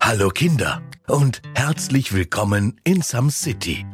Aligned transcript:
Hallo 0.00 0.28
Kinder 0.28 0.82
und 1.08 1.40
herzlich 1.54 2.12
willkommen 2.12 2.78
in 2.84 3.00
Some 3.00 3.30
City. 3.30 3.86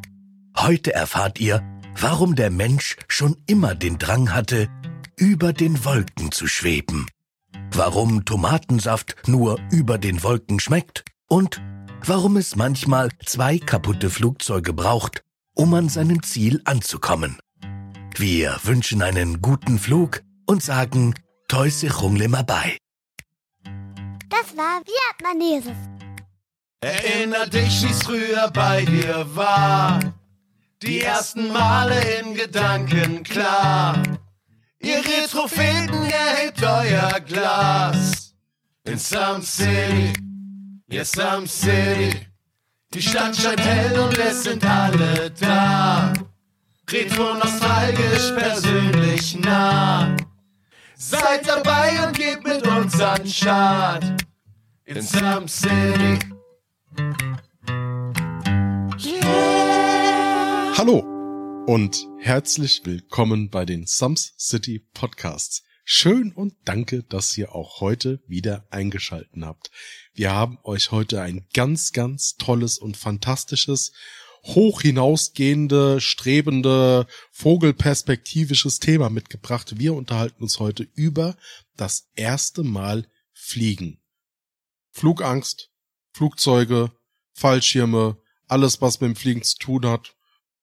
Heute 0.58 0.92
erfahrt 0.92 1.38
ihr, 1.38 1.62
warum 2.00 2.34
der 2.34 2.50
Mensch 2.50 2.96
schon 3.06 3.36
immer 3.46 3.76
den 3.76 3.98
Drang 3.98 4.34
hatte, 4.34 4.68
über 5.16 5.52
den 5.52 5.84
Wolken 5.84 6.32
zu 6.32 6.48
schweben. 6.48 7.06
Warum 7.72 8.24
Tomatensaft 8.24 9.28
nur 9.28 9.60
über 9.70 9.98
den 9.98 10.24
Wolken 10.24 10.58
schmeckt 10.58 11.04
und 11.28 11.62
warum 12.04 12.36
es 12.36 12.56
manchmal 12.56 13.10
zwei 13.24 13.58
kaputte 13.58 14.10
Flugzeuge 14.10 14.72
braucht, 14.72 15.22
um 15.54 15.72
an 15.74 15.88
seinem 15.88 16.24
Ziel 16.24 16.62
anzukommen. 16.64 17.38
Wir 18.16 18.58
wünschen 18.64 19.02
einen 19.02 19.40
guten 19.40 19.78
Flug 19.78 20.22
und 20.46 20.64
sagen 20.64 21.14
Toise 21.46 21.94
Rungle 21.96 22.28
bei. 22.44 22.76
Das 24.30 24.56
war 24.56 24.80
Vietnameses. 24.86 25.76
Erinner 26.80 27.46
dich, 27.46 27.82
wie's 27.82 28.02
früher 28.02 28.48
bei 28.52 28.84
dir 28.84 29.26
war. 29.34 30.00
Die 30.82 31.00
ersten 31.00 31.52
Male 31.52 32.00
in 32.20 32.34
Gedanken 32.34 33.22
klar. 33.22 34.02
Ihr 34.78 34.98
Retropheten 35.04 36.04
erhebt 36.04 36.62
euer 36.62 37.20
Glas. 37.20 38.34
In 38.84 38.98
Some 38.98 39.42
City, 39.42 40.14
ja 40.88 41.04
Some 41.04 41.46
City. 41.46 42.26
Die 42.94 43.02
Stadt 43.02 43.36
scheint 43.36 43.60
hell 43.60 43.98
und 43.98 44.16
es 44.16 44.44
sind 44.44 44.64
alle 44.64 45.30
da. 45.38 46.12
Retro 46.90 47.34
nostalgisch 47.34 48.32
persönlich 48.36 49.38
nah. 49.38 50.16
Seid 51.02 51.48
dabei 51.48 52.06
und 52.06 52.14
gebt 52.14 52.44
mit 52.44 52.66
uns 52.66 53.00
an 53.00 53.26
Start. 53.26 54.04
In 54.84 55.00
Some 55.00 55.48
City. 55.48 56.18
Hallo 60.76 60.98
und 61.66 62.06
herzlich 62.18 62.82
willkommen 62.84 63.48
bei 63.48 63.64
den 63.64 63.86
Sums 63.86 64.34
City 64.38 64.86
Podcasts. 64.92 65.62
Schön 65.84 66.32
und 66.34 66.52
danke, 66.66 67.02
dass 67.02 67.36
ihr 67.38 67.54
auch 67.54 67.80
heute 67.80 68.22
wieder 68.26 68.66
eingeschalten 68.70 69.46
habt. 69.46 69.70
Wir 70.12 70.32
haben 70.32 70.58
euch 70.64 70.90
heute 70.90 71.22
ein 71.22 71.46
ganz, 71.54 71.92
ganz 71.92 72.36
tolles 72.36 72.76
und 72.76 72.98
fantastisches, 72.98 73.92
hoch 74.42 74.82
hinausgehende, 74.82 76.00
strebende, 76.00 77.06
vogelperspektivisches 77.30 78.78
Thema 78.78 79.10
mitgebracht. 79.10 79.78
Wir 79.78 79.94
unterhalten 79.94 80.42
uns 80.42 80.58
heute 80.58 80.88
über 80.94 81.36
das 81.76 82.08
erste 82.14 82.62
Mal 82.62 83.06
Fliegen. 83.32 84.00
Flugangst, 84.90 85.70
Flugzeuge, 86.12 86.92
Fallschirme, 87.32 88.18
alles, 88.48 88.82
was 88.82 89.00
mit 89.00 89.08
dem 89.08 89.16
Fliegen 89.16 89.42
zu 89.42 89.56
tun 89.56 89.86
hat. 89.86 90.16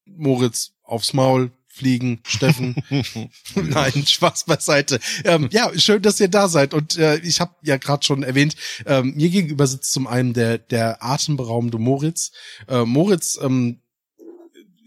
Moritz 0.06 0.74
aufs 0.84 1.14
Maul, 1.14 1.52
fliegen, 1.78 2.20
Steffen. 2.26 2.76
Nein, 3.56 4.06
Spaß 4.06 4.46
beiseite. 4.46 5.00
Ähm, 5.24 5.50
ja, 5.52 5.72
schön, 5.78 6.02
dass 6.02 6.20
ihr 6.20 6.28
da 6.28 6.48
seid. 6.48 6.74
Und 6.74 6.98
äh, 6.98 7.18
ich 7.20 7.40
habe 7.40 7.56
ja 7.64 7.78
gerade 7.78 8.06
schon 8.06 8.24
erwähnt, 8.24 8.56
ähm, 8.86 9.14
mir 9.16 9.30
gegenüber 9.30 9.68
sitzt 9.68 9.94
zum 9.94 10.08
einen 10.08 10.34
der, 10.34 10.58
der 10.58 11.04
atemberaubende 11.04 11.78
Moritz. 11.78 12.32
Äh, 12.68 12.84
Moritz, 12.86 13.40
ähm, 13.42 13.82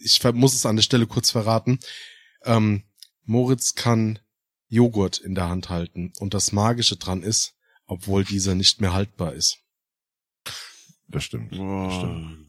ich 0.02 0.22
muss 0.32 0.54
es 0.54 0.66
an 0.66 0.76
der 0.76 0.82
Stelle 0.82 1.06
kurz 1.06 1.30
verraten, 1.30 1.78
ähm, 2.44 2.84
Moritz 3.24 3.74
kann 3.74 4.18
Joghurt 4.68 5.18
in 5.18 5.34
der 5.34 5.48
Hand 5.48 5.68
halten. 5.68 6.12
Und 6.18 6.34
das 6.34 6.52
Magische 6.52 6.96
dran 6.96 7.22
ist, 7.22 7.54
obwohl 7.86 8.24
dieser 8.24 8.54
nicht 8.54 8.80
mehr 8.80 8.92
haltbar 8.92 9.34
ist. 9.34 9.58
Das 11.08 11.24
stimmt. 11.24 11.56
Wow. 11.56 11.88
Das 11.88 11.98
stimmt. 11.98 12.46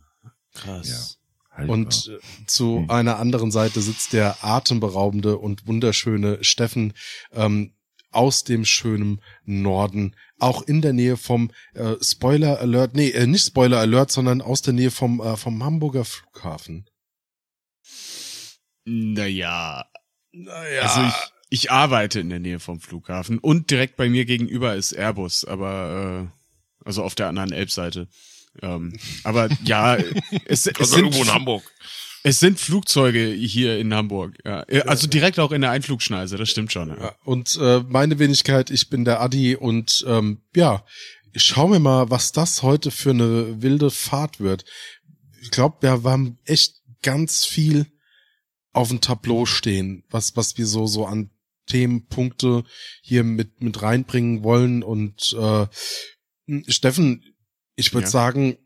Krass. 0.54 0.90
Ja. 0.90 1.21
Haltbar. 1.52 1.74
Und 1.78 2.10
äh, 2.12 2.46
zu 2.48 2.80
Hm. 2.80 2.90
einer 2.90 3.20
anderen 3.20 3.52
Seite 3.52 3.82
sitzt 3.82 4.14
der 4.14 4.44
atemberaubende 4.44 5.38
und 5.38 5.68
wunderschöne 5.68 6.44
Steffen 6.44 6.94
ähm, 7.34 7.74
aus 8.10 8.44
dem 8.44 8.66
schönen 8.66 9.22
Norden, 9.46 10.16
auch 10.38 10.62
in 10.64 10.82
der 10.82 10.92
Nähe 10.94 11.16
vom 11.18 11.52
äh, 11.74 11.96
Spoiler 12.02 12.60
Alert, 12.60 12.94
nee, 12.96 13.10
äh, 13.10 13.26
nicht 13.28 13.46
Spoiler 13.46 13.80
Alert, 13.80 14.12
sondern 14.12 14.42
aus 14.42 14.62
der 14.62 14.74
Nähe 14.74 14.92
vom 14.92 15.22
äh, 15.22 15.38
vom 15.38 15.64
Hamburger 15.64 16.04
Flughafen. 16.06 16.90
Naja, 18.86 19.86
Naja, 20.32 20.82
also 20.82 21.02
ich, 21.04 21.14
ich 21.64 21.72
arbeite 21.72 22.20
in 22.20 22.30
der 22.30 22.40
Nähe 22.40 22.60
vom 22.60 22.80
Flughafen 22.80 23.38
und 23.38 23.70
direkt 23.70 23.96
bei 23.96 24.10
mir 24.10 24.26
gegenüber 24.26 24.76
ist 24.76 24.94
Airbus, 24.94 25.46
aber 25.46 26.30
äh, 26.32 26.86
also 26.86 27.04
auf 27.04 27.16
der 27.16 27.28
anderen 27.28 27.52
Elbseite. 27.52 28.08
Ähm, 28.62 28.94
aber 29.24 29.50
ja, 29.64 29.96
es, 30.46 30.68
es, 30.68 30.76
Also 30.80 30.96
sind, 30.96 31.06
irgendwo 31.06 31.24
in 31.24 31.34
Hamburg. 31.34 31.64
es 32.24 32.40
sind 32.40 32.60
Flugzeuge 32.60 33.28
hier 33.28 33.80
in 33.80 33.94
Hamburg. 33.94 34.38
Ja. 34.46 34.62
Also 34.86 35.08
direkt 35.08 35.40
auch 35.40 35.52
in 35.52 35.62
der 35.62 35.72
Einflugschneise, 35.72 36.38
das 36.38 36.50
stimmt 36.50 36.72
schon. 36.72 36.90
Ja. 36.90 37.16
Und 37.24 37.58
äh, 37.62 37.82
meine 37.88 38.20
Wenigkeit, 38.20 38.70
ich 38.70 38.90
bin 38.90 39.06
der 39.06 39.22
Adi 39.22 39.56
und 39.56 40.04
ähm, 40.08 40.42
ja, 40.56 40.86
schauen 41.36 41.72
wir 41.72 41.80
mal, 41.80 42.10
was 42.10 42.32
das 42.32 42.62
heute 42.62 42.92
für 42.92 43.12
eine 43.12 43.62
wilde 43.62 43.90
Fahrt 43.90 44.40
wird. 44.40 44.66
Ich 45.42 45.52
glaube, 45.52 45.78
wir 45.82 46.12
haben 46.12 46.38
echt 46.46 46.82
ganz 47.02 47.46
viel 47.46 47.88
auf 48.74 48.90
dem 48.90 49.02
Tableau 49.02 49.46
stehen, 49.46 50.04
was 50.10 50.36
was 50.36 50.58
wir 50.58 50.66
so 50.66 50.88
so 50.88 51.06
an 51.06 51.32
Themenpunkte 51.68 52.64
hier 53.02 53.24
mit 53.24 53.62
mit 53.62 53.82
reinbringen 53.82 54.44
wollen 54.44 54.84
und 54.84 55.34
äh, 55.34 55.68
Steffen, 56.68 57.24
ich 57.82 57.94
würde 57.94 58.06
Ja. 58.06 58.12
sagen, 58.12 58.58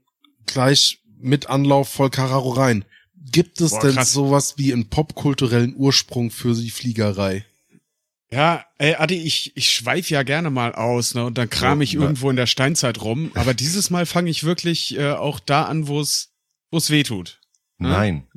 gleich 0.45 0.99
mit 1.19 1.49
Anlauf 1.49 1.89
voll 1.89 2.09
Kararo 2.11 2.49
rein. 2.51 2.85
Gibt 3.31 3.59
es 3.61 3.71
Boah, 3.71 3.81
denn 3.81 3.95
krass. 3.95 4.13
sowas 4.13 4.53
wie 4.57 4.71
einen 4.71 4.87
popkulturellen 4.89 5.75
Ursprung 5.75 6.29
für 6.29 6.53
die 6.53 6.69
Fliegerei? 6.69 7.43
Ja, 8.31 8.65
ey, 8.77 8.95
Adi, 8.95 9.15
ich, 9.15 9.55
ich 9.55 9.71
schweif 9.71 10.09
ja 10.09 10.23
gerne 10.23 10.49
mal 10.49 10.73
aus, 10.75 11.15
ne? 11.15 11.25
Und 11.25 11.37
dann 11.37 11.49
kram 11.49 11.81
ich 11.81 11.93
Ja, 11.93 12.01
irgendwo 12.01 12.29
in 12.29 12.35
der 12.35 12.47
Steinzeit 12.47 13.01
rum. 13.01 13.31
Aber 13.35 13.53
dieses 13.53 13.89
Mal 13.89 14.05
fange 14.05 14.29
ich 14.29 14.43
wirklich 14.43 14.97
äh, 14.97 15.11
auch 15.13 15.39
da 15.39 15.63
an, 15.63 15.87
wo 15.87 15.99
es 15.99 16.29
wo 16.71 16.77
es 16.77 16.89
weh 16.89 17.03
tut. 17.03 17.39
Nein. 17.77 18.27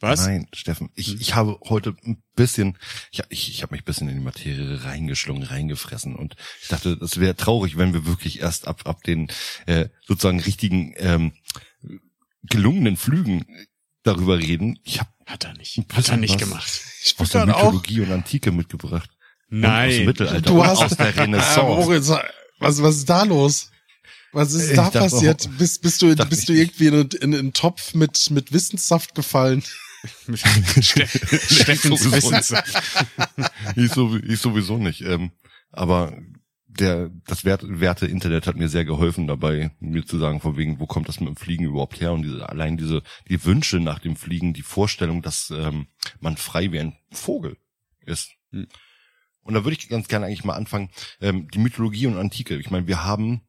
Was? 0.00 0.20
Nein, 0.26 0.46
Steffen, 0.52 0.90
ich, 0.94 1.08
Hm. 1.08 1.18
ich 1.20 1.34
habe 1.34 1.58
heute 1.68 1.96
ein 2.06 2.22
bisschen, 2.36 2.78
ich, 3.10 3.22
ich, 3.30 3.50
ich 3.50 3.62
habe 3.62 3.74
mich 3.74 3.82
ein 3.82 3.84
bisschen 3.84 4.08
in 4.08 4.18
die 4.18 4.24
Materie 4.24 4.84
reingeschlungen, 4.84 5.42
reingefressen 5.42 6.14
und 6.14 6.36
ich 6.62 6.68
dachte, 6.68 6.96
das 6.96 7.18
wäre 7.18 7.34
traurig, 7.34 7.76
wenn 7.76 7.92
wir 7.94 8.06
wirklich 8.06 8.40
erst 8.40 8.68
ab, 8.68 8.82
ab 8.86 9.02
den 9.02 9.28
äh, 9.66 9.88
sozusagen 10.06 10.38
richtigen 10.40 10.94
ähm, 10.98 11.32
gelungenen 12.44 12.96
Flügen 12.96 13.44
darüber 14.04 14.38
reden. 14.38 14.78
Ich 14.84 15.00
habe 15.00 15.10
Hat 15.26 15.44
er 15.44 15.54
nicht. 15.54 15.78
Hat 15.92 16.08
er 16.08 16.16
nicht 16.16 16.38
gemacht. 16.38 16.80
Ich 17.02 17.18
aus 17.18 17.30
der 17.30 17.42
dann 17.46 17.50
auch 17.54 17.64
Mythologie 17.72 18.00
und 18.02 18.12
Antike 18.12 18.52
mitgebracht. 18.52 19.10
Und 19.50 19.64
aus 19.64 19.70
Nein. 19.70 19.90
dem 19.90 20.06
Mittelalter 20.06 20.40
Du 20.42 20.64
hast- 20.64 20.82
aus 20.82 20.96
der 20.96 21.16
Renaissance. 21.16 21.60
Moritz, 21.62 22.08
was, 22.60 22.82
was 22.82 22.96
ist 22.96 23.08
da 23.10 23.24
los? 23.24 23.70
Was 24.32 24.52
ist 24.52 24.70
Ich 24.70 24.76
da 24.76 24.90
passiert? 24.90 25.46
auch- 25.48 25.58
bist, 25.58 25.82
bist 25.82 26.02
du, 26.02 26.14
bist 26.14 26.48
du 26.48 26.52
irgendwie 26.52 26.86
in, 26.86 26.94
einen- 26.94 27.10
in 27.20 27.34
einen 27.34 27.52
Topf 27.52 27.94
mit, 27.94 28.30
mit 28.30 28.52
Wissenssaft 28.52 29.14
gefallen? 29.14 29.64
Ste 30.82 31.06
Steffens 31.06 32.02
sowieso 32.02 32.12
Wissenssaft. 32.12 32.82
ich, 33.76 33.90
so, 33.92 34.16
ich 34.16 34.40
sowieso 34.40 34.78
nicht. 34.78 35.02
Ähm, 35.02 35.32
aber 35.70 36.16
der, 36.66 37.10
das 37.26 37.44
Wert, 37.44 37.62
werte 37.66 38.06
Internet 38.06 38.46
hat 38.46 38.56
mir 38.56 38.68
sehr 38.68 38.84
geholfen 38.84 39.26
dabei, 39.26 39.72
mir 39.80 40.06
zu 40.06 40.18
sagen, 40.18 40.40
von 40.40 40.56
wegen, 40.56 40.78
wo 40.80 40.86
kommt 40.86 41.08
das 41.08 41.20
mit 41.20 41.28
dem 41.28 41.36
Fliegen 41.36 41.64
überhaupt 41.64 42.00
her? 42.00 42.12
Und 42.12 42.22
diese, 42.22 42.48
allein 42.48 42.76
diese, 42.76 43.02
die 43.28 43.44
Wünsche 43.44 43.80
nach 43.80 43.98
dem 43.98 44.16
Fliegen, 44.16 44.54
die 44.54 44.62
Vorstellung, 44.62 45.22
dass 45.22 45.50
ähm, 45.50 45.88
man 46.20 46.36
frei 46.36 46.72
wie 46.72 46.80
ein 46.80 46.96
Vogel 47.10 47.56
ist. 48.00 48.32
Hm. 48.52 48.66
Und 49.42 49.54
da 49.54 49.64
würde 49.64 49.76
ich 49.78 49.88
ganz 49.88 50.08
gerne 50.08 50.26
eigentlich 50.26 50.44
mal 50.44 50.56
anfangen, 50.56 50.90
ähm, 51.20 51.48
die 51.48 51.58
Mythologie 51.58 52.06
und 52.06 52.18
Antike. 52.18 52.56
Ich 52.56 52.70
meine, 52.70 52.86
wir 52.86 53.04
haben 53.04 53.42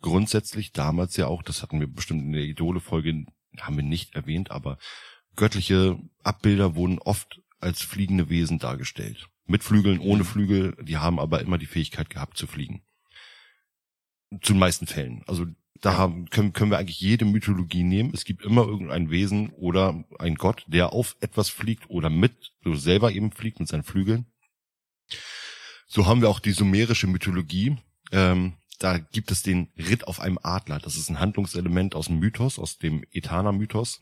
grundsätzlich 0.00 0.72
damals 0.72 1.16
ja 1.16 1.28
auch, 1.28 1.42
das 1.42 1.62
hatten 1.62 1.80
wir 1.80 1.86
bestimmt 1.86 2.22
in 2.22 2.32
der 2.32 2.42
Idole-Folge, 2.42 3.24
haben 3.60 3.76
wir 3.76 3.84
nicht 3.84 4.14
erwähnt, 4.14 4.50
aber 4.50 4.78
göttliche 5.36 5.98
Abbilder 6.22 6.74
wurden 6.74 6.98
oft 6.98 7.40
als 7.60 7.82
fliegende 7.82 8.28
Wesen 8.28 8.58
dargestellt. 8.58 9.28
Mit 9.46 9.62
Flügeln, 9.62 9.98
ohne 9.98 10.24
Flügel, 10.24 10.76
die 10.82 10.96
haben 10.96 11.18
aber 11.18 11.40
immer 11.40 11.58
die 11.58 11.66
Fähigkeit 11.66 12.10
gehabt 12.10 12.36
zu 12.36 12.46
fliegen. 12.46 12.82
Zu 14.42 14.54
den 14.54 14.58
meisten 14.58 14.86
Fällen. 14.86 15.22
Also 15.26 15.46
da 15.80 15.98
haben, 15.98 16.30
können, 16.30 16.52
können 16.52 16.70
wir 16.70 16.78
eigentlich 16.78 17.00
jede 17.00 17.24
Mythologie 17.24 17.82
nehmen. 17.82 18.12
Es 18.14 18.24
gibt 18.24 18.44
immer 18.44 18.66
irgendein 18.66 19.10
Wesen 19.10 19.50
oder 19.50 20.04
ein 20.18 20.36
Gott, 20.36 20.64
der 20.66 20.92
auf 20.92 21.16
etwas 21.20 21.50
fliegt 21.50 21.90
oder 21.90 22.08
mit, 22.08 22.52
so 22.62 22.74
selber 22.74 23.12
eben 23.12 23.32
fliegt 23.32 23.60
mit 23.60 23.68
seinen 23.68 23.82
Flügeln. 23.82 24.26
So 25.86 26.06
haben 26.06 26.22
wir 26.22 26.30
auch 26.30 26.40
die 26.40 26.52
sumerische 26.52 27.06
Mythologie. 27.06 27.76
Ähm, 28.12 28.54
da 28.78 28.98
gibt 28.98 29.30
es 29.30 29.42
den 29.42 29.72
Ritt 29.76 30.06
auf 30.06 30.20
einem 30.20 30.38
Adler. 30.42 30.78
Das 30.78 30.96
ist 30.96 31.08
ein 31.10 31.20
Handlungselement 31.20 31.94
aus 31.94 32.06
dem 32.06 32.18
Mythos, 32.18 32.58
aus 32.58 32.78
dem 32.78 33.04
Etana-Mythos. 33.12 34.00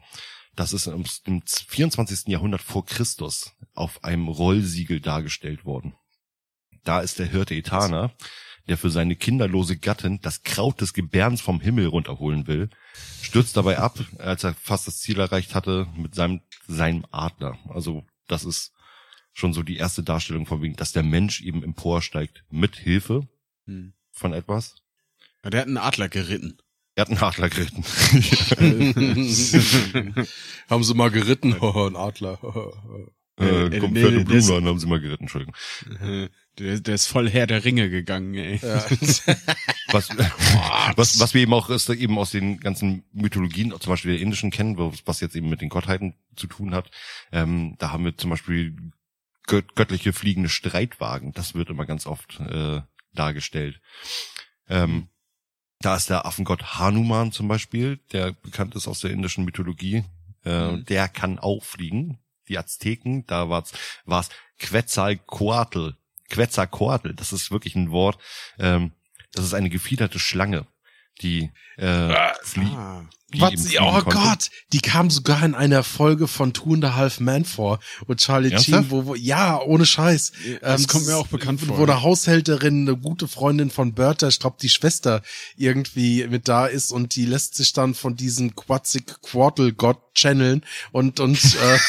Das 0.55 0.73
ist 0.73 0.87
im 0.87 1.05
im 1.25 1.43
24. 1.47 2.29
Jahrhundert 2.29 2.63
vor 2.63 2.85
Christus 2.85 3.53
auf 3.75 4.05
einem 4.05 4.29
Rollsiegel 4.29 5.01
dargestellt 5.01 5.65
worden. 5.65 5.95
Da 6.85 7.01
ist 7.01 7.19
der 7.19 7.27
Hirte 7.27 7.55
Etana, 7.55 8.13
der 8.69 8.77
für 8.77 8.91
seine 8.91 9.17
kinderlose 9.17 9.77
Gattin 9.79 10.21
das 10.21 10.43
Kraut 10.43 10.81
des 10.81 10.93
Gebärens 10.93 11.41
vom 11.41 11.61
Himmel 11.61 11.87
runterholen 11.87 12.47
will, 12.47 12.71
stürzt 13.23 13.57
dabei 13.57 13.79
ab, 13.79 13.99
als 14.19 14.45
er 14.45 14.55
fast 14.55 14.87
das 14.87 15.01
Ziel 15.01 15.19
erreicht 15.19 15.55
hatte, 15.55 15.89
mit 15.97 16.15
seinem, 16.15 16.43
seinem 16.67 17.07
Adler. 17.11 17.59
Also 17.69 18.05
das 18.29 18.45
ist 18.45 18.73
schon 19.33 19.53
so 19.55 19.63
die 19.63 19.77
erste 19.77 20.03
Darstellung 20.03 20.47
von 20.47 20.61
wegen, 20.61 20.77
dass 20.77 20.93
der 20.93 21.03
Mensch 21.03 21.41
eben 21.41 21.63
emporsteigt 21.63 22.45
mit 22.51 22.77
Hilfe 22.77 23.29
Hm. 23.67 23.95
von 24.11 24.33
etwas. 24.33 24.75
Ja, 25.45 25.51
der 25.51 25.61
hat 25.61 25.69
einen 25.69 25.79
Adler 25.79 26.09
geritten. 26.09 26.59
Er 26.95 27.03
hat 27.03 27.09
einen 27.09 27.23
Adler 27.23 27.49
geritten. 27.49 27.83
Haben 30.69 30.85
sie 30.85 30.95
mal 30.95 31.11
geritten? 31.11 31.55
ein 31.55 31.97
Adler. 31.97 32.39
äh, 33.41 33.67
äh, 33.67 33.79
kommt 33.79 33.95
nee, 33.95 34.03
Pferd 34.03 34.15
und 34.17 34.25
Blumen 34.27 34.53
an, 34.53 34.67
haben 34.67 34.79
sie 34.79 34.87
mal 34.87 35.01
geritten, 35.01 35.25
Entschuldigung. 35.25 35.57
Der, 36.59 36.81
der 36.81 36.95
ist 36.95 37.07
voll 37.07 37.31
Herr 37.31 37.47
der 37.47 37.65
Ringe 37.65 37.89
gegangen, 37.89 38.35
ey. 38.35 38.61
ja. 38.63 38.85
Was, 39.91 40.11
was, 40.97 41.19
was 41.19 41.33
wir 41.35 41.41
eben 41.41 41.55
auch 41.55 41.71
ist, 41.71 41.89
eben 41.89 42.19
aus 42.19 42.31
den 42.31 42.61
ganzen 42.61 43.05
Mythologien, 43.13 43.73
zum 43.81 43.91
Beispiel 43.91 44.13
der 44.13 44.21
indischen 44.21 44.51
kennen, 44.51 44.77
wo- 44.77 44.93
was 45.07 45.21
jetzt 45.21 45.35
eben 45.35 45.49
mit 45.49 45.63
den 45.63 45.71
Gottheiten 45.71 46.15
zu 46.37 46.47
tun 46.47 46.75
hat. 46.75 46.91
Ähm, 47.33 47.77
da 47.79 47.91
haben 47.91 48.05
wir 48.05 48.19
zum 48.19 48.29
Beispiel 48.29 48.77
gött 49.47 49.75
göttliche 49.77 50.13
fliegende 50.13 50.51
Streitwagen. 50.51 51.33
Das 51.33 51.55
wird 51.55 51.71
immer 51.71 51.87
ganz 51.87 52.05
oft 52.07 52.39
äh, 52.41 52.83
dargestellt. 53.15 53.81
Ähm, 54.69 55.09
da 55.85 55.97
ist 55.97 56.11
der 56.11 56.27
Affengott 56.27 56.79
Hanuman 56.79 57.33
zum 57.33 57.49
Beispiel, 57.49 57.99
der 58.13 58.33
bekannt 58.33 58.75
ist 58.75 58.89
aus 58.89 59.01
der 59.01 59.11
indischen 59.11 59.45
Mythologie. 59.45 60.05
Äh, 60.45 60.73
Mhm. 60.73 60.85
Der 60.87 61.09
kann 61.09 61.39
auch 61.39 61.63
fliegen. 61.63 62.19
Die 62.49 62.59
Azteken, 62.59 63.25
da 63.27 63.49
war's 63.49 63.73
war's 64.05 64.29
Quetzalcoatl. 64.59 65.95
Quetzalcoatl, 66.29 67.15
das 67.15 67.33
ist 67.33 67.51
wirklich 67.51 67.77
ein 67.77 67.91
Wort. 67.91 68.19
Ähm, 68.59 68.93
das 69.33 69.45
ist 69.45 69.55
eine 69.55 69.71
gefiederte 69.71 70.19
Schlange, 70.19 70.67
die 71.21 71.51
äh, 71.77 72.15
fliegt. 72.43 72.73
Ah. 72.77 73.05
die 73.33 73.41
Was, 73.41 73.53
fliegen 73.53 73.79
oh 73.83 73.93
konnte. 74.01 74.11
Gott, 74.11 74.51
die 74.73 74.81
kam 74.81 75.11
sogar 75.11 75.43
in 75.45 75.55
einer 75.55 75.83
Folge 75.85 76.29
von 76.29 76.53
Two 76.53 76.75
and 76.75 76.85
a 76.85 76.95
Half 76.95 77.21
Men 77.21 77.45
vor. 77.45 77.79
Und 78.07 78.21
Charlie 78.21 78.51
Ernsthaft? 78.51 78.85
Sheen, 78.85 78.91
wo, 78.91 79.07
wo, 79.07 79.15
ja, 79.15 79.61
ohne 79.61 79.87
Scheiß. 79.87 80.33
Das 80.61 80.81
Ähm, 80.81 80.87
kommt 80.87 81.07
mir 81.07 81.17
auch 81.17 81.29
bekannt 81.29 81.61
vor. 81.61 81.79
Wo 81.79 81.83
eine 81.83 82.03
Haushälterin, 82.03 82.89
eine 82.89 82.97
gute 82.97 83.29
Freundin 83.29 83.71
von 83.71 83.95
Bertha, 83.95 84.29
ich 84.29 84.41
glaube 84.41 84.57
die 84.61 84.69
Schwester, 84.69 85.23
irgendwie 85.57 86.27
mit 86.27 86.49
da 86.49 86.67
ist 86.67 86.93
und 86.93 87.17
die 87.17 87.27
lässt 87.27 87.55
sich 87.55 87.73
dann 87.73 87.95
von 87.95 88.17
diesem 88.17 88.55
Quatzig 88.55 89.21
Quartal 89.23 89.73
Gott 89.73 90.01
channeln 90.15 90.65
und, 90.93 91.21
und, 91.21 91.39
äh, 91.55 91.79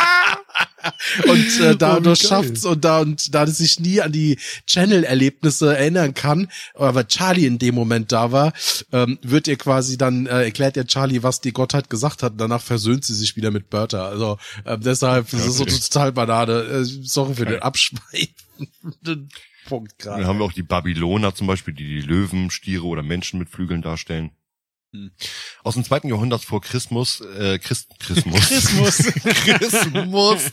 und 1.29 1.61
äh, 1.61 1.77
dadurch 1.77 2.21
geil. 2.21 2.29
schafft's 2.29 2.65
und 2.65 2.85
da 2.85 3.01
und 3.01 3.35
da 3.35 3.45
es 3.45 3.59
sich 3.59 3.79
nie 3.81 4.01
an 4.01 4.13
die 4.13 4.39
Channel-Erlebnisse 4.67 5.77
erinnern 5.77 6.15
kann, 6.15 6.49
aber 6.75 7.07
Charlie 7.07 7.47
in 7.47 7.59
dem 7.59 7.75
Moment 7.75 8.13
da 8.13 8.33
war, 8.33 8.53
ähm, 8.93 9.19
wird 9.23 9.47
ihr 9.49 9.57
quasi 9.57 9.97
dann 9.99 10.27
äh, 10.27 10.45
erklärt 10.45 10.77
ihr 10.77 10.87
Charlie, 10.87 11.23
was 11.23 11.41
die 11.41 11.53
Gottheit 11.53 11.91
gesagt 11.91 12.23
hat. 12.23 12.33
Und 12.33 12.39
danach 12.39 12.63
versöhnt 12.63 13.05
sie 13.05 13.15
sich 13.15 13.37
wieder 13.37 13.51
mit 13.51 13.71
Bertha. 13.71 14.07
Also 14.07 14.39
ähm, 14.67 14.81
deshalb 14.83 15.31
das 15.31 15.47
ist 15.47 15.57
so 15.57 15.63
Okay. 15.63 15.79
total 15.79 16.13
Banane. 16.13 16.53
Äh, 16.63 16.85
sorry 16.85 17.35
für 17.35 17.47
den 17.47 17.61
abschweifenden 17.63 19.29
Punkt 19.69 19.93
Dann 20.05 20.15
gerade. 20.15 20.27
haben 20.27 20.39
wir 20.41 20.45
auch 20.45 20.53
die 20.53 20.63
Babyloner 20.65 21.35
zum 21.35 21.47
Beispiel, 21.47 21.73
die 21.75 21.87
die 21.87 22.01
Löwen, 22.01 22.51
Stiere 22.51 22.85
oder 22.87 23.03
Menschen 23.03 23.39
mit 23.39 23.49
Flügeln 23.49 23.83
darstellen. 23.83 24.31
Hm. 24.95 25.11
Aus 25.65 25.73
dem 25.75 25.85
zweiten 25.85 26.09
Jahrhundert 26.09 26.45
vor 26.45 26.61
Christus, 26.61 27.23
äh, 27.23 27.59
Christ, 27.59 27.89
Christus, 27.99 28.49
Christmas. 28.49 28.99
Christus, 29.25 30.51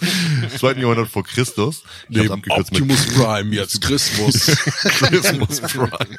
zweiten 0.58 0.80
Jahrhundert 0.80 1.10
vor 1.10 1.26
Christus. 1.26 1.84
Ich 2.08 2.16
Neben 2.16 2.32
abgekürzt 2.32 2.72
mit 2.72 2.82
Optimus 2.82 3.06
Prime 3.08 3.54
jetzt 3.54 3.82
Christmas. 3.82 4.46
Christmas 4.66 5.60
Prime. 5.60 6.18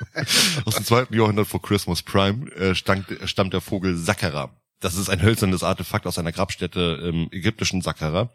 Aus 0.67 0.75
dem 0.75 0.85
zweiten 0.85 1.15
Jahrhundert 1.15 1.47
vor 1.47 1.63
Christmas 1.63 2.03
Prime 2.03 2.51
äh, 2.53 2.75
stammt, 2.75 3.07
stammt 3.25 3.55
der 3.55 3.63
Vogel 3.63 3.97
Sakkara. 3.97 4.55
Das 4.81 4.97
ist 4.97 5.09
ein 5.09 5.23
hölzernes 5.23 5.63
Artefakt 5.63 6.07
aus 6.07 6.19
einer 6.19 6.33
Grabstätte 6.33 7.01
im 7.09 7.29
ägyptischen 7.33 7.81
Sakkara. 7.81 8.35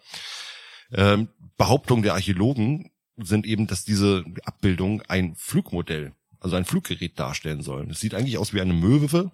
Ähm, 0.92 1.28
Behauptungen 1.58 2.02
der 2.02 2.16
Archäologen 2.16 2.90
sind 3.18 3.46
eben, 3.46 3.68
dass 3.68 3.86
diese 3.86 4.26
Abbildung 4.46 5.04
ein 5.04 5.36
Flugmodell, 5.36 6.14
also 6.40 6.56
ein 6.56 6.66
Fluggerät 6.66 7.20
darstellen 7.20 7.62
soll. 7.62 7.88
Es 7.92 8.00
sieht 8.00 8.16
eigentlich 8.16 8.40
aus 8.40 8.52
wie 8.52 8.62
eine 8.62 8.74
Möwe, 8.74 9.32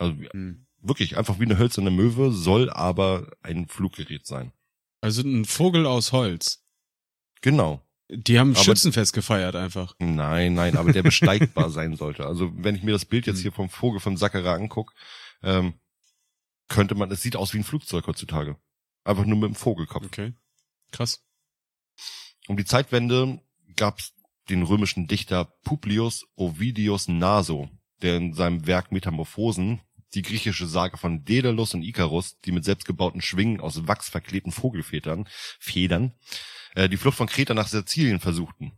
also 0.00 0.14
Hm. 0.32 0.66
wirklich 0.80 1.16
einfach 1.16 1.38
wie 1.38 1.44
eine 1.44 1.58
hölzerne 1.58 1.90
Möwe, 1.90 2.32
soll 2.32 2.70
aber 2.70 3.30
ein 3.42 3.68
Fluggerät 3.68 4.26
sein. 4.26 4.52
Also 5.00 5.22
ein 5.22 5.44
Vogel 5.44 5.86
aus 5.86 6.12
Holz. 6.12 6.64
Genau. 7.42 7.86
Die 8.12 8.38
haben 8.40 8.50
Aber- 8.54 8.64
Schützenfest 8.64 9.12
gefeiert 9.12 9.54
einfach. 9.54 9.94
Nein, 10.00 10.54
nein, 10.54 10.76
aber 10.76 10.92
der 10.92 11.02
besteigbar 11.02 11.70
sein 11.70 11.94
sollte. 11.96 12.26
Also 12.26 12.50
wenn 12.56 12.74
ich 12.74 12.82
mir 12.82 12.90
das 12.92 13.04
Bild 13.04 13.26
jetzt 13.26 13.40
hier 13.40 13.52
vom 13.52 13.68
Vogel 13.70 14.00
von 14.00 14.16
Sakkara 14.16 14.54
anguck, 14.54 14.92
ähm, 15.42 15.74
könnte 16.68 16.94
man, 16.94 17.10
es 17.10 17.22
sieht 17.22 17.36
aus 17.36 17.54
wie 17.54 17.58
ein 17.58 17.64
Flugzeug 17.64 18.06
heutzutage. 18.06 18.56
Einfach 19.04 19.24
nur 19.24 19.38
mit 19.38 19.48
dem 19.50 19.54
Vogelkopf. 19.54 20.04
Okay. 20.06 20.34
Krass. 20.92 21.24
Um 22.48 22.56
die 22.56 22.64
Zeitwende 22.64 23.40
gab's 23.76 24.12
den 24.48 24.62
römischen 24.64 25.06
Dichter 25.06 25.44
Publius 25.64 26.26
Ovidius 26.34 27.06
Naso, 27.08 27.70
der 28.02 28.16
in 28.16 28.34
seinem 28.34 28.66
Werk 28.66 28.90
Metamorphosen 28.92 29.80
die 30.14 30.22
griechische 30.22 30.66
Sage 30.66 30.96
von 30.96 31.24
Daedalus 31.24 31.74
und 31.74 31.82
Ikarus, 31.82 32.38
die 32.40 32.52
mit 32.52 32.64
selbstgebauten 32.64 33.20
Schwingen 33.20 33.60
aus 33.60 33.86
Wachs 33.86 34.08
verklebten 34.08 34.52
Vogelfedern, 34.52 35.28
Federn, 35.58 36.12
äh, 36.74 36.88
die 36.88 36.96
Flucht 36.96 37.16
von 37.16 37.26
Kreta 37.26 37.54
nach 37.54 37.68
Sizilien 37.68 38.20
versuchten. 38.20 38.72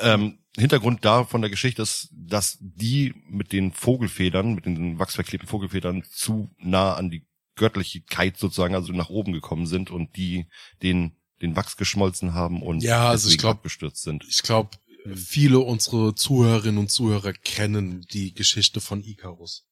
Ähm, 0.00 0.38
Hintergrund 0.56 1.04
da 1.04 1.24
von 1.24 1.40
der 1.40 1.50
Geschichte 1.50 1.82
ist, 1.82 2.08
dass 2.12 2.58
die 2.60 3.14
mit 3.28 3.52
den 3.52 3.72
Vogelfedern, 3.72 4.54
mit 4.54 4.66
den 4.66 4.98
wachsverklebten 4.98 5.48
Vogelfedern 5.48 6.02
zu 6.10 6.54
nah 6.58 6.94
an 6.94 7.10
die 7.10 7.26
Göttlichkeit 7.56 8.36
sozusagen, 8.36 8.74
also 8.74 8.92
nach 8.92 9.08
oben 9.08 9.32
gekommen 9.32 9.66
sind 9.66 9.90
und 9.90 10.16
die 10.16 10.46
den 10.82 11.14
den 11.40 11.54
Wachs 11.54 11.76
geschmolzen 11.76 12.34
haben 12.34 12.62
und 12.62 12.82
Ja, 12.82 13.08
also 13.08 13.28
ich 13.28 13.38
glaub- 13.38 13.58
abgestürzt 13.58 14.02
sind. 14.02 14.24
Ich 14.28 14.42
glaube, 14.42 14.70
viele 15.14 15.60
unserer 15.60 16.16
Zuhörerinnen 16.16 16.78
und 16.78 16.90
Zuhörer 16.90 17.32
kennen 17.32 18.04
die 18.12 18.34
Geschichte 18.34 18.80
von 18.80 19.02
Icarus. 19.02 19.67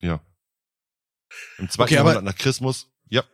Ja. 0.00 0.20
Im 1.58 1.68
zweiten 1.68 1.88
Okay, 1.88 1.94
Jahrhundert 1.94 2.24
nach 2.24 2.36
Christus, 2.36 2.88
ja. 3.08 3.24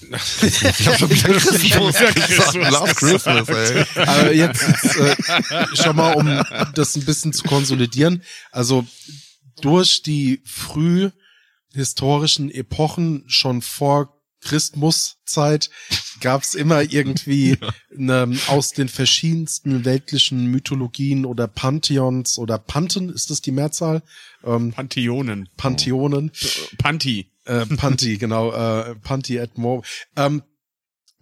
ich 0.10 0.88
hab 0.88 0.98
schon 0.98 1.10
wieder 1.10 1.38
Christmas 1.38 1.94
gesagt. 1.94 2.14
gesagt. 2.28 2.54
Love 2.54 2.94
Christmas, 2.94 3.48
ey. 3.48 3.86
Aber 3.94 4.32
jetzt, 4.32 4.62
jetzt 4.62 4.96
äh, 4.96 5.76
schon 5.76 5.96
mal, 5.96 6.14
um 6.14 6.72
das 6.74 6.96
ein 6.96 7.04
bisschen 7.04 7.32
zu 7.32 7.44
konsolidieren. 7.44 8.22
Also 8.50 8.86
durch 9.60 10.02
die 10.02 10.42
früh 10.44 11.10
historischen 11.72 12.50
Epochen 12.50 13.24
schon 13.28 13.62
vor 13.62 14.20
Christmuszeit 14.44 15.70
gab 16.20 16.42
es 16.42 16.54
immer 16.54 16.82
irgendwie 16.82 17.58
ne, 17.90 18.30
aus 18.48 18.70
den 18.70 18.88
verschiedensten 18.88 19.84
weltlichen 19.84 20.46
Mythologien 20.46 21.24
oder 21.24 21.48
Pantheons 21.48 22.38
oder 22.38 22.58
Panten, 22.58 23.08
ist 23.08 23.30
das 23.30 23.40
die 23.40 23.52
Mehrzahl? 23.52 24.02
Ähm, 24.44 24.72
Pantheonen. 24.72 25.48
Pantheonen. 25.56 26.30
Panti. 26.78 27.30
Äh, 27.46 27.66
Panti, 27.66 28.16
genau, 28.18 28.52
äh, 28.52 28.94
Panti 28.96 29.36
et 29.38 29.58
Mo. 29.58 29.82
Ähm, 30.16 30.42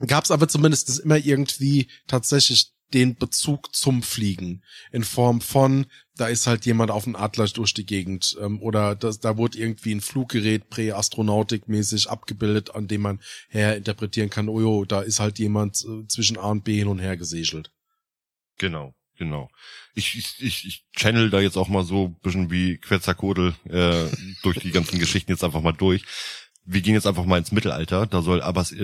Gab 0.07 0.25
es 0.25 0.33
aber 0.33 0.49
zumindest 0.49 0.99
immer 1.01 1.17
irgendwie 1.17 1.87
tatsächlich 2.09 2.73
den 2.95 3.17
Bezug 3.17 3.75
zum 3.75 4.03
Fliegen 4.03 4.63
in 4.91 5.05
Form 5.05 5.41
von, 5.41 5.87
da 6.17 6.29
ist 6.29 6.47
halt 6.47 6.67
jemand 6.67 6.91
auf 6.91 7.05
dem 7.05 7.17
Adler 7.17 7.47
durch 7.47 7.75
die 7.75 7.87
Gegend 7.87 8.37
ähm, 8.41 8.61
oder 8.61 8.95
das, 8.95 9.21
da 9.21 9.37
wurde 9.37 9.59
irgendwie 9.59 9.95
ein 9.95 10.01
Fluggerät 10.01 10.69
präastronautikmäßig 10.71 12.11
abgebildet, 12.11 12.75
an 12.75 12.89
dem 12.89 13.03
man 13.03 13.21
her 13.49 13.77
interpretieren 13.77 14.31
kann, 14.31 14.49
oh 14.49 14.61
jo, 14.61 14.85
da 14.85 15.01
ist 15.01 15.21
halt 15.21 15.39
jemand 15.39 15.85
äh, 15.85 16.07
zwischen 16.09 16.39
A 16.39 16.51
und 16.51 16.65
B 16.65 16.77
hin 16.77 16.89
und 16.89 16.99
her 16.99 17.17
gesägelt. 17.17 17.73
Genau, 18.59 18.95
genau. 19.17 19.51
Ich, 19.95 20.17
ich, 20.17 20.35
ich, 20.39 20.67
ich 20.67 20.85
channel 20.95 21.31
da 21.31 21.41
jetzt 21.41 21.57
auch 21.57 21.69
mal 21.69 21.85
so 21.85 22.07
ein 22.07 22.21
bisschen 22.23 22.51
wie 22.51 22.79
Quetzalcoatl 22.79 23.55
äh, 23.69 24.07
durch 24.43 24.59
die 24.59 24.71
ganzen 24.71 24.99
Geschichten 24.99 25.33
jetzt 25.33 25.45
einfach 25.45 25.63
mal 25.63 25.73
durch. 25.73 26.05
Wir 26.65 26.81
gehen 26.81 26.95
jetzt 26.95 27.07
einfach 27.07 27.25
mal 27.25 27.39
ins 27.39 27.53
Mittelalter. 27.53 28.07
Da 28.07 28.23
soll 28.23 28.41
Abbas, 28.41 28.75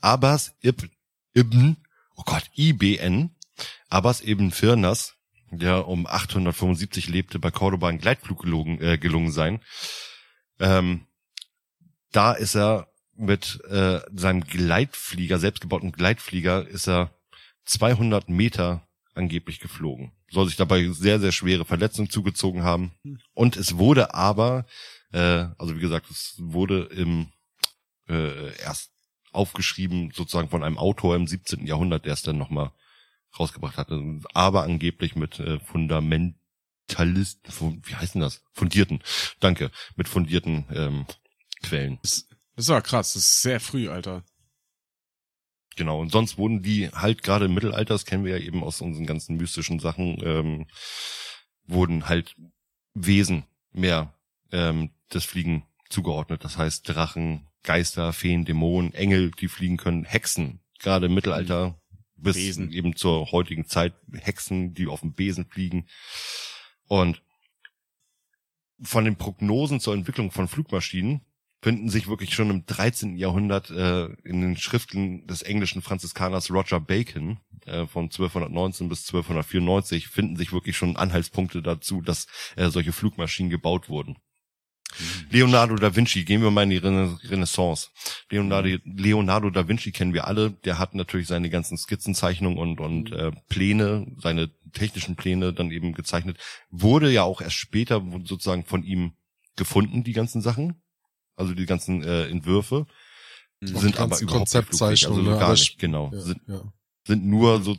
Abbas 0.00 0.54
Ibn, 0.62 0.90
Ibn 1.34 1.76
oh 2.16 2.22
Gott, 2.24 2.50
IBN, 2.56 3.33
Abbas 3.88 4.20
Ibn 4.22 4.50
Firnas, 4.50 5.14
der 5.50 5.86
um 5.88 6.06
875 6.06 7.08
lebte, 7.08 7.38
bei 7.38 7.50
Cordoba 7.50 7.88
ein 7.88 7.98
Gleitflug 7.98 8.42
gelungen, 8.42 8.80
äh, 8.80 8.98
gelungen 8.98 9.30
sein. 9.30 9.60
Ähm, 10.58 11.06
da 12.12 12.32
ist 12.32 12.56
er 12.56 12.88
mit 13.16 13.60
äh, 13.68 14.00
seinem 14.12 14.42
Gleitflieger, 14.42 15.38
selbstgebauten 15.38 15.92
Gleitflieger, 15.92 16.66
ist 16.66 16.88
er 16.88 17.14
200 17.64 18.28
Meter 18.28 18.86
angeblich 19.14 19.60
geflogen. 19.60 20.12
Soll 20.30 20.46
sich 20.46 20.56
dabei 20.56 20.88
sehr, 20.88 21.20
sehr 21.20 21.32
schwere 21.32 21.64
Verletzungen 21.64 22.10
zugezogen 22.10 22.64
haben. 22.64 22.92
Und 23.32 23.56
es 23.56 23.76
wurde 23.76 24.14
aber, 24.14 24.66
äh, 25.12 25.46
also 25.58 25.76
wie 25.76 25.80
gesagt, 25.80 26.10
es 26.10 26.34
wurde 26.38 26.84
im 26.84 27.28
äh, 28.08 28.56
erst 28.58 28.90
aufgeschrieben 29.32 30.10
sozusagen 30.12 30.48
von 30.48 30.62
einem 30.62 30.78
Autor 30.78 31.16
im 31.16 31.26
17. 31.26 31.66
Jahrhundert, 31.66 32.04
der 32.04 32.12
es 32.12 32.22
dann 32.22 32.38
nochmal 32.38 32.72
rausgebracht 33.38 33.76
hatte, 33.76 34.20
aber 34.32 34.62
angeblich 34.62 35.16
mit 35.16 35.40
äh, 35.40 35.58
Fundamentalist, 35.60 37.40
wie 37.60 37.94
heißt 37.94 38.14
denn 38.14 38.22
das? 38.22 38.42
Fundierten, 38.52 39.00
danke, 39.40 39.70
mit 39.96 40.08
fundierten 40.08 40.66
ähm, 40.70 41.06
Quellen. 41.62 41.98
Das 42.02 42.68
war 42.68 42.82
krass, 42.82 43.14
das 43.14 43.22
ist 43.22 43.42
sehr 43.42 43.60
früh, 43.60 43.88
Alter. 43.88 44.24
Genau, 45.76 46.00
und 46.00 46.12
sonst 46.12 46.38
wurden 46.38 46.62
die 46.62 46.88
halt 46.90 47.22
gerade 47.22 47.46
im 47.46 47.54
Mittelalter, 47.54 47.94
das 47.94 48.04
kennen 48.04 48.24
wir 48.24 48.38
ja 48.38 48.44
eben 48.44 48.62
aus 48.62 48.80
unseren 48.80 49.06
ganzen 49.06 49.36
mystischen 49.36 49.80
Sachen, 49.80 50.18
ähm, 50.22 50.66
wurden 51.66 52.08
halt 52.08 52.36
Wesen 52.94 53.44
mehr 53.72 54.14
ähm, 54.52 54.90
das 55.08 55.24
Fliegen 55.24 55.64
zugeordnet. 55.90 56.44
Das 56.44 56.58
heißt 56.58 56.88
Drachen, 56.88 57.48
Geister, 57.64 58.12
Feen, 58.12 58.44
Dämonen, 58.44 58.94
Engel, 58.94 59.32
die 59.32 59.48
fliegen 59.48 59.76
können, 59.76 60.04
Hexen, 60.04 60.60
gerade 60.78 61.06
im 61.06 61.14
Mittelalter 61.14 61.80
bis 62.24 62.36
Besen. 62.36 62.72
eben 62.72 62.96
zur 62.96 63.30
heutigen 63.30 63.66
Zeit 63.66 63.94
Hexen, 64.12 64.74
die 64.74 64.88
auf 64.88 65.00
dem 65.00 65.12
Besen 65.12 65.46
fliegen. 65.46 65.86
Und 66.88 67.22
von 68.82 69.04
den 69.04 69.16
Prognosen 69.16 69.80
zur 69.80 69.94
Entwicklung 69.94 70.30
von 70.30 70.48
Flugmaschinen 70.48 71.20
finden 71.62 71.88
sich 71.88 72.08
wirklich 72.08 72.34
schon 72.34 72.50
im 72.50 72.66
13. 72.66 73.16
Jahrhundert 73.16 73.70
äh, 73.70 74.04
in 74.24 74.42
den 74.42 74.56
Schriften 74.58 75.26
des 75.26 75.40
englischen 75.40 75.80
Franziskaners 75.80 76.50
Roger 76.50 76.78
Bacon 76.78 77.38
äh, 77.64 77.86
von 77.86 78.04
1219 78.04 78.90
bis 78.90 79.06
1294 79.08 80.08
finden 80.08 80.36
sich 80.36 80.52
wirklich 80.52 80.76
schon 80.76 80.96
Anhaltspunkte 80.96 81.62
dazu, 81.62 82.02
dass 82.02 82.26
äh, 82.56 82.68
solche 82.68 82.92
Flugmaschinen 82.92 83.48
gebaut 83.48 83.88
wurden. 83.88 84.18
Leonardo 85.30 85.74
da 85.76 85.94
Vinci, 85.94 86.24
gehen 86.24 86.42
wir 86.42 86.50
mal 86.50 86.62
in 86.64 86.70
die 86.70 86.76
Rena 86.76 87.18
Renaissance. 87.24 87.88
Leonardo, 88.30 88.68
Leonardo 88.84 89.50
da 89.50 89.66
Vinci 89.68 89.92
kennen 89.92 90.14
wir 90.14 90.26
alle, 90.26 90.50
der 90.50 90.78
hat 90.78 90.94
natürlich 90.94 91.26
seine 91.26 91.50
ganzen 91.50 91.76
Skizzenzeichnungen 91.76 92.58
und, 92.58 92.80
und 92.80 93.12
äh, 93.12 93.32
Pläne, 93.48 94.06
seine 94.18 94.50
technischen 94.72 95.16
Pläne 95.16 95.52
dann 95.52 95.70
eben 95.70 95.92
gezeichnet. 95.92 96.38
Wurde 96.70 97.10
ja 97.10 97.22
auch 97.22 97.40
erst 97.40 97.56
später 97.56 98.02
sozusagen 98.24 98.64
von 98.64 98.82
ihm 98.84 99.12
gefunden, 99.56 100.04
die 100.04 100.12
ganzen 100.12 100.40
Sachen. 100.42 100.82
Also 101.36 101.54
die 101.54 101.66
ganzen 101.66 102.02
äh, 102.04 102.26
Entwürfe. 102.28 102.86
Auch 103.74 103.80
Sind 103.80 103.96
die 103.96 103.98
aber 103.98 104.20
überhaupt 104.20 104.20
nicht 104.20 104.20
flugfähig, 104.20 104.30
Konzeptzeichnungen, 104.30 105.26
also 105.28 105.38
gar 105.40 105.50
nicht, 105.52 105.70
ich- 105.70 105.78
genau. 105.78 106.10
Ja, 106.12 106.20
Sind, 106.20 106.40
ja. 106.46 106.72
sind 107.06 107.24
nur 107.26 107.60
so, 107.62 107.76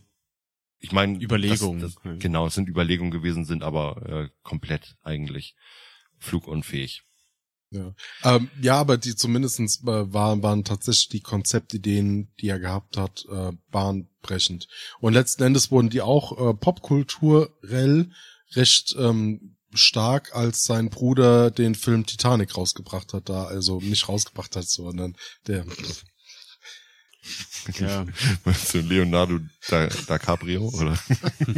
ich 0.80 0.92
meine, 0.92 1.18
Überlegungen. 1.22 1.80
Das, 1.80 1.96
das, 1.96 2.20
genau, 2.20 2.48
es 2.48 2.56
sind 2.56 2.68
Überlegungen 2.68 3.12
gewesen, 3.12 3.46
sind 3.46 3.64
aber 3.64 4.02
äh, 4.26 4.30
komplett 4.44 4.96
eigentlich 5.04 5.56
flugunfähig. 6.20 7.04
Ja. 7.72 7.94
Ähm, 8.24 8.50
ja, 8.62 8.78
aber 8.78 8.98
die 8.98 9.16
zumindestens 9.16 9.82
äh, 9.84 10.14
waren, 10.14 10.44
waren 10.44 10.64
tatsächlich 10.64 11.10
die 11.10 11.20
Konzeptideen, 11.22 12.32
die 12.40 12.48
er 12.48 12.60
gehabt 12.60 12.96
hat, 12.98 13.26
äh, 13.30 13.52
bahnbrechend. 13.72 14.68
Und 15.00 15.14
letzten 15.14 15.44
Endes 15.44 15.72
wurden 15.72 15.90
die 15.90 16.02
auch 16.02 16.38
äh, 16.38 16.54
popkulturell 16.54 18.12
recht 18.54 18.96
ähm, 18.98 19.58
stark, 19.74 20.34
als 20.36 20.64
sein 20.64 20.90
Bruder 20.90 21.52
den 21.52 21.76
Film 21.76 22.06
Titanic 22.06 22.56
rausgebracht 22.56 23.14
hat, 23.14 23.30
da 23.30 23.46
also 23.46 23.80
nicht 23.82 24.08
rausgebracht 24.08 24.56
hat, 24.56 24.70
sondern 24.70 25.18
der 25.48 25.66
Ja. 27.80 28.06
Meinst 28.46 28.74
du 28.74 28.80
Leonardo 28.80 29.40
da, 29.68 29.88
DiCaprio 29.88 30.70
oder? 30.70 30.94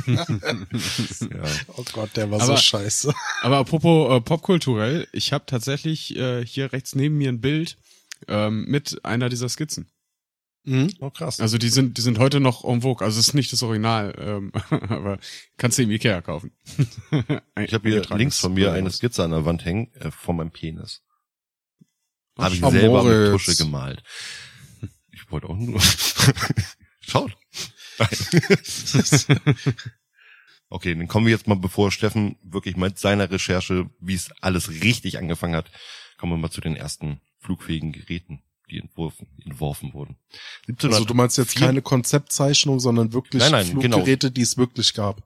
ja. 0.07 1.43
Oh 1.75 1.83
Gott, 1.93 2.15
der 2.15 2.29
war 2.31 2.41
Aber- 2.41 2.55
so 2.55 2.57
scheiße. 2.57 3.13
Aber 3.41 3.57
apropos 3.57 4.11
äh, 4.17 4.21
popkulturell, 4.21 5.07
ich 5.11 5.33
habe 5.33 5.45
tatsächlich 5.45 6.15
äh, 6.15 6.45
hier 6.45 6.71
rechts 6.71 6.95
neben 6.95 7.17
mir 7.17 7.29
ein 7.29 7.41
Bild 7.41 7.77
ähm, 8.27 8.65
mit 8.67 9.03
einer 9.03 9.29
dieser 9.29 9.49
Skizzen. 9.49 9.89
Mhm. 10.63 10.93
Oh 10.99 11.09
krass. 11.09 11.39
Also 11.39 11.57
die 11.57 11.69
sind, 11.69 11.97
die 11.97 12.01
sind 12.01 12.19
heute 12.19 12.39
noch 12.41 12.65
en 12.65 12.81
vogue. 12.81 13.05
Also 13.05 13.19
es 13.19 13.29
ist 13.29 13.33
nicht 13.33 13.53
das 13.53 13.63
Original, 13.63 14.13
ähm, 14.19 14.51
aber 14.89 15.17
kannst 15.57 15.77
du 15.77 15.83
im 15.83 15.91
Ikea 15.91 16.21
kaufen. 16.21 16.51
ich 17.59 17.73
habe 17.73 17.89
hier 17.89 18.01
links 18.15 18.39
von 18.39 18.53
mir 18.53 18.73
eine 18.73 18.91
Skizze 18.91 19.23
an 19.23 19.31
der 19.31 19.45
Wand 19.45 19.63
hängen 19.63 19.93
äh, 19.95 20.11
von 20.11 20.35
meinem 20.35 20.51
Penis. 20.51 21.03
Habe 22.37 22.53
ich 22.55 22.63
Oh, 22.63 22.69
selber 22.69 23.03
mit 23.03 23.13
Moritz. 23.13 23.45
Tusche 23.45 23.55
gemalt. 23.63 24.03
Ich 25.27 25.31
wollte 25.31 25.47
auch 25.49 25.55
nur. 25.57 25.79
Schaut. 27.01 27.37
Okay, 30.69 30.93
dann 30.95 31.07
kommen 31.07 31.25
wir 31.27 31.31
jetzt 31.31 31.47
mal, 31.47 31.55
bevor 31.55 31.91
Steffen 31.93 32.35
wirklich 32.43 32.75
mit 32.75 32.99
seiner 32.99 33.31
Recherche, 33.31 33.89
wie 34.01 34.15
es 34.15 34.31
alles 34.41 34.69
richtig 34.69 35.17
angefangen 35.17 35.55
hat, 35.55 35.71
kommen 36.17 36.33
wir 36.33 36.37
mal 36.37 36.51
zu 36.51 36.59
den 36.59 36.75
ersten 36.75 37.21
flugfähigen 37.39 37.93
Geräten, 37.93 38.43
die 38.69 38.79
entworfen, 38.79 39.27
entworfen 39.45 39.93
wurden. 39.93 40.17
Also 40.83 41.05
du 41.05 41.13
meinst 41.13 41.37
jetzt 41.37 41.51
1704 41.55 41.65
keine 41.67 41.81
Konzeptzeichnung, 41.81 42.81
sondern 42.81 43.13
wirklich 43.13 43.41
Nein, 43.43 43.51
nein, 43.53 43.79
genau. 43.79 43.95
Fluggeräte, 43.97 44.29
die 44.29 44.41
es 44.41 44.57
wirklich 44.57 44.93
gab. 44.93 45.23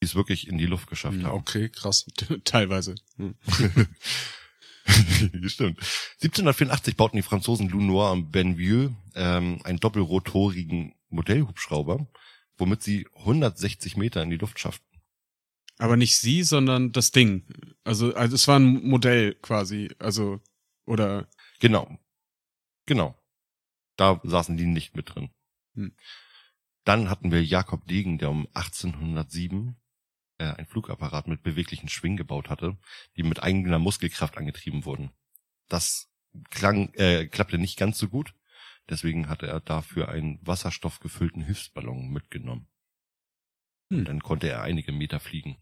die 0.00 0.06
es 0.06 0.14
wirklich 0.14 0.48
in 0.48 0.56
die 0.56 0.64
Luft 0.64 0.88
geschafft 0.88 1.18
Mhm, 1.18 1.26
haben. 1.26 1.38
Okay, 1.40 1.68
krass. 1.68 2.06
Teilweise. 2.44 2.94
Hm. 3.16 3.34
Stimmt. 5.46 5.78
1784 6.22 6.96
bauten 6.96 7.16
die 7.16 7.22
Franzosen 7.22 7.68
Lunoir 7.68 8.10
am 8.10 8.30
Benvieux 8.30 8.92
ähm, 9.14 9.60
einen 9.64 9.78
doppelrotorigen 9.78 10.94
Modellhubschrauber, 11.08 12.06
womit 12.56 12.82
sie 12.82 13.06
160 13.16 13.96
Meter 13.96 14.22
in 14.22 14.30
die 14.30 14.36
Luft 14.36 14.58
schafften. 14.58 14.86
Aber 15.78 15.96
nicht 15.96 16.16
sie, 16.16 16.42
sondern 16.42 16.92
das 16.92 17.10
Ding. 17.10 17.46
Also, 17.84 18.14
also 18.14 18.34
es 18.34 18.46
war 18.48 18.58
ein 18.58 18.86
Modell 18.86 19.34
quasi. 19.36 19.88
Also, 19.98 20.40
oder 20.84 21.26
Genau. 21.60 21.98
Genau. 22.86 23.14
Da 23.96 24.20
saßen 24.24 24.56
die 24.56 24.66
nicht 24.66 24.96
mit 24.96 25.14
drin. 25.14 25.30
Hm. 25.74 25.94
Dann 26.84 27.08
hatten 27.08 27.30
wir 27.30 27.44
Jakob 27.44 27.86
Degen, 27.86 28.18
der 28.18 28.30
um 28.30 28.48
1807 28.54 29.76
äh, 30.40 30.54
ein 30.56 30.66
Flugapparat 30.66 31.28
mit 31.28 31.42
beweglichen 31.42 31.88
Schwingen 31.88 32.16
gebaut 32.16 32.48
hatte, 32.48 32.78
die 33.16 33.22
mit 33.22 33.42
eigener 33.42 33.78
Muskelkraft 33.78 34.38
angetrieben 34.38 34.84
wurden. 34.84 35.10
Das 35.68 36.10
klang, 36.50 36.94
äh, 36.94 37.26
klappte 37.26 37.58
nicht 37.58 37.78
ganz 37.78 37.98
so 37.98 38.08
gut. 38.08 38.34
Deswegen 38.88 39.28
hatte 39.28 39.46
er 39.46 39.60
dafür 39.60 40.08
einen 40.08 40.44
wasserstoffgefüllten 40.44 41.42
Hilfsballon 41.42 42.10
mitgenommen. 42.10 42.68
Hm. 43.90 43.98
Und 43.98 44.04
dann 44.06 44.20
konnte 44.20 44.48
er 44.48 44.62
einige 44.62 44.92
Meter 44.92 45.20
fliegen. 45.20 45.58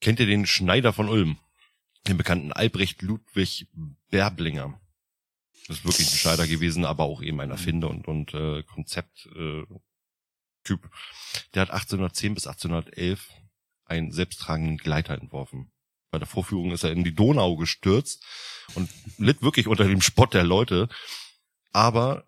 Kennt 0.00 0.18
ihr 0.18 0.26
den 0.26 0.46
Schneider 0.46 0.92
von 0.92 1.08
Ulm? 1.08 1.38
Den 2.08 2.16
bekannten 2.16 2.52
Albrecht 2.52 3.02
Ludwig 3.02 3.68
Berblinger. 4.08 4.80
Das 5.68 5.78
ist 5.78 5.84
wirklich 5.84 6.08
ein 6.08 6.16
Schneider 6.16 6.48
gewesen, 6.48 6.84
aber 6.84 7.04
auch 7.04 7.22
eben 7.22 7.40
ein 7.40 7.50
Erfinder 7.50 7.88
und, 7.90 8.08
und 8.08 8.34
äh, 8.34 8.64
Konzept 8.64 9.28
äh, 9.36 9.62
Typ. 10.64 10.88
Der 11.54 11.62
hat 11.62 11.70
1810 11.70 12.34
bis 12.34 12.46
1811 12.46 13.28
einen 13.84 14.12
selbsttragenden 14.12 14.78
Gleiter 14.78 15.14
entworfen. 15.14 15.72
Bei 16.10 16.18
der 16.18 16.28
Vorführung 16.28 16.72
ist 16.72 16.84
er 16.84 16.92
in 16.92 17.04
die 17.04 17.14
Donau 17.14 17.56
gestürzt 17.56 18.22
und 18.74 18.90
litt 19.18 19.42
wirklich 19.42 19.66
unter 19.66 19.84
dem 19.84 20.02
Spott 20.02 20.34
der 20.34 20.44
Leute. 20.44 20.88
Aber 21.72 22.26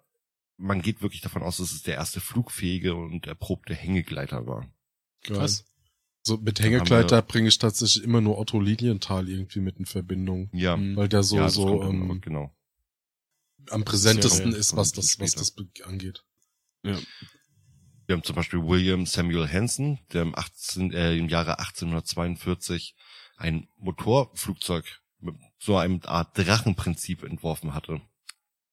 man 0.56 0.82
geht 0.82 1.02
wirklich 1.02 1.20
davon 1.20 1.42
aus, 1.42 1.58
dass 1.58 1.72
es 1.72 1.82
der 1.82 1.94
erste 1.94 2.20
flugfähige 2.20 2.94
und 2.94 3.26
erprobte 3.26 3.74
Hängegleiter 3.74 4.46
war. 4.46 4.62
Geil. 5.22 5.38
Krass. 5.38 5.64
So 6.22 6.38
mit 6.38 6.58
Hängegleiter 6.60 7.20
bringe 7.20 7.48
ich 7.48 7.58
tatsächlich 7.58 8.02
immer 8.02 8.22
nur 8.22 8.38
Otto 8.38 8.58
Lilienthal 8.58 9.28
irgendwie 9.28 9.60
mit 9.60 9.76
in 9.76 9.84
Verbindung. 9.84 10.48
Ja, 10.54 10.76
Mhm. 10.76 10.96
Weil 10.96 11.08
der 11.08 11.22
so, 11.22 11.36
ja 11.36 11.50
so 11.50 11.82
ähm, 11.82 12.20
genau. 12.22 12.56
am 13.68 13.84
präsentesten 13.84 14.54
ist, 14.54 14.74
was 14.74 14.92
das, 14.92 15.18
was 15.18 15.32
das 15.32 15.54
angeht. 15.84 16.24
Ja. 16.82 16.98
Wir 18.06 18.14
haben 18.16 18.22
zum 18.22 18.36
Beispiel 18.36 18.62
William 18.62 19.06
Samuel 19.06 19.48
Hansen, 19.50 19.98
der 20.12 20.22
im, 20.22 20.34
18, 20.34 20.92
äh, 20.92 21.16
im 21.16 21.28
Jahre 21.28 21.58
1842 21.58 22.94
ein 23.36 23.68
Motorflugzeug 23.78 25.00
mit 25.20 25.36
so 25.58 25.76
einem 25.76 26.00
Art 26.04 26.36
Drachenprinzip 26.36 27.22
entworfen 27.22 27.74
hatte. 27.74 28.00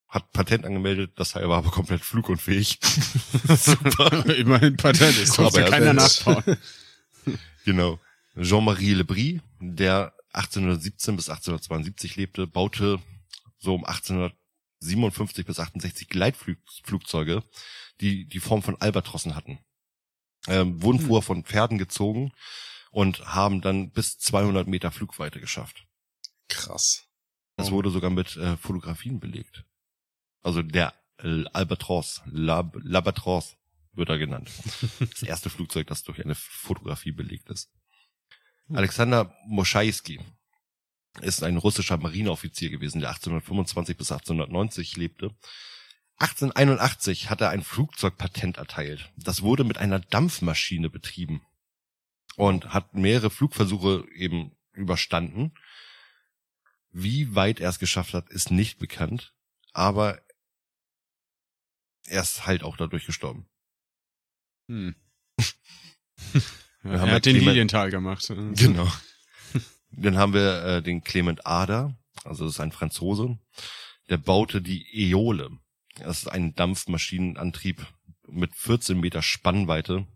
Hat 0.09 0.31
Patent 0.33 0.65
angemeldet, 0.65 1.13
das 1.15 1.35
war 1.35 1.43
aber 1.43 1.71
komplett 1.71 2.01
flugunfähig. 2.01 2.79
Super. 3.47 4.25
Immerhin 4.35 4.75
Patent 4.75 5.17
ist, 5.17 5.39
Aber 5.39 5.59
ja 5.59 5.65
er 5.65 5.71
keiner 5.71 5.93
nachbauen. 5.93 6.43
Genau. 7.63 8.00
Jean-Marie 8.35 8.95
Lebris, 8.95 9.39
der 9.59 10.13
1817 10.33 11.15
bis 11.15 11.29
1872 11.29 12.15
lebte, 12.15 12.47
baute 12.47 13.00
so 13.59 13.75
um 13.75 13.85
1857 13.85 15.45
bis 15.45 15.59
68 15.59 16.09
Gleitflugzeuge, 16.09 17.43
die 18.01 18.25
die 18.25 18.39
Form 18.39 18.62
von 18.63 18.79
Albatrossen 18.81 19.36
hatten. 19.36 19.60
Ähm, 20.48 20.81
wurden 20.81 21.00
Hm. 21.00 21.08
vorher 21.08 21.22
von 21.25 21.43
Pferden 21.46 21.77
gezogen 21.77 22.31
und 22.91 23.25
haben 23.25 23.62
dann 23.62 23.91
bis 23.91 24.17
200 24.17 24.67
Meter 24.67 24.91
Flugweite 24.91 25.39
geschafft. 25.39 25.86
Krass. 26.50 27.08
Das 27.58 27.70
Oh. 27.70 27.72
wurde 27.74 27.91
sogar 27.91 28.10
mit 28.10 28.36
äh, 28.38 28.58
Fotografien 28.58 29.20
belegt. 29.20 29.63
Also 30.41 30.62
der 30.63 30.93
äh, 31.20 31.46
Albatros, 31.53 32.22
Lab, 32.25 32.75
Labatros 32.81 33.55
wird 33.93 34.10
er 34.10 34.17
genannt. 34.17 34.50
Das 35.00 35.22
erste 35.24 35.50
Flugzeug, 35.50 35.88
das 35.88 36.03
durch 36.03 36.24
eine 36.24 36.36
Fotografie 36.36 37.12
belegt 37.12 37.50
ist. 37.50 37.70
Alexander 38.74 39.36
Moschaiski 39.48 40.20
ist 41.22 41.43
ein 41.43 41.58
russischer 41.58 41.98
Marineoffizier 41.98 42.70
gewesen, 42.70 43.01
der 43.01 43.10
1825 43.10 43.98
bis 43.98 44.12
1890 44.12 44.96
lebte. 44.98 45.36
1881 46.21 47.31
hat 47.31 47.41
er 47.41 47.49
ein 47.49 47.63
Flugzeugpatent 47.63 48.57
erteilt. 48.57 49.11
Das 49.17 49.41
wurde 49.41 49.63
mit 49.63 49.79
einer 49.79 49.99
Dampfmaschine 49.99 50.89
betrieben 50.89 51.41
und 52.35 52.73
hat 52.73 52.93
mehrere 52.93 53.31
Flugversuche 53.31 54.05
eben 54.13 54.55
überstanden. 54.73 55.53
Wie 56.91 57.33
weit 57.33 57.59
er 57.59 57.69
es 57.69 57.79
geschafft 57.79 58.13
hat, 58.13 58.29
ist 58.29 58.51
nicht 58.51 58.77
bekannt, 58.77 59.33
aber 59.73 60.21
er 62.05 62.21
ist 62.21 62.45
halt 62.45 62.63
auch 62.63 62.77
dadurch 62.77 63.05
gestorben. 63.05 63.47
Hm. 64.67 64.95
Wir 66.83 66.93
er 66.93 67.01
hat 67.11 67.25
den 67.25 67.35
Clement- 67.37 67.45
Lilienthal 67.47 67.89
gemacht. 67.89 68.27
Genau. 68.27 68.91
Dann 69.91 70.17
haben 70.17 70.33
wir 70.33 70.63
äh, 70.63 70.81
den 70.81 71.03
Clement 71.03 71.45
Ader, 71.45 71.95
also 72.23 72.45
das 72.45 72.53
ist 72.55 72.59
ein 72.59 72.71
Franzose, 72.71 73.37
der 74.09 74.17
baute 74.17 74.61
die 74.61 75.13
Eole. 75.13 75.51
Das 76.00 76.19
ist 76.19 76.27
ein 76.27 76.55
Dampfmaschinenantrieb 76.55 77.86
mit 78.27 78.55
14 78.55 79.00
Meter 79.00 79.21
Spannweite 79.21 80.07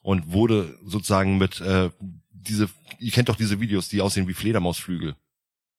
und 0.00 0.32
wurde 0.32 0.78
sozusagen 0.84 1.36
mit 1.38 1.60
äh, 1.60 1.90
diese, 2.30 2.70
ihr 2.98 3.12
kennt 3.12 3.28
doch 3.28 3.36
diese 3.36 3.60
Videos, 3.60 3.88
die 3.88 4.00
aussehen 4.00 4.28
wie 4.28 4.34
Fledermausflügel. 4.34 5.16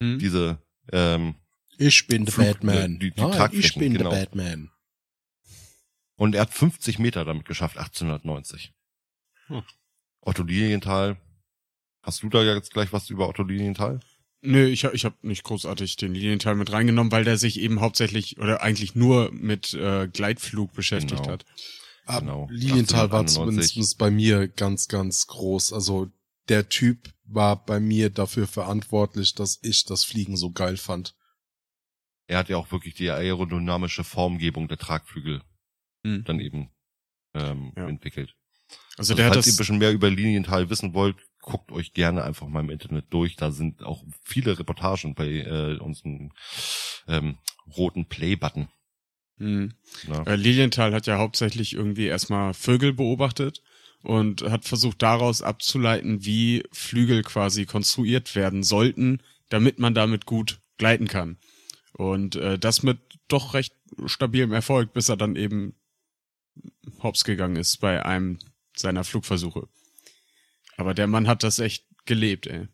Hm? 0.01 0.19
Diese 0.19 0.61
ähm, 0.91 1.35
Ich 1.77 2.07
bin 2.07 2.25
der 2.25 2.33
Flug- 2.33 2.45
Batman. 2.45 2.99
die- 2.99 3.11
die 3.11 3.21
Nein, 3.21 3.49
ich 3.53 3.73
bin 3.75 3.93
genau. 3.93 4.09
der 4.11 4.17
Batman. 4.25 4.71
Und 6.15 6.35
er 6.35 6.41
hat 6.41 6.53
50 6.53 6.99
Meter 6.99 7.25
damit 7.25 7.45
geschafft, 7.45 7.77
1890. 7.77 8.73
Hm. 9.47 9.63
Otto 10.21 10.43
Lilienthal. 10.43 11.17
Hast 12.03 12.23
du 12.23 12.29
da 12.29 12.43
jetzt 12.43 12.73
gleich 12.73 12.91
was 12.93 13.09
über 13.09 13.27
Otto 13.29 13.43
Lilienthal? 13.43 13.99
Nö, 14.41 14.65
ich, 14.67 14.85
hab- 14.85 14.93
ich 14.93 15.03
habe 15.05 15.15
nicht 15.23 15.43
großartig 15.43 15.95
den 15.95 16.13
Lilienthal 16.13 16.55
mit 16.55 16.71
reingenommen, 16.71 17.11
weil 17.11 17.23
der 17.23 17.37
sich 17.37 17.59
eben 17.59 17.81
hauptsächlich 17.81 18.37
oder 18.37 18.61
eigentlich 18.61 18.93
nur 18.95 19.31
mit 19.31 19.73
äh, 19.73 20.07
Gleitflug 20.07 20.73
beschäftigt 20.73 21.21
Genau. 21.23 21.31
hat. 21.33 21.45
Ah, 22.05 22.19
Genau. 22.19 22.47
Lilienthal 22.51 23.11
war 23.11 23.19
1891. 23.21 23.73
zumindest 23.73 23.97
bei 23.97 24.11
mir 24.11 24.47
ganz, 24.47 24.87
ganz 24.87 25.27
groß. 25.27 25.73
Also 25.73 26.09
der 26.49 26.69
Typ 26.69 27.09
war 27.25 27.65
bei 27.65 27.79
mir 27.79 28.09
dafür 28.09 28.47
verantwortlich, 28.47 29.33
dass 29.33 29.59
ich 29.63 29.83
das 29.85 30.03
Fliegen 30.05 30.37
so 30.37 30.51
geil 30.51 30.77
fand. 30.77 31.15
Er 32.27 32.37
hat 32.37 32.49
ja 32.49 32.57
auch 32.57 32.71
wirklich 32.71 32.93
die 32.93 33.09
aerodynamische 33.09 34.03
Formgebung 34.03 34.67
der 34.67 34.77
Tragflügel 34.77 35.41
Hm. 36.05 36.23
dann 36.25 36.39
eben 36.39 36.69
ähm, 37.33 37.73
Ja. 37.75 37.87
entwickelt. 37.87 38.35
Also 38.97 39.13
Also 39.13 39.15
der 39.15 39.25
hat 39.25 39.33
falls 39.33 39.47
ihr 39.47 39.51
ein 39.51 39.53
das. 39.53 39.57
bisschen 39.57 39.77
mehr 39.79 39.91
über 39.91 40.09
Lilienthal 40.09 40.69
wissen 40.69 40.93
wollt, 40.93 41.17
guckt 41.47 41.71
euch 41.71 41.93
gerne 41.93 42.25
einfach 42.25 42.47
mal 42.47 42.59
im 42.59 42.69
Internet 42.69 43.05
durch. 43.09 43.37
Da 43.37 43.51
sind 43.51 43.81
auch 43.81 44.03
viele 44.21 44.59
Reportagen 44.59 45.15
bei 45.15 45.27
äh, 45.27 45.77
unserem 45.79 46.31
ähm, 47.07 47.37
roten 47.77 48.05
Play-Button. 48.05 48.67
Hm. 49.37 49.73
Ne? 50.07 50.23
Äh, 50.25 50.35
Lilienthal 50.35 50.93
hat 50.93 51.07
ja 51.07 51.17
hauptsächlich 51.17 51.73
irgendwie 51.73 52.07
erstmal 52.07 52.53
Vögel 52.53 52.91
beobachtet 52.91 53.63
und 54.03 54.41
hat 54.43 54.65
versucht 54.65 55.01
daraus 55.01 55.41
abzuleiten, 55.41 56.25
wie 56.25 56.63
Flügel 56.73 57.23
quasi 57.23 57.65
konstruiert 57.65 58.35
werden 58.35 58.63
sollten, 58.63 59.21
damit 59.47 59.79
man 59.79 59.93
damit 59.93 60.25
gut 60.25 60.59
gleiten 60.77 61.07
kann. 61.07 61.37
Und 61.93 62.35
äh, 62.35 62.59
das 62.59 62.83
mit 62.83 62.99
doch 63.29 63.53
recht 63.53 63.73
stabilem 64.05 64.51
Erfolg, 64.51 64.91
bis 64.91 65.07
er 65.07 65.15
dann 65.15 65.37
eben 65.37 65.75
hops 67.01 67.23
gegangen 67.23 67.55
ist 67.55 67.77
bei 67.77 68.05
einem 68.05 68.37
seiner 68.75 69.05
Flugversuche. 69.05 69.69
Aber 70.77 70.93
der 70.93 71.07
Mann 71.07 71.27
hat 71.27 71.43
das 71.43 71.59
echt 71.59 71.85
gelebt, 72.05 72.47
ey. 72.47 72.67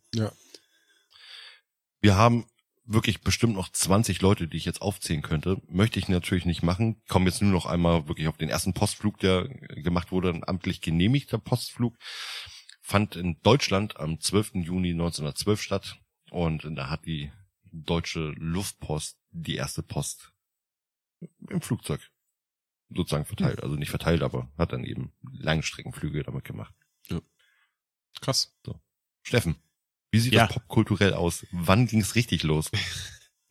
Wir 2.01 2.15
haben 2.15 2.45
wirklich 2.85 3.21
bestimmt 3.21 3.55
noch 3.55 3.69
20 3.69 4.21
Leute, 4.21 4.47
die 4.49 4.57
ich 4.57 4.65
jetzt 4.65 4.81
aufzählen 4.81 5.21
könnte. 5.21 5.61
Möchte 5.67 5.99
ich 5.99 6.09
natürlich 6.09 6.45
nicht 6.45 6.63
machen. 6.63 7.01
Komme 7.07 7.29
jetzt 7.29 7.41
nur 7.41 7.51
noch 7.51 7.65
einmal 7.65 8.09
wirklich 8.09 8.27
auf 8.27 8.37
den 8.37 8.49
ersten 8.49 8.73
Postflug, 8.73 9.19
der 9.19 9.47
gemacht 9.47 10.11
wurde, 10.11 10.29
ein 10.29 10.45
amtlich 10.45 10.81
genehmigter 10.81 11.37
Postflug. 11.37 11.97
Fand 12.81 13.15
in 13.15 13.39
Deutschland 13.41 13.97
am 13.97 14.19
12. 14.19 14.55
Juni 14.55 14.91
1912 14.91 15.61
statt. 15.61 15.97
Und 16.29 16.65
da 16.75 16.89
hat 16.89 17.05
die 17.05 17.31
deutsche 17.71 18.33
Luftpost 18.35 19.17
die 19.31 19.55
erste 19.55 19.81
Post 19.81 20.33
im 21.49 21.61
Flugzeug 21.61 22.01
sozusagen 22.89 23.25
verteilt. 23.25 23.63
Also 23.63 23.75
nicht 23.75 23.91
verteilt, 23.91 24.23
aber 24.23 24.51
hat 24.57 24.73
dann 24.73 24.83
eben 24.83 25.13
Langstreckenflüge 25.31 26.23
damit 26.23 26.43
gemacht. 26.43 26.75
Krass. 28.21 28.53
Steffen, 29.23 29.55
wie 30.11 30.19
sieht 30.19 30.33
Ja. 30.33 30.47
das 30.47 30.55
popkulturell 30.55 31.13
aus? 31.13 31.45
Wann 31.51 31.87
ging's 31.87 32.15
richtig 32.15 32.43
los? 32.43 32.69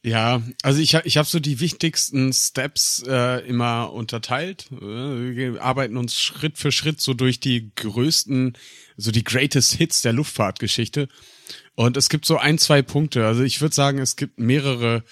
Ja, 0.04 0.42
also 0.64 0.80
ich, 0.80 0.94
ich 0.94 1.16
habe 1.16 1.28
so 1.28 1.38
die 1.38 1.60
wichtigsten 1.60 2.32
Steps 2.32 3.04
äh, 3.06 3.46
immer 3.46 3.92
unterteilt. 3.92 4.66
Wir 4.72 5.62
arbeiten 5.62 5.96
uns 5.96 6.20
Schritt 6.20 6.58
für 6.58 6.72
Schritt 6.72 7.00
so 7.00 7.14
durch 7.14 7.38
die 7.38 7.70
größten, 7.76 8.58
so 8.96 9.12
die 9.12 9.22
greatest 9.22 9.74
Hits 9.74 10.02
der 10.02 10.12
Luftfahrtgeschichte. 10.12 11.06
Und 11.76 11.96
es 11.96 12.08
gibt 12.08 12.26
so 12.26 12.36
ein, 12.36 12.58
zwei 12.58 12.82
Punkte. 12.82 13.24
Also 13.28 13.44
ich 13.44 13.60
würde 13.60 13.76
sagen, 13.76 13.98
es 14.00 14.16
gibt 14.16 14.40
mehrere 14.40 15.04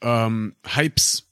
ähm, 0.00 0.56
Hypes 0.74 1.28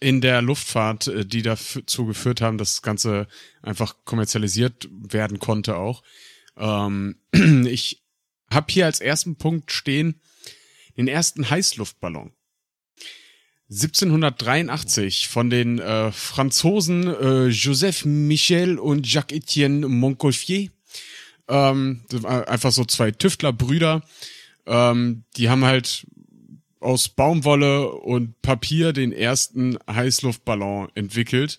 in 0.00 0.20
der 0.20 0.42
Luftfahrt, 0.42 1.06
äh, 1.06 1.24
die 1.24 1.42
dazu 1.42 2.06
geführt 2.06 2.40
haben, 2.40 2.58
dass 2.58 2.72
das 2.74 2.82
Ganze 2.82 3.28
einfach 3.62 3.94
kommerzialisiert 4.04 4.88
werden 4.90 5.38
konnte 5.38 5.76
auch. 5.76 6.02
Ähm, 6.56 7.16
ich 7.66 8.02
habe 8.50 8.72
hier 8.72 8.86
als 8.86 9.00
ersten 9.00 9.36
Punkt 9.36 9.72
stehen 9.72 10.20
den 10.96 11.08
ersten 11.08 11.48
Heißluftballon. 11.48 12.32
1783 13.70 15.28
von 15.28 15.48
den 15.48 15.78
äh, 15.78 16.12
Franzosen 16.12 17.06
äh, 17.06 17.46
Joseph 17.46 18.04
Michel 18.04 18.78
und 18.78 19.06
Jacques-Étienne 19.06 19.88
Montgolfier. 19.88 20.68
Ähm, 21.48 22.02
einfach 22.24 22.70
so 22.70 22.84
zwei 22.84 23.12
Tüftlerbrüder. 23.12 24.02
Ähm, 24.66 25.24
die 25.36 25.48
haben 25.48 25.64
halt 25.64 26.06
aus 26.80 27.08
Baumwolle 27.08 27.90
und 27.90 28.42
Papier 28.42 28.92
den 28.92 29.12
ersten 29.12 29.78
Heißluftballon 29.90 30.90
entwickelt. 30.94 31.58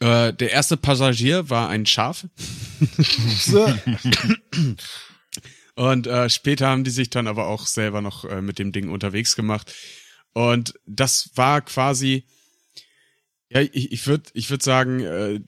Äh, 0.00 0.32
der 0.32 0.50
erste 0.50 0.76
Passagier 0.76 1.50
war 1.50 1.68
ein 1.68 1.86
Schaf. 1.86 2.26
Und 5.76 6.06
äh, 6.06 6.28
später 6.28 6.68
haben 6.68 6.84
die 6.84 6.90
sich 6.90 7.10
dann 7.10 7.26
aber 7.26 7.46
auch 7.46 7.66
selber 7.66 8.00
noch 8.00 8.24
äh, 8.24 8.42
mit 8.42 8.58
dem 8.58 8.72
Ding 8.72 8.88
unterwegs 8.90 9.36
gemacht. 9.36 9.74
Und 10.32 10.74
das 10.86 11.30
war 11.34 11.60
quasi, 11.60 12.24
ja, 13.50 13.60
ich, 13.60 13.92
ich 13.92 14.06
würde 14.06 14.30
ich 14.34 14.50
würd 14.50 14.62
sagen, 14.62 15.00
äh, 15.00 15.40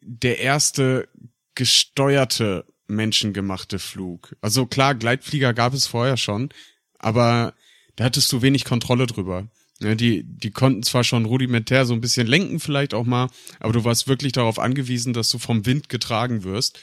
der 0.00 0.38
erste 0.40 1.08
gesteuerte 1.54 2.64
menschengemachte 2.86 3.78
Flug. 3.78 4.36
Also 4.40 4.66
klar, 4.66 4.94
Gleitflieger 4.94 5.52
gab 5.52 5.74
es 5.74 5.86
vorher 5.86 6.16
schon, 6.16 6.48
aber 6.98 7.54
da 7.96 8.04
hattest 8.04 8.32
du 8.32 8.42
wenig 8.42 8.64
Kontrolle 8.64 9.06
drüber. 9.06 9.48
Ja, 9.80 9.94
die, 9.94 10.24
die 10.24 10.50
konnten 10.50 10.82
zwar 10.82 11.04
schon 11.04 11.24
rudimentär 11.24 11.86
so 11.86 11.94
ein 11.94 12.00
bisschen 12.00 12.26
lenken 12.26 12.58
vielleicht 12.58 12.94
auch 12.94 13.04
mal, 13.04 13.28
aber 13.60 13.72
du 13.72 13.84
warst 13.84 14.08
wirklich 14.08 14.32
darauf 14.32 14.58
angewiesen, 14.58 15.12
dass 15.12 15.30
du 15.30 15.38
vom 15.38 15.66
Wind 15.66 15.88
getragen 15.88 16.42
wirst. 16.42 16.80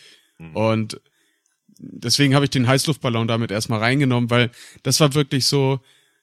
Und 0.53 1.01
deswegen 1.77 2.35
habe 2.35 2.45
ich 2.45 2.51
den 2.51 2.67
Heißluftballon 2.67 3.27
damit 3.27 3.51
erstmal 3.51 3.79
reingenommen, 3.79 4.29
weil 4.29 4.51
das 4.83 4.99
war 4.99 5.13
wirklich 5.13 5.45
so, 5.45 5.79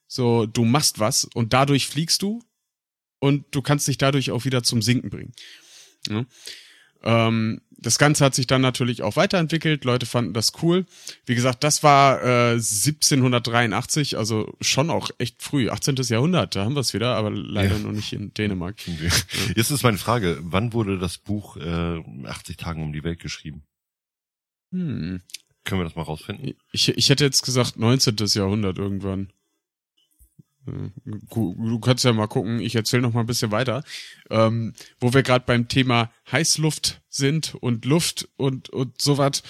so, 0.07 0.47
du 0.47 0.65
machst 0.65 0.99
was 0.99 1.25
und 1.35 1.53
dadurch 1.53 1.87
fliegst 1.87 2.23
du 2.23 2.43
und 3.19 3.45
du 3.51 3.63
kannst 3.63 3.89
dich 3.89 3.99
dadurch 3.99 4.31
auch 4.31 4.45
wieder 4.45 4.63
zum 4.63 4.83
Sinken 4.83 5.11
bringen. 5.11 5.33
Ja. 6.09 6.25
Ähm, 7.03 7.61
das 7.83 7.99
Ganze 7.99 8.25
hat 8.25 8.35
sich 8.35 8.47
dann 8.47 8.61
natürlich 8.63 9.03
auch 9.03 9.17
weiterentwickelt. 9.17 9.85
Leute 9.85 10.07
fanden 10.07 10.33
das 10.33 10.53
cool. 10.63 10.87
Wie 11.27 11.35
gesagt, 11.35 11.63
das 11.65 11.83
war 11.83 12.23
äh, 12.23 12.53
1783, 12.53 14.17
also 14.17 14.57
schon 14.61 14.91
auch 14.91 15.11
echt 15.19 15.43
früh, 15.43 15.69
18. 15.69 15.97
Jahrhundert. 15.97 16.57
Da 16.57 16.65
haben 16.65 16.75
wir 16.75 16.81
es 16.81 16.95
wieder, 16.95 17.15
aber 17.17 17.31
leider 17.31 17.77
Ja. 17.77 17.79
noch 17.81 17.93
nicht 17.93 18.13
in 18.13 18.33
Dänemark. 18.35 18.77
Jetzt 19.57 19.71
ist 19.71 19.83
meine 19.83 19.99
Frage, 19.99 20.39
wann 20.43 20.73
wurde 20.73 20.99
das 20.99 21.19
Buch 21.19 21.57
äh, 21.57 22.03
80 22.27 22.57
Tagen 22.57 22.83
um 22.83 22.93
die 22.93 23.05
Welt 23.05 23.21
geschrieben? 23.21 23.65
Hm. 24.73 25.21
Können 25.65 25.81
wir 25.81 25.85
das 25.85 25.95
mal 25.97 26.03
rausfinden? 26.03 26.55
Ich, 26.73 26.89
ich 26.89 27.09
hätte 27.11 27.25
jetzt 27.25 27.43
gesagt 27.45 27.77
19. 27.79 28.17
Jahrhundert 28.35 28.79
irgendwann. 28.79 29.33
Du, 30.65 31.81
kannst 31.81 32.05
ja 32.05 32.13
mal 32.13 32.29
gucken, 32.29 32.61
ich 32.61 32.75
erzähle 32.77 33.03
noch 33.03 33.13
mal 33.13 33.21
ein 33.21 33.27
bisschen 33.27 33.51
weiter. 33.51 33.83
Ähm, 34.31 34.75
wo 35.01 35.13
wir 35.13 35.23
gerade 35.23 35.45
beim 35.45 35.69
Thema 35.69 36.13
Heißluft 36.31 37.03
sind 37.09 37.55
und 37.57 37.85
Luft 37.85 38.29
und, 38.37 38.69
und 38.71 39.01
sowas. 39.01 39.43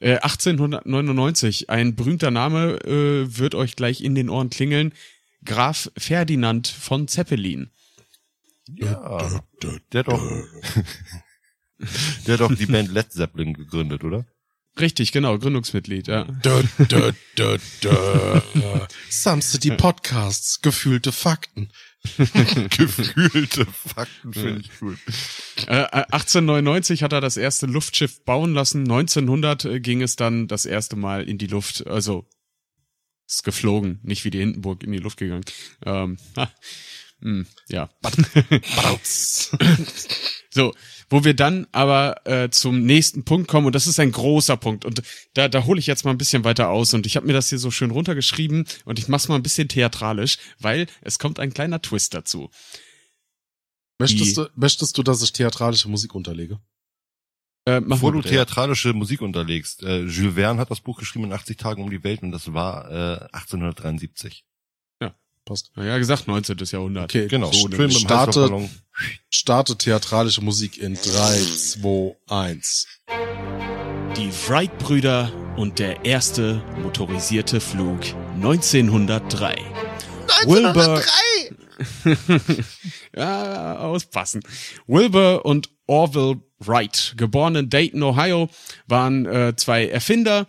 Äh, 0.00 0.18
1899, 0.18 1.70
ein 1.70 1.96
berühmter 1.96 2.30
Name 2.30 2.78
äh, 2.84 3.38
wird 3.38 3.54
euch 3.54 3.76
gleich 3.76 4.00
in 4.00 4.14
den 4.14 4.30
Ohren 4.30 4.50
klingeln. 4.50 4.92
Graf 5.44 5.90
Ferdinand 5.96 6.68
von 6.68 7.08
Zeppelin. 7.08 7.70
Ja. 8.68 9.42
Der 9.92 10.00
hat 10.00 10.08
doch, 10.08 10.42
der 12.26 12.36
doch 12.36 12.54
die 12.54 12.66
Band 12.66 12.90
Led 12.90 13.12
Zeppelin 13.12 13.54
gegründet, 13.54 14.04
oder? 14.04 14.26
Richtig, 14.78 15.12
genau, 15.12 15.38
Gründungsmitglied, 15.38 16.08
ja. 16.08 16.24
Da, 16.42 16.62
da, 16.88 17.12
da, 17.36 17.56
da. 17.80 18.88
Some 19.10 19.42
City 19.42 19.72
Podcasts, 19.72 20.62
gefühlte 20.62 21.12
Fakten. 21.12 21.70
Gefühlte 22.70 23.66
Fakten 23.66 24.32
finde 24.32 24.60
ich 24.62 24.80
gut. 24.80 24.96
Äh, 25.66 25.84
1899 25.92 27.02
hat 27.02 27.12
er 27.12 27.20
das 27.20 27.36
erste 27.36 27.66
Luftschiff 27.66 28.24
bauen 28.24 28.54
lassen. 28.54 28.82
1900 28.82 29.64
äh, 29.66 29.80
ging 29.80 30.00
es 30.00 30.16
dann 30.16 30.48
das 30.48 30.64
erste 30.64 30.96
Mal 30.96 31.28
in 31.28 31.36
die 31.36 31.46
Luft. 31.46 31.86
Also 31.86 32.26
ist 33.28 33.44
geflogen, 33.44 34.00
nicht 34.02 34.24
wie 34.24 34.30
die 34.30 34.38
Hindenburg 34.38 34.82
in 34.82 34.92
die 34.92 34.98
Luft 34.98 35.18
gegangen. 35.18 35.44
Ähm, 35.84 36.16
mh, 37.20 37.46
ja. 37.68 37.90
so, 40.50 40.74
wo 41.08 41.24
wir 41.24 41.34
dann 41.34 41.66
aber 41.72 42.26
äh, 42.26 42.50
zum 42.50 42.84
nächsten 42.84 43.24
Punkt 43.24 43.48
kommen 43.48 43.66
und 43.66 43.74
das 43.74 43.86
ist 43.86 44.00
ein 44.00 44.12
großer 44.12 44.56
Punkt 44.56 44.84
und 44.84 45.02
da, 45.34 45.48
da 45.48 45.64
hole 45.64 45.78
ich 45.78 45.86
jetzt 45.86 46.04
mal 46.04 46.12
ein 46.12 46.18
bisschen 46.18 46.44
weiter 46.44 46.68
aus 46.68 46.94
und 46.94 47.06
ich 47.06 47.16
habe 47.16 47.26
mir 47.26 47.32
das 47.32 47.48
hier 47.48 47.58
so 47.58 47.70
schön 47.70 47.90
runtergeschrieben 47.90 48.66
und 48.84 48.98
ich 48.98 49.08
mach's 49.08 49.28
mal 49.28 49.36
ein 49.36 49.42
bisschen 49.42 49.68
theatralisch, 49.68 50.38
weil 50.58 50.86
es 51.02 51.18
kommt 51.18 51.38
ein 51.38 51.52
kleiner 51.52 51.82
Twist 51.82 52.14
dazu. 52.14 52.50
Möchtest 53.98 54.36
du, 54.36 54.46
möchtest 54.54 54.96
du, 54.96 55.02
dass 55.02 55.22
ich 55.22 55.32
theatralische 55.32 55.88
Musik 55.88 56.14
unterlege? 56.14 56.58
Äh, 57.66 57.80
Bevor 57.82 58.12
mal 58.12 58.22
du 58.22 58.28
theatralische 58.28 58.94
Musik 58.94 59.20
unterlegst, 59.20 59.82
äh, 59.82 60.04
Jules 60.04 60.34
Verne 60.34 60.58
hat 60.58 60.70
das 60.70 60.80
Buch 60.80 60.98
geschrieben 60.98 61.26
in 61.26 61.32
80 61.32 61.58
Tagen 61.58 61.82
um 61.82 61.90
die 61.90 62.02
Welt 62.02 62.22
und 62.22 62.32
das 62.32 62.54
war 62.54 62.90
äh, 62.90 63.24
1873. 63.32 64.46
Passt. 65.50 65.72
Ja, 65.74 65.98
gesagt 65.98 66.28
19. 66.28 66.58
Jahrhundert. 66.70 67.06
Okay, 67.06 67.26
Genau. 67.26 67.50
So, 67.50 67.62
Schön 67.62 67.70
mit 67.70 67.80
dem 67.80 67.90
starte, 67.90 68.42
Heißluftballon. 68.42 68.70
starte 69.30 69.76
theatralische 69.76 70.42
Musik 70.42 70.78
in 70.78 70.94
3, 70.94 71.00
2, 71.02 72.16
1. 72.28 72.86
Die 74.16 74.30
Wright-Brüder 74.46 75.32
und 75.56 75.80
der 75.80 76.04
erste 76.04 76.62
motorisierte 76.80 77.60
Flug 77.60 77.98
1903. 78.36 79.56
1903! 80.42 80.46
Wilbur, 80.46 81.02
ja, 83.16 83.78
auspassen. 83.78 84.42
Wilbur 84.86 85.44
und 85.44 85.68
Orville 85.88 86.40
Wright, 86.60 87.14
geboren 87.16 87.56
in 87.56 87.70
Dayton, 87.70 88.04
Ohio, 88.04 88.48
waren 88.86 89.26
äh, 89.26 89.56
zwei 89.56 89.88
Erfinder, 89.88 90.46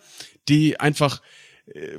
die 0.47 0.79
einfach 0.79 1.23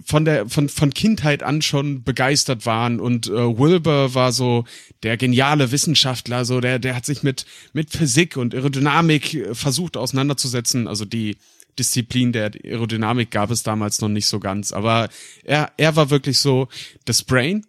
von 0.04 0.24
der 0.24 0.48
von 0.48 0.68
von 0.68 0.92
Kindheit 0.92 1.42
an 1.42 1.62
schon 1.62 2.02
begeistert 2.02 2.66
waren. 2.66 3.00
Und 3.00 3.28
äh, 3.28 3.58
Wilbur 3.58 4.14
war 4.14 4.32
so 4.32 4.64
der 5.02 5.16
geniale 5.16 5.70
Wissenschaftler 5.72 6.44
so 6.44 6.60
der 6.60 6.78
der 6.78 6.94
hat 6.94 7.06
sich 7.06 7.22
mit 7.22 7.46
mit 7.72 7.90
Physik 7.90 8.36
und 8.36 8.54
Aerodynamik 8.54 9.34
äh, 9.34 9.54
versucht 9.54 9.96
auseinanderzusetzen. 9.96 10.88
Also 10.88 11.04
die 11.04 11.36
Disziplin 11.78 12.32
der 12.32 12.50
Aerodynamik 12.64 13.30
gab 13.30 13.50
es 13.50 13.62
damals 13.62 14.00
noch 14.00 14.08
nicht 14.08 14.26
so 14.26 14.40
ganz. 14.40 14.72
Aber 14.72 15.08
er 15.44 15.72
er 15.76 15.96
war 15.96 16.10
wirklich 16.10 16.38
so 16.38 16.68
das 17.04 17.22
Brain. 17.22 17.64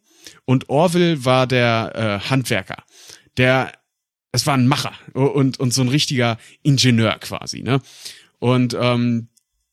Und 0.45 0.69
Orville 0.69 1.25
war 1.25 1.47
der 1.47 2.21
äh, 2.23 2.29
Handwerker. 2.29 2.83
Der 3.37 3.71
es 4.31 4.47
war 4.47 4.55
ein 4.55 4.67
Macher 4.67 4.93
und 5.13 5.59
und 5.59 5.73
so 5.73 5.81
ein 5.81 5.89
richtiger 5.89 6.37
Ingenieur 6.63 7.17
quasi 7.19 7.61
ne? 7.61 7.81
Und 8.39 8.75
ähm, 8.77 9.29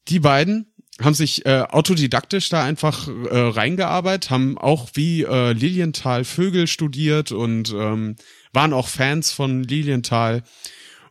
die 0.08 0.20
beiden 0.20 0.69
haben 1.00 1.14
sich 1.14 1.46
äh, 1.46 1.64
autodidaktisch 1.68 2.48
da 2.48 2.62
einfach 2.64 3.08
äh, 3.08 3.38
reingearbeitet, 3.38 4.30
haben 4.30 4.58
auch 4.58 4.90
wie 4.94 5.22
äh, 5.22 5.52
Lilienthal 5.52 6.24
Vögel 6.24 6.66
studiert 6.66 7.32
und 7.32 7.72
ähm, 7.74 8.16
waren 8.52 8.72
auch 8.72 8.88
Fans 8.88 9.32
von 9.32 9.62
Lilienthal. 9.62 10.42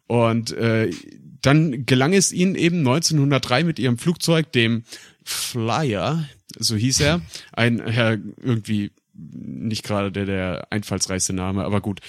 Und 0.08 0.52
äh, 0.52 0.92
dann 1.42 1.86
gelang 1.86 2.14
es 2.14 2.32
ihnen 2.32 2.56
eben 2.56 2.80
1903 2.80 3.64
mit 3.64 3.80
ihrem 3.80 3.98
Flugzeug, 3.98 4.52
dem 4.52 4.84
Flyer, 5.24 6.28
so 6.58 6.76
hieß 6.76 7.02
er, 7.02 7.22
ein 7.54 7.78
ja, 7.78 8.18
irgendwie 8.42 8.92
nicht 9.20 9.84
gerade 9.84 10.12
der 10.12 10.26
der 10.26 10.68
einfallsreichste 10.70 11.34
Name, 11.34 11.64
aber 11.64 11.82
gut, 11.82 12.00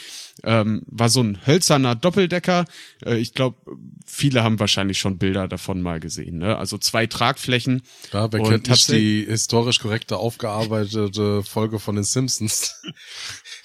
ähm, 0.45 0.83
war 0.87 1.09
so 1.09 1.23
ein 1.23 1.39
hölzerner 1.47 1.95
Doppeldecker. 1.95 2.65
Äh, 3.05 3.17
ich 3.17 3.35
glaube, 3.35 3.59
viele 4.07 4.43
haben 4.43 4.59
wahrscheinlich 4.61 4.99
schon 4.99 5.19
Bilder 5.19 5.49
davon 5.49 5.83
mal 5.83 6.01
gesehen. 6.01 6.39
Ne? 6.39 6.57
Also 6.57 6.79
zwei 6.79 7.07
Tragflächen. 7.07 7.83
Ja, 8.13 8.33
wer 8.33 8.43
kennt 8.43 8.69
nicht 8.69 8.89
die 8.91 9.27
historisch 9.29 9.81
korrekte, 9.81 10.17
aufgearbeitete 10.17 11.43
Folge 11.43 11.79
von 11.79 11.97
den 11.97 12.05
Simpsons? 12.05 12.83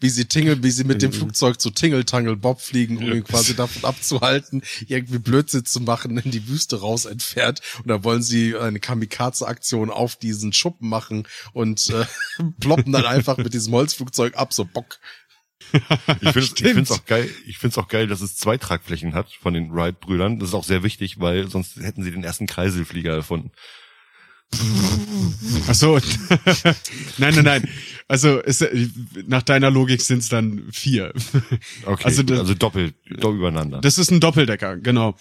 wie 0.00 0.08
sie 0.08 0.26
tingeln, 0.26 0.62
wie 0.62 0.70
sie 0.70 0.84
mit 0.84 1.02
dem 1.02 1.12
Flugzeug 1.12 1.60
zu 1.60 1.70
Tingeltangel 1.70 2.36
Bob 2.36 2.60
fliegen, 2.60 2.98
um 2.98 3.12
ihn 3.12 3.24
quasi 3.24 3.54
davon 3.54 3.84
abzuhalten, 3.84 4.62
irgendwie 4.86 5.18
Blödsinn 5.18 5.64
zu 5.64 5.80
machen, 5.80 6.18
in 6.18 6.30
die 6.30 6.48
Wüste 6.48 6.80
raus 6.80 7.04
entfernt. 7.04 7.60
Und 7.78 7.88
da 7.88 8.04
wollen 8.04 8.22
sie 8.22 8.56
eine 8.56 8.80
Kamikaze-Aktion 8.80 9.90
auf 9.90 10.16
diesen 10.16 10.52
Schuppen 10.52 10.88
machen 10.88 11.26
und 11.52 11.90
äh, 11.90 12.04
ploppen 12.60 12.92
dann 12.92 13.06
einfach 13.06 13.36
mit 13.36 13.54
diesem 13.54 13.72
Holzflugzeug 13.72 14.36
ab, 14.36 14.52
so 14.52 14.64
Bock. 14.64 14.98
Ich 16.20 16.30
finde 16.30 16.74
find's 16.74 16.90
auch 16.92 17.04
geil, 17.04 17.28
ich 17.46 17.58
find's 17.58 17.78
auch 17.78 17.88
geil, 17.88 18.06
dass 18.06 18.20
es 18.20 18.36
zwei 18.36 18.56
Tragflächen 18.56 19.14
hat 19.14 19.32
von 19.32 19.54
den 19.54 19.72
Wright-Brüdern. 19.72 20.38
Das 20.38 20.50
ist 20.50 20.54
auch 20.54 20.64
sehr 20.64 20.82
wichtig, 20.82 21.20
weil 21.20 21.50
sonst 21.50 21.76
hätten 21.76 22.02
sie 22.02 22.10
den 22.10 22.24
ersten 22.24 22.46
Kreiselflieger 22.46 23.12
erfunden. 23.12 23.50
Ach 25.68 25.74
so. 25.74 25.98
nein, 27.18 27.34
nein, 27.34 27.44
nein. 27.44 27.68
Also 28.08 28.42
es, 28.42 28.64
nach 29.26 29.42
deiner 29.42 29.70
Logik 29.70 30.00
sind 30.00 30.18
es 30.20 30.28
dann 30.28 30.64
vier. 30.72 31.12
Okay, 31.84 32.04
Also 32.04 32.04
also, 32.04 32.22
das- 32.22 32.38
also 32.40 32.54
doppelt, 32.54 32.94
doppelt 33.10 33.38
übereinander. 33.40 33.80
Das 33.80 33.98
ist 33.98 34.10
ein 34.10 34.20
Doppeldecker, 34.20 34.76
genau. 34.78 35.16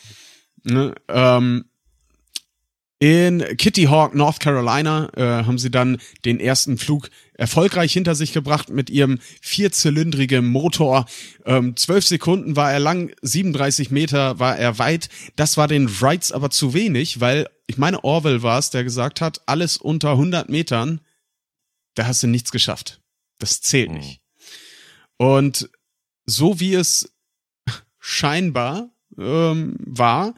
Ne, 0.64 0.96
ähm, 1.10 1.66
in 3.00 3.44
Kitty 3.58 3.84
Hawk, 3.84 4.16
North 4.16 4.40
Carolina, 4.40 5.10
äh, 5.16 5.46
haben 5.46 5.60
sie 5.60 5.70
dann 5.70 6.00
den 6.26 6.40
ersten 6.40 6.78
Flug 6.78 7.10
erfolgreich 7.34 7.94
hinter 7.94 8.16
sich 8.16 8.34
gebracht 8.34 8.70
mit 8.70 8.90
ihrem 8.90 9.20
vierzylindrigen 9.42 10.48
Motor. 10.48 11.06
Ähm, 11.46 11.76
Zwölf 11.76 12.06
Sekunden 12.08 12.56
war 12.56 12.72
er 12.72 12.80
lang, 12.80 13.14
37 13.22 13.92
Meter 13.92 14.40
war 14.40 14.58
er 14.58 14.80
weit. 14.80 15.10
Das 15.36 15.58
war 15.58 15.68
den 15.68 16.02
Wrights 16.02 16.32
aber 16.32 16.50
zu 16.50 16.74
wenig, 16.74 17.20
weil 17.20 17.48
ich 17.68 17.78
meine 17.78 18.04
Orwell 18.04 18.42
war 18.42 18.58
es, 18.58 18.72
der 18.72 18.84
gesagt 18.84 19.22
hat, 19.22 19.42
alles 19.46 19.78
unter 19.78 20.12
100 20.12 20.50
Metern, 20.50 21.02
da 21.94 22.08
hast 22.08 22.24
du 22.24 22.28
nichts 22.28 22.52
geschafft. 22.52 23.02
Das 23.38 23.62
zählt 23.62 23.92
nicht. 23.92 24.22
Und 25.18 25.70
so 26.26 26.60
wie 26.60 26.74
es 26.74 27.14
scheinbar 28.00 28.90
ähm, 29.18 29.76
war, 29.80 30.34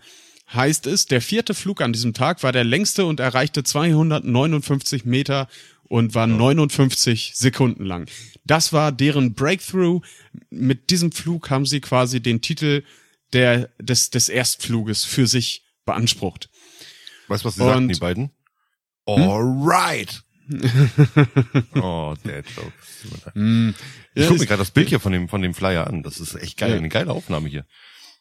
heißt 0.54 0.88
es, 0.88 1.06
der 1.06 1.22
vierte 1.22 1.54
Flug 1.54 1.82
an 1.82 1.94
diesem 1.94 2.14
Tag 2.14 2.42
war 2.44 2.52
der 2.52 2.64
längste 2.64 3.06
und 3.06 3.20
erreichte 3.20 3.64
259 3.64 5.06
Meter 5.06 5.48
und 5.84 6.16
war 6.16 6.28
59 6.28 7.34
Sekunden 7.36 7.86
lang. 7.86 8.10
Das 8.46 8.74
war 8.74 8.92
deren 8.92 9.34
Breakthrough. 9.34 10.02
Mit 10.50 10.90
diesem 10.90 11.12
Flug 11.12 11.50
haben 11.50 11.66
sie 11.66 11.82
quasi 11.82 12.22
den 12.22 12.42
Titel 12.42 12.84
der, 13.34 13.70
des, 13.80 14.10
des 14.10 14.30
Erstfluges 14.30 15.06
für 15.06 15.28
sich 15.28 15.64
beansprucht. 15.86 16.50
Weißt 17.28 17.44
du, 17.44 17.48
was 17.48 17.56
sie 17.56 17.64
sagten, 17.64 17.84
Und- 17.84 17.94
die 17.96 18.00
beiden? 18.00 18.32
Alright. 19.06 20.24
oh, 21.76 22.16
Dad 22.24 22.46
Joke. 22.56 22.72
Mm, 23.36 23.74
Ich 24.16 24.28
gucke 24.28 24.40
mir 24.40 24.46
gerade 24.48 24.60
das 24.60 24.72
Bild 24.72 24.90
hier 24.90 25.00
von 25.00 25.12
dem, 25.12 25.30
von 25.30 25.42
dem 25.42 25.54
Flyer 25.54 25.88
an. 25.88 26.04
Das 26.04 26.20
ist 26.20 26.36
echt 26.36 26.58
geil. 26.58 26.74
Eine 26.74 26.90
geile 26.90 27.12
Aufnahme 27.12 27.50
hier. 27.50 27.66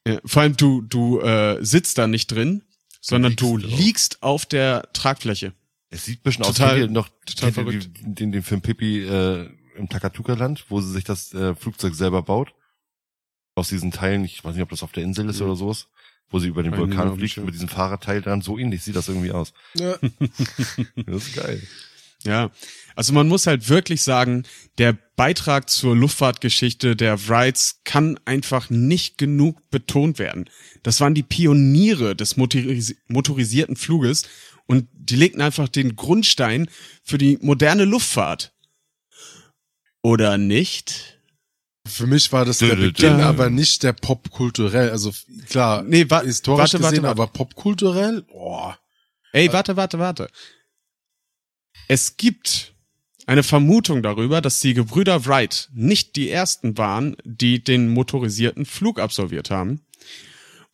Ja, 0.09 0.21
vor 0.25 0.43
allem 0.43 0.57
du, 0.57 0.83
du 0.83 1.21
äh, 1.21 1.59
sitzt 1.65 1.99
da 1.99 2.07
nicht 2.07 2.31
drin, 2.33 2.63
sondern 3.01 3.33
liegst 3.33 3.43
du 3.43 3.57
liegst 3.59 4.23
auf 4.23 4.47
der 4.47 4.89
Tragfläche. 4.93 5.53
Es 5.91 6.05
sieht 6.05 6.21
ein 6.21 6.23
bisschen 6.23 6.45
aus, 6.45 6.57
Total- 6.57 6.79
kennt 6.79 6.91
ihr 6.91 6.93
noch 6.93 7.09
total 7.27 7.53
verrückt. 7.53 7.91
den, 8.01 8.15
den, 8.15 8.33
den 8.33 8.43
Film 8.43 8.61
Pippi 8.61 9.05
äh, 9.05 9.49
im 9.77 9.89
Takatuka-Land, 9.89 10.67
wo 10.69 10.81
sie 10.81 10.91
sich 10.93 11.05
das 11.05 11.33
äh, 11.35 11.55
Flugzeug 11.55 11.95
selber 11.95 12.23
baut. 12.23 12.53
Aus 13.55 13.69
diesen 13.69 13.91
Teilen, 13.91 14.25
ich 14.25 14.45
weiß 14.45 14.55
nicht, 14.55 14.63
ob 14.63 14.71
das 14.71 14.83
auf 14.83 14.93
der 14.93 15.03
Insel 15.05 15.29
ist 15.29 15.41
Ja. 15.41 15.47
oder 15.47 15.57
sowas, 15.57 15.89
wo 16.31 16.39
sie 16.39 16.49
über 16.49 16.63
den 16.63 16.77
Vulkan 16.77 17.17
fliegt 17.17 17.39
mit 17.39 17.55
diesem 17.55 17.69
Fahrradteil 17.69 18.23
dran. 18.23 18.41
So 18.43 18.59
ähnlich 18.59 18.83
sieht 18.83 18.97
das 18.97 19.09
irgendwie 19.09 19.33
aus. 19.33 19.53
Ja. 19.75 19.97
Das 21.07 21.27
ist 21.27 21.35
geil. 21.35 21.63
Ja, 22.25 22.51
also 22.97 23.13
man 23.13 23.29
muss 23.29 23.47
halt 23.47 23.69
wirklich 23.69 24.03
sagen, 24.03 24.45
der 24.79 24.99
Beitrag 25.15 25.71
zur 25.71 25.95
Luftfahrtgeschichte 25.95 26.97
der 26.97 27.29
Wrights 27.29 27.81
kann 27.85 28.19
einfach 28.25 28.71
nicht 28.71 29.19
genug 29.19 29.71
betont 29.71 30.19
werden. 30.19 30.51
Das 30.83 31.01
waren 31.01 31.15
die 31.15 31.23
Pioniere 31.23 32.17
des 32.17 32.37
motoris 32.37 32.97
motorisierten 33.07 33.77
Fluges 33.77 34.25
und 34.67 34.89
die 34.93 35.17
legten 35.17 35.41
einfach 35.41 35.69
den 35.69 35.95
Grundstein 35.95 36.69
für 37.05 37.19
die 37.19 37.39
moderne 37.41 37.85
Luftfahrt. 37.85 38.53
Oder 40.03 40.37
nicht? 40.39 41.19
Für 41.87 42.07
mich 42.07 42.33
war 42.33 42.45
das 42.45 42.59
der. 42.59 42.77
Beginn, 42.77 43.21
aber 43.21 43.49
nicht 43.49 43.83
der 43.83 43.93
popkulturell. 43.93 44.91
Also 44.91 45.13
klar, 45.49 45.83
Nee, 45.83 46.05
wa 46.09 46.23
historisch 46.23 46.75
warte, 46.75 46.79
gesehen, 46.79 47.03
warte, 47.03 47.09
aber 47.09 47.27
popkulturell, 47.29 48.23
boah. 48.23 48.79
Ey, 49.33 49.53
warte, 49.53 49.77
warte, 49.77 49.99
warte. 49.99 50.29
Es 51.89 52.19
gibt 52.19 52.75
eine 53.27 53.43
Vermutung 53.43 54.03
darüber, 54.03 54.41
dass 54.41 54.61
die 54.61 54.75
Gebrüder 54.75 55.27
Wright 55.27 55.71
nicht 55.73 56.17
die 56.17 56.31
ersten 56.31 56.79
waren, 56.79 57.17
die 57.25 57.65
den 57.65 57.89
motorisierten 57.89 58.67
Flug 58.67 59.01
absolviert 59.01 59.51
haben. 59.51 59.81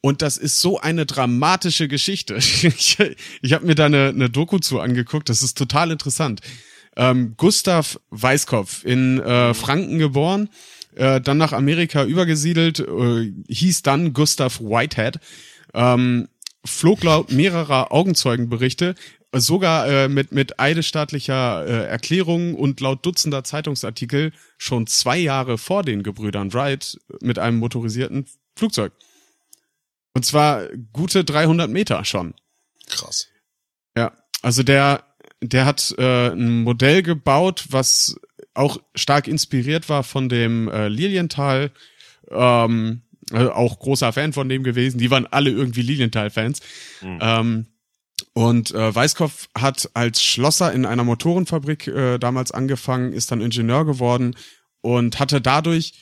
Und 0.01 0.23
das 0.23 0.37
ist 0.37 0.61
so 0.61 0.79
eine 0.79 1.07
dramatische 1.07 1.89
Geschichte. 1.89 2.35
Ich, 2.63 2.99
ich 3.43 3.53
habe 3.53 3.65
mir 3.65 3.75
da 3.75 3.87
eine, 3.87 4.09
eine 4.09 4.29
Doku 4.29 4.59
zu 4.59 4.81
angeguckt, 4.81 5.29
das 5.29 5.43
ist 5.43 5.57
total 5.57 5.91
interessant. 5.91 6.41
Ähm, 6.97 7.35
Gustav 7.37 7.99
Weißkopf 8.11 8.85
in 8.85 9.21
äh, 9.21 9.55
Franken 9.55 9.99
geboren, 9.99 10.49
äh, 10.95 11.21
dann 11.21 11.39
nach 11.39 11.53
Amerika 11.53 12.05
übergesiedelt, 12.05 12.81
äh, 12.81 13.33
hieß 13.49 13.83
dann 13.83 14.13
Gustav 14.13 14.61
Whitehead, 14.61 15.19
ähm, 15.75 16.29
flog 16.65 17.03
laut 17.03 17.33
mehrerer 17.33 17.93
Augenzeugenberichte 17.93 18.95
sogar 19.41 19.89
äh, 19.89 20.09
mit 20.09 20.33
mit 20.33 20.61
eidesstaatlicher 20.61 21.67
äh, 21.67 21.87
Erklärung 21.87 22.55
und 22.55 22.81
laut 22.81 23.05
Dutzender 23.05 23.45
Zeitungsartikel 23.45 24.33
schon 24.59 24.87
zwei 24.87 25.19
Jahre 25.19 25.59
vor 25.59 25.83
den 25.83 26.03
Gebrüdern 26.03 26.53
Wright 26.53 26.99
mit 27.21 27.39
einem 27.39 27.59
motorisierten 27.59 28.27
Flugzeug. 28.57 28.93
Und 30.15 30.25
zwar 30.25 30.69
gute 30.93 31.25
300 31.25 31.69
Meter 31.71 32.05
schon. 32.05 32.35
Krass. 32.89 33.29
Ja, 33.97 34.13
also 34.43 34.63
der 34.63 35.05
der 35.43 35.67
hat 35.67 35.95
äh, 35.99 36.29
ein 36.29 36.63
Modell 36.63 37.03
gebaut, 37.03 37.67
was 37.71 38.19
auch 38.55 38.79
stark 38.95 39.29
inspiriert 39.29 39.89
war 39.89 40.05
von 40.05 40.29
dem 40.29 40.69
äh, 40.69 40.89
Lilienthal. 40.89 41.71
Ähm, 42.31 43.03
also 43.31 43.53
auch 43.53 43.79
großer 43.79 44.13
Fan 44.13 44.33
von 44.33 44.49
dem 44.49 44.63
gewesen. 44.63 44.99
Die 44.99 45.11
waren 45.11 45.27
alle 45.27 45.51
irgendwie 45.51 45.83
Lilienthal-Fans. 45.83 46.61
Mhm. 47.03 47.19
Ähm, 47.21 47.67
und 48.35 48.73
äh, 48.75 48.95
Weißkopf 48.95 49.49
hat 49.57 49.91
als 49.95 50.23
Schlosser 50.23 50.73
in 50.73 50.87
einer 50.87 51.05
Motorenfabrik 51.05 51.87
äh, 51.87 52.19
damals 52.19 52.51
angefangen, 52.51 53.13
ist 53.13 53.31
dann 53.31 53.41
Ingenieur 53.41 53.87
geworden 53.87 54.37
und 54.81 55.21
hatte 55.21 55.41
dadurch 55.41 55.95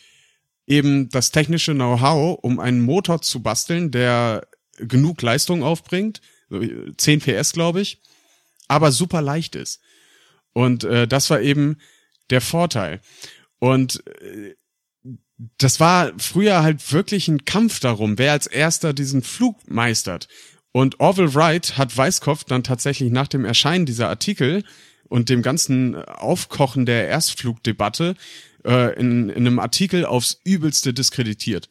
eben 0.66 1.10
das 1.10 1.30
technische 1.30 1.74
Know-how, 1.74 2.38
um 2.42 2.58
einen 2.58 2.80
Motor 2.80 3.20
zu 3.20 3.42
basteln, 3.42 3.90
der 3.90 4.46
genug 4.78 5.20
Leistung 5.20 5.62
aufbringt, 5.62 6.22
10 6.96 7.20
PS 7.20 7.52
glaube 7.52 7.82
ich, 7.82 8.00
aber 8.66 8.92
super 8.92 9.20
leicht 9.20 9.54
ist. 9.54 9.80
Und 10.54 10.84
äh, 10.84 11.06
das 11.06 11.28
war 11.28 11.40
eben 11.42 11.76
der 12.30 12.40
Vorteil. 12.40 13.00
Und 13.58 14.02
äh, 14.06 14.54
das 15.58 15.80
war 15.80 16.12
früher 16.18 16.62
halt 16.62 16.92
wirklich 16.92 17.28
ein 17.28 17.44
Kampf 17.44 17.80
darum, 17.80 18.16
wer 18.16 18.32
als 18.32 18.46
erster 18.46 18.92
diesen 18.92 19.22
Flug 19.22 19.68
meistert. 19.68 20.28
Und 20.72 21.00
Orville 21.00 21.34
Wright 21.34 21.76
hat 21.76 21.96
Weißkopf 21.96 22.44
dann 22.44 22.64
tatsächlich 22.64 23.12
nach 23.12 23.28
dem 23.28 23.44
Erscheinen 23.44 23.86
dieser 23.86 24.08
Artikel 24.08 24.64
und 25.08 25.28
dem 25.28 25.42
ganzen 25.42 25.94
Aufkochen 25.94 26.86
der 26.86 27.08
Erstflugdebatte 27.08 28.14
äh, 28.64 28.98
in, 28.98 29.28
in 29.28 29.46
einem 29.46 29.58
Artikel 29.58 30.06
aufs 30.06 30.40
übelste 30.44 30.94
diskreditiert. 30.94 31.68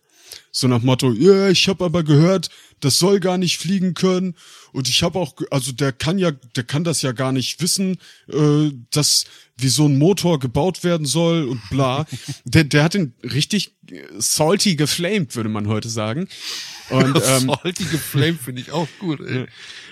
So 0.51 0.67
nach 0.67 0.81
Motto, 0.81 1.11
ja, 1.11 1.31
yeah, 1.31 1.49
ich 1.49 1.67
habe 1.67 1.83
aber 1.83 2.03
gehört, 2.03 2.49
das 2.79 2.99
soll 2.99 3.19
gar 3.19 3.37
nicht 3.37 3.57
fliegen 3.57 3.95
können 3.95 4.35
und 4.73 4.87
ich 4.89 5.03
habe 5.03 5.19
auch, 5.19 5.35
also 5.49 5.71
der 5.71 5.91
kann 5.91 6.17
ja, 6.17 6.31
der 6.31 6.63
kann 6.63 6.83
das 6.83 7.01
ja 7.01 7.11
gar 7.11 7.31
nicht 7.31 7.61
wissen, 7.61 7.97
äh, 8.27 8.71
dass 8.91 9.25
wie 9.57 9.69
so 9.69 9.85
ein 9.85 9.97
Motor 9.97 10.39
gebaut 10.39 10.83
werden 10.83 11.05
soll 11.05 11.43
und 11.43 11.61
bla. 11.69 12.05
der, 12.45 12.63
der 12.63 12.83
hat 12.83 12.93
den 12.93 13.13
richtig 13.23 13.75
salty 14.17 14.75
geflamed, 14.75 15.35
würde 15.35 15.49
man 15.49 15.67
heute 15.67 15.89
sagen. 15.89 16.27
Und, 16.89 17.15
ähm, 17.27 17.51
salty 17.63 17.83
geflamed 17.85 18.41
finde 18.41 18.61
ich 18.61 18.71
auch 18.71 18.87
gut. 18.99 19.19
Ey. 19.21 19.45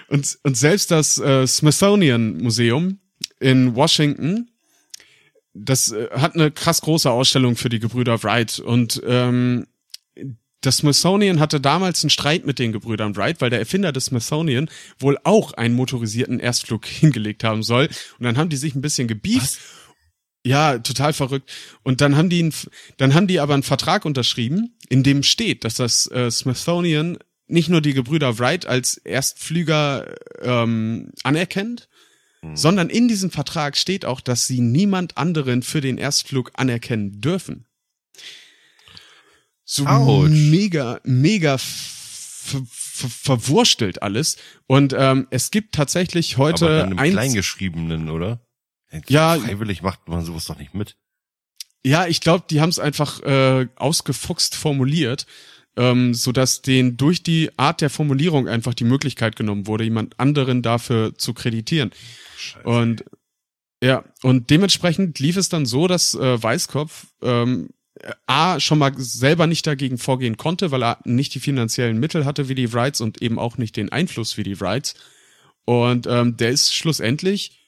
Und, 0.08 0.40
und 0.44 0.58
selbst 0.58 0.92
das 0.92 1.18
äh, 1.18 1.46
Smithsonian 1.46 2.38
Museum 2.38 3.00
in 3.40 3.76
Washington, 3.76 4.50
das 5.54 5.92
äh, 5.92 6.10
hat 6.12 6.36
eine 6.36 6.52
krass 6.52 6.82
große 6.82 7.10
Ausstellung 7.10 7.56
für 7.56 7.70
die 7.70 7.80
Gebrüder 7.80 8.22
Wright 8.24 8.60
und 8.60 9.02
ähm, 9.06 9.68
das 10.62 10.78
Smithsonian 10.78 11.40
hatte 11.40 11.62
damals 11.62 12.04
einen 12.04 12.10
Streit 12.10 12.46
mit 12.46 12.60
den 12.60 12.72
Gebrüdern 12.72 13.16
Wright, 13.16 13.40
weil 13.40 13.50
der 13.50 13.60
Erfinder 13.60 13.92
des 13.92 14.06
Smithsonian 14.06 14.70
wohl 15.00 15.18
auch 15.24 15.54
einen 15.54 15.76
motorisierten 15.76 16.40
Erstflug 16.40 16.86
hingelegt 16.88 17.44
haben 17.44 17.64
soll. 17.64 17.88
Und 18.18 18.26
dann 18.26 18.38
haben 18.38 18.50
die 18.50 18.58
sich 18.58 18.76
ein 18.76 18.82
bisschen 18.82 19.08
gebieft. 19.08 19.58
Ja, 20.46 20.80
total 20.80 21.14
verrückt. 21.14 21.52
Und 21.84 22.02
dann 22.02 22.16
haben 22.16 22.30
die, 22.30 22.40
einen, 22.40 22.54
dann 22.98 23.14
haben 23.14 23.28
die 23.28 23.40
aber 23.40 23.54
einen 23.54 23.64
Vertrag 23.64 24.06
unterschrieben, 24.06 24.76
in 24.88 25.04
dem 25.04 25.24
steht, 25.24 25.64
dass 25.64 25.76
das 25.76 26.08
äh, 26.12 26.32
Smithsonian 26.32 27.18
nicht 27.48 27.70
nur 27.70 27.82
die 27.82 27.94
Gebrüder 27.94 28.38
Wright 28.40 28.66
als 28.66 28.98
Erstflüger 28.98 30.16
ähm, 30.42 31.12
anerkennt, 31.24 31.90
mhm. 32.42 32.56
sondern 32.56 32.90
in 32.90 33.08
diesem 33.08 33.32
Vertrag 33.32 33.76
steht 33.76 34.06
auch, 34.06 34.22
dass 34.22 34.48
sie 34.48 34.62
niemand 34.62 35.18
anderen 35.18 35.62
für 35.62 35.82
den 35.82 35.98
Erstflug 35.98 36.52
anerkennen 36.54 37.20
dürfen 37.20 37.66
so 39.72 39.86
Ouch. 39.86 40.28
mega, 40.30 41.00
mega 41.04 41.60
ver 41.60 42.64
ver 42.66 43.08
verwurstelt 43.08 44.02
alles. 44.02 44.38
Und 44.66 44.96
ähm, 44.98 45.28
es 45.30 45.52
gibt 45.52 45.76
tatsächlich 45.76 46.38
heute 46.38 46.66
Aber 46.66 46.84
einem 46.86 46.98
eins, 46.98 47.14
Kleingeschriebenen, 47.14 48.10
oder? 48.10 48.40
Ja. 49.08 49.38
Freiwillig 49.38 49.84
macht 49.84 50.08
man 50.08 50.26
sowas 50.26 50.46
doch 50.46 50.58
nicht 50.58 50.74
mit. 50.74 50.98
Ja, 51.86 52.08
ich 52.08 52.20
glaube, 52.20 52.46
die 52.50 52.62
haben 52.62 52.70
es 52.70 52.80
einfach 52.80 53.22
äh, 53.22 53.68
ausgefuchst 53.76 54.56
formuliert, 54.56 55.28
ähm, 55.78 56.16
so 56.16 56.32
dass 56.32 56.64
denen 56.64 56.98
durch 56.98 57.22
die 57.22 57.52
Art 57.58 57.82
der 57.82 57.92
Formulierung 57.92 58.48
einfach 58.48 58.74
die 58.74 58.86
Möglichkeit 58.86 59.36
genommen 59.36 59.68
wurde, 59.68 59.84
jemand 59.84 60.20
anderen 60.20 60.64
dafür 60.64 61.16
zu 61.16 61.36
kreditieren. 61.36 61.92
Scheiße. 62.38 62.68
Und 62.68 63.06
ja, 63.84 64.04
und 64.24 64.50
dementsprechend 64.50 65.20
lief 65.20 65.38
es 65.38 65.48
dann 65.48 65.68
so, 65.68 65.88
dass 65.88 66.16
äh, 66.16 66.42
Weißkopf 66.42 67.06
ähm, 67.22 67.70
A, 68.28 68.60
schon 68.60 68.80
mal 68.80 68.94
selber 68.98 69.48
nicht 69.48 69.68
dagegen 69.68 69.98
vorgehen 69.98 70.38
konnte, 70.38 70.72
weil 70.72 70.84
er 70.84 71.00
nicht 71.04 71.34
die 71.36 71.40
finanziellen 71.40 72.00
Mittel 72.00 72.26
hatte 72.26 72.50
wie 72.50 72.56
die 72.56 72.72
Wrights 72.74 73.02
und 73.02 73.22
eben 73.22 73.40
auch 73.40 73.58
nicht 73.58 73.76
den 73.76 73.92
Einfluss 73.92 74.38
wie 74.38 74.44
die 74.44 74.60
Wrights. 74.60 74.96
Und 75.66 76.08
ähm, 76.08 76.38
der 76.38 76.50
ist 76.50 76.74
schlussendlich 76.74 77.60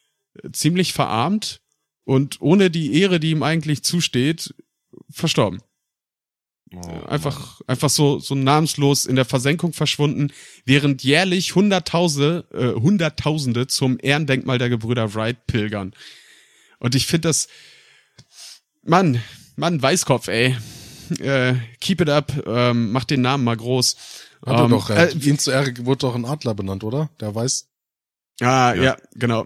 äh, 0.42 0.52
ziemlich 0.52 0.94
verarmt 0.94 1.62
und 2.04 2.42
ohne 2.42 2.72
die 2.72 3.00
Ehre, 3.00 3.20
die 3.20 3.32
ihm 3.32 3.44
eigentlich 3.44 3.84
zusteht, 3.84 4.54
verstorben. 5.10 5.62
Oh, 6.74 6.80
einfach, 7.06 7.60
Mann. 7.60 7.68
einfach 7.68 7.90
so, 7.90 8.20
so 8.20 8.34
namenslos 8.34 9.06
in 9.06 9.18
der 9.18 9.26
Versenkung 9.26 9.74
verschwunden, 9.74 10.32
während 10.64 11.04
jährlich 11.04 11.54
Hunderttausende, 11.54 12.48
äh, 12.54 12.80
Hunderttausende 12.80 13.68
zum 13.68 13.98
Ehrendenkmal 14.02 14.58
der 14.58 14.70
Gebrüder 14.70 15.14
Wright 15.14 15.46
pilgern. 15.48 15.94
Und 16.80 16.96
ich 16.96 17.08
finde 17.08 17.28
das, 17.28 17.50
Mann, 18.84 19.22
Mann, 19.62 19.80
Weißkopf, 19.80 20.28
ey. 20.28 20.58
Äh, 21.20 21.54
keep 21.80 22.02
it 22.02 22.10
up, 22.10 22.34
ähm, 22.48 22.92
mach 22.92 23.04
den 23.04 23.22
Namen 23.22 23.44
mal 23.44 23.56
groß. 23.56 23.96
Hat 24.44 24.58
er 24.58 24.64
ähm, 24.64 24.72
doch, 24.72 24.90
äh, 24.90 25.12
ihn 25.12 25.38
zu 25.38 25.52
Ehre 25.52 25.72
wurde 25.86 26.00
doch 26.00 26.16
ein 26.16 26.26
Adler 26.26 26.56
benannt, 26.56 26.84
oder? 26.84 27.12
Der 27.20 27.36
weiß. 27.36 27.68
Ah, 28.40 28.74
ja, 28.74 28.84
ja 28.84 28.98
genau. 29.14 29.46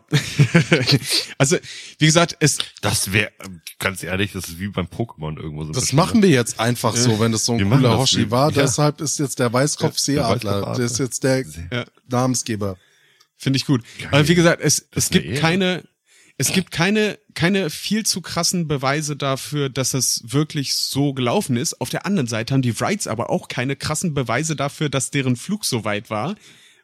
also, 1.38 1.58
wie 2.00 2.06
gesagt, 2.06 2.38
es. 2.40 2.60
Das 2.80 3.12
wäre, 3.12 3.30
ganz 3.78 4.04
ehrlich, 4.04 4.32
das 4.32 4.48
ist 4.48 4.58
wie 4.58 4.70
beim 4.70 4.86
Pokémon 4.86 5.38
irgendwo 5.38 5.66
so. 5.66 5.74
Das 5.74 5.92
machen 5.92 6.22
wir 6.22 6.30
jetzt 6.30 6.62
einfach 6.62 6.96
so, 6.96 7.20
wenn 7.20 7.34
das 7.34 7.44
so 7.44 7.52
ein 7.52 7.60
wir 7.60 7.66
cooler 7.66 7.98
Hoshi 7.98 8.32
war. 8.32 8.52
Ja. 8.52 8.62
Deshalb 8.62 9.02
ist 9.02 9.20
jetzt 9.20 9.40
der 9.40 9.52
Weißkopf 9.52 10.00
Seeadler. 10.00 10.76
Der 10.78 10.86
ist 10.86 10.98
jetzt 10.98 11.26
der 11.26 11.44
ja. 11.74 11.84
Namensgeber. 12.08 12.78
Finde 13.36 13.58
ich 13.58 13.66
gut. 13.66 13.84
Geil. 14.00 14.08
Aber 14.14 14.28
wie 14.30 14.36
gesagt, 14.36 14.62
es, 14.64 14.88
es 14.92 15.10
gibt 15.10 15.42
keine, 15.42 15.84
es 16.38 16.52
gibt 16.52 16.72
keine, 16.72 17.18
keine 17.34 17.70
viel 17.70 18.06
zu 18.06 18.22
krassen 18.22 18.68
Beweise 18.68 19.16
dafür, 19.16 19.70
dass 19.70 19.92
das 19.92 20.22
wirklich 20.26 20.74
so 20.74 21.14
gelaufen 21.14 21.56
ist. 21.56 21.80
Auf 21.80 21.90
der 21.90 22.06
anderen 22.06 22.28
Seite 22.28 22.54
haben 22.54 22.62
die 22.62 22.78
Wrights 22.80 23.08
aber 23.08 23.30
auch 23.30 23.48
keine 23.48 23.76
krassen 23.76 24.14
Beweise 24.14 24.56
dafür, 24.56 24.90
dass 24.90 25.12
deren 25.12 25.38
Flug 25.38 25.64
so 25.64 25.86
weit 25.86 26.10
war. 26.10 26.36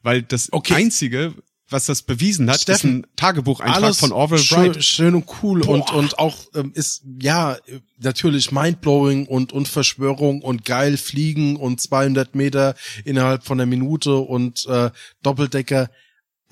Weil 0.03 0.23
das 0.23 0.51
okay. 0.53 0.75
einzige, 0.75 1.33
was 1.71 1.85
das 1.85 2.01
bewiesen 2.01 2.49
hat, 2.49 2.61
Steffen, 2.61 2.99
ist 2.99 3.05
ein 3.05 3.07
Tagebucheintrag 3.15 3.95
von 3.95 4.11
Orwell 4.11 4.39
Wright. 4.39 4.83
Schön 4.83 5.15
und 5.15 5.25
cool 5.41 5.61
Boah. 5.61 5.75
und 5.75 5.91
und 5.91 6.19
auch 6.19 6.37
ähm, 6.55 6.71
ist 6.73 7.03
ja 7.21 7.57
natürlich 7.97 8.51
mindblowing 8.51 9.25
und 9.25 9.53
und 9.53 9.67
Verschwörung 9.67 10.41
und 10.41 10.65
geil 10.65 10.97
fliegen 10.97 11.55
und 11.55 11.79
200 11.79 12.35
Meter 12.35 12.75
innerhalb 13.05 13.43
von 13.45 13.59
einer 13.59 13.69
Minute 13.69 14.15
und 14.15 14.65
äh, 14.65 14.91
Doppeldecker. 15.23 15.89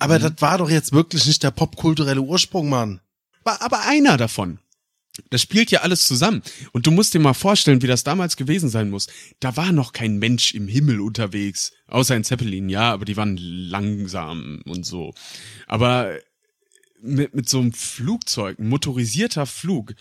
Aber 0.00 0.18
mhm. 0.18 0.22
das 0.22 0.32
war 0.38 0.58
doch 0.58 0.70
jetzt 0.70 0.92
wirklich 0.92 1.26
nicht 1.26 1.44
der 1.44 1.52
popkulturelle 1.52 2.20
Ursprung, 2.20 2.68
Mann. 2.68 3.00
War 3.44 3.62
aber 3.62 3.86
einer 3.86 4.16
davon. 4.16 4.58
Das 5.28 5.42
spielt 5.42 5.70
ja 5.70 5.80
alles 5.80 6.04
zusammen. 6.04 6.42
Und 6.72 6.86
du 6.86 6.90
musst 6.90 7.14
dir 7.14 7.20
mal 7.20 7.34
vorstellen, 7.34 7.82
wie 7.82 7.86
das 7.86 8.04
damals 8.04 8.36
gewesen 8.36 8.70
sein 8.70 8.90
muss. 8.90 9.06
Da 9.38 9.56
war 9.56 9.72
noch 9.72 9.92
kein 9.92 10.18
Mensch 10.18 10.54
im 10.54 10.66
Himmel 10.66 11.00
unterwegs. 11.00 11.72
Außer 11.86 12.14
ein 12.14 12.24
Zeppelin, 12.24 12.68
ja, 12.68 12.92
aber 12.92 13.04
die 13.04 13.16
waren 13.16 13.36
langsam 13.36 14.62
und 14.64 14.86
so. 14.86 15.12
Aber 15.66 16.16
mit, 17.02 17.34
mit 17.34 17.48
so 17.48 17.58
einem 17.58 17.72
Flugzeug, 17.72 18.58
ein 18.58 18.68
motorisierter 18.68 19.46
Flug, 19.46 19.94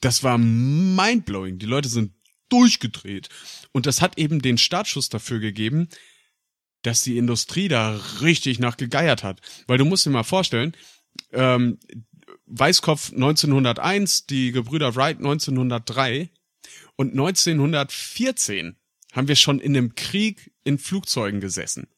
das 0.00 0.22
war 0.22 0.38
mindblowing. 0.38 1.58
Die 1.58 1.66
Leute 1.66 1.88
sind 1.88 2.12
durchgedreht. 2.48 3.28
Und 3.72 3.86
das 3.86 4.00
hat 4.00 4.18
eben 4.18 4.40
den 4.40 4.58
Startschuss 4.58 5.08
dafür 5.08 5.40
gegeben, 5.40 5.88
dass 6.82 7.02
die 7.02 7.18
Industrie 7.18 7.68
da 7.68 8.00
richtig 8.20 8.58
nachgegeiert 8.58 9.22
hat. 9.22 9.40
Weil 9.66 9.78
du 9.78 9.84
musst 9.84 10.06
dir 10.06 10.10
mal 10.10 10.22
vorstellen, 10.22 10.76
ähm, 11.32 11.78
Weißkopf 12.46 13.12
1901, 13.12 14.26
die 14.26 14.52
Gebrüder 14.52 14.96
Wright 14.96 15.18
1903 15.18 16.30
und 16.96 17.12
1914 17.12 18.76
haben 19.12 19.28
wir 19.28 19.36
schon 19.36 19.60
in 19.60 19.76
einem 19.76 19.94
Krieg 19.94 20.52
in 20.64 20.78
Flugzeugen 20.78 21.40
gesessen. 21.40 21.88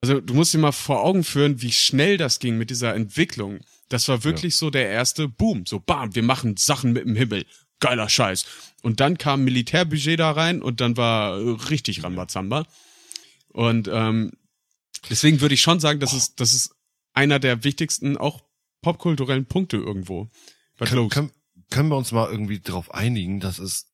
Also 0.00 0.20
du 0.20 0.34
musst 0.34 0.52
dir 0.52 0.58
mal 0.58 0.72
vor 0.72 1.02
Augen 1.02 1.24
führen, 1.24 1.62
wie 1.62 1.72
schnell 1.72 2.16
das 2.16 2.38
ging 2.38 2.58
mit 2.58 2.70
dieser 2.70 2.94
Entwicklung. 2.94 3.60
Das 3.88 4.08
war 4.08 4.22
wirklich 4.24 4.54
ja. 4.54 4.58
so 4.58 4.70
der 4.70 4.88
erste 4.88 5.28
Boom. 5.28 5.66
So, 5.66 5.80
bam, 5.80 6.14
wir 6.14 6.22
machen 6.22 6.56
Sachen 6.56 6.92
mit 6.92 7.04
dem 7.04 7.16
Himmel. 7.16 7.46
Geiler 7.80 8.08
Scheiß. 8.08 8.44
Und 8.82 9.00
dann 9.00 9.18
kam 9.18 9.44
Militärbudget 9.44 10.20
da 10.20 10.32
rein 10.32 10.62
und 10.62 10.80
dann 10.80 10.96
war 10.96 11.38
richtig 11.70 12.02
Rambazamba. 12.04 12.66
Und 13.54 13.88
ähm, 13.90 14.32
deswegen 15.08 15.40
würde 15.40 15.54
ich 15.54 15.62
schon 15.62 15.78
sagen, 15.78 16.00
das 16.00 16.12
ist, 16.12 16.40
das 16.40 16.52
ist 16.52 16.74
einer 17.12 17.38
der 17.38 17.62
wichtigsten, 17.62 18.16
auch 18.16 18.42
popkulturellen 18.82 19.46
Punkte 19.46 19.76
irgendwo. 19.76 20.28
Kann, 20.76 21.08
kann, 21.08 21.30
können 21.70 21.88
wir 21.88 21.96
uns 21.96 22.10
mal 22.10 22.28
irgendwie 22.28 22.58
darauf 22.58 22.92
einigen, 22.92 23.38
dass 23.38 23.60
es 23.60 23.86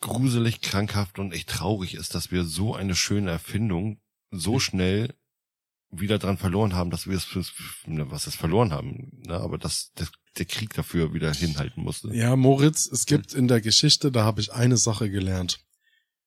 gruselig, 0.00 0.62
krankhaft 0.62 1.18
und 1.18 1.32
echt 1.32 1.50
traurig 1.50 1.94
ist, 1.94 2.14
dass 2.14 2.30
wir 2.30 2.44
so 2.44 2.74
eine 2.74 2.96
schöne 2.96 3.30
Erfindung 3.30 4.00
so 4.30 4.58
schnell 4.58 5.14
wieder 5.90 6.18
dran 6.18 6.38
verloren 6.38 6.74
haben, 6.74 6.90
dass 6.90 7.06
wir 7.06 7.16
es, 7.16 7.28
ne, 7.84 8.10
was 8.10 8.26
es 8.26 8.34
verloren 8.34 8.72
haben, 8.72 9.20
ne, 9.26 9.34
aber 9.34 9.58
dass 9.58 9.92
der, 9.98 10.08
der 10.38 10.46
Krieg 10.46 10.72
dafür 10.72 11.12
wieder 11.12 11.32
hinhalten 11.32 11.82
musste. 11.82 12.08
Ja, 12.14 12.36
Moritz, 12.36 12.86
es 12.90 13.04
gibt 13.04 13.34
in 13.34 13.48
der 13.48 13.60
Geschichte, 13.60 14.10
da 14.10 14.24
habe 14.24 14.40
ich 14.40 14.54
eine 14.54 14.78
Sache 14.78 15.10
gelernt. 15.10 15.60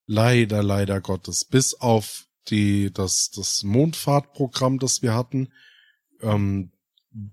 Leider, 0.05 0.61
leider 0.61 1.01
Gottes, 1.01 1.43
bis 1.43 1.73
auf 1.73 2.26
die, 2.49 2.91
das, 2.91 3.31
das 3.31 3.63
Mondfahrtprogramm, 3.63 4.79
das 4.79 5.01
wir 5.01 5.13
hatten, 5.13 5.49
ähm, 6.21 6.71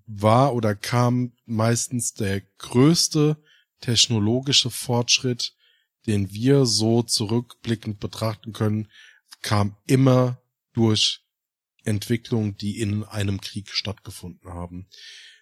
war 0.06 0.54
oder 0.54 0.74
kam 0.74 1.32
meistens 1.46 2.14
der 2.14 2.40
größte 2.58 3.36
technologische 3.80 4.70
Fortschritt, 4.70 5.54
den 6.06 6.32
wir 6.32 6.66
so 6.66 7.02
zurückblickend 7.02 8.00
betrachten 8.00 8.52
können, 8.52 8.88
kam 9.42 9.76
immer 9.86 10.40
durch 10.72 11.22
Entwicklungen, 11.84 12.56
die 12.56 12.80
in 12.80 13.04
einem 13.04 13.40
Krieg 13.40 13.70
stattgefunden 13.70 14.50
haben. 14.50 14.88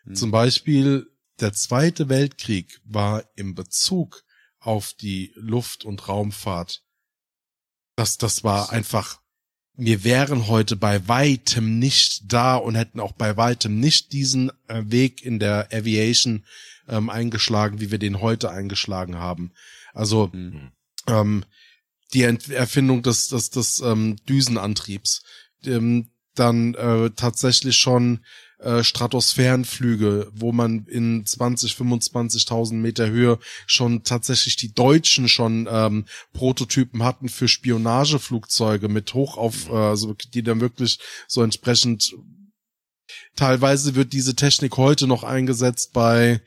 Mhm. 0.05 0.15
Zum 0.15 0.31
Beispiel 0.31 1.07
der 1.41 1.53
Zweite 1.53 2.09
Weltkrieg 2.09 2.81
war 2.85 3.25
im 3.37 3.55
Bezug 3.55 4.25
auf 4.59 4.93
die 4.95 5.33
Luft- 5.35 5.85
und 5.85 6.09
Raumfahrt, 6.09 6.85
das, 7.97 8.17
das 8.17 8.43
war 8.45 8.71
einfach, 8.71 9.22
wir 9.75 10.05
wären 10.05 10.49
heute 10.49 10.77
bei 10.77 11.09
weitem 11.09 11.79
nicht 11.79 12.33
da 12.33 12.57
und 12.57 12.75
hätten 12.75 13.01
auch 13.01 13.13
bei 13.13 13.37
weitem 13.37 13.81
nicht 13.81 14.13
diesen 14.13 14.51
äh, 14.69 14.83
Weg 14.87 15.25
in 15.25 15.39
der 15.39 15.69
Aviation 15.73 16.45
ähm, 16.89 17.09
eingeschlagen, 17.09 17.81
wie 17.81 17.91
wir 17.91 17.99
den 17.99 18.21
heute 18.21 18.51
eingeschlagen 18.51 19.17
haben. 19.17 19.53
Also 19.95 20.31
mhm. 20.33 20.73
ähm, 21.07 21.45
die 22.13 22.25
Ent 22.25 22.51
Erfindung 22.51 23.03
des, 23.03 23.29
des, 23.29 23.51
des 23.51 23.81
ähm, 23.81 24.17
Düsenantriebs, 24.29 25.23
ähm, 25.65 26.11
dann 26.35 26.75
äh, 26.75 27.11
tatsächlich 27.11 27.77
schon 27.77 28.25
äh, 28.62 28.85
Stratosphärenflüge, 28.85 30.31
wo 30.35 30.53
man 30.53 30.87
in 30.87 31.25
20, 31.27 31.72
25.000 31.72 32.75
Meter 32.75 33.09
Höhe 33.09 33.38
schon 33.66 34.05
tatsächlich 34.05 34.57
die 34.57 34.72
Deutschen 34.72 35.29
schon 35.29 35.68
ähm, 35.70 36.07
Prototypen 36.33 37.03
hatten 37.03 37.29
für 37.29 37.48
Spionageflugzeuge 37.48 38.88
mit 38.88 39.12
hoch 39.14 39.37
auf, 39.37 39.68
äh, 39.68 39.72
also 39.72 40.14
die 40.35 40.42
dann 40.42 40.61
wirklich 40.61 40.98
so 41.29 41.42
entsprechend 41.42 42.14
Teilweise 43.37 43.94
wird 43.94 44.12
diese 44.12 44.37
Technik 44.37 44.77
heute 44.77 45.07
noch 45.07 45.25
eingesetzt 45.25 45.92
bei 45.92 46.42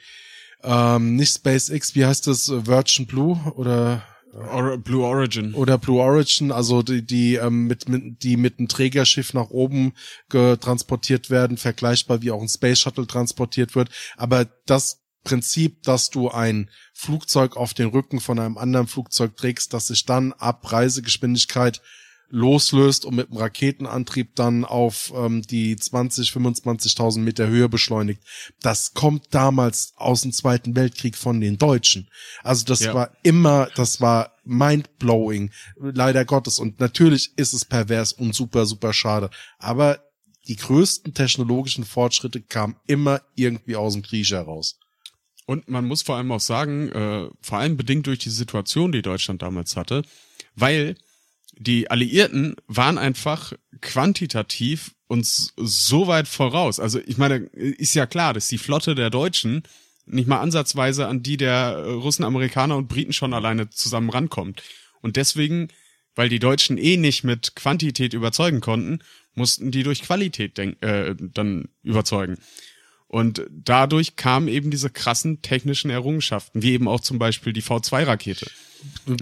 ähm, 0.64 1.16
nicht 1.16 1.36
SpaceX, 1.36 1.96
wie 1.96 2.06
heißt 2.06 2.28
das, 2.28 2.50
Virgin 2.50 3.06
Blue 3.06 3.40
oder 3.56 4.04
Or 4.36 4.78
Blue 4.78 5.06
Origin. 5.06 5.54
Oder 5.54 5.78
Blue 5.78 6.02
Origin, 6.02 6.52
also 6.52 6.82
die, 6.84 7.06
die, 7.06 7.36
ähm, 7.36 7.68
mit, 7.68 7.88
mit, 7.88 8.22
die 8.22 8.36
mit 8.36 8.60
einem 8.60 8.68
Trägerschiff 8.68 9.34
nach 9.34 9.50
oben 9.50 9.94
transportiert 10.30 11.30
werden, 11.30 11.58
vergleichbar 11.58 12.22
wie 12.22 12.32
auch 12.32 12.42
ein 12.42 12.50
Space 12.50 12.80
Shuttle 12.80 13.08
transportiert 13.08 13.76
wird. 13.76 13.90
Aber 14.18 14.46
das 14.66 15.06
Prinzip, 15.24 15.84
dass 15.84 16.10
du 16.10 16.30
ein 16.30 16.70
Flugzeug 16.94 17.56
auf 17.58 17.74
den 17.74 17.88
Rücken 17.88 18.20
von 18.20 18.40
einem 18.40 18.58
anderen 18.58 18.88
Flugzeug 18.88 19.38
trägst, 19.38 19.74
das 19.74 19.88
sich 19.88 20.06
dann 20.06 20.34
ab 20.34 20.72
Reisegeschwindigkeit 20.72 21.82
loslöst 22.30 23.06
und 23.06 23.16
mit 23.16 23.30
dem 23.30 23.38
Raketenantrieb 23.38 24.36
dann 24.36 24.66
auf 24.66 25.14
ähm, 25.16 25.42
die 25.44 25.76
20, 25.76 26.30
25.000 26.30 27.20
Meter 27.20 27.48
Höhe 27.48 27.70
beschleunigt. 27.70 28.22
Das 28.62 28.94
kommt 28.94 29.28
damals 29.32 29.94
aus 29.96 30.22
dem 30.22 30.32
Zweiten 30.32 30.76
Weltkrieg 30.76 31.16
von 31.16 31.40
den 31.40 31.58
Deutschen. 31.58 32.10
Also 32.44 32.66
das 32.66 32.82
ja. 32.82 32.94
war 32.94 33.12
immer, 33.24 33.70
das 33.76 34.02
war 34.02 34.34
mindblowing, 34.44 35.52
leider 35.78 36.26
Gottes. 36.26 36.60
Und 36.60 36.80
natürlich 36.80 37.38
ist 37.38 37.54
es 37.54 37.66
pervers 37.66 38.14
und 38.14 38.34
super, 38.34 38.66
super 38.66 38.94
schade. 38.94 39.30
Aber 39.60 40.00
die 40.48 40.56
größten 40.56 41.14
technologischen 41.14 41.86
Fortschritte 41.86 42.42
kamen 42.42 42.76
immer 42.88 43.22
irgendwie 43.36 43.76
aus 43.76 43.94
dem 43.94 44.04
Krieg 44.04 44.30
heraus. 44.30 44.80
Und 45.46 45.70
man 45.70 45.86
muss 45.86 46.02
vor 46.02 46.16
allem 46.16 46.32
auch 46.32 46.40
sagen, 46.40 46.92
äh, 46.92 47.30
vor 47.42 47.60
allem 47.60 47.78
bedingt 47.78 48.08
durch 48.08 48.20
die 48.20 48.30
Situation, 48.30 48.92
die 48.92 49.04
Deutschland 49.04 49.42
damals 49.42 49.76
hatte, 49.76 50.04
weil 50.56 50.96
die 51.58 51.90
Alliierten 51.90 52.56
waren 52.68 52.98
einfach 52.98 53.54
quantitativ 53.82 54.96
uns 55.08 55.54
so 55.56 56.08
weit 56.08 56.28
voraus. 56.28 56.80
Also 56.80 57.00
ich 57.06 57.18
meine, 57.18 57.36
ist 57.36 57.96
ja 57.96 58.06
klar, 58.06 58.34
dass 58.34 58.48
die 58.48 58.58
Flotte 58.58 58.96
der 58.96 59.10
Deutschen 59.10 59.64
nicht 60.06 60.28
mal 60.28 60.40
ansatzweise 60.40 61.08
an 61.08 61.24
die 61.24 61.38
der 61.38 61.84
Russen, 61.86 62.24
Amerikaner 62.24 62.78
und 62.78 62.88
Briten 62.88 63.14
schon 63.14 63.34
alleine 63.34 63.70
zusammen 63.70 64.10
rankommt. 64.10 64.64
Und 65.02 65.16
deswegen, 65.16 65.70
weil 66.16 66.30
die 66.30 66.40
Deutschen 66.40 66.78
eh 66.78 66.98
nicht 66.98 67.24
mit 67.24 67.56
Quantität 67.56 68.14
überzeugen 68.14 68.62
konnten, 68.62 69.00
mussten 69.34 69.72
die 69.72 69.84
durch 69.84 70.02
Qualität 70.04 70.58
denk 70.58 70.82
äh, 70.84 71.16
dann 71.18 71.70
überzeugen. 71.84 72.38
Und 73.16 73.44
dadurch 73.50 74.18
kamen 74.18 74.50
eben 74.50 74.72
diese 74.72 74.90
krassen 74.90 75.42
technischen 75.42 75.90
Errungenschaften, 75.90 76.62
wie 76.62 76.74
eben 76.74 76.90
auch 76.90 77.00
zum 77.00 77.18
Beispiel 77.18 77.54
die 77.54 77.64
V2-Rakete. 77.64 78.46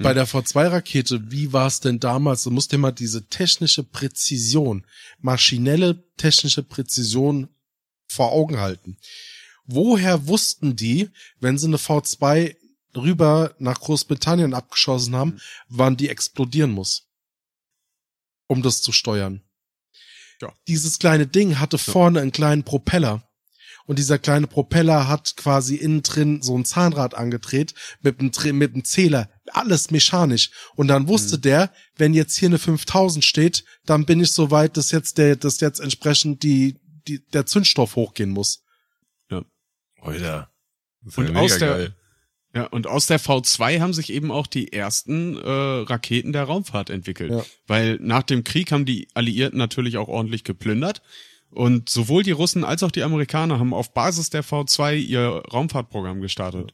Bei 0.01 0.15
der 0.15 0.27
V2-Rakete, 0.27 1.29
wie 1.29 1.53
war 1.53 1.67
es 1.67 1.79
denn 1.79 1.99
damals? 1.99 2.41
Du 2.41 2.49
musst 2.49 2.71
dir 2.71 2.79
mal 2.79 2.91
diese 2.91 3.27
technische 3.27 3.83
Präzision, 3.83 4.83
maschinelle 5.19 6.03
technische 6.17 6.63
Präzision 6.63 7.49
vor 8.07 8.31
Augen 8.31 8.59
halten. 8.59 8.97
Woher 9.65 10.25
wussten 10.25 10.75
die, 10.75 11.11
wenn 11.39 11.59
sie 11.59 11.67
eine 11.67 11.77
V2 11.77 12.55
rüber 12.95 13.53
nach 13.59 13.79
Großbritannien 13.79 14.55
abgeschossen 14.55 15.15
haben, 15.15 15.39
wann 15.67 15.97
die 15.97 16.09
explodieren 16.09 16.71
muss? 16.71 17.11
Um 18.47 18.63
das 18.63 18.81
zu 18.81 18.91
steuern. 18.91 19.43
Ja. 20.41 20.51
Dieses 20.67 20.97
kleine 20.97 21.27
Ding 21.27 21.59
hatte 21.59 21.77
ja. 21.77 21.83
vorne 21.83 22.21
einen 22.21 22.31
kleinen 22.31 22.63
Propeller 22.63 23.29
und 23.85 23.99
dieser 23.99 24.17
kleine 24.17 24.47
Propeller 24.47 25.07
hat 25.07 25.35
quasi 25.35 25.75
innen 25.75 26.03
drin 26.03 26.41
so 26.41 26.57
ein 26.57 26.65
Zahnrad 26.65 27.15
angedreht 27.15 27.73
mit 28.01 28.19
einem, 28.19 28.57
mit 28.57 28.73
einem 28.73 28.85
Zähler, 28.85 29.29
alles 29.47 29.91
mechanisch. 29.91 30.51
Und 30.75 30.87
dann 30.87 31.07
wusste 31.07 31.37
mhm. 31.37 31.41
der, 31.41 31.71
wenn 31.97 32.13
jetzt 32.13 32.37
hier 32.37 32.49
eine 32.49 32.59
5000 32.59 33.23
steht, 33.23 33.65
dann 33.85 34.05
bin 34.05 34.21
ich 34.21 34.31
so 34.31 34.51
weit, 34.51 34.77
dass 34.77 34.91
jetzt 34.91 35.17
der, 35.17 35.35
dass 35.35 35.59
jetzt 35.59 35.79
entsprechend 35.79 36.43
die, 36.43 36.79
die, 37.07 37.25
der 37.33 37.45
Zündstoff 37.45 37.95
hochgehen 37.95 38.29
muss. 38.29 38.63
Ja. 39.29 39.43
Alter. 40.01 40.49
Und 41.15 41.35
aus 41.35 41.57
der, 41.57 41.69
geil. 41.69 41.95
ja, 42.55 42.65
und 42.67 42.87
aus 42.87 43.07
der 43.07 43.19
V2 43.19 43.81
haben 43.81 43.93
sich 43.93 44.13
eben 44.13 44.31
auch 44.31 44.47
die 44.47 44.71
ersten 44.71 45.35
äh, 45.35 45.49
Raketen 45.49 46.31
der 46.31 46.43
Raumfahrt 46.43 46.89
entwickelt. 46.89 47.31
Ja. 47.31 47.43
Weil 47.67 47.97
nach 48.01 48.23
dem 48.23 48.45
Krieg 48.45 48.71
haben 48.71 48.85
die 48.85 49.09
Alliierten 49.13 49.57
natürlich 49.57 49.97
auch 49.97 50.07
ordentlich 50.07 50.45
geplündert. 50.45 51.01
Und 51.53 51.89
sowohl 51.89 52.23
die 52.23 52.31
Russen 52.31 52.63
als 52.63 52.83
auch 52.83 52.91
die 52.91 53.03
Amerikaner 53.03 53.59
haben 53.59 53.73
auf 53.73 53.93
Basis 53.93 54.29
der 54.29 54.43
V2 54.43 54.95
ihr 54.95 55.43
Raumfahrtprogramm 55.51 56.19
gestartet. 56.21 56.73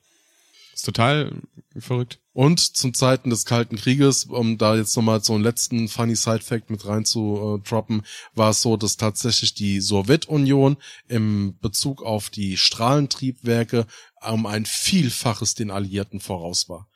ist 0.73 0.85
total 0.85 1.33
verrückt. 1.77 2.19
Und 2.31 2.59
zum 2.59 2.93
Zeiten 2.93 3.29
des 3.29 3.43
Kalten 3.43 3.75
Krieges, 3.75 4.23
um 4.23 4.57
da 4.57 4.77
jetzt 4.77 4.95
nochmal 4.95 5.21
so 5.21 5.33
einen 5.33 5.43
letzten 5.43 5.89
funny 5.89 6.15
Side-Fact 6.15 6.69
mit 6.69 6.85
rein 6.87 7.03
zu 7.03 7.59
äh, 7.59 7.67
droppen, 7.67 8.03
war 8.33 8.51
es 8.51 8.61
so, 8.61 8.77
dass 8.77 8.95
tatsächlich 8.95 9.53
die 9.53 9.81
Sowjetunion 9.81 10.77
im 11.09 11.57
Bezug 11.59 12.01
auf 12.01 12.29
die 12.29 12.55
Strahlentriebwerke 12.55 13.85
um 14.25 14.45
ein 14.45 14.65
Vielfaches 14.65 15.55
den 15.55 15.71
Alliierten 15.71 16.21
voraus 16.21 16.69
war. 16.69 16.87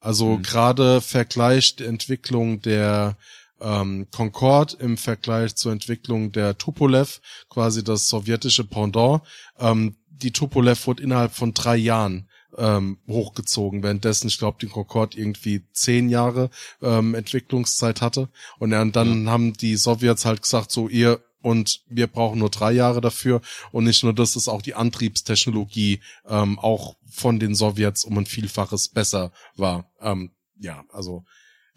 Also 0.00 0.36
mhm. 0.36 0.42
gerade 0.42 1.00
vergleicht 1.00 1.80
die 1.80 1.84
Entwicklung 1.84 2.60
der 2.60 3.16
ähm, 3.62 4.08
Concorde 4.10 4.76
im 4.78 4.96
Vergleich 4.96 5.54
zur 5.54 5.72
Entwicklung 5.72 6.32
der 6.32 6.58
Tupolev, 6.58 7.20
quasi 7.48 7.84
das 7.84 8.08
sowjetische 8.08 8.64
Pendant. 8.64 9.22
Ähm, 9.58 9.96
die 10.08 10.32
Tupolev 10.32 10.86
wurde 10.86 11.02
innerhalb 11.02 11.32
von 11.32 11.54
drei 11.54 11.76
Jahren 11.76 12.28
ähm, 12.56 12.98
hochgezogen, 13.08 13.82
währenddessen, 13.82 14.28
ich 14.28 14.38
glaube, 14.38 14.58
die 14.60 14.68
Concorde 14.68 15.18
irgendwie 15.18 15.62
zehn 15.72 16.08
Jahre 16.08 16.50
ähm, 16.82 17.14
Entwicklungszeit 17.14 18.02
hatte. 18.02 18.28
Und 18.58 18.70
dann, 18.70 18.92
dann 18.92 19.24
ja. 19.24 19.30
haben 19.30 19.54
die 19.54 19.76
Sowjets 19.76 20.24
halt 20.24 20.42
gesagt, 20.42 20.70
so 20.70 20.88
ihr 20.88 21.22
und 21.40 21.82
wir 21.88 22.06
brauchen 22.06 22.38
nur 22.38 22.50
drei 22.50 22.72
Jahre 22.72 23.00
dafür. 23.00 23.40
Und 23.72 23.84
nicht 23.84 24.04
nur 24.04 24.12
das, 24.12 24.36
ist 24.36 24.48
auch 24.48 24.62
die 24.62 24.74
Antriebstechnologie 24.74 26.00
ähm, 26.26 26.58
auch 26.58 26.96
von 27.10 27.40
den 27.40 27.54
Sowjets 27.54 28.04
um 28.04 28.16
ein 28.18 28.26
Vielfaches 28.26 28.88
besser 28.88 29.32
war. 29.56 29.90
Ähm, 30.00 30.30
ja, 30.58 30.84
also 30.92 31.24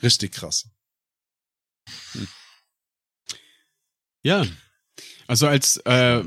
richtig 0.03 0.33
krass. 0.33 0.69
Ja, 4.23 4.45
Also 5.27 5.47
als 5.47 5.77
äh, 5.85 6.23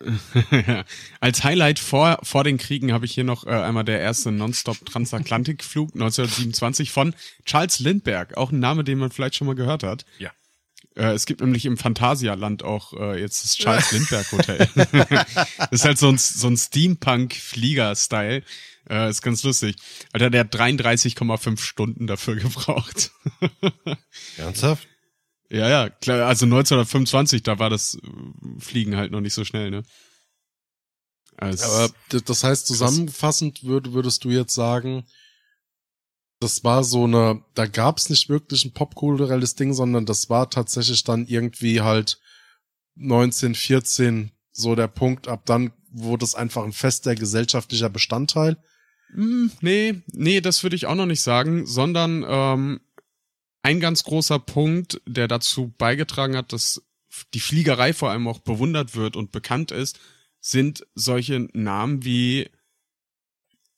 als 1.20 1.44
Highlight 1.44 1.78
vor 1.78 2.20
vor 2.22 2.44
den 2.44 2.56
Kriegen 2.56 2.92
habe 2.92 3.04
ich 3.04 3.12
hier 3.12 3.24
noch 3.24 3.46
äh, 3.46 3.50
einmal 3.50 3.84
der 3.84 4.00
erste 4.00 4.30
Nonstop 4.30 4.84
Transatlantikflug 4.86 5.88
1927 5.94 6.90
von 6.90 7.14
Charles 7.44 7.80
Lindbergh, 7.80 8.34
auch 8.36 8.52
ein 8.52 8.60
Name, 8.60 8.84
den 8.84 8.98
man 8.98 9.10
vielleicht 9.10 9.34
schon 9.34 9.46
mal 9.46 9.56
gehört 9.56 9.82
hat. 9.82 10.04
Ja. 10.18 10.30
Äh, 10.98 11.12
es 11.12 11.26
gibt 11.26 11.40
nämlich 11.40 11.64
im 11.64 11.76
Phantasialand 11.76 12.62
auch 12.64 12.92
äh, 12.94 13.20
jetzt 13.20 13.44
das 13.44 13.56
Charles 13.58 13.92
Lindbergh 13.92 14.30
Hotel. 14.32 14.68
das 15.58 15.68
ist 15.70 15.84
halt 15.84 15.98
so 15.98 16.08
ein, 16.08 16.18
so 16.18 16.48
ein 16.48 16.56
Steampunk-Flieger-Style. 16.56 18.42
Äh, 18.88 19.10
ist 19.10 19.22
ganz 19.22 19.42
lustig. 19.42 19.76
Alter, 20.12 20.30
der 20.30 20.40
hat 20.40 20.54
33,5 20.54 21.60
Stunden 21.60 22.06
dafür 22.06 22.36
gebraucht. 22.36 23.10
Ernsthaft? 24.36 24.88
Ja, 25.50 25.68
ja, 25.68 25.88
klar, 25.88 26.26
also 26.26 26.44
1925, 26.44 27.42
da 27.42 27.58
war 27.58 27.70
das 27.70 27.94
äh, 27.94 28.60
Fliegen 28.60 28.96
halt 28.96 29.12
noch 29.12 29.20
nicht 29.20 29.34
so 29.34 29.44
schnell, 29.44 29.70
ne? 29.70 29.82
Also, 31.36 31.64
Aber 31.64 31.94
das 32.10 32.42
heißt, 32.44 32.66
zusammenfassend 32.66 33.62
würd, 33.62 33.92
würdest 33.92 34.24
du 34.24 34.30
jetzt 34.30 34.54
sagen, 34.54 35.06
das 36.40 36.64
war 36.64 36.82
so 36.82 37.04
eine, 37.04 37.42
da 37.54 37.66
gab's 37.66 38.10
nicht 38.10 38.28
wirklich 38.28 38.64
ein 38.64 38.72
popkulturelles 38.72 39.54
Ding, 39.54 39.72
sondern 39.72 40.04
das 40.04 40.30
war 40.30 40.50
tatsächlich 40.50 41.04
dann 41.04 41.26
irgendwie 41.26 41.80
halt 41.80 42.20
1914 42.96 44.32
so 44.50 44.74
der 44.74 44.88
Punkt, 44.88 45.28
ab 45.28 45.46
dann 45.46 45.72
wurde 45.90 46.24
es 46.24 46.34
einfach 46.34 46.64
ein 46.64 46.72
fester 46.72 47.14
gesellschaftlicher 47.14 47.88
Bestandteil. 47.88 48.56
Hm, 49.12 49.50
nee, 49.60 50.02
nee, 50.12 50.40
das 50.40 50.62
würde 50.62 50.76
ich 50.76 50.86
auch 50.86 50.94
noch 50.94 51.06
nicht 51.06 51.22
sagen, 51.22 51.66
sondern 51.66 52.24
ähm, 52.28 52.80
ein 53.62 53.80
ganz 53.80 54.04
großer 54.04 54.38
Punkt, 54.38 55.00
der 55.06 55.28
dazu 55.28 55.74
beigetragen 55.76 56.36
hat, 56.36 56.52
dass 56.52 56.82
die 57.34 57.40
Fliegerei 57.40 57.92
vor 57.92 58.10
allem 58.10 58.28
auch 58.28 58.40
bewundert 58.40 58.94
wird 58.94 59.16
und 59.16 59.32
bekannt 59.32 59.70
ist, 59.70 59.98
sind 60.40 60.86
solche 60.94 61.48
Namen 61.52 62.04
wie 62.04 62.48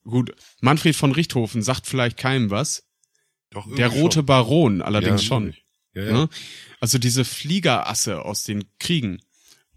gut, 0.05 0.35
Manfred 0.61 0.97
von 0.97 1.12
Richthofen 1.12 1.62
sagt 1.62 1.87
vielleicht 1.87 2.16
keinem 2.16 2.51
was. 2.51 2.87
Doch, 3.51 3.72
der 3.74 3.89
rote 3.89 4.16
schon. 4.18 4.26
Baron 4.26 4.83
allerdings 4.83 5.22
ja, 5.22 5.28
schon. 5.28 5.55
Ja, 5.95 6.05
ja. 6.05 6.12
Ne? 6.12 6.28
Also 6.81 6.99
diese 6.99 7.24
Fliegerasse 7.24 8.24
aus 8.24 8.45
den 8.45 8.64
Kriegen. 8.78 9.20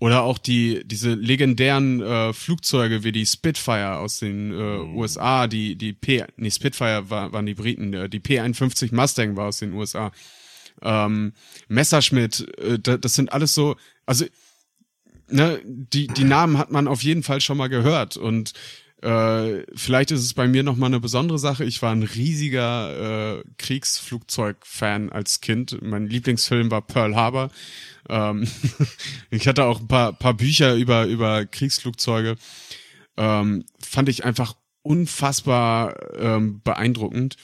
Oder 0.03 0.23
auch 0.23 0.37
die, 0.37 0.81
diese 0.83 1.13
legendären 1.13 2.01
äh, 2.01 2.33
Flugzeuge 2.33 3.05
wie 3.05 3.13
die 3.13 3.25
Spitfire 3.25 3.99
aus 3.99 4.19
den 4.19 4.51
äh, 4.51 4.53
mhm. 4.53 4.97
USA, 4.97 5.47
die, 5.47 5.77
die 5.77 5.93
P, 5.93 6.25
nee, 6.35 6.51
Spitfire 6.51 7.09
war, 7.09 7.31
waren 7.31 7.45
die 7.45 7.53
Briten, 7.53 7.93
äh, 7.93 8.09
die 8.09 8.19
P-51 8.19 8.93
Mustang 8.93 9.37
war 9.37 9.47
aus 9.47 9.59
den 9.59 9.71
USA. 9.71 10.11
Ähm, 10.81 11.31
Messerschmitt, 11.69 12.45
äh, 12.59 12.79
das 12.79 13.13
sind 13.13 13.31
alles 13.31 13.53
so, 13.53 13.77
also, 14.05 14.25
ne, 15.29 15.61
die, 15.63 16.07
die 16.07 16.25
Namen 16.25 16.57
hat 16.57 16.69
man 16.69 16.89
auf 16.89 17.01
jeden 17.01 17.23
Fall 17.23 17.39
schon 17.39 17.55
mal 17.55 17.69
gehört 17.69 18.17
und 18.17 18.51
äh, 19.03 19.65
vielleicht 19.75 20.11
ist 20.11 20.21
es 20.21 20.33
bei 20.33 20.47
mir 20.47 20.63
nochmal 20.63 20.87
eine 20.87 21.01
besondere 21.01 21.37
Sache. 21.37 21.65
Ich 21.65 21.81
war 21.81 21.91
ein 21.91 22.03
riesiger 22.03 23.39
äh, 23.39 23.43
Kriegsflugzeug-Fan 23.57 25.11
als 25.11 25.41
Kind. 25.41 25.81
Mein 25.81 26.07
Lieblingsfilm 26.07 26.71
war 26.71 26.81
Pearl 26.81 27.13
Harbor. 27.13 27.51
Ähm, 28.07 28.47
ich 29.29 29.45
hatte 29.45 29.65
auch 29.65 29.81
ein 29.81 29.89
paar, 29.89 30.13
paar 30.13 30.35
Bücher 30.35 30.75
über, 30.75 31.05
über 31.05 31.45
Kriegsflugzeuge. 31.45 32.37
Ähm, 33.17 33.65
fand 33.77 34.07
ich 34.07 34.23
einfach 34.23 34.55
unfassbar 34.83 36.15
ähm, 36.17 36.61
beeindruckend. 36.63 37.35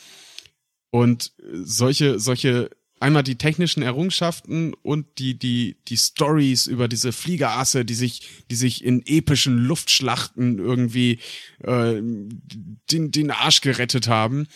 Und 0.92 1.34
solche, 1.52 2.20
solche 2.20 2.70
einmal 3.00 3.24
die 3.24 3.38
technischen 3.38 3.82
Errungenschaften 3.82 4.74
und 4.74 5.06
die 5.20 5.38
die 5.38 5.78
die 5.88 5.98
Stories 5.98 6.68
über 6.68 6.88
diese 6.88 7.12
Fliegerasse, 7.12 7.86
die 7.86 7.94
sich 7.94 8.44
die 8.50 8.56
sich 8.56 8.84
in 8.84 9.06
epischen 9.06 9.58
Luftschlachten 9.58 10.60
irgendwie 10.60 11.20
äh, 11.64 11.96
den 12.02 13.12
den 13.12 13.32
Arsch 13.32 13.62
gerettet 13.62 14.08
haben. 14.08 14.48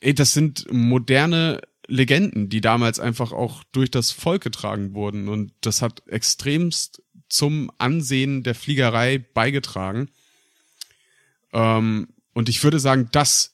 Ey, 0.00 0.14
das 0.14 0.32
sind 0.32 0.66
moderne 0.72 1.60
Legenden, 1.86 2.48
die 2.48 2.60
damals 2.60 3.00
einfach 3.00 3.32
auch 3.32 3.64
durch 3.72 3.90
das 3.90 4.10
Volk 4.10 4.42
getragen 4.42 4.94
wurden 4.94 5.28
und 5.28 5.52
das 5.60 5.82
hat 5.82 6.02
extremst 6.06 7.02
zum 7.28 7.70
Ansehen 7.78 8.42
der 8.42 8.54
Fliegerei 8.54 9.18
beigetragen. 9.18 10.10
Ähm, 11.52 12.08
und 12.34 12.48
ich 12.48 12.62
würde 12.62 12.78
sagen, 12.78 13.08
das 13.12 13.51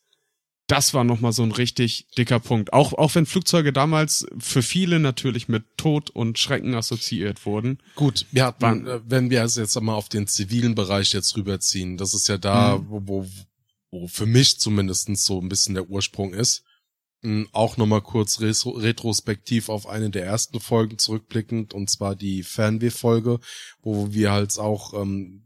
das 0.68 0.92
war 0.92 1.02
nochmal 1.02 1.32
so 1.32 1.42
ein 1.42 1.50
richtig 1.50 2.06
dicker 2.16 2.40
Punkt. 2.40 2.74
Auch, 2.74 2.92
auch 2.92 3.14
wenn 3.14 3.24
Flugzeuge 3.24 3.72
damals 3.72 4.26
für 4.38 4.62
viele 4.62 5.00
natürlich 5.00 5.48
mit 5.48 5.64
Tod 5.78 6.10
und 6.10 6.38
Schrecken 6.38 6.74
assoziiert 6.74 7.46
wurden. 7.46 7.78
Gut, 7.96 8.26
wir 8.32 8.44
hatten, 8.44 8.62
waren, 8.62 8.86
äh, 8.86 9.00
wenn 9.06 9.30
wir 9.30 9.42
es 9.42 9.56
jetzt 9.56 9.80
mal 9.80 9.94
auf 9.94 10.10
den 10.10 10.26
zivilen 10.26 10.74
Bereich 10.74 11.14
jetzt 11.14 11.36
rüberziehen, 11.36 11.96
das 11.96 12.12
ist 12.12 12.28
ja 12.28 12.36
da, 12.36 12.76
mhm. 12.76 12.84
wo, 12.90 13.02
wo, 13.06 13.26
wo 13.90 14.06
für 14.08 14.26
mich 14.26 14.60
zumindestens 14.60 15.24
so 15.24 15.40
ein 15.40 15.48
bisschen 15.48 15.74
der 15.74 15.88
Ursprung 15.88 16.34
ist. 16.34 16.64
Hm, 17.22 17.48
auch 17.52 17.78
nochmal 17.78 18.02
kurz 18.02 18.40
retrospektiv 18.40 19.70
auf 19.70 19.88
eine 19.88 20.10
der 20.10 20.26
ersten 20.26 20.60
Folgen 20.60 20.98
zurückblickend, 20.98 21.72
und 21.72 21.88
zwar 21.88 22.14
die 22.14 22.42
Fernweh-Folge, 22.42 23.40
wo 23.80 24.12
wir 24.12 24.32
halt 24.32 24.56
auch 24.58 24.92
ähm, 24.92 25.44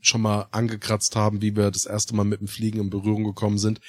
schon 0.00 0.22
mal 0.22 0.48
angekratzt 0.52 1.16
haben, 1.16 1.42
wie 1.42 1.54
wir 1.54 1.70
das 1.70 1.84
erste 1.84 2.16
Mal 2.16 2.24
mit 2.24 2.40
dem 2.40 2.48
Fliegen 2.48 2.80
in 2.80 2.90
Berührung 2.90 3.24
gekommen 3.24 3.58
sind 3.58 3.80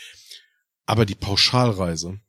aber 0.89 1.05
die 1.05 1.13
Pauschalreise, 1.13 2.19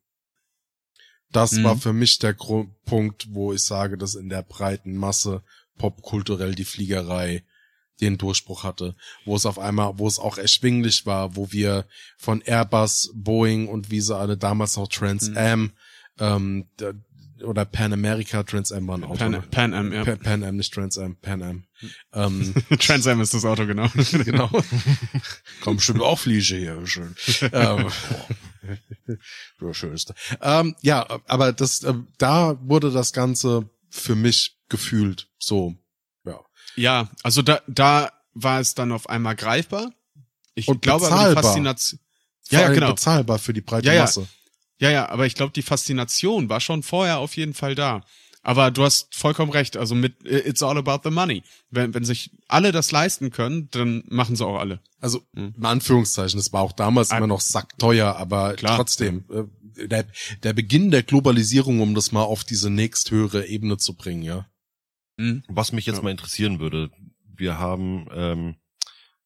das 1.32 1.52
mhm. 1.52 1.64
war 1.64 1.78
für 1.78 1.94
mich 1.94 2.18
der 2.18 2.34
Grund, 2.34 2.70
Punkt, 2.84 3.28
wo 3.30 3.54
ich 3.54 3.62
sage, 3.62 3.96
dass 3.96 4.14
in 4.14 4.28
der 4.28 4.42
breiten 4.42 4.98
Masse 4.98 5.42
popkulturell 5.78 6.54
die 6.54 6.66
Fliegerei 6.66 7.42
den 8.02 8.18
Durchbruch 8.18 8.62
hatte, 8.62 8.96
wo 9.24 9.34
es 9.34 9.46
auf 9.46 9.58
einmal, 9.58 9.98
wo 9.98 10.06
es 10.06 10.18
auch 10.18 10.36
erschwinglich 10.36 11.06
war, 11.06 11.36
wo 11.36 11.52
wir 11.52 11.86
von 12.18 12.42
Airbus, 12.42 13.10
Boeing 13.14 13.66
und 13.66 13.90
wie 13.90 14.02
sie 14.02 14.14
alle 14.14 14.36
damals 14.36 14.76
noch 14.76 14.88
Trans 14.88 15.34
Am 15.34 15.62
mhm. 15.62 15.72
ähm, 16.18 16.68
oder 17.42 17.64
Pan 17.64 17.92
America, 17.92 18.42
Trans 18.42 18.72
Am 18.72 18.86
waren 18.88 19.04
Auto. 19.04 19.16
Pan? 19.16 19.42
Pan 19.50 19.74
Am, 19.74 19.92
ja. 19.92 20.04
Pan, 20.04 20.18
Pan 20.18 20.44
Am, 20.44 20.56
nicht 20.56 20.72
Trans 20.72 20.98
Am, 20.98 21.16
Pan 21.16 21.42
Am. 21.42 21.64
Ähm, 22.12 22.54
Trans 22.78 23.06
Am 23.06 23.20
ist 23.20 23.34
das 23.34 23.44
Auto, 23.44 23.66
genau. 23.66 23.88
genau. 24.24 24.50
Komm 25.62 25.76
bestimmt 25.76 26.02
auch 26.02 26.18
Fliege 26.18 26.56
hier, 26.56 26.86
schön. 26.86 27.14
ähm, 27.52 27.86
oh. 29.62 29.72
Schönste. 29.72 30.14
Ähm, 30.40 30.76
ja, 30.82 31.06
aber 31.26 31.52
das, 31.52 31.82
äh, 31.82 31.94
da 32.18 32.58
wurde 32.62 32.90
das 32.90 33.12
Ganze 33.12 33.68
für 33.88 34.14
mich 34.14 34.58
gefühlt 34.68 35.28
so, 35.38 35.74
ja. 36.24 36.40
Ja, 36.76 37.10
also 37.22 37.42
da, 37.42 37.60
da 37.66 38.12
war 38.34 38.60
es 38.60 38.74
dann 38.74 38.92
auf 38.92 39.08
einmal 39.08 39.36
greifbar. 39.36 39.92
Ich 40.54 40.68
Und 40.68 40.82
glaube 40.82 41.04
bezahlbar. 41.04 41.42
die 41.42 41.46
Faszination. 41.46 42.00
Ja, 42.50 42.60
ja, 42.62 42.68
genau. 42.70 42.90
bezahlbar 42.90 43.38
für 43.38 43.52
die 43.52 43.60
breite 43.60 43.86
ja, 43.86 43.94
ja. 43.94 44.00
Masse. 44.02 44.28
Ja, 44.80 44.90
ja, 44.90 45.08
aber 45.08 45.26
ich 45.26 45.34
glaube, 45.34 45.52
die 45.52 45.62
Faszination 45.62 46.48
war 46.48 46.60
schon 46.60 46.82
vorher 46.82 47.18
auf 47.18 47.36
jeden 47.36 47.54
Fall 47.54 47.74
da. 47.74 48.02
Aber 48.42 48.70
du 48.70 48.82
hast 48.82 49.14
vollkommen 49.14 49.52
recht. 49.52 49.76
Also 49.76 49.94
mit 49.94 50.24
It's 50.24 50.62
all 50.62 50.78
about 50.78 51.00
the 51.04 51.14
money. 51.14 51.42
Wenn, 51.70 51.92
wenn 51.92 52.04
sich 52.04 52.30
alle 52.48 52.72
das 52.72 52.90
leisten 52.90 53.30
können, 53.30 53.68
dann 53.70 54.02
machen 54.08 54.34
sie 54.34 54.46
auch 54.46 54.58
alle. 54.58 54.80
Also 54.98 55.20
hm. 55.34 55.54
in 55.56 55.64
Anführungszeichen, 55.64 56.38
das 56.38 56.52
war 56.52 56.62
auch 56.62 56.72
damals 56.72 57.10
Ein, 57.10 57.18
immer 57.18 57.26
noch 57.26 57.42
sackteuer, 57.42 58.16
aber 58.16 58.54
klar. 58.54 58.76
trotzdem. 58.76 59.24
Äh, 59.30 59.44
der, 59.86 60.06
der 60.42 60.52
Beginn 60.52 60.90
der 60.90 61.02
Globalisierung, 61.02 61.80
um 61.80 61.94
das 61.94 62.12
mal 62.12 62.22
auf 62.22 62.44
diese 62.44 62.70
nächsthöhere 62.70 63.46
Ebene 63.46 63.76
zu 63.76 63.94
bringen, 63.94 64.22
ja. 64.22 64.46
Hm. 65.18 65.42
Was 65.48 65.72
mich 65.72 65.86
jetzt 65.86 65.96
ja. 65.96 66.02
mal 66.02 66.10
interessieren 66.10 66.60
würde, 66.60 66.90
wir 67.36 67.58
haben 67.58 68.08
ähm, 68.12 68.56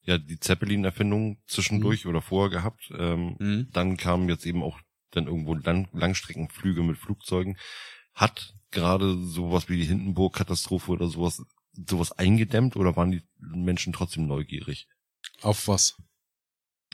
ja 0.02 0.18
die 0.18 0.38
Zeppelin-Erfindung 0.38 1.38
zwischendurch 1.46 2.04
mhm. 2.04 2.10
oder 2.10 2.22
vorher 2.22 2.50
gehabt. 2.50 2.90
Ähm, 2.96 3.36
mhm. 3.38 3.68
Dann 3.72 3.96
kamen 3.96 4.28
jetzt 4.28 4.46
eben 4.46 4.62
auch 4.62 4.80
dann 5.16 5.26
irgendwo 5.26 5.54
Lang 5.54 5.88
Langstreckenflüge 5.92 6.82
mit 6.82 6.98
Flugzeugen. 6.98 7.56
Hat 8.14 8.54
gerade 8.70 9.16
sowas 9.18 9.68
wie 9.68 9.76
die 9.76 9.84
Hindenburg-Katastrophe 9.84 10.92
oder 10.92 11.08
sowas, 11.08 11.42
sowas 11.88 12.12
eingedämmt 12.12 12.76
oder 12.76 12.96
waren 12.96 13.10
die 13.10 13.22
Menschen 13.38 13.92
trotzdem 13.92 14.26
neugierig? 14.26 14.88
Auf 15.40 15.68
was? 15.68 15.96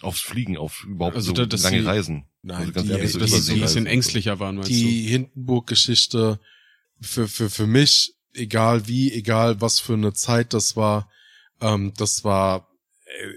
Aufs 0.02 0.20
Fliegen, 0.20 0.56
auf 0.56 0.84
überhaupt 0.84 1.16
also, 1.16 1.34
so 1.34 1.42
lange 1.42 1.80
die, 1.80 1.84
Reisen. 1.84 2.26
Nein, 2.42 2.60
also 2.60 2.72
ganz 2.72 2.86
die, 2.86 2.92
ehrlich, 2.92 3.12
so 3.12 3.18
dass 3.18 3.30
sie 3.30 3.54
ein 3.54 3.60
bisschen 3.60 3.86
ängstlicher 3.86 4.38
waren, 4.40 4.56
meinst 4.56 4.70
Die 4.70 5.02
Hindenburg-Geschichte 5.08 6.40
für, 7.00 7.28
für, 7.28 7.50
für 7.50 7.66
mich, 7.66 8.14
egal 8.32 8.86
wie, 8.86 9.12
egal 9.12 9.60
was 9.60 9.78
für 9.78 9.94
eine 9.94 10.12
Zeit 10.14 10.54
das 10.54 10.76
war, 10.76 11.10
ähm, 11.60 11.92
das 11.96 12.24
war, 12.24 12.68
äh, 13.04 13.34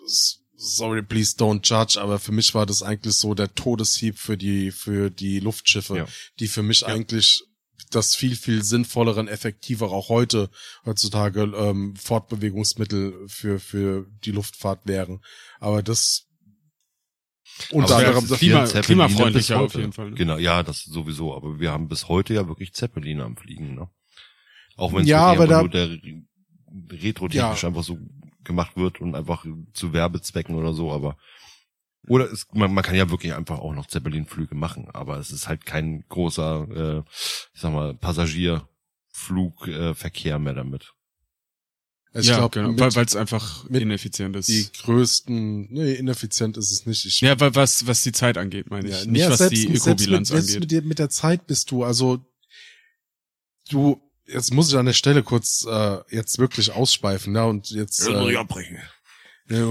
das, 0.00 0.41
sorry, 0.56 1.02
please 1.02 1.36
don't 1.36 1.66
judge, 1.66 2.00
aber 2.00 2.18
für 2.18 2.32
mich 2.32 2.54
war 2.54 2.66
das 2.66 2.82
eigentlich 2.82 3.14
so 3.14 3.34
der 3.34 3.54
Todeshieb 3.54 4.18
für 4.18 4.36
die, 4.36 4.70
für 4.70 5.10
die 5.10 5.40
Luftschiffe, 5.40 5.96
ja. 5.96 6.06
die 6.38 6.48
für 6.48 6.62
mich 6.62 6.82
ja. 6.82 6.88
eigentlich 6.88 7.42
das 7.90 8.14
viel, 8.14 8.36
viel 8.36 8.62
sinnvollere 8.62 9.20
und 9.20 9.28
effektiver 9.28 9.90
auch 9.90 10.08
heute, 10.08 10.50
heutzutage, 10.84 11.42
ähm, 11.42 11.94
Fortbewegungsmittel 11.96 13.28
für, 13.28 13.60
für 13.60 14.06
die 14.24 14.30
Luftfahrt 14.30 14.86
wären. 14.86 15.20
Aber 15.60 15.82
das, 15.82 16.26
unter 17.70 17.96
anderem 17.96 18.26
das 18.28 18.38
Klima, 18.38 18.66
klimafreundlicher 18.66 19.60
auf 19.60 19.74
jeden 19.74 19.92
Fall. 19.92 20.10
Ne? 20.10 20.16
Genau, 20.16 20.38
ja, 20.38 20.62
das 20.62 20.84
sowieso, 20.84 21.34
aber 21.34 21.60
wir 21.60 21.70
haben 21.70 21.88
bis 21.88 22.08
heute 22.08 22.34
ja 22.34 22.48
wirklich 22.48 22.72
Zeppeline 22.72 23.22
am 23.22 23.36
Fliegen, 23.36 23.74
ne? 23.74 23.90
Auch 24.76 24.94
wenn 24.94 25.02
es 25.02 25.08
Ja, 25.08 25.26
aber 25.26 25.46
da- 25.46 25.64
der 25.64 25.98
retro-technisch 26.90 27.62
Ja. 27.62 27.68
einfach 27.68 27.84
so 27.84 27.98
gemacht 28.44 28.76
wird 28.76 29.00
und 29.00 29.14
einfach 29.14 29.44
zu 29.72 29.92
Werbezwecken 29.92 30.54
oder 30.54 30.72
so, 30.74 30.92
aber 30.92 31.16
oder 32.08 32.30
es, 32.32 32.46
man, 32.52 32.74
man 32.74 32.82
kann 32.82 32.96
ja 32.96 33.10
wirklich 33.10 33.32
einfach 33.34 33.58
auch 33.60 33.74
noch 33.74 33.86
Zeppelin-Flüge 33.86 34.54
machen, 34.56 34.88
aber 34.92 35.18
es 35.18 35.30
ist 35.30 35.46
halt 35.48 35.64
kein 35.64 36.04
großer, 36.08 36.66
äh, 36.70 37.02
ich 37.54 37.60
sag 37.60 37.72
mal, 37.72 37.94
Passagierflugverkehr 37.94 39.90
äh, 39.90 39.94
Verkehr 39.94 40.38
mehr 40.40 40.54
damit. 40.54 40.92
Also 42.14 42.28
ja, 42.30 42.44
ich 42.44 42.50
glaube, 42.50 42.74
genau, 42.76 42.94
weil 42.94 43.04
es 43.06 43.16
einfach 43.16 43.68
mit 43.70 43.80
ineffizient 43.82 44.36
ist. 44.36 44.48
die 44.48 44.68
größten, 44.82 45.72
nee, 45.72 45.94
ineffizient 45.94 46.58
ist 46.58 46.70
es 46.70 46.84
nicht. 46.84 47.06
Ich, 47.06 47.20
ja, 47.22 47.38
weil 47.40 47.54
was, 47.54 47.86
was 47.86 48.02
die 48.02 48.12
Zeit 48.12 48.36
angeht, 48.36 48.68
meine 48.68 48.88
ich. 48.90 48.98
Ja, 49.04 49.10
Nicht, 49.10 49.20
ja, 49.22 49.30
was 49.30 49.38
selbst, 49.38 49.52
die 49.52 49.66
selbst 49.68 49.86
Ökobilanz 49.86 50.28
mit, 50.30 50.36
selbst 50.36 50.48
angeht. 50.50 50.60
mit, 50.60 50.70
dir- 50.72 50.86
mit 50.88 50.98
der 50.98 51.08
Zeit 51.08 51.46
bist 51.46 51.70
du, 51.70 51.84
also 51.84 52.18
du, 53.70 53.98
jetzt 54.26 54.52
muss 54.52 54.68
ich 54.70 54.76
an 54.78 54.86
der 54.86 54.92
Stelle 54.92 55.22
kurz 55.22 55.66
äh, 55.68 55.98
jetzt 56.10 56.38
wirklich 56.38 56.72
ausschweifen, 56.72 57.34
ja, 57.34 57.44
und 57.44 57.70
jetzt 57.70 58.00
äh, 58.12 58.36
abbrechen. 58.36 58.78
Ja, 59.48 59.66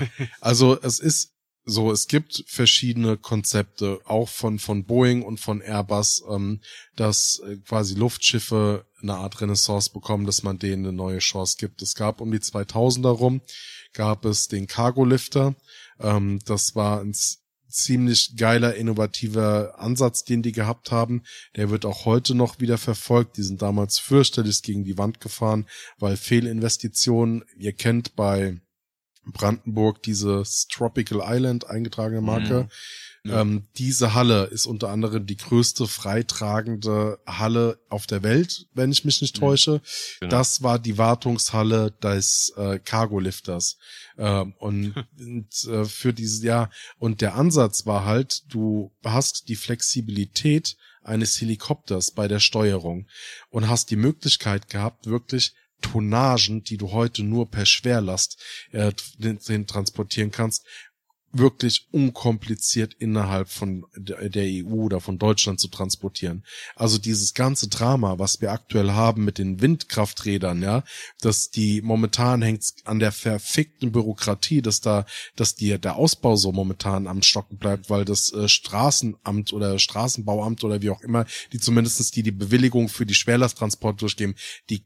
ja. 0.00 0.26
Also 0.40 0.78
es 0.80 0.98
ist 0.98 1.30
so, 1.66 1.90
es 1.90 2.08
gibt 2.08 2.44
verschiedene 2.46 3.16
Konzepte, 3.16 3.98
auch 4.04 4.28
von, 4.28 4.58
von 4.58 4.84
Boeing 4.84 5.22
und 5.22 5.40
von 5.40 5.62
Airbus, 5.62 6.22
ähm, 6.30 6.60
dass 6.94 7.40
äh, 7.46 7.56
quasi 7.56 7.94
Luftschiffe 7.94 8.84
eine 9.00 9.14
Art 9.14 9.40
Renaissance 9.40 9.90
bekommen, 9.90 10.26
dass 10.26 10.42
man 10.42 10.58
denen 10.58 10.84
eine 10.84 10.92
neue 10.94 11.20
Chance 11.20 11.56
gibt. 11.58 11.80
Es 11.80 11.94
gab 11.94 12.20
um 12.20 12.30
die 12.32 12.38
2000er 12.38 13.08
rum, 13.08 13.40
gab 13.94 14.26
es 14.26 14.48
den 14.48 14.66
Cargo-Lifter. 14.66 15.54
Ähm, 16.00 16.38
das 16.44 16.74
war 16.74 17.00
ein 17.00 17.14
z- 17.14 17.38
ziemlich 17.74 18.36
geiler, 18.36 18.74
innovativer 18.74 19.78
Ansatz, 19.78 20.24
den 20.24 20.42
die 20.42 20.52
gehabt 20.52 20.90
haben. 20.90 21.22
Der 21.56 21.70
wird 21.70 21.84
auch 21.84 22.04
heute 22.04 22.34
noch 22.34 22.60
wieder 22.60 22.78
verfolgt. 22.78 23.36
Die 23.36 23.42
sind 23.42 23.62
damals 23.62 23.98
fürchterlich 23.98 24.62
gegen 24.62 24.84
die 24.84 24.98
Wand 24.98 25.20
gefahren, 25.20 25.66
weil 25.98 26.16
Fehlinvestitionen, 26.16 27.44
ihr 27.56 27.72
kennt 27.72 28.16
bei 28.16 28.60
Brandenburg 29.26 30.02
dieses 30.02 30.66
Tropical 30.68 31.22
Island 31.24 31.68
eingetragene 31.68 32.20
Marke. 32.20 32.68
Ja. 33.26 33.40
Ähm, 33.40 33.66
diese 33.76 34.12
Halle 34.12 34.44
ist 34.44 34.66
unter 34.66 34.90
anderem 34.90 35.24
die 35.24 35.38
größte 35.38 35.86
freitragende 35.86 37.18
Halle 37.26 37.78
auf 37.88 38.06
der 38.06 38.22
Welt, 38.22 38.66
wenn 38.74 38.92
ich 38.92 39.04
mich 39.06 39.22
nicht 39.22 39.36
täusche. 39.36 39.80
Genau. 40.20 40.30
Das 40.30 40.62
war 40.62 40.78
die 40.78 40.98
Wartungshalle 40.98 41.92
des 42.02 42.52
äh, 42.56 42.78
Cargo-Lifters. 42.78 43.78
Ähm, 44.18 44.54
und 44.58 44.94
und 45.18 45.64
äh, 45.66 45.84
für 45.84 46.12
dieses 46.12 46.42
Jahr, 46.42 46.70
und 46.98 47.20
der 47.20 47.34
Ansatz 47.34 47.86
war 47.86 48.04
halt, 48.04 48.42
du 48.52 48.92
hast 49.04 49.48
die 49.48 49.56
Flexibilität 49.56 50.76
eines 51.02 51.40
Helikopters 51.40 52.10
bei 52.10 52.28
der 52.28 52.40
Steuerung 52.40 53.06
und 53.50 53.68
hast 53.68 53.90
die 53.90 53.96
Möglichkeit 53.96 54.68
gehabt, 54.68 55.06
wirklich 55.06 55.54
Tonnagen, 55.80 56.64
die 56.64 56.78
du 56.78 56.92
heute 56.92 57.22
nur 57.22 57.50
per 57.50 57.66
Schwerlast 57.66 58.42
äh, 58.72 58.92
den, 59.18 59.38
den 59.38 59.66
transportieren 59.66 60.30
kannst, 60.30 60.64
wirklich 61.34 61.88
unkompliziert 61.90 62.94
innerhalb 62.94 63.48
von 63.48 63.84
der 63.96 64.44
EU 64.46 64.84
oder 64.84 65.00
von 65.00 65.18
Deutschland 65.18 65.60
zu 65.60 65.68
transportieren. 65.68 66.44
Also 66.76 66.98
dieses 66.98 67.34
ganze 67.34 67.68
Drama, 67.68 68.18
was 68.18 68.40
wir 68.40 68.52
aktuell 68.52 68.92
haben 68.92 69.24
mit 69.24 69.38
den 69.38 69.60
Windkrafträdern, 69.60 70.62
ja, 70.62 70.84
dass 71.20 71.50
die 71.50 71.82
momentan 71.82 72.40
hängt's 72.42 72.76
an 72.84 73.00
der 73.00 73.12
verfickten 73.12 73.92
Bürokratie, 73.92 74.62
dass 74.62 74.80
da, 74.80 75.06
dass 75.36 75.54
die, 75.54 75.78
der 75.78 75.96
Ausbau 75.96 76.36
so 76.36 76.52
momentan 76.52 77.06
am 77.06 77.22
Stocken 77.22 77.58
bleibt, 77.58 77.90
weil 77.90 78.04
das 78.04 78.32
äh, 78.32 78.48
Straßenamt 78.48 79.52
oder 79.52 79.78
Straßenbauamt 79.78 80.64
oder 80.64 80.82
wie 80.82 80.90
auch 80.90 81.02
immer, 81.02 81.26
die 81.52 81.58
zumindestens 81.58 82.10
die 82.10 82.22
die 82.22 82.32
Bewilligung 82.32 82.88
für 82.88 83.06
die 83.06 83.14
Schwerlasttransport 83.14 84.00
durchgeben, 84.00 84.34
die 84.70 84.84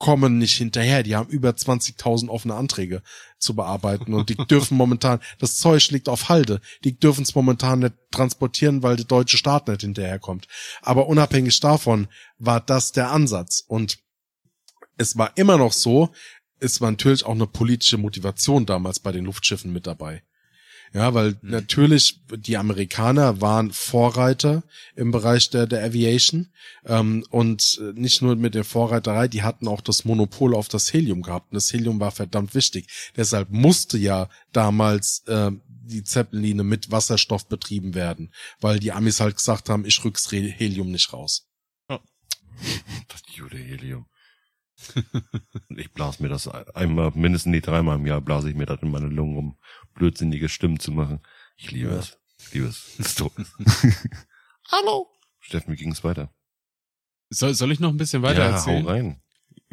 kommen 0.00 0.38
nicht 0.38 0.56
hinterher. 0.56 1.04
Die 1.04 1.14
haben 1.14 1.28
über 1.28 1.50
20.000 1.50 2.28
offene 2.28 2.54
Anträge 2.54 3.02
zu 3.38 3.54
bearbeiten 3.54 4.14
und 4.14 4.30
die 4.30 4.34
dürfen 4.50 4.76
momentan, 4.76 5.20
das 5.38 5.56
Zeug 5.56 5.88
liegt 5.90 6.08
auf 6.08 6.28
Halde. 6.28 6.60
Die 6.82 6.98
dürfen 6.98 7.22
es 7.22 7.36
momentan 7.36 7.80
nicht 7.80 7.94
transportieren, 8.10 8.82
weil 8.82 8.96
der 8.96 9.04
deutsche 9.04 9.36
Staat 9.36 9.68
nicht 9.68 9.82
hinterherkommt. 9.82 10.48
Aber 10.82 11.06
unabhängig 11.06 11.60
davon 11.60 12.08
war 12.38 12.60
das 12.60 12.90
der 12.90 13.12
Ansatz 13.12 13.62
und 13.68 13.98
es 14.96 15.16
war 15.16 15.36
immer 15.36 15.58
noch 15.58 15.72
so, 15.72 16.10
es 16.58 16.80
war 16.80 16.90
natürlich 16.90 17.24
auch 17.24 17.34
eine 17.34 17.46
politische 17.46 17.98
Motivation 17.98 18.66
damals 18.66 19.00
bei 19.00 19.12
den 19.12 19.26
Luftschiffen 19.26 19.72
mit 19.72 19.86
dabei. 19.86 20.22
Ja, 20.92 21.14
weil 21.14 21.38
natürlich 21.42 22.20
die 22.34 22.56
Amerikaner 22.56 23.40
waren 23.40 23.70
Vorreiter 23.70 24.64
im 24.96 25.12
Bereich 25.12 25.48
der, 25.48 25.68
der 25.68 25.84
Aviation 25.84 26.50
ähm, 26.84 27.24
und 27.30 27.80
äh, 27.80 27.92
nicht 27.92 28.22
nur 28.22 28.34
mit 28.34 28.56
der 28.56 28.64
Vorreiterei, 28.64 29.28
die 29.28 29.44
hatten 29.44 29.68
auch 29.68 29.82
das 29.82 30.04
Monopol 30.04 30.52
auf 30.52 30.66
das 30.66 30.92
Helium 30.92 31.22
gehabt 31.22 31.52
und 31.52 31.54
das 31.54 31.72
Helium 31.72 32.00
war 32.00 32.10
verdammt 32.10 32.56
wichtig. 32.56 32.88
Deshalb 33.16 33.50
musste 33.50 33.98
ja 33.98 34.28
damals 34.52 35.22
äh, 35.28 35.52
die 35.66 36.02
Zeppeline 36.02 36.64
mit 36.64 36.90
Wasserstoff 36.90 37.46
betrieben 37.46 37.94
werden, 37.94 38.32
weil 38.60 38.80
die 38.80 38.90
Amis 38.90 39.20
halt 39.20 39.36
gesagt 39.36 39.68
haben, 39.68 39.84
ich 39.84 40.04
rück's 40.04 40.30
Helium 40.30 40.90
nicht 40.90 41.12
raus. 41.12 41.46
Das 43.08 43.22
Jude 43.34 43.56
Helium. 43.56 44.04
ich 45.68 45.92
blas 45.92 46.20
mir 46.20 46.28
das 46.28 46.48
einmal, 46.48 47.12
mindestens 47.14 47.50
nee, 47.50 47.60
dreimal 47.60 47.96
im 47.96 48.06
Jahr 48.06 48.20
blase 48.20 48.50
ich 48.50 48.56
mir 48.56 48.66
das 48.66 48.82
in 48.82 48.90
meine 48.90 49.06
Lungen, 49.06 49.36
um 49.36 49.58
blödsinnige 50.04 50.48
Stimmen 50.48 50.80
zu 50.80 50.90
machen. 50.92 51.20
Ich 51.58 51.70
liebe 51.70 51.90
Ja. 51.90 51.98
es. 51.98 52.18
Ich 52.38 52.54
liebe 52.54 52.66
es. 52.68 52.94
Es 52.98 53.06
ist 53.06 53.18
so. 53.18 53.30
Hallo. 54.72 55.08
Steffen, 55.40 55.72
wie 55.72 55.76
ging's 55.76 56.02
weiter? 56.04 56.32
Soll, 57.28 57.54
soll 57.54 57.70
ich 57.70 57.80
noch 57.80 57.90
ein 57.90 57.96
bisschen 57.98 58.22
weiter 58.22 58.40
ja, 58.48 58.50
erzählen? 58.56 58.84
hau 58.84 58.88
rein. 58.90 59.20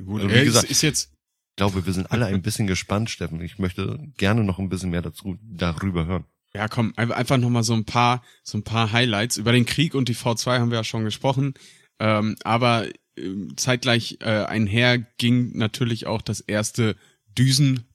Gut, 0.03 0.21
Also, 0.21 0.33
wie 0.35 0.39
äh, 0.39 0.45
gesagt- 0.45 0.65
ist, 0.65 0.71
ist 0.71 0.81
jetzt, 0.83 1.13
Ich 1.51 1.55
glaube, 1.55 1.85
wir 1.85 1.93
sind 1.93 2.11
alle 2.11 2.25
ein 2.27 2.41
bisschen 2.41 2.67
gespannt, 2.67 3.09
Steffen. 3.09 3.41
Ich 3.41 3.57
möchte 3.57 3.97
gerne 4.17 4.43
noch 4.43 4.59
ein 4.59 4.69
bisschen 4.69 4.89
mehr 4.91 5.01
dazu, 5.01 5.37
darüber 5.41 6.05
hören. 6.05 6.25
ja 6.53 6.67
komm, 6.67 6.93
ein- 6.97 7.11
einfach 7.11 7.37
noch 7.37 7.49
mal 7.49 7.63
so 7.63 7.73
ein 7.73 7.85
paar, 7.85 8.21
so 8.43 8.57
ein 8.57 8.63
paar 8.63 8.91
Highlights. 8.91 9.37
Über 9.37 9.53
den 9.53 9.65
Krieg 9.65 9.95
und 9.95 10.09
die 10.09 10.15
V2 10.15 10.59
haben 10.59 10.71
wir 10.71 10.77
ja 10.79 10.83
schon 10.83 11.03
gesprochen. 11.05 11.53
Ähm, 11.99 12.35
aber 12.43 12.87
ähm, 13.17 13.55
zeitgleich 13.57 14.17
äh, 14.21 14.43
einher 14.45 14.97
ging 14.99 15.57
natürlich 15.57 16.05
auch 16.05 16.21
das 16.21 16.41
erste 16.41 16.95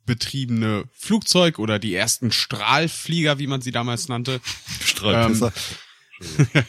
düsenbetriebene 0.06 0.84
Flugzeug 0.92 1.58
oder 1.58 1.78
die 1.78 1.94
ersten 1.94 2.32
Strahlflieger, 2.32 3.38
wie 3.38 3.46
man 3.46 3.60
sie 3.60 3.72
damals 3.72 4.08
nannte. 4.08 4.40
Strahlpisser. 4.84 5.52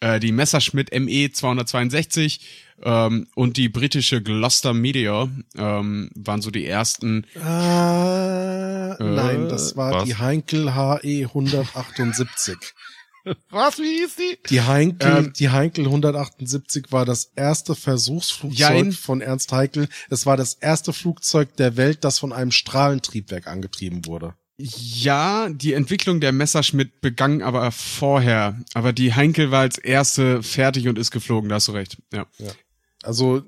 Äh, 0.00 0.20
die 0.20 0.32
Messerschmitt 0.32 0.90
ME 0.92 1.30
262 1.32 2.40
ähm, 2.82 3.28
und 3.36 3.56
die 3.56 3.70
britische 3.70 4.20
Gloucester 4.20 4.74
Meteor 4.74 5.30
ähm, 5.56 6.10
waren 6.14 6.42
so 6.42 6.50
die 6.50 6.66
ersten. 6.66 7.24
Ah, 7.36 8.96
nein, 8.98 9.48
das 9.48 9.76
war 9.76 9.92
was? 9.92 10.04
die 10.04 10.16
Heinkel 10.16 10.74
HE 10.74 11.28
178. 11.28 12.74
Was, 13.50 13.78
wie 13.78 13.98
hieß 14.00 14.16
die? 14.16 14.38
Die 14.50 14.60
Heinkel, 14.60 15.16
Ähm, 15.16 15.32
die 15.32 15.48
Heinkel 15.50 15.84
178 15.86 16.86
war 16.90 17.04
das 17.04 17.32
erste 17.36 17.74
Versuchsflugzeug 17.74 18.58
Jein. 18.58 18.92
von 18.92 19.20
Ernst 19.20 19.52
Heinkel. 19.52 19.88
Es 20.10 20.26
war 20.26 20.36
das 20.36 20.54
erste 20.54 20.92
Flugzeug 20.92 21.56
der 21.56 21.76
Welt, 21.76 22.04
das 22.04 22.18
von 22.18 22.32
einem 22.32 22.50
Strahlentriebwerk 22.50 23.46
angetrieben 23.46 24.04
wurde. 24.06 24.34
Ja, 24.56 25.48
die 25.48 25.72
Entwicklung 25.72 26.20
der 26.20 26.30
Messerschmitt 26.32 27.00
begann 27.00 27.42
aber 27.42 27.72
vorher. 27.72 28.60
Aber 28.74 28.92
die 28.92 29.14
Heinkel 29.14 29.50
war 29.50 29.60
als 29.62 29.78
erste 29.78 30.42
fertig 30.42 30.86
und 30.86 30.98
ist 30.98 31.10
geflogen, 31.10 31.48
da 31.48 31.56
hast 31.56 31.68
du 31.68 31.72
recht. 31.72 31.96
Ja. 32.12 32.26
Also, 33.02 33.42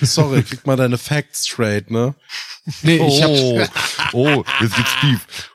sorry, 0.00 0.42
krieg 0.42 0.66
mal 0.66 0.76
deine 0.76 0.98
Facts 0.98 1.46
straight, 1.46 1.90
ne? 1.90 2.14
Nee, 2.82 2.96
ich 3.06 3.22
hab, 3.22 3.30
Oh, 3.30 3.62
oh, 4.12 4.44
jetzt 4.60 4.74
geht's 4.76 4.96
tief. 5.00 5.50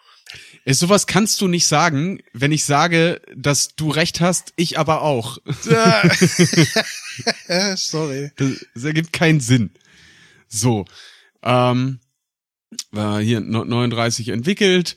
Ey, 0.66 0.74
sowas 0.74 1.07
kannst 1.07 1.41
du 1.41 1.47
nicht 1.49 1.66
sagen, 1.68 2.20
wenn 2.32 2.53
ich 2.53 2.64
sage, 2.64 3.22
dass 3.36 3.76
du 3.76 3.89
recht 3.89 4.22
hast, 4.22 4.53
ich 4.55 4.80
aber 4.80 5.01
auch. 5.01 5.38
Äh, 5.66 6.09
sorry. 7.76 8.32
Das, 8.38 8.66
das 8.74 8.84
ergibt 8.86 9.11
keinen 9.11 9.41
Sinn. 9.41 9.72
So, 10.47 10.86
ähm, 11.41 11.99
war 12.91 13.20
hier 13.22 13.41
no- 13.41 13.66
39 13.66 14.30
entwickelt, 14.30 14.95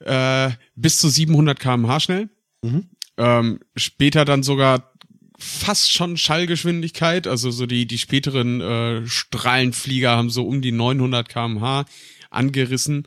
äh, 0.00 0.50
bis 0.74 0.98
zu 0.98 1.08
700 1.08 1.58
km/h 1.58 2.00
schnell. 2.00 2.28
Mhm. 2.62 2.90
Ähm, 3.16 3.60
später 3.74 4.26
dann 4.26 4.42
sogar 4.42 4.92
fast 5.38 5.92
schon 5.92 6.16
Schallgeschwindigkeit, 6.16 7.26
also 7.26 7.50
so 7.50 7.66
die 7.66 7.86
die 7.86 7.98
späteren 7.98 8.60
äh, 8.60 9.06
Strahlenflieger 9.06 10.10
haben 10.10 10.30
so 10.30 10.46
um 10.46 10.60
die 10.60 10.72
900 10.72 11.28
km/h 11.28 11.86
angerissen. 12.30 13.06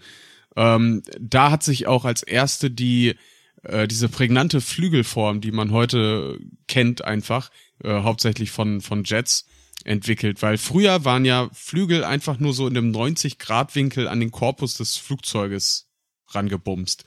Ähm, 0.55 1.03
da 1.19 1.51
hat 1.51 1.63
sich 1.63 1.87
auch 1.87 2.05
als 2.05 2.23
erste 2.23 2.71
die 2.71 3.15
äh, 3.63 3.87
diese 3.87 4.09
prägnante 4.09 4.61
Flügelform, 4.61 5.41
die 5.41 5.51
man 5.51 5.71
heute 5.71 6.39
kennt, 6.67 7.03
einfach 7.03 7.49
äh, 7.83 8.01
hauptsächlich 8.01 8.51
von 8.51 8.81
von 8.81 9.03
Jets 9.03 9.45
entwickelt, 9.85 10.41
weil 10.41 10.57
früher 10.57 11.05
waren 11.05 11.25
ja 11.25 11.49
Flügel 11.53 12.03
einfach 12.03 12.39
nur 12.39 12.53
so 12.53 12.67
in 12.67 12.77
einem 12.77 12.91
90 12.91 13.37
Grad 13.37 13.75
Winkel 13.75 14.07
an 14.07 14.19
den 14.19 14.31
Korpus 14.31 14.75
des 14.75 14.97
Flugzeuges 14.97 15.89
rangebumst. 16.27 17.05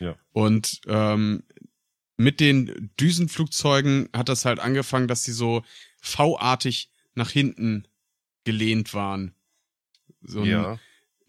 Ja. 0.00 0.16
Und 0.32 0.80
ähm, 0.86 1.42
mit 2.16 2.40
den 2.40 2.90
Düsenflugzeugen 3.00 4.08
hat 4.12 4.28
das 4.28 4.44
halt 4.44 4.60
angefangen, 4.60 5.08
dass 5.08 5.24
sie 5.24 5.32
so 5.32 5.64
V-artig 6.00 6.90
nach 7.14 7.30
hinten 7.30 7.88
gelehnt 8.44 8.94
waren. 8.94 9.34
So 10.22 10.42
ein, 10.42 10.46
ja. 10.46 10.78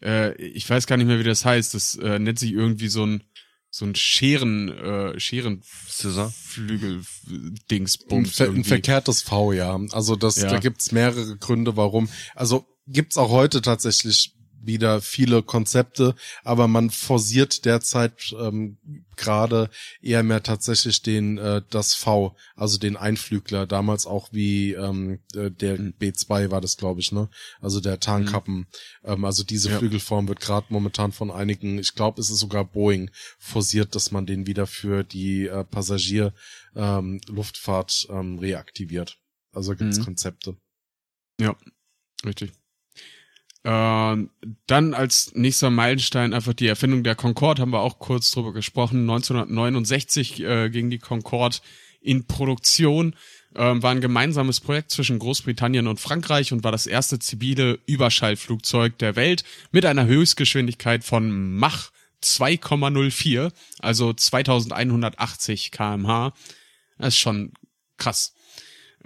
Äh, 0.06 0.34
ich 0.40 0.68
weiß 0.70 0.86
gar 0.86 0.96
nicht 0.96 1.06
mehr, 1.06 1.18
wie 1.18 1.24
das 1.24 1.44
heißt. 1.44 1.74
Das 1.74 1.96
äh, 1.96 2.18
nennt 2.18 2.38
sich 2.38 2.52
irgendwie 2.52 2.88
so 2.88 3.04
ein 3.04 3.24
so 3.68 3.84
ein 3.84 3.94
Scheren, 3.94 4.68
äh, 4.70 5.20
Scissor? 5.20 6.32
Scherenflügel 6.32 7.02
Ein, 8.10 8.26
ein 8.60 8.64
verkehrtes 8.64 9.20
V, 9.20 9.52
ja. 9.52 9.78
Also 9.90 10.16
das, 10.16 10.36
Ja. 10.36 10.48
da 10.48 10.58
gibt's 10.60 10.92
mehrere 10.92 11.36
Gründe, 11.36 11.76
warum. 11.76 12.08
Also 12.34 12.66
gibt's 12.86 13.18
auch 13.18 13.30
heute 13.30 13.60
tatsächlich 13.60 14.32
wieder 14.66 15.00
viele 15.00 15.42
Konzepte, 15.42 16.14
aber 16.44 16.68
man 16.68 16.90
forciert 16.90 17.64
derzeit 17.64 18.34
ähm, 18.38 18.78
gerade 19.16 19.70
eher 20.00 20.22
mehr 20.22 20.42
tatsächlich 20.42 21.02
den 21.02 21.38
äh, 21.38 21.62
das 21.70 21.94
V, 21.94 22.36
also 22.54 22.78
den 22.78 22.96
Einflügler, 22.96 23.66
damals 23.66 24.06
auch 24.06 24.28
wie 24.32 24.72
ähm, 24.72 25.20
äh, 25.34 25.50
der 25.50 25.78
Mhm. 25.78 25.94
B2 26.00 26.50
war 26.50 26.60
das, 26.60 26.76
glaube 26.76 27.00
ich, 27.00 27.12
ne? 27.12 27.28
Also 27.60 27.80
der 27.80 28.00
Tarnkappen. 28.00 28.66
Ähm, 29.04 29.24
also 29.24 29.42
diese 29.44 29.70
Ja. 29.70 29.78
Flügelform 29.78 30.28
wird 30.28 30.40
gerade 30.40 30.66
momentan 30.70 31.12
von 31.12 31.30
einigen, 31.30 31.78
ich 31.78 31.94
glaube, 31.94 32.20
es 32.20 32.30
ist 32.30 32.38
sogar 32.38 32.64
Boeing 32.64 33.10
forciert, 33.38 33.94
dass 33.94 34.10
man 34.10 34.26
den 34.26 34.46
wieder 34.46 34.66
für 34.66 35.04
die 35.04 35.46
äh, 35.46 35.64
Passagier 35.64 36.32
ähm, 36.74 37.20
ähm, 38.10 38.38
reaktiviert. 38.38 39.18
Also 39.52 39.74
gibt's 39.74 40.00
Mhm. 40.00 40.04
Konzepte. 40.04 40.56
Richtig. 42.24 42.52
Ähm, 43.68 44.30
dann 44.68 44.94
als 44.94 45.32
nächster 45.34 45.70
Meilenstein 45.70 46.32
einfach 46.32 46.54
die 46.54 46.68
Erfindung 46.68 47.02
der 47.02 47.16
Concorde, 47.16 47.62
haben 47.62 47.72
wir 47.72 47.80
auch 47.80 47.98
kurz 47.98 48.30
drüber 48.30 48.52
gesprochen. 48.52 49.00
1969 49.00 50.40
äh, 50.40 50.70
ging 50.70 50.88
die 50.88 51.00
Concorde 51.00 51.56
in 52.00 52.28
Produktion, 52.28 53.16
ähm, 53.56 53.82
war 53.82 53.90
ein 53.90 54.00
gemeinsames 54.00 54.60
Projekt 54.60 54.92
zwischen 54.92 55.18
Großbritannien 55.18 55.88
und 55.88 55.98
Frankreich 55.98 56.52
und 56.52 56.62
war 56.62 56.70
das 56.70 56.86
erste 56.86 57.18
zivile 57.18 57.80
Überschallflugzeug 57.86 58.98
der 58.98 59.16
Welt 59.16 59.42
mit 59.72 59.84
einer 59.84 60.06
Höchstgeschwindigkeit 60.06 61.02
von 61.02 61.56
Mach 61.56 61.90
2,04, 62.22 63.50
also 63.80 64.12
2180 64.12 65.72
kmh. 65.72 66.32
Das 66.98 67.08
ist 67.08 67.18
schon 67.18 67.52
krass. 67.96 68.35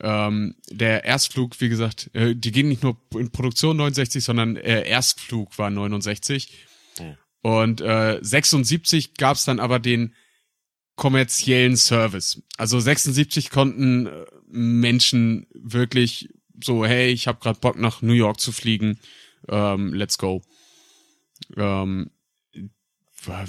Ähm, 0.03 0.57
der 0.71 1.05
Erstflug, 1.05 1.61
wie 1.61 1.69
gesagt, 1.69 2.11
äh, 2.15 2.35
die 2.35 2.53
gehen 2.53 2.69
nicht 2.69 2.83
nur 2.83 2.97
in 3.15 3.31
Produktion 3.31 3.77
69, 3.77 4.25
sondern 4.25 4.57
äh, 4.57 4.89
Erstflug 4.89 5.59
war 5.59 5.71
69. 5.71 6.67
Und 7.43 7.81
äh, 7.81 8.19
76 8.21 9.15
gab's 9.15 9.45
dann 9.45 9.61
aber 9.61 9.79
den 9.79 10.15
kommerziellen 10.97 11.77
Service. 11.77 12.43
Also 12.59 12.79
76 12.79 13.51
konnten 13.51 14.07
äh, 14.07 14.27
Menschen 14.49 15.47
wirklich 15.55 16.29
so, 16.63 16.85
hey, 16.85 17.11
ich 17.11 17.27
habe 17.27 17.41
gerade 17.41 17.59
Bock 17.59 17.79
nach 17.79 18.03
New 18.03 18.13
York 18.13 18.39
zu 18.39 18.53
fliegen, 18.53 18.99
ähm, 19.49 19.95
let's 19.95 20.19
go. 20.19 20.43
Ähm, 21.57 22.11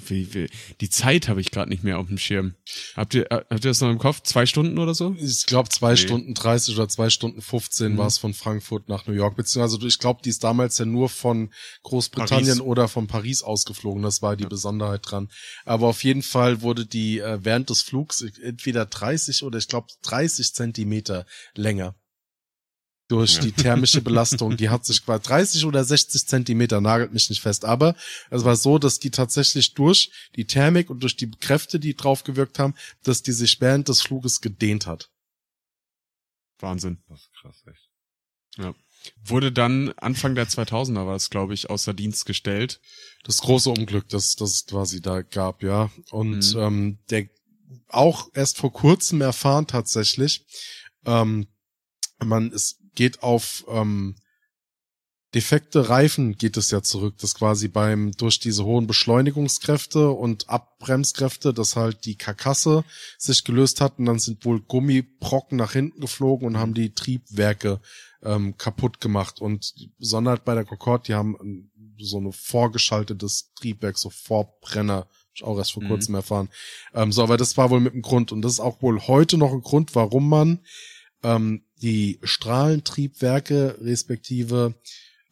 wie, 0.07 0.33
wie, 0.33 0.49
die 0.81 0.89
Zeit 0.89 1.27
habe 1.27 1.39
ich 1.41 1.51
gerade 1.51 1.69
nicht 1.69 1.83
mehr 1.83 1.99
auf 1.99 2.07
dem 2.07 2.17
Schirm. 2.17 2.55
Habt 2.95 3.13
ihr, 3.13 3.31
äh, 3.31 3.35
habt 3.49 3.51
ihr 3.65 3.69
das 3.71 3.81
noch 3.81 3.89
im 3.89 3.97
Kopf? 3.97 4.21
Zwei 4.23 4.45
Stunden 4.45 4.77
oder 4.79 4.93
so? 4.93 5.15
Ich 5.19 5.45
glaube, 5.45 5.69
zwei 5.69 5.91
Nee. 5.91 5.97
Stunden 5.97 6.33
30 6.33 6.75
oder 6.75 6.89
zwei 6.89 7.09
Stunden 7.09 7.41
15 7.41 7.93
Mhm. 7.93 7.97
war 7.97 8.07
es 8.07 8.17
von 8.17 8.33
Frankfurt 8.33 8.89
nach 8.89 9.07
New 9.07 9.13
York. 9.13 9.35
Beziehungsweise 9.35 9.85
ich 9.87 9.99
glaube, 9.99 10.21
die 10.23 10.29
ist 10.29 10.43
damals 10.43 10.77
ja 10.77 10.85
nur 10.85 11.09
von 11.09 11.51
Großbritannien 11.83 12.57
Paris. 12.57 12.61
oder 12.61 12.87
von 12.87 13.07
Paris 13.07 13.43
ausgeflogen. 13.43 14.03
Das 14.03 14.21
war 14.21 14.35
die 14.35 14.45
Besonderheit 14.45 15.01
dran. 15.03 15.29
Aber 15.65 15.87
auf 15.87 16.03
jeden 16.03 16.23
Fall 16.23 16.61
wurde 16.61 16.85
die 16.85 17.19
äh, 17.19 17.39
während 17.41 17.69
des 17.69 17.81
Flugs 17.81 18.21
entweder 18.21 18.85
30 18.85 19.43
oder 19.43 19.57
ich 19.57 19.67
glaube 19.67 19.87
30 20.03 20.53
Zentimeter 20.53 21.25
länger. 21.55 21.95
Durch 23.11 23.35
Ja. 23.35 23.41
die 23.41 23.51
thermische 23.51 24.01
Belastung. 24.01 24.55
Die 24.55 24.69
hat 24.69 24.85
sich 24.85 25.03
quasi 25.05 25.23
30 25.23 25.65
oder 25.65 25.83
60 25.83 26.25
Zentimeter, 26.27 26.79
nagelt 26.79 27.11
mich 27.11 27.29
nicht 27.29 27.41
fest. 27.41 27.65
Aber 27.65 27.93
es 28.29 28.45
war 28.45 28.55
so, 28.55 28.77
dass 28.77 28.99
die 28.99 29.11
tatsächlich 29.11 29.73
durch 29.73 30.11
die 30.37 30.45
Thermik 30.45 30.89
und 30.89 31.01
durch 31.03 31.17
die 31.17 31.29
Kräfte, 31.29 31.77
die 31.79 31.93
drauf 31.95 32.23
gewirkt 32.23 32.57
haben, 32.57 32.73
dass 33.03 33.21
die 33.21 33.33
sich 33.33 33.59
während 33.59 33.89
des 33.89 34.01
Fluges 34.01 34.39
gedehnt 34.39 34.87
hat. 34.87 35.09
Wahnsinn. 36.59 37.03
Das 37.09 37.19
ist 37.19 37.33
krass, 37.33 37.63
echt. 37.67 37.89
Wurde 39.25 39.51
dann 39.51 39.89
Anfang 39.97 40.35
der 40.35 40.47
2000er 40.47 41.07
war 41.07 41.15
es, 41.15 41.29
glaube 41.29 41.53
ich, 41.53 41.69
außer 41.69 41.93
Dienst 41.93 42.25
gestellt. 42.25 42.79
das 43.23 43.39
große 43.39 43.69
Unglück, 43.69 44.07
das 44.09 44.35
das 44.35 44.51
es 44.51 44.65
quasi 44.67 45.01
da 45.01 45.21
gab, 45.21 45.63
ja. 45.63 45.91
Und 46.11 46.53
Mhm. 46.55 46.59
ähm, 46.59 46.99
der 47.09 47.27
auch 47.89 48.29
erst 48.33 48.57
vor 48.57 48.71
kurzem 48.73 49.21
erfahren 49.21 49.67
tatsächlich, 49.67 50.45
ähm, 51.05 51.47
man 52.23 52.51
es 52.51 52.77
geht 52.95 53.23
auf 53.23 53.65
ähm, 53.69 54.15
defekte 55.33 55.87
Reifen 55.89 56.37
geht 56.37 56.57
es 56.57 56.71
ja 56.71 56.81
zurück, 56.81 57.17
dass 57.19 57.35
quasi 57.35 57.67
beim 57.69 58.11
durch 58.11 58.39
diese 58.39 58.65
hohen 58.65 58.87
Beschleunigungskräfte 58.87 60.09
und 60.09 60.49
Abbremskräfte, 60.49 61.53
dass 61.53 61.75
halt 61.75 62.05
die 62.05 62.15
Karkasse 62.15 62.83
sich 63.17 63.43
gelöst 63.45 63.79
hat 63.79 63.97
und 63.97 64.05
dann 64.05 64.19
sind 64.19 64.43
wohl 64.43 64.59
Gummibrocken 64.61 65.57
nach 65.57 65.71
hinten 65.71 66.01
geflogen 66.01 66.47
und 66.47 66.57
haben 66.57 66.73
die 66.73 66.93
Triebwerke 66.93 67.79
ähm, 68.23 68.57
kaputt 68.57 68.99
gemacht 68.99 69.39
und 69.39 69.73
besonders 69.97 70.41
bei 70.43 70.53
der 70.53 70.65
Concorde, 70.65 71.03
die 71.07 71.13
haben 71.13 71.37
ähm, 71.41 71.71
so 71.97 72.17
eine 72.17 72.33
vorgeschaltetes 72.33 73.53
Triebwerk, 73.53 73.97
so 73.97 74.09
Vorbrenner, 74.09 75.07
ich 75.33 75.43
auch 75.43 75.57
erst 75.57 75.73
vor 75.73 75.83
Mhm. 75.83 75.87
kurzem 75.87 76.15
erfahren. 76.15 76.49
Ähm, 76.93 77.11
so, 77.11 77.23
aber 77.23 77.37
das 77.37 77.55
war 77.55 77.69
wohl 77.69 77.79
mit 77.79 77.93
dem 77.93 78.01
Grund 78.01 78.31
und 78.31 78.41
das 78.41 78.53
ist 78.53 78.59
auch 78.59 78.81
wohl 78.81 78.99
heute 78.99 79.37
noch 79.37 79.53
ein 79.53 79.61
Grund, 79.61 79.95
warum 79.95 80.27
man 80.27 80.59
ähm, 81.23 81.63
die 81.81 82.19
Strahlentriebwerke 82.23 83.77
respektive 83.81 84.75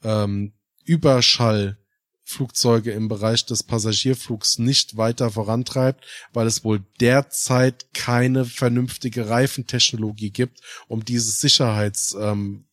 ähm, 0.03 0.53
Überschallflugzeuge 0.83 2.91
im 2.91 3.07
Bereich 3.07 3.45
des 3.45 3.63
Passagierflugs 3.63 4.57
nicht 4.57 4.97
weiter 4.97 5.31
vorantreibt, 5.31 6.05
weil 6.33 6.47
es 6.47 6.63
wohl 6.63 6.83
derzeit 6.99 7.93
keine 7.93 8.45
vernünftige 8.45 9.29
Reifentechnologie 9.29 10.31
gibt, 10.31 10.59
um 10.87 11.05
dieses 11.05 11.39
Sicherheits 11.39 12.15
ähm, 12.19 12.65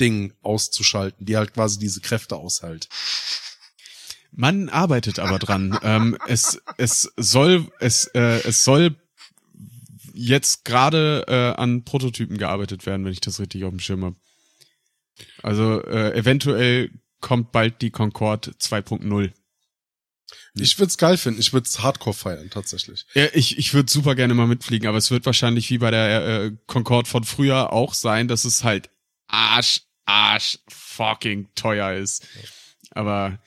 Ding 0.00 0.32
auszuschalten, 0.42 1.26
die 1.26 1.36
halt 1.36 1.54
quasi 1.54 1.78
diese 1.78 2.00
Kräfte 2.00 2.36
aushält. 2.36 2.88
Man 4.32 4.68
arbeitet 4.68 5.20
aber 5.20 5.38
dran. 5.38 5.78
ähm, 5.82 6.18
es, 6.26 6.60
es 6.76 7.12
soll, 7.16 7.70
es, 7.78 8.06
äh, 8.14 8.40
es 8.48 8.64
soll 8.64 8.96
jetzt 10.14 10.64
gerade 10.64 11.24
äh, 11.28 11.60
an 11.60 11.84
Prototypen 11.84 12.38
gearbeitet 12.38 12.86
werden, 12.86 13.04
wenn 13.04 13.12
ich 13.12 13.20
das 13.20 13.40
richtig 13.40 13.64
auf 13.64 13.70
dem 13.70 13.80
Schirm 13.80 14.04
habe. 14.04 14.16
Also 15.42 15.82
äh, 15.84 16.16
eventuell 16.16 16.90
kommt 17.20 17.52
bald 17.52 17.82
die 17.82 17.90
Concorde 17.90 18.52
2.0. 18.52 19.32
Ich 20.54 20.78
würd's 20.78 20.98
geil 20.98 21.16
finden, 21.16 21.40
ich 21.40 21.52
würd's 21.52 21.82
Hardcore 21.82 22.14
feiern, 22.14 22.48
tatsächlich. 22.50 23.06
Ja, 23.14 23.26
ich, 23.32 23.58
ich 23.58 23.74
würde 23.74 23.90
super 23.90 24.14
gerne 24.14 24.34
mal 24.34 24.46
mitfliegen, 24.46 24.88
aber 24.88 24.98
es 24.98 25.10
wird 25.10 25.26
wahrscheinlich 25.26 25.68
wie 25.70 25.78
bei 25.78 25.90
der 25.90 26.26
äh, 26.26 26.52
Concorde 26.66 27.08
von 27.08 27.24
früher 27.24 27.72
auch 27.72 27.92
sein, 27.92 28.28
dass 28.28 28.44
es 28.44 28.62
halt 28.62 28.90
arsch, 29.26 29.82
arsch 30.04 30.58
fucking 30.68 31.48
teuer 31.54 31.94
ist. 31.94 32.26
Aber 32.90 33.40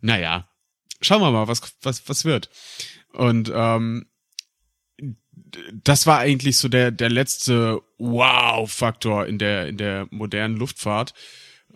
naja, 0.00 0.48
schauen 1.02 1.20
wir 1.20 1.30
mal, 1.30 1.48
was, 1.48 1.60
was, 1.82 2.08
was 2.08 2.24
wird. 2.24 2.48
Und 3.12 3.50
ähm, 3.54 4.06
das 5.72 6.06
war 6.06 6.18
eigentlich 6.18 6.56
so 6.56 6.68
der, 6.68 6.90
der 6.90 7.10
letzte 7.10 7.80
Wow-Faktor 7.98 9.26
in 9.26 9.38
der, 9.38 9.66
in 9.66 9.76
der 9.76 10.06
modernen 10.10 10.56
Luftfahrt. 10.56 11.14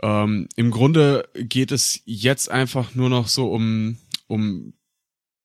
Ähm, 0.02 0.48
Im 0.56 0.70
Grunde 0.70 1.28
geht 1.34 1.72
es 1.72 2.00
jetzt 2.04 2.50
einfach 2.50 2.94
nur 2.94 3.10
noch 3.10 3.28
so 3.28 3.52
um, 3.52 3.98
um 4.26 4.72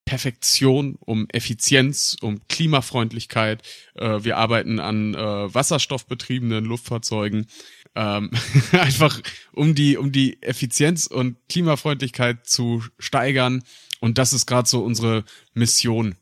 Perfektion, 0.05 0.95
um 0.99 1.27
Effizienz, 1.29 2.15
um 2.21 2.39
Klimafreundlichkeit. 2.47 3.61
Äh, 3.95 4.23
wir 4.23 4.37
arbeiten 4.37 4.79
an 4.79 5.13
äh, 5.13 5.53
wasserstoffbetriebenen 5.53 6.63
Luftfahrzeugen. 6.65 7.47
Ähm, 7.95 8.31
einfach 8.71 9.21
um 9.51 9.75
die, 9.75 9.97
um 9.97 10.11
die 10.11 10.41
Effizienz 10.41 11.07
und 11.07 11.37
Klimafreundlichkeit 11.49 12.47
zu 12.47 12.83
steigern. 12.99 13.63
Und 13.99 14.17
das 14.17 14.33
ist 14.33 14.45
gerade 14.45 14.69
so 14.69 14.83
unsere 14.83 15.25
Mission. 15.53 16.15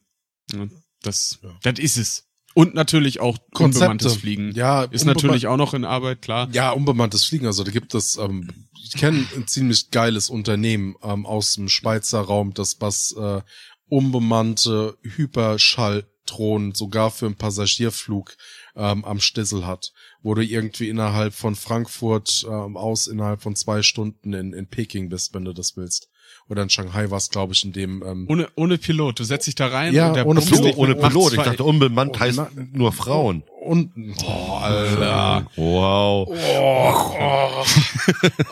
Das, 1.06 1.40
Ja. 1.44 1.58
das 1.64 1.80
ist 1.80 1.98
es. 1.98 2.24
Und 2.54 2.74
natürlich 2.74 3.20
auch 3.20 3.38
unbemanntes 3.52 4.16
Fliegen. 4.16 4.54
Ja, 4.56 4.84
Ist 4.84 5.04
natürlich 5.04 5.48
auch 5.48 5.58
noch 5.58 5.74
in 5.74 5.84
Arbeit, 5.84 6.22
klar. 6.22 6.48
Ja, 6.54 6.72
unbemanntes 6.72 7.26
Fliegen. 7.26 7.48
Also 7.48 7.66
da 7.66 7.72
gibt 7.72 7.94
es, 7.94 8.16
ähm, 8.16 8.50
ich 8.82 8.94
kenne 8.94 9.26
ein 9.36 9.46
ziemlich 9.46 9.92
geiles 9.92 10.30
Unternehmen 10.30 10.96
ähm, 11.04 11.26
aus 11.26 11.56
dem 11.56 11.68
Schweizer 11.68 12.22
Raum, 12.22 12.54
das 12.54 12.78
was 12.80 13.14
äh, 13.20 13.42
unbemannte 13.90 14.98
Hyperschalldrohnen 15.04 16.74
sogar 16.74 17.12
für 17.12 17.26
einen 17.26 17.36
Passagierflug 17.36 18.36
ähm, 18.76 19.04
am 19.04 19.20
Stissel 19.20 19.66
hat, 19.68 19.92
wo 20.22 20.34
du 20.34 20.42
irgendwie 20.42 20.88
innerhalb 20.90 21.34
von 21.34 21.56
Frankfurt 21.56 22.46
ähm, 22.50 22.78
aus 22.78 23.08
innerhalb 23.08 23.42
von 23.42 23.56
zwei 23.56 23.82
Stunden 23.84 24.34
in, 24.34 24.54
in 24.54 24.68
Peking 24.68 25.10
bist, 25.10 25.34
wenn 25.34 25.46
du 25.46 25.54
das 25.54 25.76
willst. 25.76 26.10
Oder 26.48 26.62
in 26.62 26.70
Shanghai 26.70 27.10
war 27.10 27.18
es, 27.18 27.30
glaube 27.32 27.54
ich, 27.54 27.64
in 27.64 27.74
dem 27.74 28.04
ähm, 28.06 28.28
Ohne, 28.30 28.48
ohne 28.56 28.78
Pilot. 28.78 29.20
Du 29.20 29.24
setzt 29.24 29.48
dich 29.48 29.56
da 29.56 29.66
rein 29.68 29.94
Ja, 29.94 30.10
und 30.10 30.14
der 30.14 30.28
ohne 30.28 30.42
Pilot, 30.42 30.78
ohne 30.78 30.96
und 30.96 31.02
Pilot. 31.02 31.34
Ich 31.34 31.40
dachte, 31.42 31.64
unbemannt 31.64 32.12
Oh, 32.16 32.20
heißt 32.20 32.40
nur 32.72 32.92
Frauen. 32.94 33.44
unten. 33.64 34.14
Oh, 34.24 34.54
Alter. 34.58 35.48
Wow. 35.56 36.28
Oh, 36.30 37.66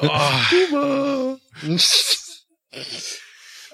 oh. 0.01 1.37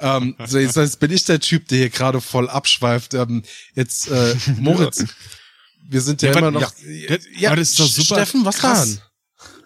ähm, 0.02 0.36
so, 0.46 0.58
jetzt, 0.60 0.76
jetzt 0.76 1.00
bin 1.00 1.12
ich 1.12 1.24
der 1.26 1.40
Typ, 1.40 1.68
der 1.68 1.78
hier 1.78 1.90
gerade 1.90 2.22
voll 2.22 2.50
abschweift. 2.50 3.14
Ähm, 3.14 3.44
jetzt, 3.76 4.10
äh, 4.10 4.36
Moritz, 4.60 5.06
wir 5.88 6.02
sind 6.02 6.22
ja, 6.22 6.32
Ja, 6.32 6.38
immer 6.40 6.52
noch. 6.52 6.74
ja, 7.38 7.50
aber 7.50 7.58
das 7.58 7.70
ist 7.72 7.80
doch 7.80 7.88
super 7.88 8.16
Steffen, 8.16 8.46
was 8.46 8.58
krass. 8.58 8.96
dann? 8.96 9.04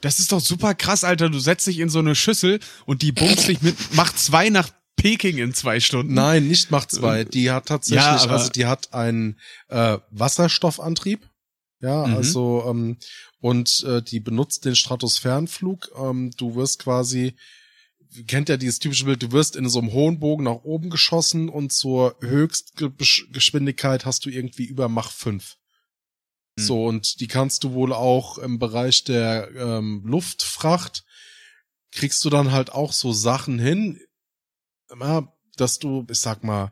Das 0.04 0.20
ist 0.20 0.32
doch 0.34 0.42
super 0.42 0.76
krass, 0.76 1.04
Alter. 1.06 1.30
Du 1.30 1.40
setzt 1.40 1.66
dich 1.66 1.80
in 1.80 1.88
so 1.90 2.00
eine 2.00 2.14
Schüssel 2.14 2.60
und 2.86 3.02
die 3.02 3.14
bummst 3.14 3.48
dich 3.48 3.62
mit, 3.62 3.76
macht 3.96 4.20
zwei 4.20 4.50
nach 4.50 4.70
Peking 4.98 5.38
in 5.38 5.54
zwei 5.54 5.80
Stunden. 5.80 6.14
Nein, 6.14 6.48
nicht 6.48 6.72
Macht 6.72 6.92
2. 6.92 7.24
Die 7.26 7.52
hat 7.52 7.68
tatsächlich, 7.68 8.04
Ja, 8.06 8.18
also 8.26 8.50
die 8.50 8.66
hat 8.66 8.94
einen 8.94 9.40
äh, 9.70 9.98
Wasserstoffantrieb. 10.12 11.30
Ja, 11.82 12.06
Mhm. 12.08 12.14
also 12.16 12.64
ähm, 12.68 12.98
und 13.40 13.84
äh, 13.88 14.02
die 14.02 14.20
benutzt 14.20 14.66
den 14.66 14.76
Stratosphärenflug. 14.76 15.92
Ähm, 15.98 16.32
du 16.38 16.56
wirst 16.56 16.80
quasi, 16.80 17.34
kennt 18.28 18.50
ja 18.50 18.58
dieses 18.58 18.80
typische 18.80 19.06
Bild, 19.06 19.24
du 19.24 19.32
wirst 19.32 19.56
in 19.56 19.68
so 19.70 19.80
einem 19.80 19.92
hohen 19.94 20.20
Bogen 20.20 20.44
nach 20.46 20.64
oben 20.64 20.90
geschossen 20.90 21.50
und 21.50 21.74
zur 21.74 22.16
Höchstgeschwindigkeit 22.22 24.06
hast 24.06 24.26
du 24.26 24.30
irgendwie 24.30 24.66
über 24.66 24.88
Mach 24.90 25.12
5. 25.12 25.56
Hm. 26.58 26.66
So, 26.66 26.86
und 26.86 27.20
die 27.20 27.28
kannst 27.28 27.64
du 27.64 27.74
wohl 27.74 27.94
auch 27.94 28.38
im 28.38 28.60
Bereich 28.60 29.04
der 29.04 29.50
ähm, 29.56 30.04
Luftfracht, 30.06 31.04
kriegst 31.92 32.24
du 32.26 32.30
dann 32.30 32.52
halt 32.52 32.72
auch 32.72 32.92
so 32.92 33.12
Sachen 33.12 33.60
hin, 33.60 34.00
dass 35.58 35.80
du, 35.80 36.06
ich 36.10 36.20
sag 36.20 36.44
mal, 36.44 36.72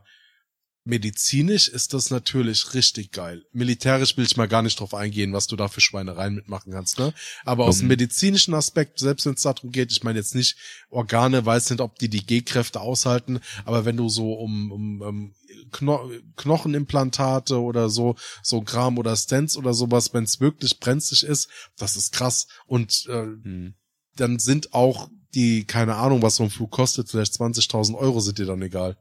medizinisch 0.83 1.67
ist 1.67 1.93
das 1.93 2.09
natürlich 2.09 2.73
richtig 2.73 3.11
geil. 3.11 3.43
Militärisch 3.51 4.17
will 4.17 4.25
ich 4.25 4.37
mal 4.37 4.47
gar 4.47 4.61
nicht 4.63 4.79
drauf 4.79 4.93
eingehen, 4.93 5.31
was 5.33 5.47
du 5.47 5.55
da 5.55 5.67
für 5.67 5.81
Schweinereien 5.81 6.35
mitmachen 6.35 6.71
kannst, 6.73 6.97
ne? 6.97 7.13
Aber 7.45 7.65
aus 7.65 7.77
dem 7.77 7.85
Mhm. 7.85 7.89
medizinischen 7.89 8.53
Aspekt, 8.53 8.99
selbst 8.99 9.25
wenn 9.25 9.35
es 9.35 9.41
darum 9.43 9.71
geht, 9.71 9.91
ich 9.91 10.03
meine 10.03 10.17
jetzt 10.19 10.33
nicht 10.33 10.55
Organe, 10.89 11.45
weiß 11.45 11.69
nicht, 11.69 11.81
ob 11.81 11.99
die 11.99 12.09
die 12.09 12.25
G-Kräfte 12.25 12.81
aushalten, 12.81 13.39
aber 13.65 13.85
wenn 13.85 13.97
du 13.97 14.09
so 14.09 14.33
um, 14.33 14.71
um, 14.71 15.01
um 15.01 15.33
Kno 15.71 16.09
Knochenimplantate 16.37 17.59
oder 17.61 17.89
so, 17.89 18.15
so 18.41 18.61
Gram 18.61 18.97
oder 18.97 19.15
Stents 19.15 19.57
oder 19.57 19.73
sowas, 19.73 20.13
wenn 20.13 20.23
es 20.23 20.39
wirklich 20.39 20.79
brenzlig 20.79 21.23
ist, 21.23 21.47
das 21.77 21.95
ist 21.95 22.11
krass. 22.13 22.47
Und 22.65 23.05
äh, 23.07 23.23
Hm. 23.23 23.75
dann 24.15 24.39
sind 24.39 24.73
auch 24.73 25.09
die, 25.33 25.63
keine 25.65 25.95
Ahnung, 25.95 26.21
was 26.21 26.35
so 26.35 26.43
ein 26.43 26.49
Flug 26.49 26.71
kostet, 26.71 27.09
vielleicht 27.09 27.33
20.000 27.33 27.95
Euro 27.97 28.19
sind 28.19 28.37
dir 28.39 28.45
dann 28.45 28.61
egal. 28.61 28.97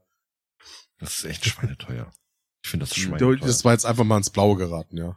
Das 1.01 1.19
ist 1.19 1.25
echt 1.25 1.45
schweineteuer. 1.47 2.13
Ich 2.63 2.71
finde 2.71 2.85
das 2.87 2.95
Du, 2.95 3.01
schweineteuer. 3.01 3.37
das 3.39 3.65
war 3.65 3.73
jetzt 3.73 3.87
einfach 3.87 4.05
mal 4.05 4.19
ins 4.19 4.31
Blaue 4.31 4.57
geraten, 4.57 4.97
ja. 4.97 5.17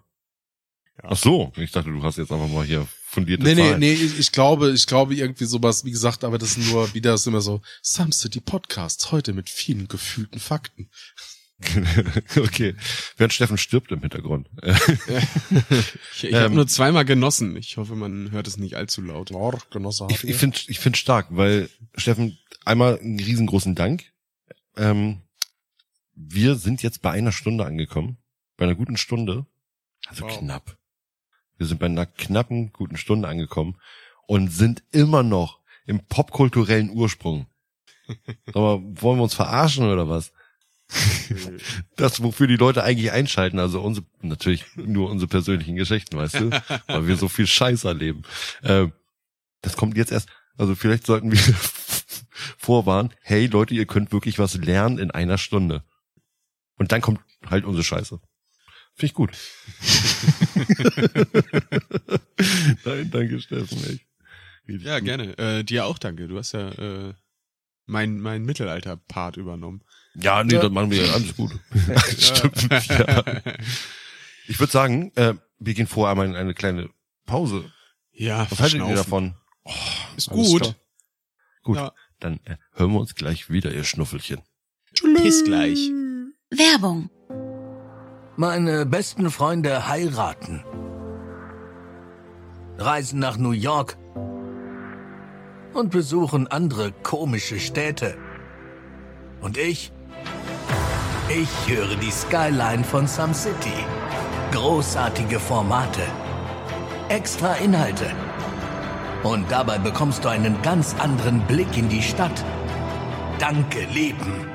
Ach 1.02 1.18
so, 1.18 1.52
ich 1.58 1.72
dachte, 1.72 1.90
du 1.92 2.04
hast 2.04 2.18
jetzt 2.18 2.32
einfach 2.32 2.48
mal 2.48 2.64
hier 2.66 2.88
fundierte 3.08 3.44
Nee, 3.44 3.56
nee, 3.56 3.62
Zahlen. 3.68 3.80
nee, 3.80 3.94
ich, 3.94 4.20
ich 4.20 4.32
glaube, 4.32 4.72
ich 4.72 4.86
glaube 4.86 5.16
irgendwie 5.16 5.46
sowas, 5.46 5.84
wie 5.86 5.92
gesagt, 5.92 6.24
aber 6.24 6.38
das 6.38 6.54
sind 6.54 6.70
nur 6.72 6.94
wieder 6.94 7.16
ist 7.16 7.26
immer 7.28 7.42
so, 7.42 7.62
Some 7.82 8.12
City 8.14 8.40
Podcasts, 8.40 9.12
heute 9.12 9.34
mit 9.34 9.50
vielen 9.50 9.88
gefühlten 9.88 10.40
Fakten. 10.40 10.90
okay. 12.38 12.76
Während 13.18 13.34
Steffen 13.34 13.58
stirbt 13.58 13.92
im 13.92 14.02
Hintergrund. 14.02 14.50
Ich, 16.16 16.24
ich 16.26 16.34
habe 16.34 16.46
Ähm, 16.46 16.54
nur 16.56 16.68
zweimal 16.68 17.06
genossen. 17.06 17.56
Ich 17.58 17.78
hoffe, 17.78 17.96
man 17.96 18.32
hört 18.32 18.48
es 18.48 18.58
nicht 18.58 18.76
allzu 18.76 19.02
laut. 19.02 19.32
Oh, 19.32 19.54
Genosse 19.72 20.08
ich 20.10 20.24
ich 20.24 20.36
finde 20.36 20.58
ich 20.68 20.80
find 20.80 20.98
stark, 20.98 21.28
weil 21.30 21.70
Steffen, 21.96 22.38
einmal 22.66 23.00
einen 23.00 23.20
riesengroßen 23.20 23.76
Dank. 23.76 24.06
Ähm, 24.78 25.22
wir 26.16 26.56
sind 26.56 26.84
jetzt 26.84 27.02
bei 27.02 27.12
einer 27.12 27.32
Stunde 27.32 27.66
angekommen. 27.66 28.18
Bei 28.58 28.66
einer 28.66 28.76
guten 28.76 28.98
Stunde. 28.98 29.46
Also 30.08 30.26
Wow. 30.26 30.40
knapp. 30.40 30.78
Wir 31.58 31.68
sind 31.68 31.80
bei 31.80 31.86
einer 31.86 32.06
knappen, 32.06 32.72
guten 32.72 32.98
Stunde 32.98 33.28
angekommen 33.28 33.78
und 34.28 34.50
sind 34.50 34.84
immer 34.92 35.24
noch 35.24 35.60
im 35.86 36.06
popkulturellen 36.06 36.90
Ursprung. 36.90 37.48
Aber 38.54 38.82
wollen 38.84 39.20
wir 39.20 39.24
uns 39.24 39.34
verarschen 39.34 39.90
oder 39.90 40.10
was? 40.10 40.32
Das, 41.96 42.22
wofür 42.22 42.48
die 42.48 42.56
Leute 42.58 42.84
eigentlich 42.84 43.12
einschalten, 43.12 43.60
also 43.60 43.82
unsere, 43.82 44.06
natürlich 44.22 44.66
nur 44.76 45.10
unsere 45.10 45.30
persönlichen 45.30 45.76
Geschichten, 45.76 46.18
weißt 46.18 46.36
du, 46.36 46.50
weil 46.88 47.08
wir 47.08 47.16
so 47.16 47.28
viel 47.30 47.48
Scheiß 47.48 47.84
erleben. 47.86 48.24
Ähm, 48.64 48.92
das 49.62 49.78
kommt 49.78 49.96
jetzt 49.96 50.12
erst, 50.12 50.30
also 50.58 50.76
vielleicht 50.76 51.06
sollten 51.06 51.32
wir 51.32 51.40
vorwarnen, 52.58 53.14
hey 53.22 53.46
Leute, 53.48 53.74
ihr 53.74 53.86
könnt 53.86 54.12
wirklich 54.12 54.40
was 54.40 54.56
lernen 54.56 54.98
in 54.98 55.12
einer 55.12 55.38
Stunde. 55.38 55.84
Und 56.84 56.92
dann 56.92 57.00
kommt 57.00 57.22
halt 57.50 57.64
unsere 57.64 57.86
Scheiße. 57.86 58.20
Finde 58.96 59.06
ich 59.06 59.14
gut. 59.14 59.32
Nein, 62.86 63.10
danke 63.10 63.40
Steffen, 63.40 63.78
echt. 63.86 64.06
Richtig 64.68 64.86
Ja, 64.86 65.00
gut. 65.00 65.06
gerne. 65.06 65.38
Äh, 65.38 65.64
dir 65.64 65.86
auch 65.86 65.98
danke. 65.98 66.28
Du 66.28 66.38
hast 66.38 66.52
ja 66.52 66.68
äh, 66.72 67.14
mein, 67.86 68.20
mein 68.20 68.44
Mittelalter-Part 68.44 69.38
übernommen. 69.38 69.82
Ja, 70.16 70.44
nee, 70.44 70.56
Ja. 70.56 70.62
das 70.62 70.72
machen 70.72 70.92
wir 70.92 71.06
ja 71.06 71.14
alles 71.14 71.34
gut. 71.38 71.58
Stimmt, 72.20 72.70
ja. 72.90 73.24
Ich 74.48 74.60
würde 74.60 74.72
sagen, 74.74 75.14
äh, 75.16 75.36
wir 75.60 75.74
gehen 75.74 75.88
vorher 75.88 76.12
einmal 76.12 76.28
in 76.28 76.36
eine 76.36 76.54
kleine 76.54 76.90
Pause. 77.26 77.72
Ja, 78.12 78.46
Was 78.52 78.60
haltet 78.60 78.82
ihr 78.82 78.96
davon? 78.96 79.36
Ist 80.18 80.30
Alles 80.30 80.50
gut. 80.50 80.62
klar. 80.62 80.76
Gut, 81.64 81.78
Ja. 81.78 81.94
dann 82.20 82.42
äh, 82.44 82.58
hören 82.74 82.92
wir 82.92 83.00
uns 83.00 83.16
gleich 83.16 83.50
wieder, 83.50 83.74
ihr 83.74 83.86
Schnuffelchen. 83.86 84.42
Bis 85.24 85.46
gleich. 85.46 85.80
Werbung. 86.58 87.10
Meine 88.36 88.86
besten 88.86 89.30
Freunde 89.30 89.88
heiraten. 89.88 90.64
Reisen 92.78 93.20
nach 93.20 93.38
New 93.38 93.52
York 93.52 93.98
und 95.74 95.92
besuchen 95.92 96.48
andere 96.48 96.92
komische 96.92 97.60
Städte. 97.60 98.18
Und 99.42 99.58
ich? 99.58 99.92
Ich 101.30 101.50
höre 101.68 101.96
die 101.96 102.12
Skyline 102.12 102.84
von 102.84 103.08
Some 103.08 103.34
City. 103.34 103.86
Großartige 104.52 105.40
Formate. 105.40 106.02
Extra 107.10 107.54
Inhalte. 107.56 108.12
Und 109.24 109.50
dabei 109.52 109.80
bekommst 109.80 110.24
du 110.24 110.30
einen 110.30 110.62
ganz 110.62 110.96
anderen 111.00 111.42
Blick 111.48 111.78
in 111.78 111.90
die 111.90 112.02
Stadt. 112.02 112.44
Danke, 113.40 113.86
Leben. 113.94 114.48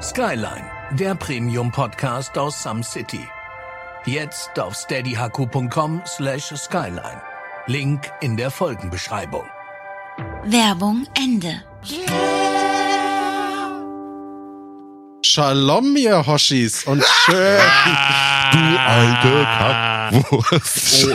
Skyline, 0.00 0.68
der 0.98 1.14
Premium-Podcast 1.14 2.36
aus 2.36 2.62
Some 2.62 2.82
City. 2.82 3.26
Jetzt 4.04 4.58
auf 4.58 4.74
steadyhq.com 4.74 6.02
slash 6.06 6.52
skyline. 6.56 7.20
Link 7.66 8.10
in 8.20 8.36
der 8.36 8.50
Folgenbeschreibung. 8.50 9.44
Werbung 10.44 11.06
Ende. 11.14 11.62
Shalom, 15.24 15.96
ihr 15.96 16.26
Hoshis 16.26 16.84
und 16.84 17.04
schön. 17.04 17.60
Du 18.52 18.78
alte 18.78 19.44
Kackwurst. 19.44 21.06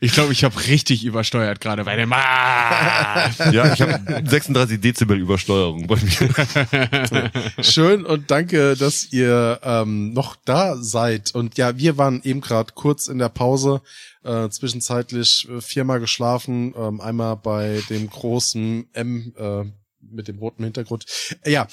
Ich 0.00 0.12
glaube, 0.12 0.32
ich 0.32 0.44
habe 0.44 0.66
richtig 0.66 1.04
übersteuert 1.04 1.60
gerade 1.60 1.84
bei 1.84 1.96
dem. 1.96 2.12
Ah! 2.12 3.30
ja, 3.50 3.72
ich 3.72 3.80
habe 3.80 4.22
36 4.28 4.80
Dezibel 4.80 5.18
Übersteuerung 5.18 5.86
bei 5.86 5.96
mir. 5.96 7.30
Schön 7.62 8.04
und 8.04 8.30
danke, 8.30 8.76
dass 8.76 9.10
ihr 9.12 9.60
ähm, 9.62 10.12
noch 10.12 10.36
da 10.44 10.76
seid. 10.76 11.34
Und 11.34 11.56
ja, 11.56 11.78
wir 11.78 11.96
waren 11.96 12.20
eben 12.24 12.42
gerade 12.42 12.72
kurz 12.74 13.06
in 13.08 13.18
der 13.18 13.30
Pause, 13.30 13.80
äh, 14.24 14.48
zwischenzeitlich 14.50 15.48
äh, 15.48 15.60
viermal 15.60 16.00
geschlafen, 16.00 16.74
ähm, 16.76 17.00
einmal 17.00 17.36
bei 17.36 17.80
dem 17.88 18.10
großen 18.10 18.88
M 18.92 19.32
äh, 19.38 19.64
mit 20.00 20.28
dem 20.28 20.38
roten 20.38 20.64
Hintergrund. 20.64 21.06
Äh, 21.42 21.52
ja, 21.52 21.68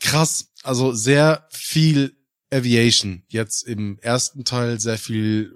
krass, 0.00 0.52
also 0.62 0.92
sehr 0.92 1.46
viel 1.50 2.16
Aviation. 2.50 3.24
Jetzt 3.28 3.62
im 3.62 3.98
ersten 4.00 4.44
Teil 4.44 4.80
sehr 4.80 4.98
viel, 4.98 5.52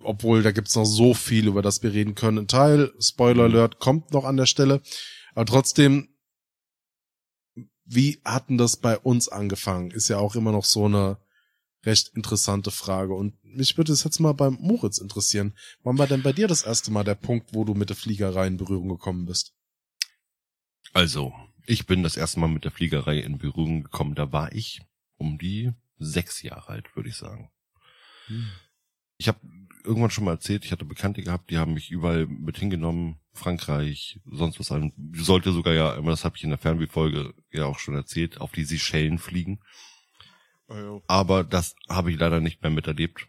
obwohl 0.00 0.42
da 0.42 0.52
gibt's 0.52 0.74
noch 0.74 0.84
so 0.84 1.14
viel, 1.14 1.46
über 1.46 1.62
das 1.62 1.82
wir 1.82 1.92
reden 1.92 2.14
können. 2.14 2.38
Ein 2.38 2.48
Teil, 2.48 2.92
Spoiler 3.00 3.44
Alert, 3.44 3.78
kommt 3.78 4.12
noch 4.12 4.24
an 4.24 4.36
der 4.36 4.46
Stelle. 4.46 4.82
Aber 5.34 5.46
trotzdem, 5.46 6.08
wie 7.84 8.20
hatten 8.24 8.58
das 8.58 8.76
bei 8.76 8.98
uns 8.98 9.28
angefangen? 9.28 9.90
Ist 9.90 10.08
ja 10.08 10.18
auch 10.18 10.34
immer 10.34 10.52
noch 10.52 10.64
so 10.64 10.86
eine 10.86 11.18
recht 11.86 12.08
interessante 12.14 12.70
Frage. 12.70 13.14
Und 13.14 13.34
mich 13.42 13.76
würde 13.76 13.92
es 13.92 14.04
jetzt 14.04 14.20
mal 14.20 14.32
beim 14.32 14.56
Moritz 14.60 14.98
interessieren. 14.98 15.54
Wann 15.82 15.98
war 15.98 16.06
denn 16.06 16.22
bei 16.22 16.32
dir 16.32 16.48
das 16.48 16.62
erste 16.62 16.90
Mal 16.90 17.04
der 17.04 17.14
Punkt, 17.14 17.54
wo 17.54 17.64
du 17.64 17.74
mit 17.74 17.90
der 17.90 17.96
Fliegerei 17.96 18.46
in 18.46 18.56
Berührung 18.56 18.88
gekommen 18.88 19.26
bist? 19.26 19.52
Also, 20.92 21.32
ich 21.66 21.86
bin 21.86 22.02
das 22.02 22.16
erste 22.16 22.40
Mal 22.40 22.48
mit 22.48 22.64
der 22.64 22.70
Fliegerei 22.70 23.18
in 23.18 23.38
Berührung 23.38 23.82
gekommen. 23.82 24.14
Da 24.14 24.32
war 24.32 24.52
ich 24.52 24.82
um 25.16 25.38
die 25.38 25.72
sechs 25.98 26.42
Jahre 26.42 26.68
alt, 26.68 26.94
würde 26.96 27.08
ich 27.08 27.16
sagen. 27.16 27.50
Ich 29.16 29.28
habe 29.28 29.38
irgendwann 29.84 30.10
schon 30.10 30.24
mal 30.24 30.32
erzählt, 30.32 30.64
ich 30.64 30.72
hatte 30.72 30.84
Bekannte 30.84 31.22
gehabt, 31.22 31.50
die 31.50 31.58
haben 31.58 31.74
mich 31.74 31.90
überall 31.90 32.26
mit 32.26 32.58
hingenommen, 32.58 33.20
Frankreich, 33.32 34.20
sonst 34.24 34.58
was 34.58 34.72
an. 34.72 34.92
Sollte 35.14 35.52
sogar 35.52 35.74
ja, 35.74 35.94
immer 35.94 36.10
das 36.10 36.24
habe 36.24 36.36
ich 36.36 36.44
in 36.44 36.50
der 36.50 36.58
Fernwehfolge 36.58 37.34
ja 37.52 37.66
auch 37.66 37.78
schon 37.78 37.94
erzählt, 37.94 38.40
auf 38.40 38.52
die 38.52 38.64
Seychellen 38.64 39.18
fliegen. 39.18 39.60
Oh, 40.66 40.76
jo. 40.76 41.02
aber 41.06 41.44
das 41.44 41.74
habe 41.90 42.10
ich 42.10 42.18
leider 42.18 42.40
nicht 42.40 42.62
mehr 42.62 42.70
miterlebt. 42.70 43.26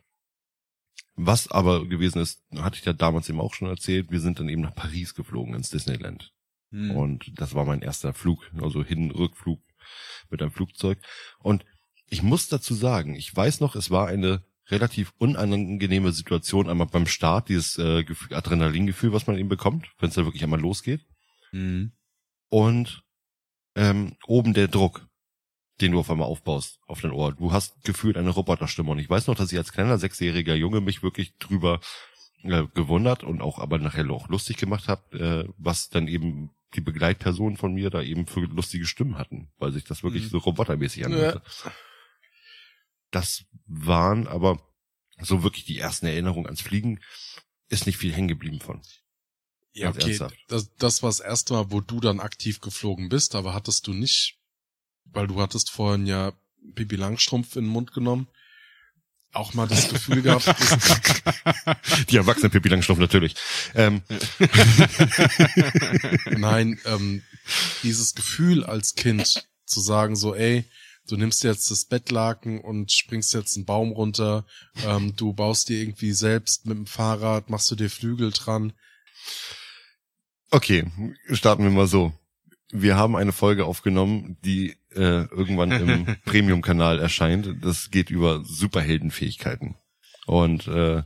Was 1.16 1.50
aber 1.50 1.86
gewesen 1.88 2.22
ist, 2.22 2.44
hatte 2.58 2.78
ich 2.78 2.86
ja 2.86 2.94
damals 2.94 3.30
eben 3.30 3.42
auch 3.42 3.54
schon 3.54 3.68
erzählt, 3.68 4.12
wir 4.12 4.20
sind 4.20 4.40
dann 4.40 4.50
eben 4.50 4.62
nach 4.62 4.76
Paris 4.76 5.16
geflogen 5.16 5.54
ins 5.54 5.70
Disneyland. 5.70 6.34
Hm. 6.76 6.92
Und 6.92 7.40
das 7.40 7.56
war 7.56 7.66
mein 7.66 7.82
erster 7.82 8.14
Flug, 8.14 8.52
also 8.62 8.84
Hin-Rückflug 8.84 9.62
mit 10.30 10.42
einem 10.42 10.52
Flugzeug. 10.52 11.00
Und 11.40 11.66
ich 12.08 12.22
muss 12.22 12.50
dazu 12.50 12.74
sagen, 12.74 13.16
ich 13.16 13.34
weiß 13.34 13.62
noch, 13.62 13.76
es 13.76 13.92
war 13.92 14.08
eine 14.08 14.44
relativ 14.68 15.14
unangenehme 15.18 16.12
Situation 16.12 16.70
einmal 16.70 16.88
beim 16.88 17.08
Start, 17.08 17.50
dieses 17.50 17.78
äh, 17.78 18.04
Gefühl, 18.04 18.36
Adrenalingefühl, 18.36 19.14
was 19.14 19.26
man 19.26 19.38
eben 19.38 19.48
bekommt, 19.48 19.88
wenn 20.00 20.10
es 20.10 20.16
da 20.16 20.26
wirklich 20.26 20.44
einmal 20.44 20.60
losgeht. 20.60 21.06
Hm. 21.52 21.94
Und 22.50 23.04
ähm, 23.76 24.18
oben 24.28 24.54
der 24.54 24.68
Druck, 24.68 25.08
den 25.80 25.94
du 25.94 26.00
auf 26.00 26.10
einmal 26.10 26.28
aufbaust 26.28 26.80
auf 26.88 27.02
dein 27.02 27.12
Ohr. 27.12 27.34
Du 27.34 27.52
hast 27.52 27.84
gefühlt 27.84 28.18
eine 28.18 28.30
Roboterstimme. 28.30 28.92
Und 28.92 29.00
ich 29.00 29.10
weiß 29.10 29.28
noch, 29.28 29.36
dass 29.36 29.52
ich 29.52 29.58
als 29.58 29.72
kleiner 29.72 29.98
sechsjähriger 29.98 30.56
Junge 30.56 30.82
mich 30.82 31.04
wirklich 31.04 31.38
drüber 31.38 31.80
äh, 32.44 32.66
gewundert 32.74 33.24
und 33.24 33.42
auch 33.42 33.60
aber 33.60 33.78
nachher 33.80 34.10
auch 34.10 34.28
lustig 34.30 34.58
gemacht 34.58 34.88
habe, 34.88 35.18
äh, 35.48 35.54
was 35.58 35.90
dann 35.90 36.08
eben 36.08 36.52
die 36.76 36.82
Begleitpersonen 36.82 37.58
von 37.58 37.74
mir 37.74 37.90
da 37.90 38.02
eben 38.02 38.28
für 38.28 38.42
lustige 38.42 38.86
Stimmen 38.86 39.18
hatten, 39.18 39.50
weil 39.58 39.72
sich 39.72 39.86
das 39.86 40.04
wirklich 40.04 40.24
Mhm. 40.26 40.30
so 40.30 40.38
robotermäßig 40.40 41.06
anhörte. 41.06 41.42
Das 43.12 43.46
waren 43.66 44.28
aber 44.28 44.62
so 45.22 45.44
wirklich 45.44 45.66
die 45.66 45.80
ersten 45.80 46.06
Erinnerungen 46.06 46.48
ans 46.48 46.62
Fliegen. 46.62 47.00
Ist 47.70 47.86
nicht 47.86 47.98
viel 47.98 48.14
hängen 48.14 48.28
geblieben 48.28 48.60
von. 48.60 48.82
Ja, 49.74 49.86
Ganz 49.92 49.98
okay. 50.04 50.10
ernsthaft. 50.10 50.38
Das, 50.48 50.74
das 50.76 51.02
war 51.04 51.10
das 51.10 51.20
erste 51.20 51.54
Mal, 51.54 51.72
wo 51.72 51.82
du 51.82 52.00
dann 52.00 52.20
aktiv 52.20 52.62
geflogen 52.62 53.10
bist, 53.10 53.36
aber 53.36 53.54
hattest 53.54 53.88
du 53.88 53.94
nicht, 53.94 54.38
weil 55.06 55.28
du 55.28 55.42
hattest 55.42 55.70
vorhin 55.72 56.06
ja 56.06 56.34
Bibi 56.62 56.96
Langstrumpf 56.96 57.56
in 57.56 57.66
den 57.66 57.72
Mund 57.72 57.92
genommen, 57.94 58.28
auch 59.36 59.54
mal 59.54 59.68
das 59.68 59.90
Gefühl 59.90 60.22
gehabt, 60.22 60.46
Die 62.10 62.18
erwachsenen 62.18 62.52
Pippi 62.52 62.70
Langstrumpf 62.70 63.00
natürlich. 63.00 63.36
Ähm, 63.74 64.02
nein, 66.38 66.80
ähm, 66.86 67.24
dieses 67.84 68.16
Gefühl 68.16 68.64
als 68.64 68.96
Kind 68.96 69.48
zu 69.66 69.82
sagen 69.82 70.16
so, 70.16 70.36
ey, 70.36 70.66
du 71.08 71.18
nimmst 71.18 71.44
jetzt 71.44 71.70
das 71.72 71.86
Bettlaken 71.86 72.62
und 72.62 72.92
springst 72.92 73.34
jetzt 73.34 73.56
einen 73.56 73.66
Baum 73.66 73.92
runter, 73.92 74.46
ähm, 74.86 75.16
du 75.16 75.34
baust 75.34 75.70
dir 75.70 75.80
irgendwie 75.80 76.14
selbst 76.14 76.66
mit 76.66 76.78
dem 76.78 76.88
Fahrrad, 76.88 77.50
machst 77.50 77.70
du 77.72 77.76
dir 77.76 77.90
Flügel 77.90 78.32
dran. 78.32 78.74
Okay, 80.52 80.86
starten 81.32 81.64
wir 81.64 81.72
mal 81.72 81.88
so. 81.88 82.14
Wir 82.82 82.98
haben 82.98 83.16
eine 83.16 83.32
Folge 83.32 83.66
aufgenommen, 83.66 84.38
die 84.44 84.76
äh, 84.94 85.26
irgendwann 85.26 85.72
im 85.72 86.06
Premium-Kanal 86.26 87.00
erscheint. 87.00 87.56
Das 87.62 87.90
geht 87.90 88.10
über 88.10 88.44
Superheldenfähigkeiten. 88.44 89.76
Und 90.26 90.68
äh, 90.68 91.04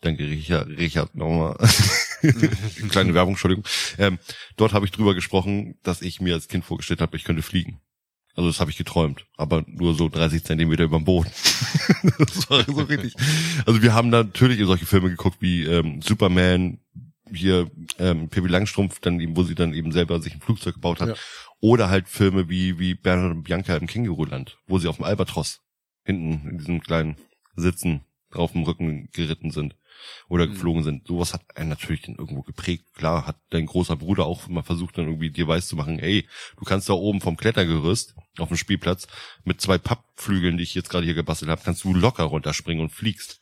danke 0.00 0.24
Richard, 0.24 0.68
Richard 0.68 1.14
nochmal. 1.14 1.56
Kleine 2.90 3.14
Werbung, 3.14 3.34
Entschuldigung. 3.34 3.64
Ähm, 3.98 4.18
dort 4.56 4.72
habe 4.72 4.84
ich 4.84 4.92
drüber 4.92 5.14
gesprochen, 5.14 5.78
dass 5.82 6.02
ich 6.02 6.20
mir 6.20 6.34
als 6.34 6.48
Kind 6.48 6.64
vorgestellt 6.64 7.00
habe, 7.00 7.16
ich 7.16 7.24
könnte 7.24 7.42
fliegen. 7.42 7.80
Also 8.36 8.48
das 8.48 8.60
habe 8.60 8.70
ich 8.70 8.76
geträumt, 8.76 9.26
aber 9.36 9.64
nur 9.66 9.94
so 9.94 10.08
30 10.08 10.44
Zentimeter 10.44 10.84
über 10.84 10.98
dem 10.98 11.04
Boden. 11.04 11.30
das 12.18 12.48
war 12.48 12.64
so 12.64 12.82
richtig. 12.82 13.14
Also 13.66 13.82
wir 13.82 13.92
haben 13.92 14.08
natürlich 14.08 14.64
solche 14.64 14.86
Filme 14.86 15.10
geguckt 15.10 15.38
wie 15.40 15.64
ähm, 15.64 16.00
Superman, 16.00 16.78
hier 17.32 17.70
ähm, 17.98 18.28
Pippi 18.28 18.48
Langstrumpf, 18.48 19.00
dann 19.00 19.20
eben, 19.20 19.36
wo 19.36 19.42
sie 19.42 19.54
dann 19.54 19.74
eben 19.74 19.92
selber 19.92 20.20
sich 20.20 20.34
ein 20.34 20.40
Flugzeug 20.40 20.74
gebaut 20.74 21.00
hat. 21.00 21.08
Ja. 21.10 21.14
Oder 21.60 21.90
halt 21.90 22.08
Filme 22.08 22.48
wie, 22.48 22.78
wie 22.78 22.94
Bernhard 22.94 23.32
und 23.32 23.42
Bianca 23.44 23.76
im 23.76 23.86
Känguruland, 23.86 24.58
wo 24.66 24.78
sie 24.78 24.88
auf 24.88 24.96
dem 24.96 25.04
Albatros 25.04 25.60
hinten 26.04 26.48
in 26.48 26.58
diesem 26.58 26.80
kleinen 26.80 27.16
Sitzen 27.56 28.02
auf 28.32 28.52
dem 28.52 28.62
Rücken 28.62 29.08
geritten 29.12 29.50
sind 29.50 29.76
oder 30.28 30.46
Mhm. 30.46 30.52
geflogen 30.52 30.82
sind. 30.82 31.06
Sowas 31.06 31.34
hat 31.34 31.42
einen 31.56 31.68
natürlich 31.68 32.02
dann 32.02 32.14
irgendwo 32.14 32.42
geprägt. 32.42 32.86
Klar 32.94 33.26
hat 33.26 33.36
dein 33.50 33.66
großer 33.66 33.96
Bruder 33.96 34.24
auch 34.24 34.48
immer 34.48 34.62
versucht, 34.62 34.96
dann 34.96 35.06
irgendwie 35.06 35.30
dir 35.30 35.46
weiß 35.46 35.66
zu 35.68 35.76
machen, 35.76 35.98
ey, 35.98 36.26
du 36.56 36.64
kannst 36.64 36.88
da 36.88 36.94
oben 36.94 37.20
vom 37.20 37.36
Klettergerüst 37.36 38.14
auf 38.38 38.48
dem 38.48 38.56
Spielplatz 38.56 39.08
mit 39.44 39.60
zwei 39.60 39.76
Pappflügeln, 39.76 40.56
die 40.56 40.62
ich 40.62 40.74
jetzt 40.74 40.88
gerade 40.88 41.04
hier 41.04 41.14
gebastelt 41.14 41.50
habe, 41.50 41.60
kannst 41.62 41.84
du 41.84 41.92
locker 41.92 42.24
runterspringen 42.24 42.82
und 42.82 42.90
fliegst. 42.90 43.40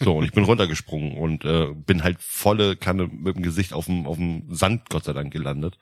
So, 0.00 0.16
und 0.16 0.24
ich 0.24 0.32
bin 0.32 0.44
runtergesprungen 0.44 1.16
und 1.18 1.44
äh, 1.44 1.72
bin 1.74 2.02
halt 2.02 2.20
volle 2.20 2.76
Kanne 2.76 3.08
mit 3.08 3.36
dem 3.36 3.42
Gesicht 3.42 3.72
auf 3.72 3.86
dem, 3.86 4.06
auf 4.06 4.16
dem 4.16 4.54
Sand, 4.54 4.88
Gott 4.88 5.04
sei 5.04 5.12
Dank, 5.12 5.32
gelandet. 5.32 5.78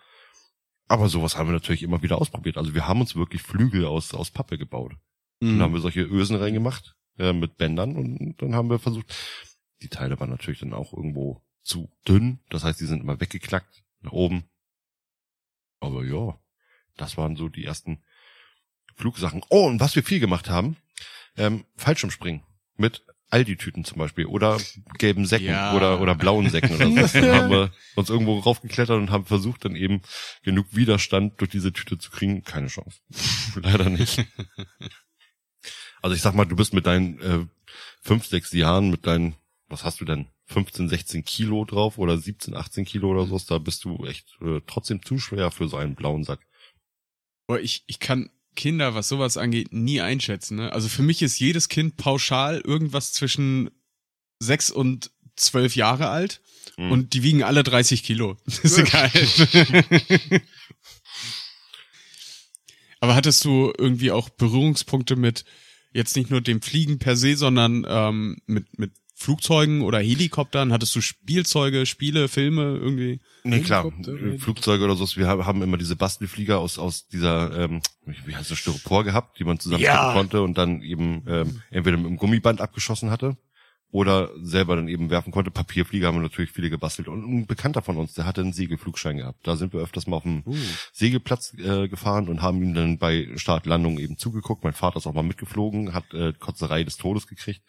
Aber 0.86 1.09
sowas 1.09 1.36
haben 1.36 1.49
wir 1.49 1.53
natürlich 1.53 1.82
immer 1.82 2.03
wieder 2.03 2.20
ausprobiert. 2.20 2.59
Also 2.59 2.74
wir 2.74 2.86
haben 2.86 3.01
uns 3.01 3.16
wirklich 3.16 3.42
Flügel 3.42 3.86
aus, 3.86 4.12
aus 4.12 4.30
Pappe 4.30 4.59
gebaut. 4.59 4.92
Mhm. 5.40 5.51
Dann 5.51 5.62
haben 5.62 5.74
wir 5.74 5.80
solche 5.80 6.03
Ösen 6.03 6.36
reingemacht 6.36 6.95
äh, 7.18 7.32
mit 7.32 7.57
Bändern 7.57 7.97
und 7.97 8.36
dann 8.38 8.55
haben 8.55 8.70
wir 8.70 8.78
versucht. 8.78 9.14
Die 9.82 9.88
Teile 9.88 10.18
waren 10.20 10.30
natürlich 10.30 10.61
dann 10.61 10.74
auch 10.74 10.92
irgendwo 10.92 11.42
zu 11.62 11.90
dünn. 12.07 12.40
Das 12.51 12.64
heißt, 12.64 12.80
die 12.80 12.86
sind 12.86 13.01
immer 13.01 13.20
weggeklackt 13.20 13.82
nach 14.01 14.12
oben. 14.12 14.45
Aber 15.80 16.05
ja, 16.05 16.38
das 16.97 17.16
waren 17.16 17.36
so 17.36 17.49
die 17.49 17.64
ersten 17.64 18.03
Flugsachen. 18.95 19.42
Oh, 19.49 19.66
und 19.66 19.80
was 19.80 19.97
wir 19.97 20.03
viel 20.03 20.20
gemacht 20.20 20.49
haben, 20.49 20.76
ähm, 21.36 21.64
Fallschirmspringen 21.76 22.42
mit 22.76 23.05
Aldi-Tüten 23.35 23.85
zum 23.85 23.99
Beispiel 23.99 24.26
oder 24.26 24.59
gelben 24.99 25.26
Säcken 25.26 25.49
Ja. 25.49 25.74
oder, 25.74 26.01
oder 26.01 26.14
blauen 26.14 26.49
Säcken 26.49 26.76
oder 26.76 27.09
so. 27.09 27.18
Dann 27.20 27.35
haben 27.35 27.51
wir 27.51 27.72
uns 27.97 28.09
irgendwo 28.09 28.39
raufgeklettert 28.39 28.97
und 28.97 29.11
haben 29.11 29.24
versucht, 29.26 29.64
dann 29.64 29.74
eben 29.74 30.03
genug 30.45 30.66
Widerstand 30.70 31.41
durch 31.41 31.51
diese 31.51 31.72
Tüte 31.72 31.99
zu 31.99 32.11
kriegen. 32.12 32.45
Keine 32.45 32.68
Chance. 32.68 33.01
Leider 33.61 33.91
nicht. 33.91 34.24
Also 36.01 36.14
ich 36.14 36.22
sag 36.22 36.35
mal, 36.35 36.45
du 36.45 36.55
bist 36.55 36.74
mit 36.74 36.87
deinen 36.87 37.20
äh, 37.20 37.47
fünf, 38.03 38.26
sechs 38.26 38.53
Jahren, 38.53 38.91
mit 38.91 39.07
deinen, 39.07 39.35
was 39.68 39.85
hast 39.85 40.01
du 40.01 40.05
denn, 40.05 40.28
15, 40.47 40.89
16 40.89 41.24
Kilo 41.24 41.64
drauf 41.64 41.99
oder 41.99 42.16
17, 42.18 42.55
18 42.55 42.85
Kilo 42.85 43.11
oder 43.11 43.26
sowas, 43.26 43.47
da 43.47 43.59
bist 43.59 43.85
du 43.85 44.05
echt 44.07 44.26
äh, 44.43 44.61
trotzdem 44.66 45.03
zu 45.03 45.18
schwer 45.18 45.51
für 45.51 45.68
so 45.68 45.76
einen 45.76 45.95
blauen 45.97 46.22
Sack. 46.22 46.47
Boah, 47.47 47.59
ich, 47.59 47.82
ich 47.87 47.99
kann 47.99 48.30
Kinder, 48.55 48.95
was 48.95 49.09
sowas 49.09 49.37
angeht, 49.37 49.73
nie 49.73 50.01
einschätzen. 50.01 50.57
Ne? 50.57 50.73
Also 50.73 50.89
für 50.89 51.03
mich 51.03 51.23
ist 51.23 51.39
jedes 51.39 51.69
Kind 51.69 51.97
pauschal 51.97 52.61
irgendwas 52.61 53.13
zwischen 53.13 53.71
sechs 54.39 54.71
und 54.71 55.11
zwölf 55.37 55.77
Jahre 55.77 56.09
alt 56.09 56.41
Mhm. 56.77 56.91
und 56.93 57.13
die 57.15 57.23
wiegen 57.23 57.43
alle 57.45 57.63
30 57.63 58.03
Kilo. 58.03 58.37
Das 58.47 58.59
ist 58.65 58.79
egal. 58.79 59.11
Aber 63.01 63.15
hattest 63.15 63.45
du 63.45 63.73
irgendwie 63.77 64.11
auch 64.11 64.29
Berührungspunkte 64.31 65.15
mit 65.17 65.45
jetzt 65.93 66.17
nicht 66.17 66.31
nur 66.31 66.41
dem 66.41 66.63
Fliegen 66.63 66.99
per 66.99 67.17
se, 67.17 67.37
sondern 67.37 67.85
ähm, 67.89 68.39
mit, 68.47 68.79
mit 68.79 68.93
Flugzeugen 69.25 69.81
oder 69.83 69.99
Helikoptern? 70.01 70.72
Hattest 70.72 70.95
du 70.95 71.01
Spielzeuge, 71.01 71.87
Spiele, 71.87 72.29
Filme 72.29 72.77
irgendwie? 72.77 73.20
Nee, 73.43 73.61
klar, 73.61 73.85
Helikopter, 73.85 74.39
Flugzeuge 74.39 74.85
oder 74.85 74.97
so. 74.97 75.07
Wir 75.16 75.27
haben- 75.29 75.62
immer 75.62 75.79
diese 75.79 75.97
Bastelflieger 75.97 76.59
aus, 76.59 76.79
aus 76.79 77.09
dieser, 77.09 77.59
ähm, 77.59 77.81
wie 78.27 78.37
heißt 78.37 78.51
das, 78.51 78.59
Styropor 78.59 79.03
gehabt, 79.05 79.39
die 79.39 79.45
man 79.45 79.59
zusammenstecken 79.59 79.97
Ja. 79.97 80.12
konnte 80.12 80.43
und 80.43 80.59
dann 80.59 80.83
eben 80.83 81.22
ähm, 81.27 81.62
entweder 81.70 81.97
mit 81.97 82.07
dem 82.07 82.16
Gummiband 82.18 82.61
abgeschossen 82.61 83.11
hatte 83.11 83.37
oder 83.91 84.31
selber 84.43 84.75
dann 84.77 84.89
eben 84.89 85.09
werfen 85.09 85.31
konnte. 85.33 85.51
Papierflieger 85.53 86.09
haben 86.09 86.16
wir 86.16 86.22
natürlich 86.22 86.51
viele 86.51 86.68
gebastelt. 86.68 87.07
Und 87.07 87.22
ein 87.25 87.47
Bekannter 87.47 87.81
von 87.81 87.97
uns, 87.97 88.12
der 88.14 88.27
hatte 88.27 88.41
einen 88.41 88.53
Segelflugschein 88.53 89.16
gehabt. 89.18 89.47
Da 89.47 89.55
sind 89.57 89.72
wir 89.72 89.81
öfters 89.81 90.07
mal 90.09 90.16
auf 90.16 90.25
dem 90.25 90.43
Segelplatz 90.93 91.55
äh, 91.59 91.89
gefahren 91.89 92.29
und 92.29 92.43
haben 92.43 92.61
ihm 92.62 92.75
dann 92.75 92.99
bei 92.99 93.29
Start, 93.37 93.66
Landung 93.66 93.99
eben 93.99 94.18
zugeguckt. 94.18 94.64
Mein 94.64 94.72
Vater 94.72 94.97
ist 94.97 95.07
auch 95.07 95.14
mal 95.14 95.22
mitgeflogen, 95.22 95.95
hat 95.95 96.12
äh, 96.12 96.33
Kotzerei 96.39 96.83
des 96.85 96.97
Todes 96.97 97.27
gekriegt, 97.29 97.62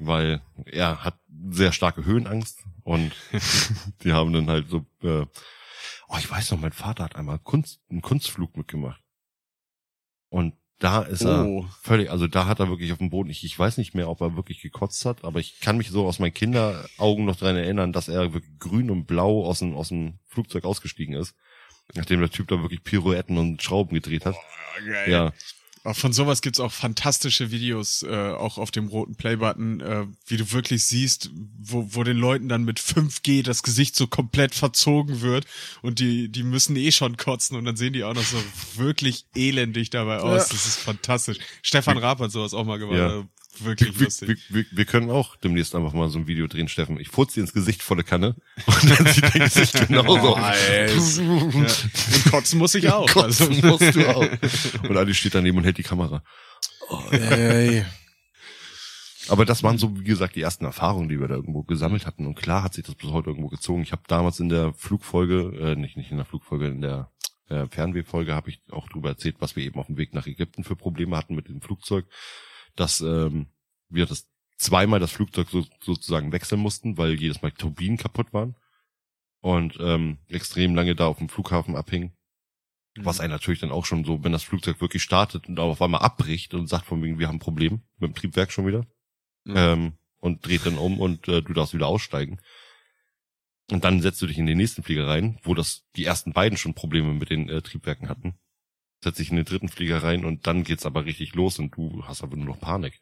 weil 0.00 0.42
er 0.66 1.04
hat 1.04 1.18
sehr 1.50 1.72
starke 1.72 2.04
Höhenangst 2.04 2.64
und 2.84 3.12
die 4.02 4.12
haben 4.12 4.32
dann 4.32 4.48
halt 4.48 4.68
so, 4.68 4.86
äh, 5.02 5.26
oh, 6.08 6.16
ich 6.18 6.30
weiß 6.30 6.50
noch, 6.52 6.60
mein 6.60 6.72
Vater 6.72 7.04
hat 7.04 7.16
einmal 7.16 7.38
Kunst, 7.38 7.80
einen 7.90 8.02
Kunstflug 8.02 8.56
mitgemacht. 8.56 9.00
Und 10.30 10.54
da 10.78 11.02
ist 11.02 11.22
er 11.22 11.44
Oh. 11.44 11.66
völlig, 11.82 12.10
also 12.10 12.28
da 12.28 12.46
hat 12.46 12.60
er 12.60 12.68
wirklich 12.68 12.92
auf 12.92 12.98
dem 12.98 13.10
Boden, 13.10 13.30
ich, 13.30 13.42
ich 13.44 13.58
weiß 13.58 13.78
nicht 13.78 13.94
mehr, 13.94 14.08
ob 14.08 14.20
er 14.20 14.36
wirklich 14.36 14.60
gekotzt 14.60 15.04
hat, 15.04 15.24
aber 15.24 15.40
ich 15.40 15.58
kann 15.60 15.76
mich 15.76 15.90
so 15.90 16.06
aus 16.06 16.18
meinen 16.20 16.34
Kinderaugen 16.34 17.24
noch 17.24 17.36
dran 17.36 17.56
erinnern, 17.56 17.92
dass 17.92 18.08
er 18.08 18.32
wirklich 18.32 18.58
grün 18.58 18.90
und 18.90 19.06
blau 19.06 19.44
aus 19.44 19.58
dem, 19.58 19.74
aus 19.74 19.88
dem 19.88 20.18
Flugzeug 20.26 20.64
ausgestiegen 20.64 21.14
ist. 21.14 21.34
Nachdem 21.94 22.20
der 22.20 22.30
Typ 22.30 22.46
da 22.48 22.60
wirklich 22.60 22.84
Pirouetten 22.84 23.38
und 23.38 23.62
Schrauben 23.62 23.94
gedreht 23.94 24.26
hat. 24.26 24.36
geil. 24.86 25.10
Ja, 25.10 25.32
Aber 25.88 25.94
Von 25.94 26.12
sowas 26.12 26.42
gibt's 26.42 26.60
auch 26.60 26.70
fantastische 26.70 27.50
Videos, 27.50 28.02
äh, 28.02 28.32
auch 28.32 28.58
auf 28.58 28.70
dem 28.70 28.88
roten 28.88 29.14
Playbutton, 29.14 29.80
äh, 29.80 30.04
wie 30.26 30.36
du 30.36 30.52
wirklich 30.52 30.84
siehst, 30.84 31.30
wo, 31.58 31.88
wo 31.94 32.04
den 32.04 32.18
Leuten 32.18 32.46
dann 32.50 32.64
mit 32.64 32.78
5G 32.78 33.42
das 33.42 33.62
Gesicht 33.62 33.96
so 33.96 34.06
komplett 34.06 34.54
verzogen 34.54 35.22
wird 35.22 35.46
und 35.80 35.98
die, 35.98 36.28
die 36.28 36.42
müssen 36.42 36.76
eh 36.76 36.92
schon 36.92 37.16
kotzen 37.16 37.56
und 37.56 37.64
dann 37.64 37.76
sehen 37.76 37.94
die 37.94 38.04
auch 38.04 38.12
noch 38.12 38.22
so 38.22 38.36
wirklich 38.74 39.24
elendig 39.34 39.88
dabei 39.88 40.18
aus. 40.18 40.50
Ja. 40.50 40.56
Das 40.56 40.66
ist 40.66 40.76
fantastisch. 40.76 41.38
Stefan 41.62 41.96
Raab 41.96 42.20
hat 42.20 42.32
sowas 42.32 42.52
auch 42.52 42.66
mal 42.66 42.78
gemacht. 42.78 42.98
Ja. 42.98 43.24
Wirklich 43.64 43.98
wir, 43.98 44.06
lustig. 44.06 44.28
wir, 44.48 44.56
wir, 44.56 44.66
wir 44.70 44.84
können 44.84 45.10
auch 45.10 45.36
demnächst 45.36 45.74
einfach 45.74 45.92
mal 45.92 46.08
so 46.08 46.18
ein 46.18 46.26
Video 46.26 46.46
drehen, 46.46 46.68
Steffen. 46.68 46.98
Ich 47.00 47.08
furze 47.08 47.34
dir 47.34 47.40
ins 47.42 47.52
Gesicht 47.52 47.82
volle 47.82 48.04
Kanne 48.04 48.36
und 48.66 48.90
dann 48.90 49.06
sieht 49.06 49.24
dein 49.24 49.42
Gesicht 49.42 49.88
genauso 49.88 50.36
aus. 50.36 51.18
Ja. 51.18 51.22
Und 51.22 52.24
kotzen 52.30 52.58
muss 52.58 52.74
ich 52.74 52.88
auch. 52.90 53.08
Kotzen 53.10 53.48
also. 53.48 53.66
musst 53.66 53.94
du 53.94 54.08
auch. 54.08 54.26
Und 54.88 54.96
Ali 54.96 55.14
steht 55.14 55.34
daneben 55.34 55.58
und 55.58 55.64
hält 55.64 55.78
die 55.78 55.82
Kamera. 55.82 56.22
Ey. 57.10 57.84
Aber 59.28 59.44
das 59.44 59.62
waren 59.62 59.76
so, 59.76 59.98
wie 59.98 60.04
gesagt, 60.04 60.36
die 60.36 60.40
ersten 60.40 60.64
Erfahrungen, 60.64 61.08
die 61.08 61.20
wir 61.20 61.28
da 61.28 61.34
irgendwo 61.34 61.62
gesammelt 61.62 62.06
hatten. 62.06 62.26
Und 62.26 62.34
klar 62.34 62.62
hat 62.62 62.74
sich 62.74 62.84
das 62.84 62.94
bis 62.94 63.10
heute 63.10 63.28
irgendwo 63.28 63.48
gezogen. 63.48 63.82
Ich 63.82 63.92
habe 63.92 64.02
damals 64.08 64.40
in 64.40 64.48
der 64.48 64.72
Flugfolge, 64.72 65.52
äh, 65.58 65.76
nicht, 65.76 65.96
nicht 65.96 66.10
in 66.10 66.16
der 66.16 66.24
Flugfolge, 66.24 66.66
in 66.68 66.80
der 66.80 67.10
äh, 67.48 67.66
Fernwehfolge 67.66 68.34
habe 68.34 68.50
ich 68.50 68.60
auch 68.70 68.88
drüber 68.88 69.10
erzählt, 69.10 69.36
was 69.38 69.56
wir 69.56 69.64
eben 69.64 69.78
auf 69.78 69.86
dem 69.86 69.96
Weg 69.96 70.14
nach 70.14 70.26
Ägypten 70.26 70.64
für 70.64 70.76
Probleme 70.76 71.16
hatten 71.16 71.34
mit 71.34 71.48
dem 71.48 71.60
Flugzeug, 71.60 72.06
dass 72.78 73.00
ähm, 73.00 73.46
wir 73.88 74.06
das 74.06 74.28
zweimal 74.56 75.00
das 75.00 75.12
Flugzeug 75.12 75.48
so, 75.50 75.64
sozusagen 75.80 76.32
wechseln 76.32 76.60
mussten, 76.60 76.98
weil 76.98 77.14
jedes 77.14 77.42
Mal 77.42 77.52
Turbinen 77.52 77.96
kaputt 77.96 78.32
waren 78.32 78.56
und 79.40 79.78
ähm, 79.80 80.18
extrem 80.28 80.74
lange 80.74 80.94
da 80.94 81.06
auf 81.06 81.18
dem 81.18 81.28
Flughafen 81.28 81.76
abhingen. 81.76 82.12
Was 83.00 83.20
einen 83.20 83.30
natürlich 83.30 83.60
dann 83.60 83.70
auch 83.70 83.86
schon 83.86 84.04
so, 84.04 84.24
wenn 84.24 84.32
das 84.32 84.42
Flugzeug 84.42 84.80
wirklich 84.80 85.02
startet 85.02 85.46
und 85.48 85.60
auf 85.60 85.80
einmal 85.80 86.02
abbricht 86.02 86.54
und 86.54 86.66
sagt 86.66 86.86
von 86.86 87.02
wegen, 87.02 87.18
wir 87.20 87.28
haben 87.28 87.36
ein 87.36 87.40
Problem 87.40 87.82
mit 87.98 88.10
dem 88.10 88.14
Triebwerk 88.14 88.50
schon 88.50 88.66
wieder, 88.66 88.86
Mhm. 89.44 89.54
ähm, 89.56 89.92
und 90.20 90.44
dreht 90.46 90.66
dann 90.66 90.78
um 90.78 91.00
und 91.00 91.28
äh, 91.28 91.42
du 91.42 91.52
darfst 91.52 91.74
wieder 91.74 91.86
aussteigen. 91.86 92.40
Und 93.70 93.84
dann 93.84 94.00
setzt 94.00 94.20
du 94.20 94.26
dich 94.26 94.38
in 94.38 94.46
den 94.46 94.58
nächsten 94.58 94.82
Flieger 94.82 95.06
rein, 95.06 95.38
wo 95.42 95.54
das 95.54 95.84
die 95.96 96.04
ersten 96.04 96.32
beiden 96.32 96.58
schon 96.58 96.74
Probleme 96.74 97.12
mit 97.14 97.30
den 97.30 97.48
äh, 97.48 97.62
Triebwerken 97.62 98.08
hatten. 98.08 98.34
Setzt 99.02 99.18
dich 99.18 99.30
in 99.30 99.36
den 99.36 99.44
dritten 99.44 99.68
Flieger 99.68 100.02
rein 100.02 100.24
und 100.24 100.46
dann 100.46 100.64
geht's 100.64 100.86
aber 100.86 101.04
richtig 101.04 101.34
los 101.34 101.58
und 101.58 101.76
du 101.76 102.04
hast 102.04 102.22
aber 102.22 102.36
nur 102.36 102.46
noch 102.46 102.60
Panik. 102.60 103.00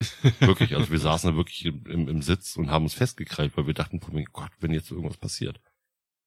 wirklich, 0.40 0.76
also 0.76 0.90
wir 0.90 0.98
saßen 0.98 1.30
da 1.30 1.36
wirklich 1.36 1.64
im, 1.64 1.86
im, 1.86 2.08
im 2.08 2.22
Sitz 2.22 2.56
und 2.56 2.70
haben 2.70 2.84
uns 2.84 2.94
festgekrallt, 2.94 3.56
weil 3.56 3.66
wir 3.66 3.74
dachten, 3.74 4.00
oh 4.04 4.12
mein 4.12 4.26
Gott, 4.26 4.50
wenn 4.60 4.72
jetzt 4.72 4.90
irgendwas 4.90 5.16
passiert. 5.16 5.60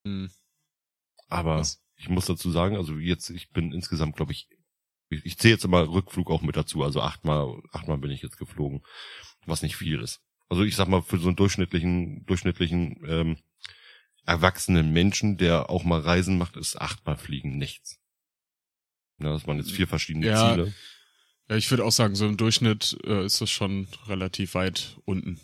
Mhm. 0.04 0.32
Aber 1.28 1.60
Was? 1.60 1.84
ich 1.96 2.10
muss 2.10 2.26
dazu 2.26 2.50
sagen, 2.50 2.76
also 2.76 2.98
jetzt, 2.98 3.30
ich 3.30 3.52
bin 3.52 3.72
insgesamt, 3.72 4.16
glaube 4.16 4.32
ich, 4.32 4.48
ich, 5.10 5.26
ich 5.26 5.38
zähle 5.38 5.54
jetzt 5.54 5.66
immer 5.66 5.88
Rückflug 5.88 6.32
auch 6.32 6.42
mit 6.42 6.56
dazu, 6.56 6.84
also 6.84 7.02
achtmal, 7.02 7.62
achtmal 7.72 7.98
bin 7.98 8.12
ich 8.12 8.22
jetzt 8.22 8.38
geflogen, 8.38 8.82
was 9.46 9.62
nicht 9.62 9.76
viel 9.76 10.02
ist. 10.02 10.22
Also 10.50 10.64
ich 10.64 10.76
sag 10.76 10.88
mal, 10.88 11.04
für 11.04 11.20
so 11.20 11.28
einen 11.28 11.36
durchschnittlichen, 11.36 12.26
durchschnittlichen 12.26 13.04
ähm, 13.08 13.38
erwachsenen 14.26 14.92
Menschen, 14.92 15.38
der 15.38 15.70
auch 15.70 15.84
mal 15.84 16.00
Reisen 16.00 16.38
macht, 16.38 16.58
ist 16.58 16.80
achtmal 16.80 17.18
Fliegen 17.18 17.58
nichts. 17.58 17.99
Ja, 19.22 19.32
das 19.32 19.48
waren 19.48 19.58
jetzt 19.58 19.72
vier 19.72 19.88
verschiedene 19.88 20.28
Ja. 20.28 20.52
Ziele. 20.54 20.74
Ja, 21.50 21.56
ich 21.56 21.70
würde 21.72 21.84
auch 21.84 21.92
sagen, 21.92 22.16
so 22.16 22.28
im 22.28 22.38
Durchschnitt 22.38 22.98
äh, 23.06 23.26
ist 23.26 23.42
das 23.42 23.50
schon 23.50 23.88
relativ 24.08 24.54
weit 24.54 24.98
unten. 25.06 25.40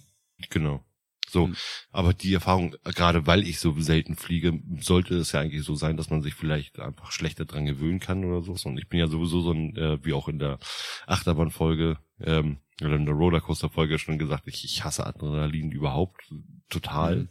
Genau. 0.49 0.83
So, 1.27 1.47
Mhm. 1.47 1.55
aber 1.91 2.13
die 2.13 2.33
Erfahrung, 2.35 2.75
gerade 2.83 3.25
weil 3.25 3.47
ich 3.47 3.59
so 3.59 3.77
selten 3.81 4.15
fliege, 4.15 4.59
sollte 4.79 5.15
es 5.15 5.31
ja 5.31 5.39
eigentlich 5.41 5.63
so 5.63 5.73
sein, 5.73 5.97
dass 5.97 6.11
man 6.11 6.21
sich 6.21 6.35
vielleicht 6.35 6.79
einfach 6.79 7.11
schlechter 7.11 7.45
dran 7.45 7.65
gewöhnen 7.65 7.99
kann 7.99 8.23
oder 8.23 8.41
so. 8.43 8.53
Und 8.69 8.77
ich 8.77 8.87
bin 8.87 8.99
ja 8.99 9.07
sowieso 9.07 9.41
so 9.41 9.51
ein, 9.51 9.75
äh, 9.75 10.05
wie 10.05 10.13
auch 10.13 10.27
in 10.27 10.37
der 10.37 10.59
Achterbahnfolge 11.07 11.97
ähm, 12.19 12.59
oder 12.81 12.95
in 12.95 13.05
der 13.05 13.15
Rollercoaster-Folge 13.15 13.97
schon 13.97 14.19
gesagt, 14.19 14.47
ich, 14.47 14.63
ich 14.65 14.83
hasse 14.83 15.05
Adrenalin 15.07 15.71
überhaupt 15.71 16.31
total. 16.69 17.15
Mhm. 17.15 17.29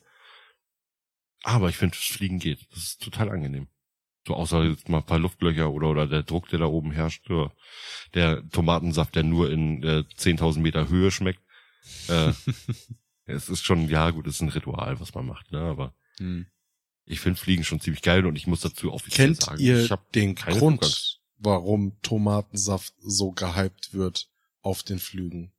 Aber 1.45 1.69
ich 1.69 1.77
finde, 1.77 1.97
das 1.97 2.05
Fliegen 2.07 2.41
geht. 2.41 2.67
Das 2.73 2.79
ist 2.83 3.03
total 3.03 3.31
angenehm. 3.31 3.69
So 4.27 4.35
außer 4.35 4.65
jetzt 4.65 4.89
mal 4.89 4.99
ein 4.99 5.07
paar 5.07 5.19
Luftlöcher 5.19 5.71
oder 5.71 5.89
oder 5.91 6.07
der 6.07 6.23
Druck, 6.23 6.49
der 6.49 6.59
da 6.61 6.67
oben 6.67 6.93
herrscht, 6.93 7.29
oder 7.31 7.53
der 8.15 8.49
Tomatensaft, 8.51 9.15
der 9.15 9.23
nur 9.23 9.51
in 9.51 9.83
äh, 9.83 10.05
10.000 10.19 10.61
Meter 10.61 10.89
Höhe 10.89 11.11
schmeckt. 11.11 11.41
Äh, 12.09 12.33
es 13.27 13.49
ist 13.49 13.65
schon, 13.65 13.89
ja 13.89 14.11
gut, 14.11 14.27
es 14.27 14.37
ist 14.37 14.41
ein 14.41 14.49
Ritual, 14.49 14.99
was 15.01 15.15
man 15.15 15.27
macht, 15.27 15.53
ne? 15.53 15.61
Aber 15.61 15.95
Mhm. 16.21 16.47
ich 17.07 17.21
finde 17.21 17.39
Fliegen 17.41 17.65
schon 17.65 17.81
ziemlich 17.81 18.01
geil 18.03 18.25
und 18.25 18.37
ich 18.37 18.47
muss 18.47 18.61
dazu 18.61 18.93
offiziell 18.93 19.29
Kennt 19.29 19.43
sagen, 19.43 19.61
ihr 19.61 19.85
ich 19.85 19.91
hab 19.91 20.11
den 20.13 20.35
keine 20.37 20.59
Grund, 20.59 20.79
Flugangst. 20.79 21.21
warum 21.39 22.01
Tomatensaft 22.03 22.95
so 23.03 23.33
gehypt 23.33 23.93
wird 23.93 24.29
auf 24.63 24.83
den 24.85 24.99
Flügen? 25.01 25.53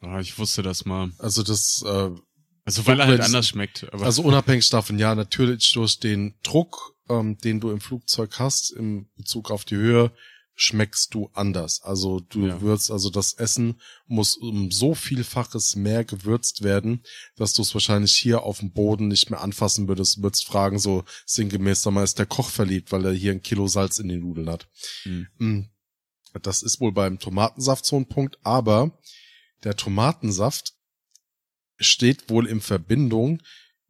Ah, 0.00 0.20
ich 0.20 0.38
wusste 0.38 0.62
das 0.62 0.84
mal. 0.84 1.10
Also 1.18 1.42
das, 1.42 1.82
äh, 1.86 2.10
Also 2.64 2.86
weil 2.86 3.00
er 3.00 3.06
halt 3.06 3.20
anders 3.22 3.48
schmeckt. 3.48 3.86
Aber 3.92 4.04
also 4.06 4.22
unabhängig 4.22 4.68
davon, 4.70 4.98
ja, 4.98 5.14
natürlich 5.14 5.72
durch 5.72 5.98
den 5.98 6.34
Druck, 6.42 6.93
ähm, 7.08 7.38
den 7.38 7.60
du 7.60 7.70
im 7.70 7.80
Flugzeug 7.80 8.38
hast, 8.38 8.70
im 8.70 9.08
Bezug 9.16 9.50
auf 9.50 9.64
die 9.64 9.76
Höhe, 9.76 10.12
schmeckst 10.56 11.14
du 11.14 11.30
anders. 11.32 11.82
Also 11.82 12.20
du 12.20 12.46
Ja. 12.46 12.60
würzt, 12.60 12.90
also 12.90 13.10
das 13.10 13.32
Essen 13.34 13.80
muss 14.06 14.36
um 14.36 14.70
so 14.70 14.94
vielfaches 14.94 15.74
mehr 15.74 16.04
gewürzt 16.04 16.62
werden, 16.62 17.02
dass 17.34 17.54
du 17.54 17.62
es 17.62 17.74
wahrscheinlich 17.74 18.14
hier 18.14 18.42
auf 18.44 18.60
dem 18.60 18.70
Boden 18.70 19.08
nicht 19.08 19.30
mehr 19.30 19.40
anfassen 19.40 19.88
würdest. 19.88 20.18
Du 20.18 20.22
würdest 20.22 20.46
fragen, 20.46 20.78
so 20.78 21.04
sinngemäß, 21.26 21.82
sag 21.82 21.92
mal, 21.92 22.04
ist 22.04 22.20
der 22.20 22.26
Koch 22.26 22.50
verliebt, 22.50 22.92
weil 22.92 23.04
er 23.04 23.12
hier 23.12 23.32
ein 23.32 23.42
Kilo 23.42 23.66
Salz 23.66 23.98
in 23.98 24.08
den 24.08 24.20
Nudeln 24.20 24.48
hat. 24.48 24.68
Hm. 25.02 25.26
Mm. 25.38 25.60
Das 26.42 26.62
ist 26.62 26.80
wohl 26.80 26.92
beim 26.92 27.18
Tomatensaft 27.18 27.84
so 27.84 27.96
ein 27.96 28.06
Punkt, 28.06 28.38
aber 28.42 28.96
der 29.62 29.76
Tomatensaft 29.76 30.74
steht 31.78 32.28
wohl 32.28 32.46
in 32.46 32.60
Verbindung 32.60 33.40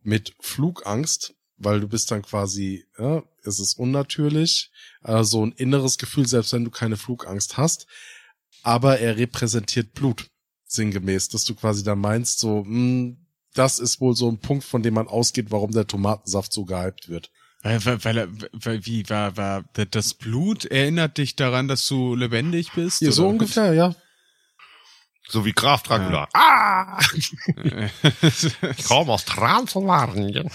mit 0.02 0.34
Flugangst, 0.40 1.34
weil 1.64 1.80
du 1.80 1.88
bist 1.88 2.10
dann 2.10 2.22
quasi, 2.22 2.84
ja, 2.98 3.22
es 3.42 3.58
ist 3.58 3.74
unnatürlich, 3.78 4.70
äh, 5.02 5.22
so 5.24 5.44
ein 5.44 5.52
inneres 5.52 5.98
Gefühl, 5.98 6.26
selbst 6.26 6.52
wenn 6.52 6.64
du 6.64 6.70
keine 6.70 6.96
Flugangst 6.96 7.56
hast, 7.56 7.86
aber 8.62 8.98
er 9.00 9.16
repräsentiert 9.16 9.92
Blut, 9.94 10.26
sinngemäß, 10.66 11.28
dass 11.28 11.44
du 11.44 11.54
quasi 11.54 11.82
da 11.84 11.94
meinst, 11.94 12.38
so, 12.38 12.64
mh, 12.66 13.16
das 13.54 13.78
ist 13.78 14.00
wohl 14.00 14.16
so 14.16 14.28
ein 14.28 14.38
Punkt, 14.40 14.64
von 14.64 14.82
dem 14.82 14.94
man 14.94 15.06
ausgeht, 15.08 15.50
warum 15.50 15.70
der 15.72 15.86
Tomatensaft 15.86 16.52
so 16.52 16.64
gehypt 16.64 17.08
wird. 17.08 17.30
weil, 17.62 17.84
weil, 17.84 18.04
weil, 18.04 18.18
er- 18.18 18.28
weil 18.52 18.84
wie 18.86 19.08
war 19.08 19.36
war 19.36 19.64
das 19.90 20.14
Blut 20.14 20.64
erinnert 20.64 21.18
dich 21.18 21.36
daran, 21.36 21.68
dass 21.68 21.86
du 21.86 22.14
lebendig 22.16 22.72
bist? 22.72 23.00
Ja, 23.00 23.12
so 23.12 23.22
oder? 23.22 23.30
ungefähr, 23.32 23.72
ja. 23.74 23.94
So 25.28 25.44
wie 25.46 25.52
Graf 25.52 25.82
Dracula. 25.84 26.22
Ja. 26.22 26.28
Ah! 26.34 26.98
Ich 28.76 28.84
komme 28.84 29.12
aus 29.12 29.24
Transylvanien. 29.24 30.50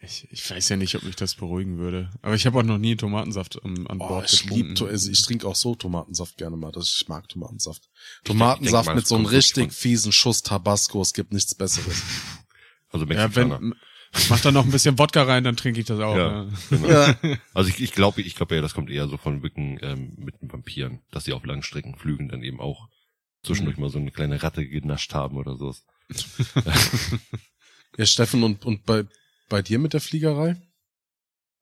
Ich, 0.00 0.26
ich 0.30 0.50
weiß 0.50 0.68
ja 0.70 0.76
nicht, 0.76 0.94
ob 0.96 1.02
mich 1.02 1.16
das 1.16 1.34
beruhigen 1.34 1.78
würde. 1.78 2.10
Aber 2.22 2.34
ich 2.34 2.46
habe 2.46 2.58
auch 2.58 2.62
noch 2.62 2.78
nie 2.78 2.96
Tomatensaft 2.96 3.62
an, 3.64 3.86
an 3.86 4.00
Oh, 4.00 4.08
Bord 4.08 4.32
ich 4.32 4.42
getrunken. 4.42 4.74
lieb, 4.76 4.82
also 4.88 5.10
ich 5.10 5.22
trinke 5.22 5.46
auch 5.46 5.56
so 5.56 5.74
Tomatensaft 5.74 6.36
gerne 6.38 6.56
mal. 6.56 6.72
Das, 6.72 6.98
ich 7.00 7.08
mag 7.08 7.28
Tomatensaft. 7.28 7.88
Tomatensaft 8.24 8.86
mal, 8.86 8.94
mit 8.96 9.06
so 9.06 9.16
einem 9.16 9.26
richtig 9.26 9.72
fiesen 9.72 10.12
Schuss 10.12 10.42
Tabasco. 10.42 11.00
Es 11.02 11.12
gibt 11.12 11.32
nichts 11.32 11.54
Besseres. 11.54 12.02
Also 12.92 13.06
ja, 13.06 13.28
Mexikaner. 13.28 13.60
wenn 13.60 13.74
mach 14.30 14.40
da 14.40 14.50
noch 14.50 14.64
ein 14.64 14.72
bisschen 14.72 14.98
Wodka 14.98 15.22
rein, 15.22 15.44
dann 15.44 15.54
trinke 15.56 15.78
ich 15.78 15.86
das 15.86 16.00
auch. 16.00 16.16
Ja. 16.16 16.42
Ja. 16.42 17.12
Genau. 17.14 17.36
Also 17.54 17.70
ich, 17.70 17.80
ich 17.80 17.92
glaube, 17.92 18.20
ich 18.22 18.34
glaube 18.34 18.56
ja, 18.56 18.60
das 18.62 18.74
kommt 18.74 18.90
eher 18.90 19.06
so 19.06 19.16
von 19.16 19.44
Wicken 19.44 19.78
ähm, 19.80 20.14
mit 20.16 20.42
den 20.42 20.52
Vampiren, 20.52 20.98
dass 21.12 21.22
sie 21.24 21.32
auf 21.32 21.44
langen 21.44 21.62
Strecken 21.62 21.94
flügen, 21.96 22.28
dann 22.28 22.42
eben 22.42 22.58
auch 22.58 22.88
zwischendurch 23.44 23.76
Mhm. 23.76 23.82
mal 23.84 23.90
so 23.90 23.98
eine 24.00 24.10
kleine 24.10 24.42
Ratte 24.42 24.66
genascht 24.66 25.14
haben 25.14 25.36
oder 25.36 25.56
so. 25.56 25.72
Ja, 27.96 28.06
Steffen, 28.06 28.42
und, 28.42 28.64
und 28.64 28.84
bei, 28.86 29.04
bei 29.50 29.60
dir 29.60 29.78
mit 29.78 29.92
der 29.92 30.00
Fliegerei? 30.00 30.56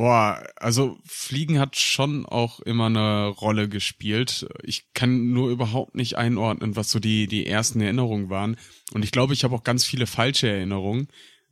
Boah, 0.01 0.47
also 0.55 0.97
Fliegen 1.05 1.59
hat 1.59 1.75
schon 1.75 2.25
auch 2.25 2.61
immer 2.61 2.87
eine 2.87 3.27
Rolle 3.27 3.69
gespielt. 3.69 4.47
Ich 4.63 4.93
kann 4.95 5.33
nur 5.33 5.51
überhaupt 5.51 5.97
nicht 5.97 6.17
einordnen, 6.17 6.77
was 6.77 6.93
so 6.93 7.01
die, 7.01 7.27
die 7.27 7.49
ersten 7.49 7.81
Erinnerungen 7.81 8.31
waren. 8.31 8.57
Und 8.93 9.05
ich 9.05 9.11
glaube, 9.11 9.33
ich 9.33 9.43
habe 9.43 9.57
auch 9.57 9.65
ganz 9.65 9.85
viele 9.85 10.07
falsche 10.07 10.49
Erinnerungen, 10.49 11.09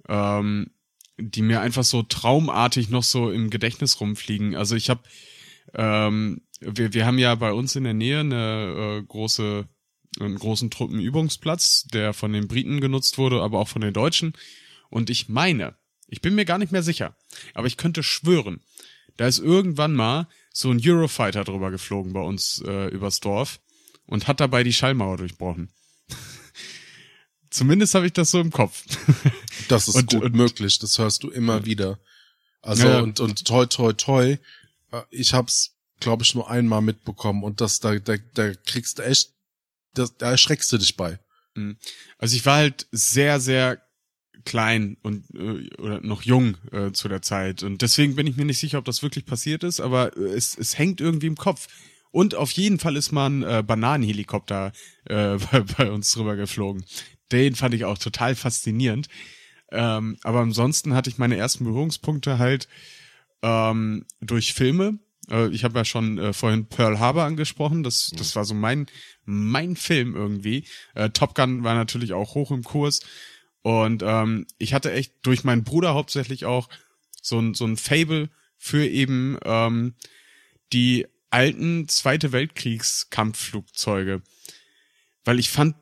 ähm, 0.09 0.70
die 1.18 1.43
mir 1.43 1.61
einfach 1.61 1.82
so 1.82 2.05
traumartig 2.05 2.89
noch 2.89 3.03
so 3.03 3.32
im 3.32 3.51
Gedächtnis 3.51 4.01
rumfliegen. 4.01 4.55
Also 4.55 4.76
ich 4.76 4.91
habe, 4.91 5.03
ähm, 5.74 6.43
wir, 6.61 6.95
wir 6.95 7.05
haben 7.05 7.18
ja 7.18 7.34
bei 7.34 7.53
uns 7.53 7.74
in 7.74 7.82
der 7.82 7.95
Nähe 7.95 8.20
eine 8.20 9.01
äh, 9.01 9.03
große, 9.03 9.66
einen 10.20 10.39
großen 10.39 10.70
Truppenübungsplatz, 10.70 11.89
der 11.93 12.12
von 12.12 12.32
den 12.32 12.47
Briten 12.47 12.80
genutzt 12.80 13.18
wurde, 13.18 13.43
aber 13.43 13.59
auch 13.59 13.68
von 13.68 13.82
den 13.82 13.93
Deutschen. 13.93 14.34
Und 14.89 15.11
ich 15.11 15.28
meine, 15.28 15.74
ich 16.09 16.20
bin 16.20 16.34
mir 16.34 16.44
gar 16.44 16.59
nicht 16.59 16.72
mehr 16.72 16.82
sicher, 16.82 17.16
aber 17.54 17.66
ich 17.66 17.76
könnte 17.76 18.02
schwören, 18.02 18.61
da 19.16 19.26
ist 19.26 19.38
irgendwann 19.38 19.94
mal 19.94 20.28
so 20.52 20.70
ein 20.70 20.80
Eurofighter 20.82 21.44
drüber 21.44 21.70
geflogen 21.70 22.12
bei 22.12 22.20
uns 22.20 22.62
äh, 22.66 22.88
übers 22.88 23.20
Dorf 23.20 23.61
und 24.07 24.28
hat 24.28 24.40
dabei 24.40 24.62
die 24.62 24.72
Schallmauer 24.72 25.16
durchbrochen. 25.16 25.70
Zumindest 27.50 27.94
habe 27.94 28.07
ich 28.07 28.12
das 28.12 28.30
so 28.30 28.40
im 28.40 28.50
Kopf. 28.50 28.82
Das 29.68 29.88
ist 29.88 29.96
Und- 29.96 30.11
gut 30.11 30.22
und- 30.22 30.34
möglich. 30.36 30.78
Das 30.78 30.96
hörst 30.98 31.24
du 31.24 31.30
immer 31.30 31.64
wieder. 31.64 31.98
Also, 32.62 32.86
Ja. 32.86 33.00
und, 33.00 33.18
und 33.18 33.44
toi, 33.46 33.66
toi, 33.66 33.92
toi. 33.94 34.36
äh, 34.92 35.02
Ich 35.11 35.34
hab's, 35.34 35.72
glaube 35.98 36.22
ich, 36.22 36.36
nur 36.36 36.48
einmal 36.48 36.82
mitbekommen. 36.82 37.42
Und 37.42 37.61
das, 37.61 37.80
da, 37.80 37.98
da, 37.98 38.14
da 38.34 38.52
kriegst 38.54 38.98
du 38.98 39.02
echt, 39.02 39.32
da, 39.94 40.07
da 40.18 40.30
erschreckst 40.30 40.70
du 40.72 40.78
dich 40.78 40.96
bei. 40.96 41.18
Also 42.18 42.36
ich 42.36 42.44
war 42.46 42.57
halt 42.59 42.86
sehr, 42.92 43.40
sehr 43.40 43.82
klein 44.47 44.97
und 45.03 45.24
äh, 45.34 45.68
oder 45.76 46.01
noch 46.01 46.22
jung 46.22 46.57
äh, 46.72 46.92
zu 46.92 47.09
der 47.09 47.20
Zeit 47.20 47.62
und 47.62 47.82
deswegen 47.82 48.16
bin 48.16 48.26
ich 48.26 48.36
mir 48.36 48.47
nicht 48.47 48.59
sicher, 48.59 48.78
ob 48.78 48.86
das 48.86 49.03
wirklich 49.03 49.26
passiert 49.26 49.62
ist, 49.62 49.80
aber 49.80 50.16
äh, 50.16 50.20
es, 50.20 50.57
es 50.57 50.78
hängt 50.78 51.01
irgendwie 51.01 51.26
im 51.26 51.36
Kopf. 51.36 51.68
Und 52.12 52.34
auf 52.34 52.51
jeden 52.53 52.78
Fall 52.78 52.97
ist 52.97 53.12
mal 53.12 53.26
ein 53.26 53.42
äh, 53.42 53.62
Bananenhelikopter 53.62 54.72
äh, 55.05 55.36
bei, 55.53 55.61
bei 55.61 55.90
uns 55.90 56.12
drüber 56.12 56.34
geflogen. 56.36 56.86
Den 57.30 57.55
fand 57.55 57.74
ich 57.74 57.84
auch 57.84 57.99
total 57.99 58.34
faszinierend. 58.34 59.09
Ähm, 59.70 60.16
aber 60.22 60.40
ansonsten 60.40 60.94
hatte 60.94 61.11
ich 61.11 61.18
meine 61.18 61.36
ersten 61.36 61.64
Berührungspunkte 61.64 62.38
halt 62.38 62.68
ähm, 63.42 64.07
durch 64.20 64.55
Filme. 64.55 64.99
Äh, 65.30 65.49
ich 65.49 65.64
habe 65.64 65.78
ja 65.78 65.84
schon 65.84 66.18
äh, 66.18 66.32
vorhin 66.32 66.66
Pearl 66.66 66.99
Harbor 66.99 67.24
angesprochen. 67.24 67.82
Das, 67.82 68.11
das 68.16 68.36
war 68.36 68.44
so 68.44 68.55
mein, 68.55 68.86
mein 69.24 69.76
Film 69.76 70.14
irgendwie. 70.14 70.64
Äh, 70.94 71.11
Top 71.11 71.34
Gun 71.34 71.64
war 71.64 71.74
natürlich 71.74 72.12
auch 72.12 72.34
hoch 72.34 72.51
im 72.51 72.62
Kurs. 72.62 73.01
Und 73.66 74.04
ähm, 74.06 74.46
ich 74.58 74.74
hatte 74.74 74.92
echt 74.92 75.12
durch 75.22 75.42
meinen 75.42 75.64
Bruder 75.64 75.92
hauptsächlich 75.92 76.44
auch 76.44 76.68
so 77.20 77.40
ein, 77.40 77.54
so 77.54 77.64
ein 77.66 77.76
Fable 77.76 78.30
für 78.56 78.86
eben 78.86 79.36
ähm, 79.44 79.94
die 80.72 81.08
alten 81.30 81.88
Zweite 81.88 82.30
Weltkriegskampfflugzeuge. 82.30 84.22
Weil 85.24 85.40
ich 85.40 85.50
fand, 85.50 85.74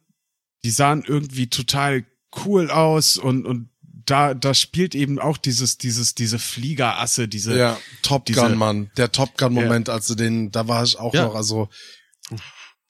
die 0.64 0.70
sahen 0.70 1.04
irgendwie 1.06 1.48
total 1.50 2.06
cool 2.46 2.70
aus 2.70 3.18
und, 3.18 3.44
und 3.44 3.68
da, 4.06 4.32
da 4.32 4.54
spielt 4.54 4.94
eben 4.94 5.18
auch 5.18 5.36
dieses, 5.36 5.76
dieses, 5.76 6.14
diese 6.14 6.38
Fliegerasse, 6.38 7.28
diese. 7.28 7.54
Ja, 7.54 7.78
Top 8.00 8.24
diese- 8.24 8.40
Gun, 8.40 8.56
Mann. 8.56 8.90
Der 8.96 9.12
Top 9.12 9.36
Gun 9.36 9.52
Moment, 9.52 9.90
also 9.90 10.14
den, 10.14 10.50
da 10.50 10.68
war 10.68 10.84
ich 10.84 10.98
auch 10.98 11.12
Ja. 11.12 11.26
noch, 11.26 11.34
also, 11.34 11.68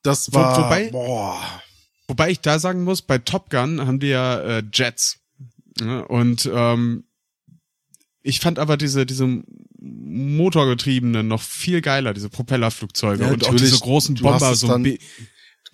das 0.05 0.33
Wo- 0.33 0.37
war, 0.39 0.59
wobei- 0.65 0.91
boah. 0.91 1.63
Wobei 2.07 2.31
ich 2.31 2.41
da 2.41 2.59
sagen 2.59 2.85
muss, 2.85 3.03
bei 3.03 3.19
Top 3.19 3.51
Gun 3.51 3.87
haben 3.87 4.01
die 4.01 4.09
ja 4.09 4.41
äh, 4.41 4.63
Jets. 4.73 5.21
Ja, 5.81 6.01
und 6.01 6.49
ähm, 6.53 7.05
ich 8.23 8.41
fand 8.41 8.59
aber 8.59 8.77
diese, 8.77 9.07
diese 9.07 9.43
motorgetriebenen 9.81 11.29
noch 11.29 11.43
viel 11.43 11.81
geiler, 11.81 12.15
diese 12.15 12.31
Propellerflugzeuge 12.31 13.25
Ja, 13.25 13.33
und 13.33 13.47
auch 13.47 13.55
diese 13.55 13.79
großen 13.79 14.15
Bomber, 14.17 14.55
so 14.55 14.73
ein 14.73 14.99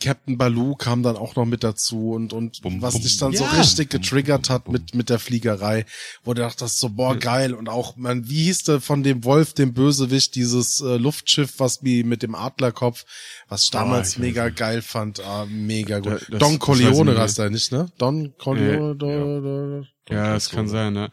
Captain 0.01 0.36
Baloo 0.38 0.74
kam 0.74 1.03
dann 1.03 1.16
auch 1.16 1.36
noch 1.36 1.44
mit 1.44 1.62
dazu 1.62 2.12
und, 2.12 2.32
und 2.32 2.62
Bum, 2.62 2.82
was 2.82 2.94
bum, 2.94 3.03
dich 3.03 3.18
dann 3.18 3.32
ja. 3.32 3.38
so 3.38 3.44
richtig 3.57 3.90
getriggert 3.90 4.51
hat 4.51 4.68
mit, 4.68 4.94
mit 4.94 5.11
der 5.11 5.18
Fliegerei, 5.18 5.84
wo 6.24 6.34
du 6.34 6.40
dachtest 6.42 6.78
so, 6.80 6.88
boah, 6.88 7.14
geil. 7.16 7.55
Und 7.55 7.68
auch, 7.68 7.96
man, 7.96 8.28
wie 8.28 8.44
hieß 8.44 8.64
der 8.64 8.80
von 8.80 9.03
dem 9.03 9.24
Wolf, 9.24 9.53
dem 9.53 9.74
Bösewicht, 9.74 10.34
dieses 10.34 10.80
äh, 10.80 10.96
Luftschiff, 10.96 11.55
was 11.59 11.84
wie 11.84 12.03
mit 12.03 12.22
dem 12.22 12.34
Adlerkopf, 12.34 13.05
was 13.48 13.64
ich 13.64 13.70
damals 13.70 14.11
ich 14.11 14.14
weiß 14.16 14.22
mega 14.22 14.48
geil 14.48 14.82
fand, 14.82 15.20
ah, 15.20 15.46
mega 15.48 15.98
gut. 16.01 16.12
Da- 16.12 16.18
das- 16.30 16.38
Don 16.40 16.59
Corleone 16.59 17.11
nicht. 17.12 17.20
heißt 17.20 17.38
er 17.38 17.51
nicht, 17.51 17.70
ne? 17.72 17.90
Don 17.98 18.34
Corleone, 18.38 18.88
Ja. 18.88 18.94
do, 18.94 19.40
do, 19.40 19.86
Ja, 20.11 20.32
das 20.34 20.51
kann 20.51 20.68
sein, 20.68 20.92
ne? 20.94 21.11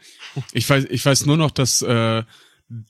Ich 0.54 0.70
weiß, 0.70 0.86
ich 0.90 1.06
weiß 1.06 1.26
nur 1.26 1.38
noch, 1.38 1.52
dass 1.52 1.82
äh, 1.82 2.24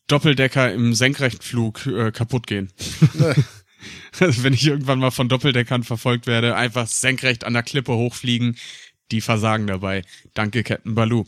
Doppeldecker 0.08 0.74
im 0.74 0.94
Senkrechtflug 0.94 1.86
äh, 1.88 2.12
kaputt 2.12 2.48
gehen. 2.48 2.72
Also 4.20 4.44
wenn 4.44 4.54
ich 4.54 4.66
irgendwann 4.66 5.00
mal 5.00 5.12
von 5.12 5.30
Doppeldeckern 5.30 5.84
verfolgt 5.84 6.26
werde, 6.28 6.56
einfach 6.56 6.88
senkrecht 6.88 7.44
an 7.44 7.54
der 7.54 7.64
Klippe 7.64 7.94
hochfliegen, 7.94 8.58
die 9.12 9.22
versagen 9.22 9.68
dabei. 9.68 10.04
Danke, 10.34 10.64
Captain 10.64 10.96
Baloo. 10.96 11.26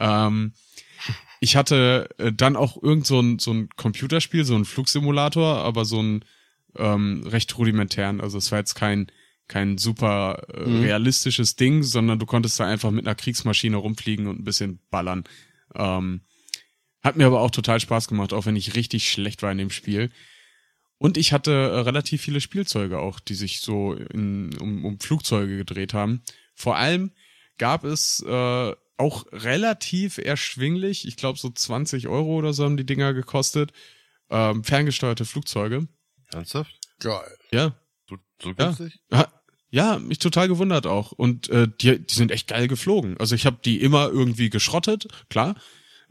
Ähm, 0.00 0.52
ich 1.40 1.56
hatte 1.56 2.08
äh, 2.18 2.32
dann 2.32 2.56
auch 2.56 2.82
irgend 2.82 3.06
so 3.06 3.20
ein, 3.20 3.38
so 3.38 3.52
ein 3.52 3.68
Computerspiel, 3.76 4.44
so 4.44 4.56
ein 4.56 4.64
Flugsimulator, 4.64 5.58
aber 5.58 5.84
so 5.84 6.02
ein 6.02 6.24
ähm, 6.76 7.22
recht 7.26 7.56
rudimentären. 7.58 8.20
Also 8.20 8.38
es 8.38 8.50
war 8.52 8.58
jetzt 8.58 8.74
kein 8.74 9.06
kein 9.48 9.78
super 9.78 10.42
äh, 10.54 10.68
Mhm. 10.68 10.80
realistisches 10.80 11.54
Ding, 11.54 11.82
sondern 11.84 12.18
du 12.18 12.26
konntest 12.26 12.58
da 12.58 12.66
einfach 12.66 12.90
mit 12.90 13.06
einer 13.06 13.14
Kriegsmaschine 13.14 13.76
rumfliegen 13.76 14.26
und 14.26 14.40
ein 14.40 14.44
bisschen 14.44 14.80
ballern. 14.90 15.22
Ähm, 15.74 16.22
hat 17.02 17.16
mir 17.16 17.26
aber 17.26 17.40
auch 17.40 17.52
total 17.52 17.78
Spaß 17.78 18.08
gemacht, 18.08 18.32
auch 18.32 18.46
wenn 18.46 18.56
ich 18.56 18.74
richtig 18.74 19.08
schlecht 19.08 19.42
war 19.42 19.52
in 19.52 19.58
dem 19.58 19.70
Spiel. 19.70 20.10
Und 20.98 21.16
ich 21.18 21.32
hatte 21.32 21.50
äh, 21.52 21.78
relativ 21.80 22.22
viele 22.22 22.40
Spielzeuge 22.40 22.98
auch, 22.98 23.20
die 23.20 23.34
sich 23.34 23.60
so 23.60 23.92
in, 23.92 24.56
um, 24.58 24.84
um 24.84 24.98
Flugzeuge 25.00 25.56
gedreht 25.58 25.92
haben. 25.94 26.22
Vor 26.54 26.76
allem 26.76 27.12
gab 27.58 27.84
es 27.84 28.20
äh, 28.26 28.72
auch 28.98 29.26
relativ 29.32 30.16
erschwinglich, 30.18 31.06
ich 31.06 31.16
glaube 31.16 31.38
so 31.38 31.50
20 31.50 32.08
Euro 32.08 32.36
oder 32.36 32.52
so 32.54 32.64
haben 32.64 32.78
die 32.78 32.86
Dinger 32.86 33.12
gekostet, 33.12 33.72
ähm, 34.30 34.64
ferngesteuerte 34.64 35.24
Flugzeuge. 35.26 35.86
Ernsthaft? 36.32 36.72
Geil. 36.98 37.36
Ja, 37.52 37.74
So, 38.08 38.16
so 38.42 38.48
Ja. 38.50 38.54
günstig? 38.54 38.98
Ha- 39.12 39.32
Ja, 39.70 39.98
mich 39.98 40.18
total 40.18 40.48
gewundert 40.48 40.86
auch. 40.86 41.12
Und 41.12 41.50
äh, 41.50 41.68
die, 41.80 41.98
die 41.98 42.14
sind 42.14 42.30
echt 42.30 42.48
geil 42.48 42.68
geflogen. 42.68 43.18
Also 43.18 43.34
ich 43.34 43.44
habe 43.44 43.58
die 43.64 43.80
immer 43.82 44.08
irgendwie 44.08 44.48
geschrottet, 44.48 45.08
klar. 45.28 45.56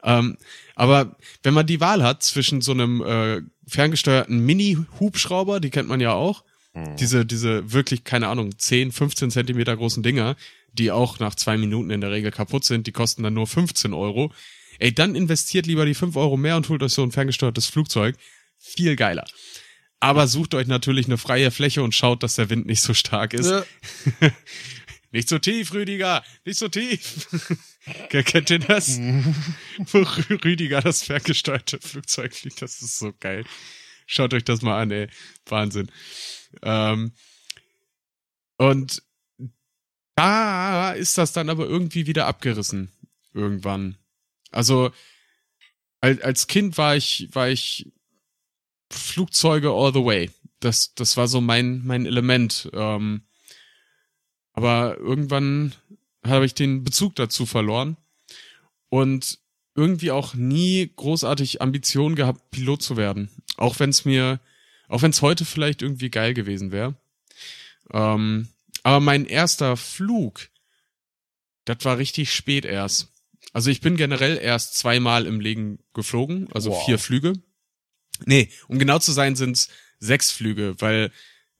Ähm, 0.05 0.37
aber 0.75 1.17
wenn 1.43 1.53
man 1.53 1.67
die 1.67 1.81
Wahl 1.81 2.03
hat 2.03 2.23
zwischen 2.23 2.61
so 2.61 2.71
einem 2.71 3.01
äh, 3.01 3.41
ferngesteuerten 3.67 4.39
Mini-Hubschrauber, 4.39 5.59
die 5.59 5.69
kennt 5.71 5.89
man 5.89 5.99
ja 5.99 6.13
auch, 6.13 6.43
Hm. 6.75 6.97
diese, 6.97 7.25
diese 7.25 7.71
wirklich, 7.71 8.03
keine 8.03 8.27
Ahnung, 8.27 8.57
10, 8.57 8.91
15 8.91 9.31
Zentimeter 9.31 9.75
großen 9.75 10.03
Dinger, 10.03 10.35
die 10.73 10.91
auch 10.91 11.19
nach 11.19 11.33
zwei 11.35 11.57
Minuten 11.57 11.89
in 11.89 12.01
der 12.01 12.11
Regel 12.11 12.31
kaputt 12.31 12.65
sind, 12.65 12.85
die 12.85 12.91
kosten 12.91 13.23
dann 13.23 13.33
nur 13.33 13.47
15 13.47 13.93
Euro. 13.93 14.33
Ey, 14.77 14.93
dann 14.93 15.15
investiert 15.15 15.67
lieber 15.67 15.85
die 15.85 15.93
5 15.93 16.17
Euro 16.17 16.35
mehr 16.35 16.57
und 16.57 16.67
holt 16.67 16.83
euch 16.83 16.91
so 16.91 17.01
ein 17.01 17.13
ferngesteuertes 17.13 17.67
Flugzeug. 17.67 18.17
Viel 18.59 18.97
geiler. 18.97 19.25
Aber 20.01 20.27
sucht 20.27 20.53
euch 20.53 20.67
natürlich 20.67 21.05
eine 21.05 21.17
freie 21.17 21.49
Fläche 21.49 21.81
und 21.81 21.95
schaut, 21.95 22.23
dass 22.23 22.35
der 22.35 22.49
Wind 22.49 22.65
nicht 22.65 22.81
so 22.81 22.93
stark 22.93 23.33
ist. 23.33 23.49
Ja. 23.49 23.63
Nicht 25.16 25.30
so 25.30 25.39
tief, 25.39 25.74
Rüdiger, 25.74 26.26
nicht 26.43 26.59
so 26.59 26.68
tief. 26.68 27.26
Kennt 28.09 28.49
ihr 28.49 28.59
das? 28.59 28.97
Wo 29.78 29.99
Rü- 29.99 30.43
Rüdiger 30.43 30.82
das 30.82 31.03
ferngesteuerte 31.03 31.80
Flugzeug 31.80 32.36
fliegt, 32.36 32.61
das 32.61 32.82
ist 32.82 32.99
so 32.99 33.13
geil. 33.22 33.45
Schaut 34.07 34.34
euch 34.34 34.43
das 34.43 34.61
mal 34.61 34.82
an, 34.82 34.91
ey. 34.91 35.07
Wahnsinn. 35.45 35.89
Ähm, 36.63 37.13
und 38.57 39.03
da 40.18 40.91
ist 40.91 41.18
das 41.18 41.32
dann 41.32 41.49
aber 41.49 41.66
irgendwie 41.66 42.07
wieder 42.07 42.28
abgerissen. 42.28 42.91
Irgendwann. 43.34 43.97
Also, 44.51 44.91
als, 46.01 46.20
als 46.20 46.47
Kind 46.47 46.78
war 46.78 46.97
ich, 46.97 47.30
war 47.32 47.47
ich 47.47 47.89
Flugzeuge 48.91 49.70
all 49.70 49.93
the 49.93 50.03
way. 50.03 50.30
Das, 50.59 50.93
das 50.93 51.16
war 51.16 51.30
so 51.30 51.39
mein, 51.39 51.86
mein 51.86 52.05
Element. 52.05 52.70
Ähm, 52.74 53.22
aber 54.55 54.97
irgendwann 54.97 55.73
habe 56.25 56.45
ich 56.45 56.53
den 56.53 56.83
Bezug 56.83 57.15
dazu 57.15 57.45
verloren 57.45 57.97
und 58.89 59.39
irgendwie 59.75 60.11
auch 60.11 60.33
nie 60.33 60.89
großartig 60.95 61.61
Ambitionen 61.61 62.15
gehabt, 62.15 62.49
Pilot 62.51 62.81
zu 62.81 62.97
werden. 62.97 63.29
Auch 63.57 63.79
wenn 63.79 63.89
es 63.89 64.05
mir, 64.05 64.39
auch 64.87 65.01
wenn 65.01 65.11
es 65.11 65.21
heute 65.21 65.45
vielleicht 65.45 65.81
irgendwie 65.81 66.09
geil 66.09 66.33
gewesen 66.33 66.71
wäre. 66.71 66.95
Ähm, 67.91 68.47
aber 68.83 68.99
mein 69.01 69.25
erster 69.25 69.75
Flug, 69.77 70.49
das 71.65 71.77
war 71.83 71.97
richtig 71.97 72.33
spät 72.33 72.63
erst. 72.65 73.09
Also 73.51 73.69
ich 73.69 73.81
bin 73.81 73.97
generell 73.97 74.37
erst 74.37 74.77
zweimal 74.77 75.25
im 75.25 75.39
Leben 75.39 75.79
geflogen, 75.93 76.47
also 76.53 76.71
Wow. 76.71 76.85
vier 76.85 76.99
Flüge. 76.99 77.33
Nee, 78.25 78.49
um 78.67 78.79
genau 78.79 78.99
zu 78.99 79.11
sein, 79.11 79.35
sind's 79.35 79.69
sechs 79.99 80.31
Flüge, 80.31 80.75
weil 80.79 81.11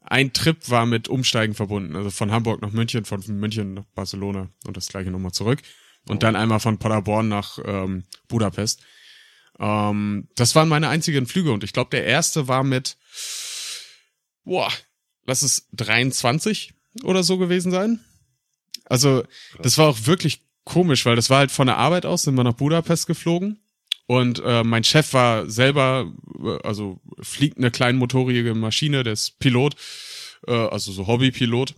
ein 0.08 0.34
Trip 0.34 0.70
war 0.70 0.86
mit 0.86 1.08
Umsteigen 1.08 1.56
verbunden. 1.56 1.96
Also 1.96 2.12
von 2.12 2.32
Hamburg 2.32 2.62
nach 2.62 2.72
München, 2.72 3.06
von 3.06 3.22
München 3.28 3.74
nach 3.74 3.86
Barcelona 3.96 4.50
und 4.66 4.78
das 4.78 4.88
gleiche 4.88 5.12
nochmal 5.12 5.32
zurück. 5.32 5.62
Und 6.08 6.22
dann 6.24 6.36
einmal 6.36 6.60
von 6.60 6.78
Paderborn 6.78 7.28
nach 7.28 7.58
ähm, 7.66 8.04
Budapest. 8.28 8.82
Ähm, 9.60 10.28
das 10.36 10.56
waren 10.56 10.70
meine 10.70 10.90
einzigen 10.90 11.26
Flüge 11.26 11.52
und 11.52 11.64
ich 11.64 11.74
glaube, 11.74 11.90
der 11.92 12.06
erste 12.06 12.48
war 12.48 12.64
mit, 12.64 12.98
boah, 14.44 14.72
lass 15.26 15.42
es 15.42 15.68
23 15.74 16.74
oder 17.04 17.24
so 17.24 17.38
gewesen 17.38 17.72
sein. 17.72 18.00
Also, 18.86 19.24
das 19.62 19.80
war 19.80 19.88
auch 19.88 20.06
wirklich 20.06 20.42
komisch, 20.64 21.06
weil 21.06 21.16
das 21.16 21.32
war 21.32 21.40
halt 21.40 21.52
von 21.52 21.68
der 21.68 21.78
Arbeit 21.78 22.06
aus, 22.06 22.24
sind 22.24 22.36
wir 22.36 22.44
nach 22.44 22.54
Budapest 22.54 23.08
geflogen. 23.08 23.60
Und 24.08 24.42
äh, 24.46 24.64
mein 24.64 24.84
Chef 24.84 25.14
war 25.14 25.50
selber, 25.50 26.12
äh, 26.44 26.58
also 26.64 27.00
fliegt 27.22 27.58
eine 27.58 27.72
kleinmotorige 27.72 28.54
Maschine, 28.54 29.04
der 29.04 29.14
ist 29.14 29.40
Pilot, 29.40 29.76
äh, 30.48 30.54
also 30.54 30.92
so 30.92 31.08
Hobbypilot. 31.08 31.76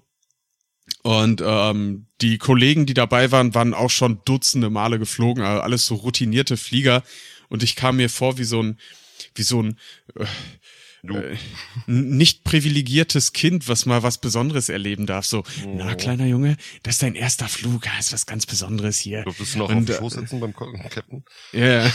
Und 1.03 1.41
ähm, 1.45 2.07
die 2.21 2.37
Kollegen, 2.37 2.85
die 2.85 2.93
dabei 2.93 3.31
waren, 3.31 3.53
waren 3.55 3.73
auch 3.73 3.89
schon 3.89 4.21
dutzende 4.25 4.69
Male 4.69 4.99
geflogen, 4.99 5.43
also 5.43 5.61
alles 5.61 5.85
so 5.85 5.95
routinierte 5.95 6.57
Flieger. 6.57 7.03
Und 7.49 7.63
ich 7.63 7.75
kam 7.75 7.97
mir 7.97 8.09
vor 8.09 8.37
wie 8.37 8.43
so 8.43 8.61
ein, 8.61 8.77
wie 9.35 9.43
so 9.43 9.61
ein 9.63 9.77
Du. 10.13 10.25
Äh, 11.03 11.35
nicht 11.85 12.43
privilegiertes 12.43 13.33
Kind, 13.33 13.67
was 13.67 13.85
mal 13.85 14.03
was 14.03 14.19
Besonderes 14.19 14.69
erleben 14.69 15.05
darf. 15.05 15.25
So, 15.25 15.43
na 15.65 15.95
kleiner 15.95 16.25
Junge, 16.25 16.57
das 16.83 16.95
ist 16.95 17.03
dein 17.03 17.15
erster 17.15 17.47
Flug, 17.47 17.83
das 17.83 18.07
ist 18.07 18.13
was 18.13 18.25
ganz 18.25 18.45
Besonderes 18.45 18.97
hier. 18.97 19.23
Du 19.23 19.31
noch 19.57 19.69
Und, 19.69 19.77
auf 19.77 19.85
dem 19.85 19.95
äh, 19.95 19.97
Schoß 19.97 20.13
sitzen 20.13 20.39
beim 20.39 20.53
Captain? 20.53 21.23
Ja. 21.51 21.91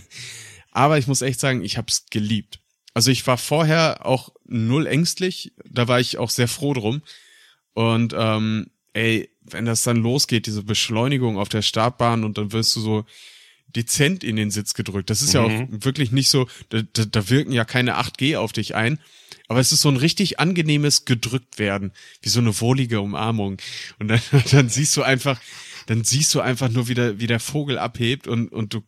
Aber 0.72 0.98
ich 0.98 1.06
muss 1.06 1.22
echt 1.22 1.40
sagen, 1.40 1.62
ich 1.62 1.76
hab's 1.76 2.06
geliebt. 2.10 2.60
Also 2.94 3.10
ich 3.10 3.26
war 3.26 3.38
vorher 3.38 4.06
auch 4.06 4.30
null 4.44 4.86
ängstlich, 4.86 5.52
da 5.64 5.88
war 5.88 6.00
ich 6.00 6.18
auch 6.18 6.30
sehr 6.30 6.48
froh 6.48 6.74
drum. 6.74 7.02
Und 7.74 8.14
ähm, 8.16 8.70
ey, 8.92 9.30
wenn 9.40 9.64
das 9.64 9.82
dann 9.82 9.96
losgeht, 9.96 10.46
diese 10.46 10.62
Beschleunigung 10.62 11.38
auf 11.38 11.48
der 11.48 11.62
Startbahn 11.62 12.24
und 12.24 12.38
dann 12.38 12.52
wirst 12.52 12.76
du 12.76 12.80
so 12.80 13.04
dezent 13.76 14.24
in 14.24 14.36
den 14.36 14.50
Sitz 14.50 14.74
gedrückt. 14.74 15.10
Das 15.10 15.22
ist 15.22 15.34
ja 15.34 15.42
auch 15.42 15.48
Mhm. 15.50 15.84
wirklich 15.84 16.12
nicht 16.12 16.28
so, 16.28 16.48
da, 16.70 16.82
da, 16.92 17.04
da 17.04 17.30
wirken 17.30 17.52
ja 17.52 17.64
keine 17.64 17.96
8G 17.98 18.36
auf 18.36 18.52
dich 18.52 18.74
ein. 18.74 18.98
Aber 19.48 19.60
es 19.60 19.72
ist 19.72 19.82
so 19.82 19.88
ein 19.90 19.96
richtig 19.96 20.40
angenehmes 20.40 21.04
gedrückt 21.04 21.58
werden, 21.58 21.92
wie 22.22 22.28
so 22.28 22.40
eine 22.40 22.58
wohlige 22.60 23.00
Umarmung. 23.00 23.58
Und 23.98 24.08
dann, 24.08 24.20
dann 24.50 24.68
siehst 24.68 24.96
du 24.96 25.02
einfach, 25.02 25.40
dann 25.86 26.04
siehst 26.04 26.34
du 26.34 26.40
einfach 26.40 26.68
nur, 26.70 26.88
wie 26.88 26.94
der, 26.94 27.18
wie 27.18 27.26
der 27.26 27.40
Vogel 27.40 27.78
abhebt 27.78 28.26
und, 28.26 28.48
und 28.48 28.74
du 28.74 28.82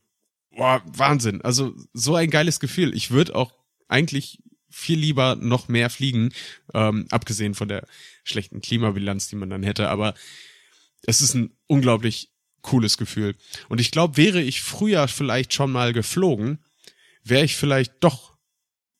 boah, 0.56 0.82
Wahnsinn. 0.86 1.42
Also 1.42 1.74
so 1.92 2.14
ein 2.14 2.30
geiles 2.30 2.60
Gefühl. 2.60 2.94
Ich 2.94 3.10
würde 3.10 3.34
auch 3.34 3.52
eigentlich 3.88 4.38
viel 4.70 4.98
lieber 4.98 5.36
noch 5.36 5.68
mehr 5.68 5.90
fliegen, 5.90 6.32
ähm, 6.72 7.06
abgesehen 7.10 7.54
von 7.54 7.68
der 7.68 7.86
schlechten 8.24 8.60
Klimabilanz, 8.60 9.28
die 9.28 9.36
man 9.36 9.50
dann 9.50 9.62
hätte. 9.62 9.88
Aber 9.88 10.14
es 11.02 11.20
ist 11.20 11.34
ein 11.34 11.50
unglaublich 11.66 12.30
cooles 12.64 12.98
Gefühl. 12.98 13.36
Und 13.68 13.80
ich 13.80 13.92
glaube, 13.92 14.16
wäre 14.16 14.42
ich 14.42 14.62
früher 14.62 15.06
vielleicht 15.06 15.54
schon 15.54 15.70
mal 15.70 15.92
geflogen, 15.92 16.58
wäre 17.22 17.44
ich 17.44 17.54
vielleicht 17.56 17.92
doch 18.00 18.34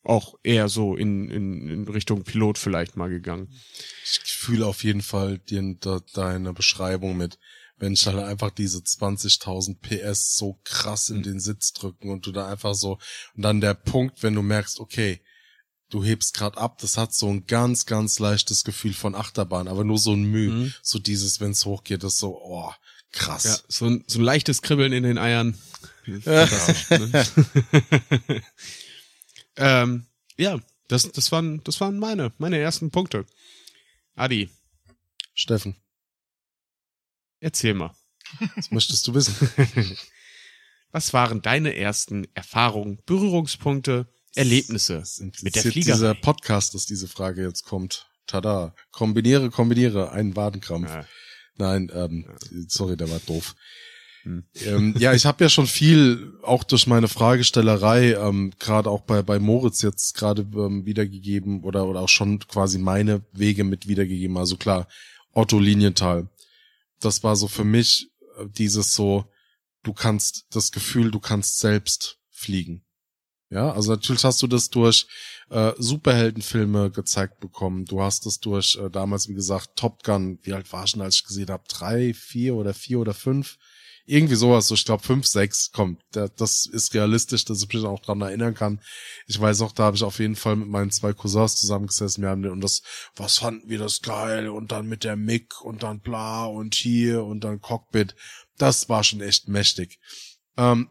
auch 0.04 0.34
eher 0.42 0.68
so 0.68 0.94
in, 0.96 1.30
in, 1.30 1.68
in 1.68 1.88
Richtung 1.88 2.22
Pilot 2.24 2.58
vielleicht 2.58 2.96
mal 2.96 3.08
gegangen. 3.08 3.48
Ich 4.04 4.32
fühle 4.34 4.66
auf 4.66 4.84
jeden 4.84 5.00
Fall 5.02 5.38
den, 5.38 5.80
de, 5.80 6.00
deine 6.12 6.52
Beschreibung 6.52 7.16
mit, 7.16 7.38
wenn 7.78 7.94
ich 7.94 8.06
halt 8.06 8.18
einfach 8.18 8.50
diese 8.50 8.78
20.000 8.78 9.80
PS 9.80 10.36
so 10.36 10.60
krass 10.62 11.08
in 11.08 11.22
den 11.22 11.40
Sitz 11.40 11.72
drücken 11.72 12.10
und 12.10 12.26
du 12.26 12.32
da 12.32 12.48
einfach 12.50 12.74
so, 12.74 12.98
und 13.34 13.42
dann 13.42 13.62
der 13.62 13.74
Punkt, 13.74 14.22
wenn 14.22 14.34
du 14.34 14.42
merkst, 14.42 14.78
okay, 14.78 15.20
du 15.88 16.04
hebst 16.04 16.34
grad 16.34 16.58
ab, 16.58 16.78
das 16.78 16.98
hat 16.98 17.14
so 17.14 17.28
ein 17.30 17.46
ganz, 17.46 17.86
ganz 17.86 18.18
leichtes 18.18 18.64
Gefühl 18.64 18.92
von 18.92 19.14
Achterbahn, 19.14 19.68
aber 19.68 19.84
nur 19.84 19.98
so 19.98 20.12
ein 20.12 20.24
Mühe, 20.24 20.50
Mhm. 20.50 20.74
so 20.82 20.98
dieses, 20.98 21.40
wenn's 21.40 21.64
hochgeht, 21.64 22.04
das 22.04 22.18
so, 22.18 22.38
oh, 22.42 22.72
krass. 23.14 23.44
Ja, 23.44 23.56
so 23.68 23.86
ein, 23.86 24.04
so 24.06 24.18
ein 24.18 24.24
leichtes 24.24 24.62
Kribbeln 24.62 24.92
in 24.92 25.02
den 25.02 25.18
Eiern. 25.18 25.58
Ne? 26.06 26.46
ähm, 29.56 30.06
ja, 30.36 30.58
das, 30.88 31.10
das 31.12 31.32
waren, 31.32 31.62
das 31.64 31.80
waren 31.80 31.98
meine, 31.98 32.32
meine 32.38 32.58
ersten 32.58 32.90
Punkte. 32.90 33.24
Adi, 34.14 34.50
Steffen, 35.34 35.76
erzähl 37.40 37.74
mal. 37.74 37.94
was 38.56 38.70
möchtest 38.70 39.06
du 39.06 39.14
wissen? 39.14 39.34
Was 40.94 41.12
waren 41.12 41.42
deine 41.42 41.74
ersten 41.74 42.28
Erfahrungen, 42.34 43.00
Berührungspunkte, 43.04 44.06
Erlebnisse 44.36 44.98
Das 44.98 45.18
mit 45.42 45.56
der 45.56 45.62
Fliegerei? 45.62 45.96
Dieser 45.96 46.14
Podcast, 46.14 46.72
dass 46.72 46.86
diese 46.86 47.08
Frage 47.08 47.42
jetzt 47.42 47.64
kommt. 47.64 48.06
Tada. 48.28 48.76
Kombiniere, 48.92 49.50
kombiniere. 49.50 50.12
Ein 50.12 50.36
Wadenkrampf. 50.36 50.88
Ja. 50.88 51.04
Nein, 51.56 51.90
ähm, 51.94 52.26
sorry, 52.68 52.96
der 52.96 53.10
war 53.10 53.20
doof. 53.20 53.54
Hm. 54.24 54.44
Ähm, 54.64 54.94
ja, 54.98 55.12
ich 55.12 55.26
habe 55.26 55.44
ja 55.44 55.50
schon 55.50 55.66
viel, 55.66 56.32
auch 56.42 56.64
durch 56.64 56.86
meine 56.86 57.08
Fragestellerei, 57.08 58.14
ähm, 58.14 58.52
gerade 58.58 58.90
auch 58.90 59.02
bei, 59.02 59.22
bei 59.22 59.38
Moritz 59.38 59.82
jetzt 59.82 60.14
gerade 60.14 60.42
ähm, 60.42 60.86
wiedergegeben 60.86 61.62
oder, 61.62 61.86
oder 61.86 62.00
auch 62.00 62.08
schon 62.08 62.38
quasi 62.40 62.78
meine 62.78 63.22
Wege 63.32 63.64
mit 63.64 63.86
wiedergegeben. 63.86 64.36
Also 64.38 64.56
klar, 64.56 64.88
Otto 65.32 65.58
Linienthal. 65.58 66.28
Das 67.00 67.22
war 67.22 67.36
so 67.36 67.48
für 67.48 67.64
mich 67.64 68.08
äh, 68.38 68.46
dieses 68.48 68.94
so, 68.94 69.26
du 69.82 69.92
kannst 69.92 70.46
das 70.50 70.72
Gefühl, 70.72 71.10
du 71.10 71.20
kannst 71.20 71.58
selbst 71.58 72.18
fliegen. 72.30 72.82
Ja, 73.50 73.72
also 73.72 73.92
natürlich 73.92 74.24
hast 74.24 74.42
du 74.42 74.46
das 74.46 74.70
durch 74.70 75.06
äh, 75.50 75.72
Superheldenfilme 75.78 76.90
gezeigt 76.90 77.40
bekommen. 77.40 77.84
Du 77.84 78.02
hast 78.02 78.26
es 78.26 78.40
durch 78.40 78.76
äh, 78.76 78.90
damals, 78.90 79.28
wie 79.28 79.34
gesagt, 79.34 79.76
Top 79.76 80.02
Gun. 80.02 80.38
Wie 80.42 80.52
alt 80.52 80.72
war 80.72 80.84
denn, 80.84 81.02
als 81.02 81.16
ich 81.16 81.24
gesehen 81.24 81.48
habe? 81.48 81.64
Drei, 81.68 82.14
vier 82.14 82.54
oder 82.54 82.74
vier 82.74 83.00
oder 83.00 83.14
fünf? 83.14 83.58
Irgendwie 84.06 84.34
sowas. 84.34 84.66
So, 84.66 84.74
ich 84.74 84.84
glaube 84.84 85.02
fünf, 85.02 85.26
sechs. 85.26 85.70
Komm, 85.72 85.98
da, 86.12 86.28
das 86.28 86.66
ist 86.66 86.92
realistisch, 86.92 87.44
dass 87.44 87.62
ich 87.62 87.72
mich 87.72 87.84
auch 87.84 88.00
dran 88.00 88.20
erinnern 88.20 88.54
kann. 88.54 88.80
Ich 89.26 89.40
weiß 89.40 89.62
auch, 89.62 89.72
da 89.72 89.84
habe 89.84 89.96
ich 89.96 90.02
auf 90.02 90.18
jeden 90.18 90.36
Fall 90.36 90.56
mit 90.56 90.68
meinen 90.68 90.90
zwei 90.90 91.14
Cousins 91.14 91.56
zusammengesessen. 91.56 92.22
Wir 92.22 92.30
haben 92.30 92.42
den, 92.42 92.52
und 92.52 92.60
das, 92.60 92.82
was 93.16 93.38
fanden 93.38 93.68
wir 93.70 93.78
das 93.78 94.02
geil? 94.02 94.48
Und 94.48 94.72
dann 94.72 94.86
mit 94.86 95.04
der 95.04 95.16
Mick 95.16 95.62
und 95.62 95.82
dann 95.82 96.00
bla 96.00 96.44
und 96.44 96.74
hier 96.74 97.24
und 97.24 97.44
dann 97.44 97.60
Cockpit. 97.60 98.14
Das 98.58 98.88
war 98.88 99.04
schon 99.04 99.22
echt 99.22 99.48
mächtig. 99.48 99.98
Ähm, 100.56 100.90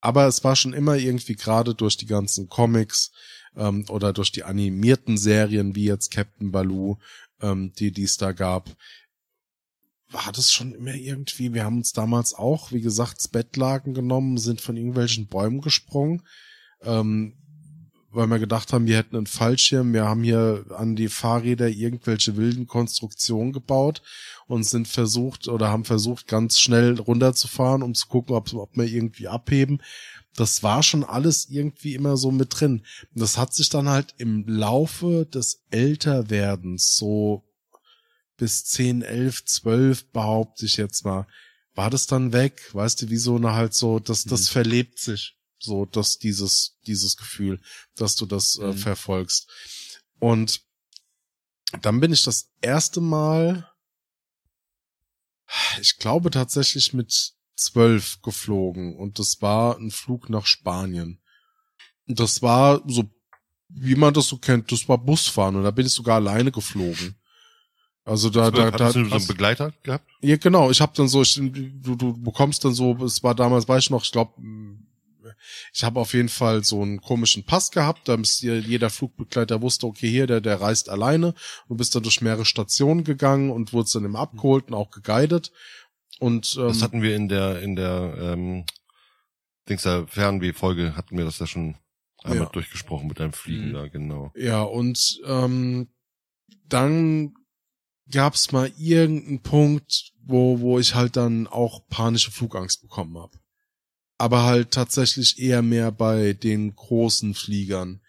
aber 0.00 0.26
es 0.26 0.42
war 0.44 0.56
schon 0.56 0.72
immer 0.72 0.96
irgendwie 0.96 1.36
gerade 1.36 1.74
durch 1.74 1.96
die 1.96 2.06
ganzen 2.06 2.48
Comics 2.48 3.12
ähm, 3.56 3.84
oder 3.88 4.12
durch 4.12 4.32
die 4.32 4.44
animierten 4.44 5.18
Serien 5.18 5.74
wie 5.74 5.84
jetzt 5.84 6.10
Captain 6.10 6.50
Baloo, 6.50 6.98
ähm, 7.40 7.72
die 7.78 7.92
die 7.92 8.04
es 8.04 8.16
da 8.16 8.32
gab, 8.32 8.70
war 10.10 10.32
das 10.32 10.52
schon 10.52 10.74
immer 10.74 10.94
irgendwie, 10.94 11.54
wir 11.54 11.64
haben 11.64 11.78
uns 11.78 11.92
damals 11.92 12.34
auch, 12.34 12.72
wie 12.72 12.80
gesagt, 12.80 13.30
Bettlaken 13.32 13.94
genommen, 13.94 14.38
sind 14.38 14.60
von 14.60 14.76
irgendwelchen 14.76 15.28
Bäumen 15.28 15.60
gesprungen, 15.60 16.22
ähm, 16.82 17.36
weil 18.12 18.26
wir 18.26 18.38
gedacht 18.38 18.72
haben, 18.72 18.86
wir 18.86 18.96
hätten 18.96 19.16
einen 19.16 19.26
Fallschirm, 19.26 19.92
wir 19.92 20.04
haben 20.04 20.22
hier 20.22 20.64
an 20.76 20.96
die 20.96 21.08
Fahrräder 21.08 21.68
irgendwelche 21.68 22.36
wilden 22.36 22.66
Konstruktionen 22.66 23.52
gebaut 23.52 24.02
und 24.46 24.64
sind 24.64 24.88
versucht 24.88 25.48
oder 25.48 25.68
haben 25.68 25.84
versucht, 25.84 26.26
ganz 26.26 26.58
schnell 26.58 26.98
runterzufahren, 26.98 27.82
um 27.82 27.94
zu 27.94 28.08
gucken, 28.08 28.34
ob, 28.34 28.52
ob 28.52 28.76
wir 28.76 28.84
irgendwie 28.84 29.28
abheben. 29.28 29.80
Das 30.34 30.62
war 30.62 30.82
schon 30.82 31.04
alles 31.04 31.48
irgendwie 31.50 31.94
immer 31.94 32.16
so 32.16 32.30
mit 32.30 32.60
drin. 32.60 32.84
Und 33.14 33.20
das 33.20 33.36
hat 33.38 33.54
sich 33.54 33.68
dann 33.68 33.88
halt 33.88 34.14
im 34.18 34.44
Laufe 34.46 35.26
des 35.26 35.64
Älterwerdens 35.70 36.96
so 36.96 37.44
bis 38.36 38.64
10, 38.64 39.02
11, 39.02 39.44
12 39.44 40.12
behaupte 40.12 40.66
ich 40.66 40.76
jetzt 40.76 41.04
mal, 41.04 41.26
war 41.74 41.90
das 41.90 42.06
dann 42.06 42.32
weg, 42.32 42.70
weißt 42.72 43.02
du, 43.02 43.10
wie 43.10 43.16
so 43.16 43.36
eine 43.36 43.52
halt 43.52 43.74
so, 43.74 43.98
das, 43.98 44.24
das 44.24 44.48
verlebt 44.48 44.98
sich, 44.98 45.36
so, 45.62 45.84
dass 45.86 46.18
dieses, 46.18 46.76
dieses 46.86 47.16
Gefühl, 47.16 47.60
dass 47.96 48.16
du 48.16 48.26
das 48.26 48.56
äh, 48.58 48.68
Mhm. 48.68 48.76
verfolgst. 48.78 49.48
Und 50.18 50.62
dann 51.82 52.00
bin 52.00 52.12
ich 52.12 52.24
das 52.24 52.50
erste 52.60 53.00
Mal, 53.00 53.70
ich 55.80 55.98
glaube 55.98 56.30
tatsächlich 56.30 56.92
mit 56.92 57.32
zwölf 57.56 58.20
geflogen 58.22 58.96
und 58.96 59.18
das 59.18 59.42
war 59.42 59.76
ein 59.78 59.90
Flug 59.90 60.30
nach 60.30 60.46
Spanien. 60.46 61.20
Und 62.08 62.18
das 62.18 62.42
war 62.42 62.82
so, 62.86 63.08
wie 63.68 63.94
man 63.94 64.14
das 64.14 64.26
so 64.28 64.38
kennt, 64.38 64.72
das 64.72 64.88
war 64.88 64.98
Busfahren 64.98 65.56
und 65.56 65.62
da 65.64 65.70
bin 65.70 65.86
ich 65.86 65.92
sogar 65.92 66.16
alleine 66.16 66.50
geflogen. 66.50 67.16
Also 68.04 68.30
da, 68.30 68.50
da, 68.50 68.70
da, 68.70 68.84
Hattest 68.86 68.96
du 68.96 69.04
so 69.08 69.14
einen 69.16 69.26
Begleiter 69.26 69.72
gehabt? 69.82 70.10
ja, 70.22 70.36
genau. 70.36 70.70
Ich 70.70 70.80
habe 70.80 70.92
dann 70.96 71.06
so, 71.06 71.22
ich, 71.22 71.34
du, 71.34 71.94
du 71.94 72.16
bekommst 72.20 72.64
dann 72.64 72.74
so, 72.74 72.96
es 73.04 73.22
war 73.22 73.34
damals, 73.34 73.68
weiß 73.68 73.84
ich 73.84 73.90
noch, 73.90 74.02
ich 74.02 74.10
glaube, 74.10 74.32
ich 75.72 75.84
habe 75.84 76.00
auf 76.00 76.12
jeden 76.14 76.28
Fall 76.28 76.64
so 76.64 76.82
einen 76.82 77.00
komischen 77.00 77.44
Pass 77.44 77.70
gehabt, 77.70 78.08
da 78.08 78.14
ist 78.14 78.40
jeder 78.42 78.90
Flugbegleiter 78.90 79.62
wusste, 79.62 79.86
okay, 79.86 80.08
hier, 80.10 80.26
der, 80.26 80.40
der 80.40 80.60
reist 80.60 80.88
alleine. 80.88 81.34
Du 81.68 81.74
bist 81.76 81.94
dann 81.94 82.02
durch 82.02 82.20
mehrere 82.20 82.44
Stationen 82.44 83.04
gegangen 83.04 83.50
und 83.50 83.72
wurdest 83.72 83.94
dann 83.94 84.04
immer 84.04 84.18
abgeholt 84.20 84.68
und 84.68 84.74
auch 84.74 84.90
geguidet. 84.90 85.52
Und 86.18 86.56
ähm, 86.58 86.68
Das 86.68 86.82
hatten 86.82 87.02
wir 87.02 87.14
in 87.16 87.28
der, 87.28 87.60
in 87.60 87.76
der, 87.76 88.14
ähm, 88.20 88.64
Dings 89.68 89.82
der 89.82 90.06
Fernweh-Folge 90.06 90.96
hatten 90.96 91.16
wir 91.16 91.24
das 91.24 91.38
ja 91.38 91.46
schon 91.46 91.76
einmal 92.22 92.46
Ja. 92.46 92.50
durchgesprochen 92.50 93.08
mit 93.08 93.20
deinem 93.20 93.32
Fliegen 93.32 93.68
Mhm. 93.68 93.72
da, 93.72 93.88
genau. 93.88 94.32
Ja, 94.36 94.62
und 94.62 95.20
ähm, 95.26 95.88
dann 96.68 97.34
gab's 98.10 98.52
mal 98.52 98.70
irgendeinen 98.76 99.40
Punkt, 99.40 100.12
wo, 100.22 100.60
wo 100.60 100.78
ich 100.78 100.94
halt 100.94 101.16
dann 101.16 101.46
auch 101.46 101.86
panische 101.88 102.30
Flugangst 102.30 102.82
bekommen 102.82 103.16
habe. 103.18 103.38
Aber 104.20 104.42
halt 104.42 104.72
tatsächlich 104.72 105.38
eher 105.38 105.62
mehr 105.62 105.90
bei 105.90 106.34
den 106.34 106.76
großen 106.76 107.32
Fliegern. 107.32 108.02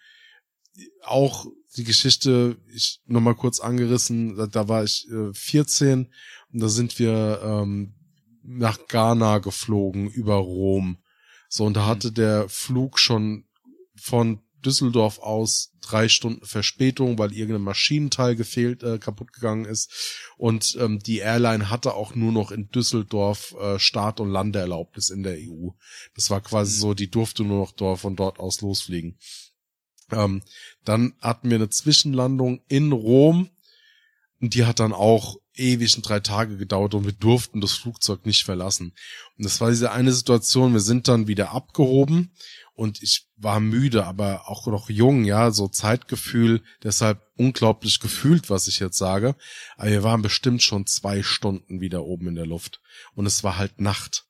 Auch 1.02 1.46
die 1.76 1.84
Geschichte, 1.84 2.58
ich 2.70 3.00
nochmal 3.06 3.34
kurz 3.34 3.60
angerissen, 3.60 4.36
da, 4.36 4.46
da 4.46 4.68
war 4.68 4.84
ich 4.84 5.08
äh, 5.10 5.32
14 5.32 6.12
und 6.52 6.60
da 6.60 6.68
sind 6.68 6.98
wir 6.98 7.40
ähm, 7.42 7.94
nach 8.42 8.86
Ghana 8.88 9.38
geflogen 9.38 10.10
über 10.10 10.34
Rom. 10.34 10.98
So, 11.48 11.64
und 11.64 11.78
da 11.78 11.86
hatte 11.86 12.12
der 12.12 12.46
Flug 12.50 12.98
schon 12.98 13.46
von 13.96 14.42
Düsseldorf 14.62 15.18
aus 15.18 15.72
drei 15.80 16.08
Stunden 16.08 16.46
Verspätung, 16.46 17.18
weil 17.18 17.32
irgendein 17.32 17.62
Maschinenteil 17.62 18.36
gefehlt, 18.36 18.82
äh, 18.82 18.98
kaputt 18.98 19.32
gegangen 19.32 19.64
ist. 19.64 19.90
Und 20.36 20.76
ähm, 20.80 20.98
die 21.00 21.18
Airline 21.18 21.70
hatte 21.70 21.94
auch 21.94 22.14
nur 22.14 22.32
noch 22.32 22.50
in 22.50 22.70
Düsseldorf 22.70 23.54
äh, 23.60 23.78
Start- 23.78 24.20
und 24.20 24.30
Landeerlaubnis 24.30 25.10
in 25.10 25.22
der 25.22 25.36
EU. 25.36 25.70
Das 26.14 26.30
war 26.30 26.40
quasi 26.40 26.78
so, 26.78 26.94
die 26.94 27.10
durfte 27.10 27.44
nur 27.44 27.58
noch 27.58 27.72
dort, 27.72 28.00
von 28.00 28.16
dort 28.16 28.38
aus 28.38 28.60
losfliegen. 28.60 29.18
Ähm, 30.10 30.42
dann 30.84 31.14
hatten 31.20 31.50
wir 31.50 31.56
eine 31.56 31.70
Zwischenlandung 31.70 32.62
in 32.68 32.92
Rom 32.92 33.50
und 34.40 34.54
die 34.54 34.64
hat 34.64 34.80
dann 34.80 34.92
auch 34.92 35.36
ewig 35.54 36.00
drei 36.02 36.20
Tage 36.20 36.56
gedauert 36.56 36.94
und 36.94 37.04
wir 37.04 37.12
durften 37.12 37.60
das 37.60 37.72
Flugzeug 37.72 38.24
nicht 38.24 38.44
verlassen. 38.44 38.94
Und 39.36 39.44
das 39.44 39.60
war 39.60 39.70
diese 39.70 39.92
eine 39.92 40.12
Situation, 40.12 40.72
wir 40.72 40.80
sind 40.80 41.08
dann 41.08 41.26
wieder 41.26 41.52
abgehoben 41.52 42.32
und 42.74 43.02
ich 43.02 43.28
war 43.36 43.60
müde, 43.60 44.04
aber 44.06 44.48
auch 44.48 44.66
noch 44.66 44.88
jung, 44.88 45.24
ja, 45.24 45.50
so 45.50 45.68
Zeitgefühl, 45.68 46.62
deshalb 46.82 47.20
unglaublich 47.36 48.00
gefühlt, 48.00 48.50
was 48.50 48.66
ich 48.68 48.78
jetzt 48.78 48.98
sage. 48.98 49.36
Aber 49.76 49.90
wir 49.90 50.02
waren 50.02 50.22
bestimmt 50.22 50.62
schon 50.62 50.86
zwei 50.86 51.22
Stunden 51.22 51.80
wieder 51.80 52.04
oben 52.04 52.28
in 52.28 52.34
der 52.34 52.46
Luft 52.46 52.80
und 53.14 53.26
es 53.26 53.44
war 53.44 53.58
halt 53.58 53.80
Nacht. 53.80 54.26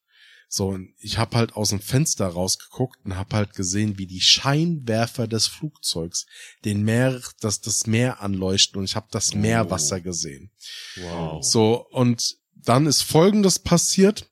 So, 0.55 0.69
und 0.69 0.93
ich 0.98 1.16
habe 1.16 1.39
halt 1.39 1.56
aus 1.56 1.70
dem 1.70 1.81
Fenster 1.81 2.27
rausgeguckt 2.27 3.06
und 3.06 3.16
habe 3.16 3.36
halt 3.36 3.55
gesehen, 3.55 3.97
wie 3.97 4.06
die 4.06 4.20
Scheinwerfer 4.20 5.27
des 5.27 5.47
Flugzeugs 5.47 6.27
den 6.66 6.82
Meer, 6.82 7.23
das, 7.40 7.62
das 7.62 7.86
Meer 7.86 8.20
anleuchten 8.20 8.78
und 8.78 8.85
ich 8.85 8.94
habe 8.94 9.06
das 9.10 9.32
Meerwasser 9.32 10.02
gesehen. 10.02 10.51
Wow. 10.97 11.43
So, 11.43 11.86
und 11.89 12.36
dann 12.55 12.86
ist 12.86 13.01
Folgendes 13.01 13.60
passiert. 13.60 14.31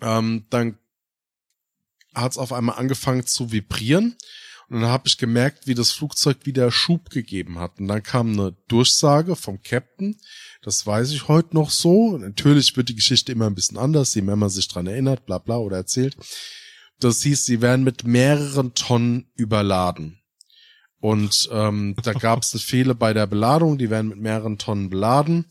Ähm, 0.00 0.46
dann 0.50 0.79
hat 2.14 2.32
es 2.32 2.38
auf 2.38 2.52
einmal 2.52 2.78
angefangen 2.78 3.26
zu 3.26 3.52
vibrieren. 3.52 4.16
Und 4.68 4.82
dann 4.82 4.90
habe 4.90 5.08
ich 5.08 5.18
gemerkt, 5.18 5.66
wie 5.66 5.74
das 5.74 5.90
Flugzeug 5.90 6.38
wieder 6.44 6.70
Schub 6.70 7.10
gegeben 7.10 7.58
hat. 7.58 7.80
Und 7.80 7.88
dann 7.88 8.04
kam 8.04 8.32
eine 8.32 8.56
Durchsage 8.68 9.34
vom 9.34 9.60
Captain. 9.62 10.16
Das 10.62 10.86
weiß 10.86 11.10
ich 11.10 11.26
heute 11.26 11.54
noch 11.54 11.70
so. 11.70 12.16
Natürlich 12.16 12.76
wird 12.76 12.88
die 12.88 12.94
Geschichte 12.94 13.32
immer 13.32 13.46
ein 13.46 13.56
bisschen 13.56 13.78
anders, 13.78 14.14
je 14.14 14.22
mehr 14.22 14.36
man 14.36 14.48
sich 14.48 14.68
dran 14.68 14.86
erinnert, 14.86 15.26
bla 15.26 15.38
bla 15.38 15.56
oder 15.56 15.78
erzählt. 15.78 16.16
Das 17.00 17.22
hieß, 17.22 17.46
sie 17.46 17.62
werden 17.62 17.82
mit 17.82 18.04
mehreren 18.04 18.74
Tonnen 18.74 19.26
überladen. 19.34 20.20
Und 21.00 21.48
ähm, 21.50 21.96
da 22.02 22.12
gab 22.12 22.42
es 22.42 22.50
Fehler 22.62 22.94
bei 22.94 23.12
der 23.12 23.26
Beladung, 23.26 23.76
die 23.78 23.90
werden 23.90 24.10
mit 24.10 24.20
mehreren 24.20 24.58
Tonnen 24.58 24.90
beladen. 24.90 25.46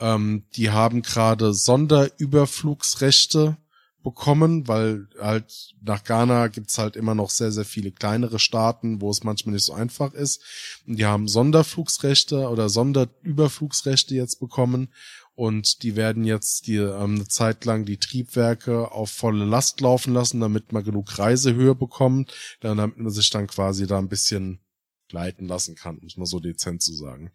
Ähm, 0.00 0.46
die 0.54 0.70
haben 0.70 1.02
gerade 1.02 1.52
Sonderüberflugsrechte 1.52 3.58
bekommen, 4.06 4.68
weil 4.68 5.08
halt 5.20 5.74
nach 5.82 6.04
Ghana 6.04 6.46
gibt's 6.46 6.78
halt 6.78 6.94
immer 6.94 7.16
noch 7.16 7.28
sehr, 7.28 7.50
sehr 7.50 7.64
viele 7.64 7.90
kleinere 7.90 8.38
Staaten, 8.38 9.00
wo 9.00 9.10
es 9.10 9.24
manchmal 9.24 9.54
nicht 9.54 9.64
so 9.64 9.72
einfach 9.72 10.14
ist. 10.14 10.44
Und 10.86 11.00
die 11.00 11.06
haben 11.06 11.26
Sonderflugsrechte 11.26 12.48
oder 12.48 12.68
Sonderüberflugsrechte 12.68 14.14
jetzt 14.14 14.38
bekommen 14.38 14.90
und 15.34 15.82
die 15.82 15.96
werden 15.96 16.22
jetzt 16.22 16.68
die 16.68 16.76
ähm, 16.76 17.16
eine 17.16 17.26
Zeit 17.26 17.64
lang 17.64 17.84
die 17.84 17.98
Triebwerke 17.98 18.92
auf 18.92 19.10
volle 19.10 19.44
Last 19.44 19.80
laufen 19.80 20.14
lassen, 20.14 20.38
damit 20.38 20.70
man 20.70 20.84
genug 20.84 21.18
Reisehöhe 21.18 21.74
bekommt, 21.74 22.32
damit 22.60 22.96
man 22.96 23.10
sich 23.10 23.28
dann 23.30 23.48
quasi 23.48 23.88
da 23.88 23.98
ein 23.98 24.08
bisschen 24.08 24.60
gleiten 25.08 25.48
lassen 25.48 25.74
kann, 25.74 25.98
muss 26.00 26.16
man 26.16 26.26
so 26.26 26.38
dezent 26.38 26.80
zu 26.80 26.94
sagen. 26.94 27.32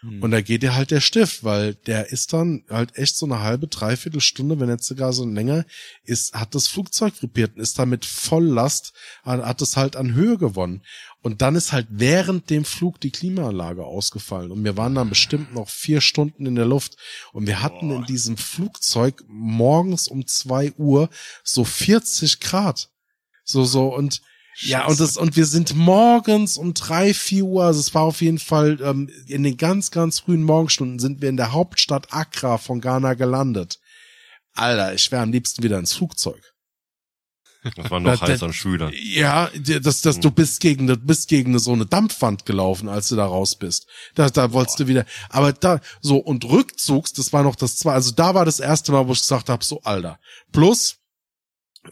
Hm. 0.00 0.22
Und 0.22 0.30
da 0.30 0.40
geht 0.40 0.62
dir 0.62 0.74
halt 0.74 0.90
der 0.90 1.00
Stift, 1.00 1.44
weil 1.44 1.74
der 1.74 2.10
ist 2.10 2.32
dann 2.32 2.64
halt 2.68 2.96
echt 2.96 3.16
so 3.16 3.26
eine 3.26 3.40
halbe, 3.40 3.68
dreiviertel 3.68 4.20
Stunde, 4.20 4.58
wenn 4.58 4.68
jetzt 4.68 4.86
sogar 4.86 5.12
so 5.12 5.24
länger 5.24 5.64
ist, 6.04 6.34
hat 6.34 6.54
das 6.54 6.68
Flugzeug 6.68 7.14
repariert 7.22 7.56
und 7.56 7.62
ist 7.62 7.78
damit 7.78 8.04
voll 8.04 8.46
Last, 8.46 8.92
hat 9.24 9.60
es 9.60 9.76
halt 9.76 9.96
an 9.96 10.14
Höhe 10.14 10.38
gewonnen. 10.38 10.82
Und 11.22 11.42
dann 11.42 11.54
ist 11.54 11.72
halt 11.72 11.86
während 11.90 12.48
dem 12.48 12.64
Flug 12.64 12.98
die 13.00 13.10
Klimaanlage 13.10 13.84
ausgefallen. 13.84 14.50
Und 14.50 14.64
wir 14.64 14.76
waren 14.78 14.94
dann 14.94 15.10
bestimmt 15.10 15.52
noch 15.52 15.68
vier 15.68 16.00
Stunden 16.00 16.46
in 16.46 16.54
der 16.54 16.64
Luft. 16.64 16.96
Und 17.32 17.46
wir 17.46 17.62
hatten 17.62 17.90
in 17.90 18.04
diesem 18.04 18.38
Flugzeug 18.38 19.22
morgens 19.28 20.08
um 20.08 20.26
zwei 20.26 20.72
Uhr 20.72 21.10
so 21.44 21.64
40 21.64 22.40
Grad. 22.40 22.88
So, 23.44 23.64
so, 23.64 23.94
und 23.94 24.22
ja, 24.56 24.86
und 24.86 25.00
das, 25.00 25.16
und 25.16 25.36
wir 25.36 25.46
sind 25.46 25.74
morgens 25.74 26.56
um 26.56 26.74
drei, 26.74 27.14
vier 27.14 27.44
Uhr, 27.44 27.64
also 27.64 27.80
es 27.80 27.94
war 27.94 28.02
auf 28.02 28.20
jeden 28.20 28.38
Fall 28.38 28.78
ähm, 28.82 29.08
in 29.26 29.42
den 29.42 29.56
ganz, 29.56 29.90
ganz 29.90 30.20
frühen 30.20 30.42
Morgenstunden 30.42 30.98
sind 30.98 31.22
wir 31.22 31.28
in 31.28 31.36
der 31.36 31.52
Hauptstadt 31.52 32.12
Accra 32.12 32.58
von 32.58 32.80
Ghana 32.80 33.14
gelandet. 33.14 33.78
Alter, 34.52 34.94
ich 34.94 35.10
wäre 35.10 35.22
am 35.22 35.32
liebsten 35.32 35.62
wieder 35.62 35.78
ins 35.78 35.94
Flugzeug. 35.94 36.42
Das 37.76 37.90
war 37.90 38.00
noch 38.00 38.20
heiß 38.20 38.42
an 38.42 38.52
Schüler. 38.52 38.90
Ja, 38.94 39.50
das, 39.54 40.00
das, 40.00 40.20
du 40.20 40.28
hm. 40.28 40.34
bist 40.34 40.60
gegen, 40.60 40.86
du 40.86 40.96
bist 40.96 41.28
gegen 41.28 41.58
so 41.58 41.72
eine 41.72 41.86
Dampfwand 41.86 42.46
gelaufen, 42.46 42.88
als 42.88 43.08
du 43.08 43.16
da 43.16 43.26
raus 43.26 43.56
bist. 43.56 43.86
Da, 44.14 44.30
da 44.30 44.52
wolltest 44.52 44.78
Boah. 44.78 44.84
du 44.84 44.88
wieder, 44.88 45.04
aber 45.28 45.52
da, 45.52 45.80
so, 46.00 46.16
und 46.16 46.44
rückzugs, 46.44 47.12
das 47.12 47.32
war 47.32 47.42
noch 47.42 47.56
das 47.56 47.76
zwei, 47.76 47.92
also 47.92 48.12
da 48.12 48.34
war 48.34 48.44
das 48.44 48.60
erste 48.60 48.92
Mal, 48.92 49.06
wo 49.06 49.12
ich 49.12 49.20
gesagt 49.20 49.48
habe, 49.48 49.64
so, 49.64 49.80
Alter. 49.82 50.18
Plus, 50.52 50.99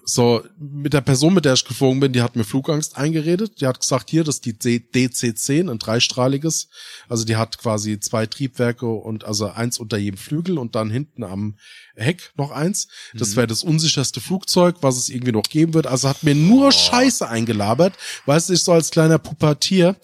so, 0.04 0.44
mit 0.58 0.92
der 0.92 1.00
Person, 1.00 1.32
mit 1.32 1.46
der 1.46 1.54
ich 1.54 1.64
geflogen 1.64 2.00
bin, 2.00 2.12
die 2.12 2.20
hat 2.20 2.36
mir 2.36 2.44
Flugangst 2.44 2.98
eingeredet. 2.98 3.60
Die 3.60 3.66
hat 3.66 3.80
gesagt, 3.80 4.10
hier, 4.10 4.22
das 4.22 4.36
ist 4.36 4.44
die 4.44 4.52
DC-10, 4.52 5.70
ein 5.70 5.78
dreistrahliges. 5.78 6.68
Also 7.08 7.24
die 7.24 7.36
hat 7.36 7.56
quasi 7.56 7.98
zwei 7.98 8.26
Triebwerke 8.26 8.86
und 8.86 9.24
also 9.24 9.48
eins 9.48 9.78
unter 9.78 9.96
jedem 9.96 10.18
Flügel 10.18 10.58
und 10.58 10.74
dann 10.74 10.90
hinten 10.90 11.24
am 11.24 11.56
Heck 11.96 12.32
noch 12.36 12.50
eins. 12.50 12.88
Das 13.14 13.30
mhm. 13.30 13.36
wäre 13.36 13.46
das 13.46 13.62
unsicherste 13.62 14.20
Flugzeug, 14.20 14.76
was 14.82 14.98
es 14.98 15.08
irgendwie 15.08 15.32
noch 15.32 15.48
geben 15.48 15.72
wird. 15.72 15.86
Also 15.86 16.08
hat 16.08 16.22
mir 16.22 16.34
nur 16.34 16.68
oh. 16.68 16.70
Scheiße 16.70 17.26
eingelabert. 17.26 17.96
Weißt 18.26 18.50
du, 18.50 18.52
ich 18.52 18.62
so 18.62 18.72
als 18.72 18.90
kleiner 18.90 19.18
Pubertier. 19.18 19.96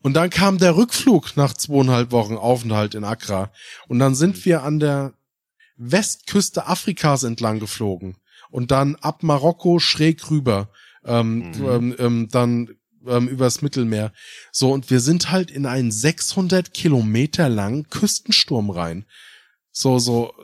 Und 0.00 0.14
dann 0.14 0.30
kam 0.30 0.56
der 0.56 0.76
Rückflug 0.76 1.36
nach 1.36 1.52
zweieinhalb 1.52 2.12
Wochen 2.12 2.36
Aufenthalt 2.36 2.94
in 2.94 3.04
Accra. 3.04 3.52
Und 3.88 3.98
dann 3.98 4.14
sind 4.14 4.38
mhm. 4.38 4.44
wir 4.46 4.62
an 4.62 4.80
der 4.80 5.12
Westküste 5.76 6.66
Afrikas 6.66 7.24
entlang 7.24 7.60
geflogen 7.60 8.16
und 8.52 8.70
dann 8.70 8.94
ab 8.96 9.22
Marokko 9.22 9.80
schräg 9.80 10.30
rüber, 10.30 10.70
ähm, 11.04 11.38
mhm. 11.38 11.64
ähm, 11.64 11.96
ähm, 11.98 12.28
dann 12.30 12.68
ähm, 13.06 13.26
übers 13.26 13.62
Mittelmeer. 13.62 14.12
So, 14.52 14.70
und 14.72 14.90
wir 14.90 15.00
sind 15.00 15.30
halt 15.30 15.50
in 15.50 15.66
einen 15.66 15.90
600 15.90 16.72
Kilometer 16.72 17.48
langen 17.48 17.88
Küstensturm 17.88 18.70
rein. 18.70 19.06
So, 19.72 19.98
so, 19.98 20.34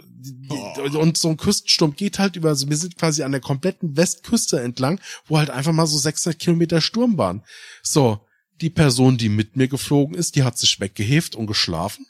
oh. 0.48 0.98
und 0.98 1.18
so 1.18 1.28
ein 1.28 1.36
Küstensturm 1.36 1.94
geht 1.94 2.18
halt 2.18 2.34
über, 2.34 2.48
also 2.48 2.68
wir 2.68 2.76
sind 2.78 2.96
quasi 2.96 3.22
an 3.22 3.32
der 3.32 3.42
kompletten 3.42 3.96
Westküste 3.96 4.60
entlang, 4.60 5.00
wo 5.26 5.38
halt 5.38 5.50
einfach 5.50 5.72
mal 5.72 5.86
so 5.86 5.98
600 5.98 6.40
Kilometer 6.40 6.80
Sturm 6.80 7.18
waren. 7.18 7.44
So, 7.82 8.26
die 8.62 8.70
Person, 8.70 9.18
die 9.18 9.28
mit 9.28 9.54
mir 9.56 9.68
geflogen 9.68 10.16
ist, 10.16 10.34
die 10.34 10.42
hat 10.42 10.58
sich 10.58 10.80
weggeheft 10.80 11.36
und 11.36 11.46
geschlafen. 11.46 12.06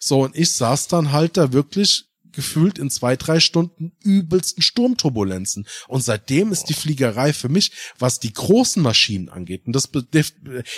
So, 0.00 0.24
und 0.24 0.36
ich 0.36 0.52
saß 0.52 0.88
dann 0.88 1.12
halt 1.12 1.36
da 1.36 1.52
wirklich 1.52 2.06
gefühlt 2.36 2.78
in 2.78 2.90
zwei, 2.90 3.16
drei 3.16 3.40
Stunden 3.40 3.92
übelsten 4.04 4.62
Sturmturbulenzen. 4.62 5.66
Und 5.88 6.04
seitdem 6.04 6.52
ist 6.52 6.66
die 6.66 6.74
Fliegerei 6.74 7.32
für 7.32 7.48
mich, 7.48 7.72
was 7.98 8.20
die 8.20 8.32
großen 8.32 8.80
Maschinen 8.80 9.28
angeht, 9.28 9.66
und 9.66 9.74
das 9.74 9.88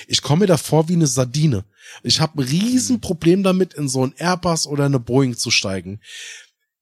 ich 0.06 0.22
komme 0.22 0.40
mir 0.40 0.46
da 0.46 0.56
vor 0.56 0.88
wie 0.88 0.94
eine 0.94 1.06
Sardine. 1.06 1.64
Ich 2.02 2.20
habe 2.20 2.40
ein 2.40 2.48
Riesenproblem 2.48 3.42
damit, 3.42 3.74
in 3.74 3.88
so 3.88 4.06
ein 4.06 4.14
Airbus 4.16 4.66
oder 4.66 4.86
eine 4.86 5.00
Boeing 5.00 5.36
zu 5.36 5.50
steigen. 5.50 6.00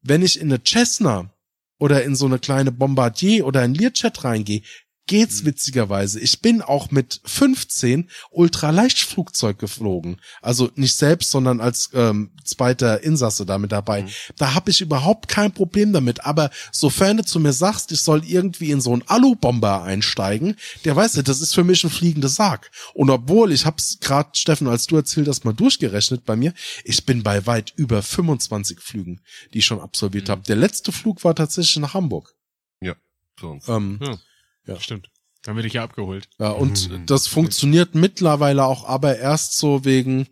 Wenn 0.02 0.22
ich 0.22 0.38
in 0.38 0.52
eine 0.52 0.62
Cessna 0.62 1.32
oder 1.78 2.04
in 2.04 2.14
so 2.14 2.26
eine 2.26 2.38
kleine 2.38 2.70
Bombardier 2.70 3.46
oder 3.46 3.62
ein 3.62 3.74
Learjet 3.74 4.22
reingehe, 4.24 4.62
geht's 5.06 5.42
mhm. 5.42 5.46
witzigerweise. 5.46 6.20
Ich 6.20 6.40
bin 6.40 6.62
auch 6.62 6.90
mit 6.90 7.20
15 7.24 8.10
Ultraleichtflugzeug 8.30 9.58
geflogen. 9.58 10.20
Also 10.42 10.70
nicht 10.74 10.96
selbst, 10.96 11.30
sondern 11.30 11.60
als 11.60 11.90
ähm, 11.94 12.30
zweiter 12.44 13.02
Insasse 13.02 13.46
da 13.46 13.58
mit 13.58 13.72
dabei. 13.72 14.02
Mhm. 14.02 14.08
Da 14.36 14.54
habe 14.54 14.70
ich 14.70 14.80
überhaupt 14.80 15.28
kein 15.28 15.52
Problem 15.52 15.92
damit. 15.92 16.24
Aber 16.24 16.50
sofern 16.72 17.18
du 17.18 17.24
zu 17.24 17.40
mir 17.40 17.52
sagst, 17.52 17.92
ich 17.92 18.00
soll 18.00 18.24
irgendwie 18.24 18.70
in 18.70 18.80
so 18.80 18.92
einen 18.92 19.02
Alubomber 19.06 19.82
einsteigen, 19.82 20.56
der 20.84 20.96
weiß 20.96 21.16
ja, 21.16 21.22
das 21.22 21.40
ist 21.40 21.54
für 21.54 21.64
mich 21.64 21.84
ein 21.84 21.90
fliegender 21.90 22.28
Sarg. 22.28 22.70
Und 22.94 23.10
obwohl, 23.10 23.52
ich 23.52 23.66
hab's 23.66 23.98
gerade, 24.00 24.30
Steffen, 24.34 24.68
als 24.68 24.86
du 24.86 24.96
erzählt 24.96 25.28
hast, 25.28 25.44
mal 25.44 25.54
durchgerechnet 25.54 26.24
bei 26.24 26.36
mir, 26.36 26.52
ich 26.84 27.04
bin 27.06 27.22
bei 27.22 27.46
weit 27.46 27.72
über 27.76 28.02
25 28.02 28.80
Flügen, 28.80 29.20
die 29.52 29.58
ich 29.58 29.66
schon 29.66 29.80
absolviert 29.80 30.28
mhm. 30.28 30.32
habe. 30.32 30.42
Der 30.42 30.56
letzte 30.56 30.92
Flug 30.92 31.22
war 31.24 31.34
tatsächlich 31.34 31.76
nach 31.76 31.94
Hamburg. 31.94 32.34
Ja, 32.80 32.94
für 33.36 33.48
uns. 33.48 33.68
Ähm, 33.68 33.98
ja. 34.02 34.18
Ja. 34.66 34.80
Stimmt. 34.80 35.10
Da 35.42 35.52
bin 35.52 35.64
ich 35.64 35.74
ja 35.74 35.84
abgeholt. 35.84 36.28
Ja, 36.38 36.50
und 36.50 36.90
mhm. 36.90 37.06
das 37.06 37.28
funktioniert 37.28 37.94
mittlerweile 37.94 38.64
auch 38.64 38.84
aber 38.84 39.18
erst 39.18 39.56
so 39.56 39.84
wegen 39.84 40.28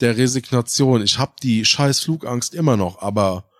der 0.00 0.16
Resignation. 0.16 1.02
Ich 1.02 1.18
hab 1.18 1.40
die 1.40 1.64
scheiß 1.64 2.00
Flugangst 2.00 2.54
immer 2.54 2.76
noch, 2.76 3.02
aber 3.02 3.50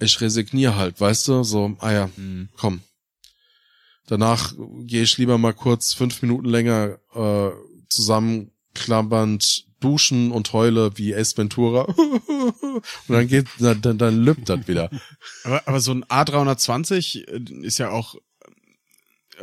ich 0.00 0.20
resigniere 0.20 0.76
halt, 0.76 1.00
weißt 1.00 1.28
du? 1.28 1.42
So, 1.44 1.76
ah 1.78 1.92
ja, 1.92 2.10
mhm. 2.16 2.48
komm. 2.56 2.82
Danach 4.06 4.54
gehe 4.82 5.02
ich 5.02 5.18
lieber 5.18 5.38
mal 5.38 5.54
kurz 5.54 5.92
fünf 5.92 6.22
Minuten 6.22 6.48
länger 6.48 6.98
äh, 7.14 7.50
zusammenklammernd 7.88 9.66
duschen 9.80 10.30
und 10.32 10.52
heule 10.52 10.96
wie 10.96 11.14
Ace 11.14 11.36
Ventura. 11.36 11.82
und 11.84 12.82
dann 13.08 13.26
geht, 13.26 13.46
dann, 13.58 13.80
dann, 13.82 13.98
dann 13.98 14.16
lübt 14.16 14.48
das 14.48 14.68
wieder. 14.68 14.90
Aber, 15.44 15.66
aber 15.66 15.80
so 15.80 15.92
ein 15.92 16.04
A320 16.04 17.62
ist 17.62 17.78
ja 17.78 17.90
auch 17.90 18.14
äh, 18.14 18.18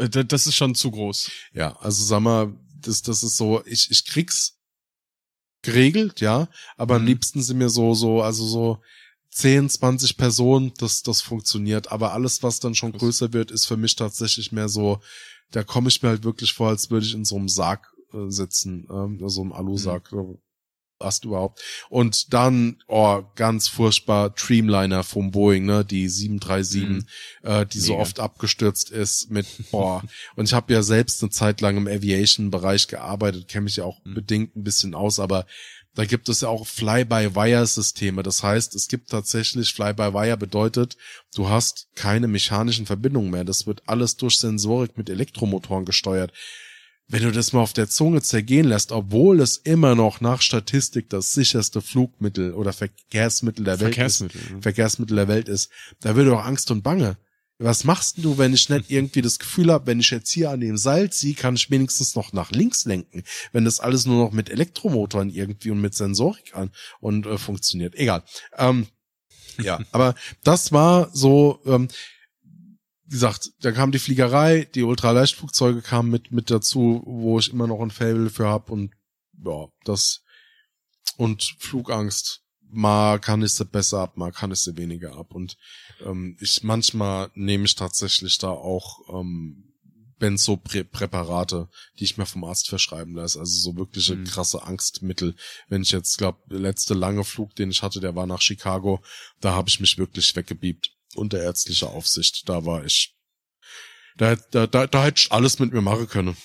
das 0.09 0.47
ist 0.47 0.55
schon 0.55 0.75
zu 0.75 0.91
groß. 0.91 1.31
Ja, 1.53 1.75
also 1.77 2.03
sag 2.03 2.21
mal, 2.21 2.53
das, 2.75 3.01
das 3.01 3.23
ist 3.23 3.37
so, 3.37 3.63
ich, 3.65 3.89
ich 3.91 4.05
krieg's 4.05 4.59
geregelt, 5.61 6.19
ja, 6.19 6.49
aber 6.77 6.95
mhm. 6.95 7.01
am 7.01 7.05
liebsten 7.07 7.41
sind 7.41 7.57
mir 7.57 7.69
so, 7.69 7.93
so, 7.93 8.21
also 8.21 8.45
so 8.45 8.81
10, 9.31 9.69
20 9.69 10.17
Personen, 10.17 10.73
das, 10.77 11.01
das 11.01 11.21
funktioniert. 11.21 11.91
Aber 11.91 12.13
alles, 12.13 12.43
was 12.43 12.59
dann 12.59 12.75
schon 12.75 12.91
größer 12.91 13.33
wird, 13.33 13.51
ist 13.51 13.65
für 13.65 13.77
mich 13.77 13.95
tatsächlich 13.95 14.51
mehr 14.51 14.69
so, 14.69 14.99
da 15.51 15.63
komme 15.63 15.89
ich 15.89 16.01
mir 16.01 16.09
halt 16.09 16.23
wirklich 16.23 16.53
vor, 16.53 16.69
als 16.69 16.89
würde 16.91 17.05
ich 17.05 17.13
in 17.13 17.25
so 17.25 17.37
einem 17.37 17.49
Sarg 17.49 17.87
äh, 18.13 18.29
sitzen, 18.29 18.87
ähm, 18.91 19.19
so 19.27 19.41
einem 19.41 19.53
Alusack. 19.53 20.11
Mhm 20.11 20.37
hast 21.03 21.25
überhaupt. 21.25 21.61
Und 21.89 22.33
dann, 22.33 22.77
oh, 22.87 23.21
ganz 23.35 23.67
furchtbar, 23.67 24.29
Dreamliner 24.31 25.03
vom 25.03 25.31
Boeing, 25.31 25.65
ne, 25.65 25.85
die 25.85 26.07
737, 26.07 26.83
mhm. 26.83 27.05
äh, 27.43 27.65
die 27.65 27.77
Mega. 27.77 27.87
so 27.87 27.97
oft 27.97 28.19
abgestürzt 28.19 28.89
ist 28.89 29.29
mit, 29.29 29.45
boah. 29.71 30.03
und 30.35 30.45
ich 30.45 30.53
habe 30.53 30.73
ja 30.73 30.81
selbst 30.81 31.21
eine 31.21 31.29
Zeit 31.29 31.61
lang 31.61 31.77
im 31.77 31.87
Aviation-Bereich 31.87 32.87
gearbeitet, 32.87 33.47
kenne 33.47 33.65
mich 33.65 33.77
ja 33.77 33.83
auch 33.85 33.99
mhm. 34.03 34.15
bedingt 34.15 34.55
ein 34.55 34.63
bisschen 34.63 34.95
aus, 34.95 35.19
aber 35.19 35.45
da 35.95 36.05
gibt 36.05 36.27
es 36.27 36.41
ja 36.41 36.47
auch 36.47 36.65
Fly-by-Wire-Systeme. 36.65 38.23
Das 38.23 38.41
heißt, 38.41 38.73
es 38.73 38.87
gibt 38.87 39.11
tatsächlich 39.11 39.73
Fly-by-Wire 39.73 40.37
bedeutet, 40.37 40.97
du 41.35 41.49
hast 41.49 41.87
keine 41.93 42.27
mechanischen 42.27 42.87
Verbindungen 42.87 43.29
mehr. 43.29 43.43
Das 43.43 43.67
wird 43.67 43.83
alles 43.85 44.17
durch 44.17 44.39
Sensorik 44.39 44.97
mit 44.97 45.09
Elektromotoren 45.09 45.85
gesteuert 45.85 46.33
wenn 47.13 47.21
du 47.21 47.31
das 47.31 47.53
mal 47.53 47.61
auf 47.61 47.73
der 47.73 47.87
Zunge 47.87 48.23
zergehen 48.23 48.67
lässt, 48.67 48.91
obwohl 48.91 49.39
es 49.39 49.57
immer 49.57 49.93
noch 49.93 50.19
nach 50.19 50.41
Statistik 50.41 51.11
das 51.11 51.31
sicherste 51.35 51.79
Flugmittel 51.79 52.55
oder 52.55 52.73
Verkehrsmittel 52.73 53.63
der 53.63 53.79
Welt 53.79 53.93
Verkehrsmittel, 53.93 54.41
ist, 54.41 54.63
Verkehrsmittel 54.63 55.17
der 55.17 55.27
Welt 55.27 55.47
ist, 55.47 55.69
da 56.01 56.15
würde 56.15 56.33
auch 56.35 56.43
Angst 56.43 56.71
und 56.71 56.81
Bange. 56.81 57.17
Was 57.59 57.83
machst 57.83 58.17
denn 58.17 58.23
du, 58.23 58.39
wenn 58.39 58.55
ich 58.55 58.67
nicht 58.69 58.89
irgendwie 58.89 59.21
das 59.21 59.37
Gefühl 59.37 59.71
habe, 59.71 59.85
wenn 59.85 59.99
ich 59.99 60.09
jetzt 60.09 60.31
hier 60.31 60.49
an 60.49 60.59
dem 60.59 60.75
Seil 60.75 61.11
ziehe, 61.11 61.35
kann 61.35 61.53
ich 61.53 61.69
wenigstens 61.69 62.15
noch 62.15 62.33
nach 62.33 62.49
links 62.49 62.85
lenken, 62.85 63.21
wenn 63.51 63.63
das 63.63 63.79
alles 63.79 64.07
nur 64.07 64.17
noch 64.17 64.31
mit 64.31 64.49
Elektromotoren 64.49 65.29
irgendwie 65.29 65.69
und 65.69 65.81
mit 65.81 65.93
Sensorik 65.93 66.55
an 66.55 66.71
und 66.99 67.27
äh, 67.27 67.37
funktioniert. 67.37 67.93
Egal. 67.93 68.23
Ähm, 68.57 68.87
ja, 69.61 69.79
aber 69.91 70.15
das 70.43 70.71
war 70.71 71.11
so, 71.13 71.61
ähm, 71.67 71.89
gesagt, 73.13 73.51
da 73.61 73.71
kam 73.71 73.91
die 73.91 73.99
Fliegerei, 73.99 74.65
die 74.75 74.83
Ultraleichtflugzeuge 74.83 75.81
kamen 75.81 76.09
mit 76.09 76.31
mit 76.31 76.49
dazu, 76.49 77.01
wo 77.05 77.39
ich 77.39 77.53
immer 77.53 77.67
noch 77.67 77.79
ein 77.79 77.91
Fable 77.91 78.29
für 78.29 78.47
hab 78.47 78.69
und 78.69 78.91
ja, 79.45 79.67
das 79.85 80.21
und 81.17 81.55
Flugangst. 81.59 82.41
Mal 82.75 83.19
kann 83.19 83.43
ich 83.43 83.53
sie 83.53 83.65
besser 83.65 83.99
ab, 83.99 84.17
mal 84.17 84.31
kann 84.31 84.51
ich 84.51 84.59
sie 84.59 84.75
weniger 84.77 85.15
ab. 85.15 85.35
Und 85.35 85.57
ähm, 86.03 86.35
ich 86.41 86.63
manchmal 86.63 87.29
nehme 87.35 87.65
ich 87.65 87.75
tatsächlich 87.75 88.39
da 88.39 88.49
auch 88.49 88.99
ähm, 89.13 89.75
Benzo-Präparate, 90.17 91.69
die 91.99 92.03
ich 92.05 92.17
mir 92.17 92.25
vom 92.25 92.43
Arzt 92.43 92.69
verschreiben 92.69 93.13
lasse. 93.13 93.39
Also 93.39 93.59
so 93.59 93.77
wirkliche 93.77 94.15
Mhm. 94.15 94.23
krasse 94.23 94.63
Angstmittel. 94.63 95.35
Wenn 95.67 95.83
ich 95.83 95.91
jetzt 95.91 96.17
glaube, 96.17 96.39
der 96.49 96.59
letzte 96.59 96.95
lange 96.95 97.23
Flug, 97.23 97.53
den 97.55 97.69
ich 97.69 97.83
hatte, 97.83 97.99
der 97.99 98.15
war 98.15 98.25
nach 98.25 98.41
Chicago, 98.41 99.03
da 99.39 99.53
habe 99.53 99.69
ich 99.69 99.79
mich 99.79 99.99
wirklich 99.99 100.35
weggebiebt 100.35 100.91
unter 101.15 101.41
ärztlicher 101.41 101.89
Aufsicht. 101.89 102.47
Da 102.49 102.65
war 102.65 102.85
ich, 102.85 103.15
da, 104.17 104.35
da, 104.51 104.67
da, 104.67 104.87
da 104.87 105.03
hätte 105.05 105.19
ich 105.19 105.31
alles 105.31 105.59
mit 105.59 105.73
mir 105.73 105.81
machen 105.81 106.07
können. 106.07 106.37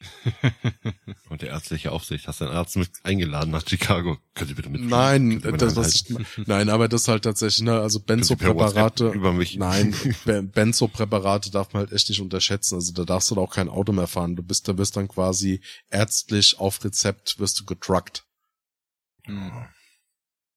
Und 1.28 1.42
der 1.42 1.48
ärztliche 1.48 1.90
Aufsicht, 1.90 2.28
hast 2.28 2.40
du 2.40 2.44
einen 2.44 2.54
Arzt 2.54 2.76
mit 2.76 2.88
eingeladen 3.02 3.50
nach 3.50 3.66
Chicago? 3.66 4.16
Können 4.34 4.48
Sie 4.48 4.54
bitte 4.54 4.68
mit? 4.68 4.82
Nein, 4.82 5.40
das, 5.40 5.74
was 5.74 5.92
ich, 5.94 6.04
nein, 6.46 6.68
aber 6.68 6.86
das 6.86 7.08
halt 7.08 7.24
tatsächlich, 7.24 7.64
ne, 7.64 7.80
also 7.80 7.98
Benzo-Präparate, 7.98 9.08
über 9.08 9.32
mich. 9.32 9.56
nein, 9.56 9.96
Be- 10.24 10.44
Benzo-Präparate 10.44 11.50
darf 11.50 11.72
man 11.72 11.80
halt 11.80 11.92
echt 11.92 12.08
nicht 12.10 12.20
unterschätzen. 12.20 12.76
Also 12.76 12.92
da 12.92 13.04
darfst 13.04 13.28
du 13.30 13.34
da 13.34 13.40
auch 13.40 13.52
kein 13.52 13.68
Auto 13.68 13.90
mehr 13.92 14.06
fahren. 14.06 14.36
Du 14.36 14.42
bist, 14.44 14.68
da 14.68 14.78
wirst 14.78 14.96
dann 14.96 15.08
quasi 15.08 15.60
ärztlich 15.90 16.58
auf 16.60 16.84
Rezept 16.84 17.40
wirst 17.40 17.58
du 17.58 17.64
gedruckt. 17.64 18.24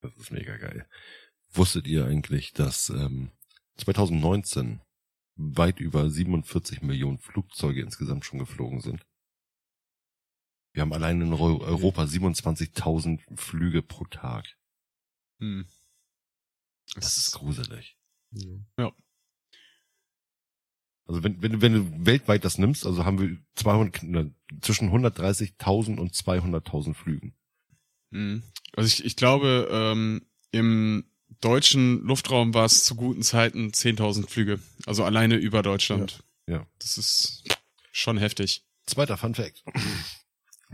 Das 0.00 0.12
ist 0.20 0.30
mega 0.30 0.56
geil. 0.56 0.86
Wusstet 1.52 1.86
ihr 1.86 2.06
eigentlich, 2.06 2.52
dass 2.52 2.90
ähm, 2.90 3.32
2019 3.78 4.80
weit 5.36 5.80
über 5.80 6.10
47 6.10 6.82
Millionen 6.82 7.18
Flugzeuge 7.18 7.80
insgesamt 7.80 8.24
schon 8.24 8.38
geflogen 8.38 8.80
sind? 8.80 9.04
Wir 10.74 10.82
haben 10.82 10.92
allein 10.92 11.20
in 11.20 11.32
Euro- 11.32 11.62
Europa 11.62 12.04
27.000 12.06 13.20
Flüge 13.36 13.82
pro 13.82 14.04
Tag. 14.06 14.46
Hm. 15.40 15.66
Das 16.94 17.16
ist 17.16 17.32
gruselig. 17.32 17.96
Ja. 18.78 18.92
Also 21.06 21.22
wenn, 21.24 21.42
wenn, 21.42 21.52
du- 21.52 21.60
wenn 21.60 21.72
du 21.74 22.06
weltweit 22.06 22.44
das 22.44 22.58
nimmst, 22.58 22.86
also 22.86 23.04
haben 23.04 23.18
wir 23.18 23.36
200, 23.56 24.02
ne, 24.04 24.34
zwischen 24.60 24.90
130.000 24.90 25.98
und 25.98 26.14
200.000 26.14 26.94
Flügen. 26.94 27.34
Mhm. 28.10 28.42
Also 28.74 28.86
ich, 28.88 29.04
ich 29.04 29.16
glaube, 29.16 29.68
ähm, 29.70 30.26
im 30.52 31.04
deutschen 31.42 32.02
Luftraum 32.02 32.54
war 32.54 32.64
es 32.64 32.84
zu 32.84 32.94
guten 32.94 33.22
Zeiten 33.22 33.68
10.000 33.70 34.28
Flüge. 34.28 34.60
Also 34.86 35.04
alleine 35.04 35.36
über 35.36 35.62
Deutschland. 35.62 36.24
Ja, 36.46 36.54
ja. 36.54 36.66
Das 36.78 36.98
ist 36.98 37.44
schon 37.92 38.16
heftig. 38.16 38.64
Zweiter 38.86 39.16
Fun 39.16 39.34
Fact. 39.34 39.62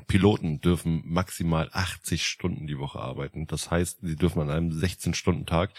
Piloten 0.07 0.61
dürfen 0.61 1.03
maximal 1.05 1.69
80 1.73 2.27
Stunden 2.27 2.67
die 2.67 2.79
Woche 2.79 3.01
arbeiten. 3.01 3.47
Das 3.47 3.71
heißt, 3.71 3.99
sie 4.03 4.17
dürfen 4.17 4.41
an 4.41 4.51
einem 4.51 4.71
16-Stunden-Tag 4.71 5.73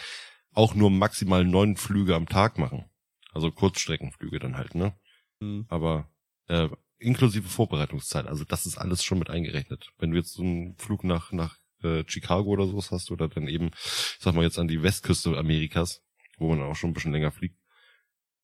auch 0.54 0.76
nur 0.76 0.90
maximal 0.90 1.46
neun 1.46 1.78
Flüge 1.78 2.16
am 2.16 2.28
Tag 2.28 2.58
machen. 2.58 2.86
Also 3.32 3.52
Kurzstreckenflüge 3.52 4.40
dann 4.40 4.58
halt, 4.58 4.76
ne? 4.76 4.94
Mhm. 5.40 5.66
Aber 5.70 6.10
äh, 6.48 6.68
inklusive 6.98 7.48
Vorbereitungszeit. 7.48 8.28
Also 8.28 8.44
das 8.44 8.66
ist 8.66 8.78
alles 8.78 9.04
schon 9.04 9.20
mit 9.20 9.30
eingerechnet. 9.30 9.92
Wenn 9.98 10.12
du 10.12 10.18
jetzt 10.18 10.34
so 10.34 10.44
einen 10.44 10.76
Flug 10.78 11.04
nach 11.04 11.32
nach 11.32 11.59
äh, 11.84 12.04
Chicago 12.08 12.50
oder 12.50 12.68
sowas 12.68 12.92
hast 12.92 13.12
oder 13.12 13.28
dann 13.28 13.48
eben, 13.48 13.68
ich 13.74 14.18
sag 14.20 14.34
mal 14.36 14.44
jetzt 14.44 14.60
an 14.60 14.68
die 14.68 14.82
Westküste 14.84 15.38
Amerikas, 15.38 16.02
wo 16.38 16.50
man 16.50 16.62
auch 16.62 16.76
schon 16.76 16.92
ein 16.92 16.94
bisschen 16.94 17.12
länger 17.14 17.32
fliegt, 17.32 17.58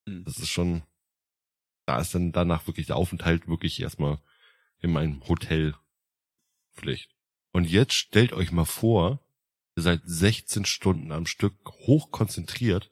Mhm. 0.07 0.23
das 0.23 0.37
ist 0.37 0.49
schon, 0.49 0.83
da 1.87 1.99
ist 1.99 2.13
dann 2.13 2.31
danach 2.31 2.67
wirklich 2.67 2.85
der 2.87 2.95
Aufenthalt 2.95 3.47
wirklich 3.47 3.81
erstmal 3.81 4.19
in 4.79 4.95
einem 4.95 5.27
Hotel 5.27 5.75
Pflicht. 6.75 7.09
Und 7.51 7.65
jetzt 7.65 7.93
stellt 7.93 8.33
euch 8.33 8.51
mal 8.51 8.65
vor, 8.65 9.19
ihr 9.75 9.81
seid 9.83 10.01
16 10.03 10.65
Stunden 10.65 11.11
am 11.11 11.25
Stück 11.25 11.55
hoch 11.87 12.11
konzentriert 12.11 12.91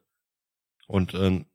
und 0.88 1.14
ähm, 1.14 1.46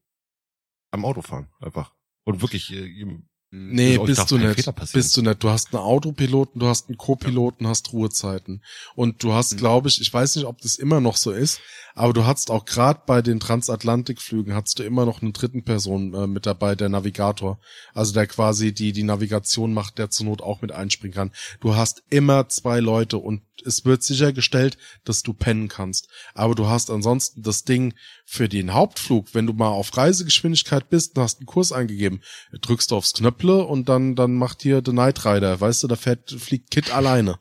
am 0.90 1.04
Autofahren 1.04 1.48
einfach. 1.60 1.94
Und 2.24 2.40
wirklich, 2.42 2.70
äh, 2.72 2.84
ihr- 2.86 3.22
Nee, 3.50 3.96
euch 3.96 4.06
bist 4.06 4.18
darf 4.18 4.28
du 4.28 4.36
nicht. 4.36 4.92
Bist 4.92 5.16
du 5.16 5.22
nicht. 5.22 5.42
Du 5.42 5.48
hast 5.48 5.74
einen 5.74 5.82
Autopiloten, 5.82 6.60
du 6.60 6.66
hast 6.66 6.88
einen 6.88 6.98
Co-Piloten, 6.98 7.66
hast 7.66 7.92
Ruhezeiten. 7.94 8.62
Und 8.94 9.22
du 9.22 9.32
hast, 9.32 9.54
Mhm. 9.54 9.56
glaube 9.56 9.88
ich, 9.88 10.00
ich 10.02 10.12
weiß 10.12 10.36
nicht, 10.36 10.44
ob 10.44 10.60
das 10.60 10.74
immer 10.74 11.00
noch 11.00 11.16
so 11.16 11.32
ist, 11.32 11.60
aber 11.94 12.12
du 12.12 12.26
hast 12.26 12.50
auch 12.50 12.66
gerade 12.66 13.00
bei 13.06 13.22
den 13.22 13.40
Transatlantikflügen 13.40 14.54
hast 14.54 14.78
du 14.78 14.82
immer 14.82 15.06
noch 15.06 15.22
eine 15.22 15.32
dritten 15.32 15.64
Person 15.64 16.12
äh, 16.14 16.26
mit 16.26 16.44
dabei, 16.44 16.74
der 16.74 16.90
Navigator. 16.90 17.58
Also 17.94 18.12
der 18.12 18.26
quasi 18.26 18.74
die, 18.74 18.92
die 18.92 19.02
Navigation 19.02 19.72
macht, 19.72 19.96
der 19.98 20.10
zur 20.10 20.26
Not 20.26 20.42
auch 20.42 20.60
mit 20.60 20.72
einspringen 20.72 21.14
kann. 21.14 21.32
Du 21.60 21.74
hast 21.74 22.02
immer 22.10 22.48
zwei 22.50 22.80
Leute 22.80 23.16
und 23.16 23.42
es 23.64 23.84
wird 23.84 24.04
sichergestellt, 24.04 24.78
dass 25.04 25.22
du 25.24 25.32
pennen 25.32 25.66
kannst. 25.66 26.08
Aber 26.34 26.54
du 26.54 26.68
hast 26.68 26.90
ansonsten 26.90 27.42
das 27.42 27.64
Ding 27.64 27.94
für 28.24 28.48
den 28.48 28.72
Hauptflug, 28.72 29.34
wenn 29.34 29.46
du 29.46 29.52
mal 29.52 29.68
auf 29.68 29.96
Reisegeschwindigkeit 29.96 30.88
bist 30.90 31.16
und 31.16 31.22
hast 31.22 31.40
einen 31.40 31.46
Kurs 31.46 31.72
eingegeben, 31.72 32.22
drückst 32.60 32.90
du 32.92 32.96
aufs 32.96 33.14
Knöpple 33.38 33.64
und 33.64 33.88
dann, 33.88 34.14
dann 34.14 34.34
macht 34.34 34.62
hier 34.62 34.82
der 34.82 34.94
Night 34.94 35.24
Rider, 35.24 35.60
weißt 35.60 35.82
du, 35.82 35.88
da 35.88 35.96
fährt, 35.96 36.30
fliegt 36.30 36.70
Kit 36.70 36.90
alleine. 36.92 37.38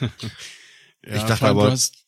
Ja, 1.08 1.14
Ich 1.18 1.22
dachte 1.22 1.46
aber- 1.46 1.70
hast, 1.70 2.04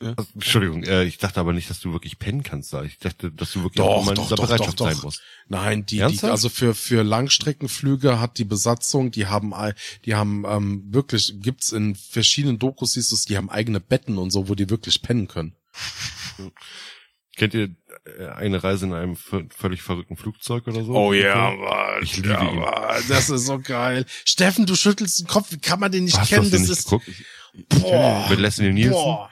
Also, 0.00 0.24
Entschuldigung, 0.34 0.84
äh, 0.84 1.04
ich 1.04 1.18
dachte 1.18 1.38
aber 1.38 1.52
nicht, 1.52 1.68
dass 1.68 1.80
du 1.80 1.92
wirklich 1.92 2.18
pennen 2.18 2.42
kannst 2.42 2.72
da. 2.72 2.82
Ich 2.82 2.96
dachte, 2.98 3.30
dass 3.30 3.52
du 3.52 3.58
wirklich 3.62 3.76
Doch, 3.76 3.88
auch 3.88 4.02
immer 4.02 4.12
in 4.12 4.16
doch, 4.16 4.30
doch, 4.30 4.56
doch, 4.56 4.74
sein 4.78 4.96
doch. 4.96 5.02
musst. 5.04 5.20
Nein, 5.48 5.84
die, 5.84 5.96
die 5.98 6.22
also 6.24 6.48
für 6.48 6.74
für 6.74 7.02
Langstreckenflüge 7.02 8.20
hat 8.20 8.38
die 8.38 8.46
Besatzung, 8.46 9.10
die 9.10 9.26
haben 9.26 9.52
die 10.06 10.14
haben 10.14 10.44
ähm, 10.48 10.82
wirklich 10.94 11.34
gibt's 11.40 11.72
in 11.72 11.94
verschiedenen 11.94 12.58
Dokus 12.58 12.94
siehst 12.94 13.12
du 13.12 13.16
die 13.28 13.36
haben 13.36 13.50
eigene 13.50 13.80
Betten 13.80 14.16
und 14.16 14.30
so, 14.30 14.48
wo 14.48 14.54
die 14.54 14.70
wirklich 14.70 15.02
pennen 15.02 15.28
können. 15.28 15.54
Kennt 17.36 17.52
ihr 17.52 17.68
eine 18.36 18.62
Reise 18.64 18.86
in 18.86 18.92
einem 18.94 19.16
völlig 19.16 19.82
verrückten 19.82 20.16
Flugzeug 20.16 20.66
oder 20.66 20.84
so? 20.84 20.92
Oh 20.94 21.12
Mann. 21.12 22.02
Ich 22.02 22.16
liebe 22.16 22.30
ihn. 22.30 22.58
Mann, 22.58 23.02
das 23.08 23.30
ist 23.30 23.46
so 23.46 23.58
geil. 23.60 24.04
Steffen, 24.24 24.66
du 24.66 24.74
schüttelst 24.74 25.20
den 25.20 25.26
Kopf, 25.28 25.52
wie 25.52 25.58
kann 25.58 25.78
man 25.80 25.92
den 25.92 26.04
nicht 26.04 26.18
Hast 26.18 26.32
du 26.32 26.36
kennen? 26.36 26.50
das 26.50 26.60
Das 26.62 26.68
nicht 26.68 26.78
ist 26.78 26.84
geguckt? 26.86 27.08
boah, 27.82 28.26
Mit 28.28 28.40
Leslie 28.40 28.72
Nielsen? 28.72 28.92
boah. 28.92 29.30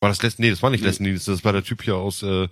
War 0.00 0.08
das 0.10 0.22
Leslie? 0.22 0.46
Nee, 0.46 0.50
das 0.50 0.62
war 0.62 0.70
nicht 0.70 0.84
Leslie 0.84 1.08
Nielsen, 1.08 1.34
das 1.34 1.44
war 1.44 1.52
der 1.52 1.64
Typ 1.64 1.82
hier 1.82 1.96
aus, 1.96 2.22
äh, 2.22 2.46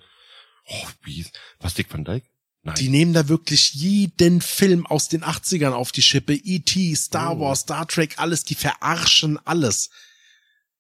oh, 0.67 0.87
wie 1.05 1.13
hieß, 1.13 1.31
was 1.61 1.75
Dick 1.75 1.93
Van 1.93 2.05
Dyke? 2.05 2.27
Nein. 2.65 2.75
Die 2.77 2.89
nehmen 2.89 3.13
da 3.13 3.29
wirklich 3.29 3.75
jeden 3.75 4.41
Film 4.41 4.87
aus 4.87 5.09
den 5.09 5.23
80ern 5.25 5.73
auf 5.73 5.91
die 5.93 6.03
Schippe. 6.03 6.33
E.T., 6.35 6.95
Star 6.95 7.37
Oh. 7.37 7.41
Wars, 7.41 7.61
Star 7.61 7.87
Trek, 7.89 8.15
alles, 8.19 8.45
die 8.45 8.55
verarschen 8.55 9.39
alles. 9.45 9.91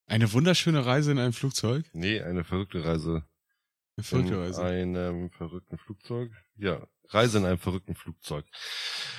eine 0.07 0.33
wunderschöne 0.33 0.87
Reise 0.87 1.11
in 1.13 1.19
einem 1.19 1.33
Flugzeug. 1.33 1.85
nee, 1.93 2.21
eine 2.21 2.45
verrückte 2.45 2.85
Reise. 2.85 3.25
In 3.99 4.97
einem 4.97 5.31
verrückten 5.31 5.79
Flugzeug. 5.79 6.31
Ja, 6.57 6.87
Reise 7.09 7.39
in 7.39 7.45
einem 7.45 7.59
verrückten 7.59 7.95
Flugzeug. 7.95 8.47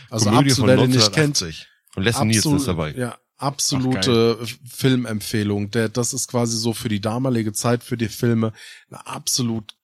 Also 0.10 0.30
Komödie 0.30 0.52
absolut, 0.52 0.70
den 0.80 0.90
nicht 0.90 1.14
kennt, 1.14 1.42
1980. 1.42 1.68
Und 1.96 2.04
Leslie 2.04 2.26
Nielsen 2.26 2.56
ist 2.56 2.68
dabei. 2.68 2.92
Ja, 2.94 3.20
absolute 3.38 4.40
Filmempfehlung. 4.68 5.70
Der, 5.72 5.90
das 5.90 6.14
ist 6.14 6.28
quasi 6.28 6.58
so 6.58 6.74
für 6.74 6.90
die 6.90 7.02
damalige 7.02 7.54
Zeit, 7.54 7.84
für 7.84 7.98
die 7.98 8.08
Filme, 8.10 8.52
eine 8.90 9.06
absolut, 9.06 9.76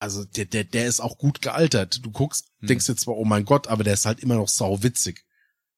also 0.00 0.24
der, 0.24 0.46
der, 0.46 0.64
der 0.64 0.86
ist 0.86 1.00
auch 1.00 1.18
gut 1.18 1.40
gealtert. 1.40 2.04
Du 2.04 2.10
guckst, 2.10 2.48
Hm. 2.60 2.68
denkst 2.68 2.88
jetzt 2.88 3.02
zwar, 3.02 3.16
oh 3.16 3.24
mein 3.24 3.44
Gott, 3.44 3.68
aber 3.68 3.84
der 3.84 3.94
ist 3.94 4.06
halt 4.06 4.20
immer 4.20 4.34
noch 4.34 4.48
sau 4.48 4.82
witzig. 4.82 5.24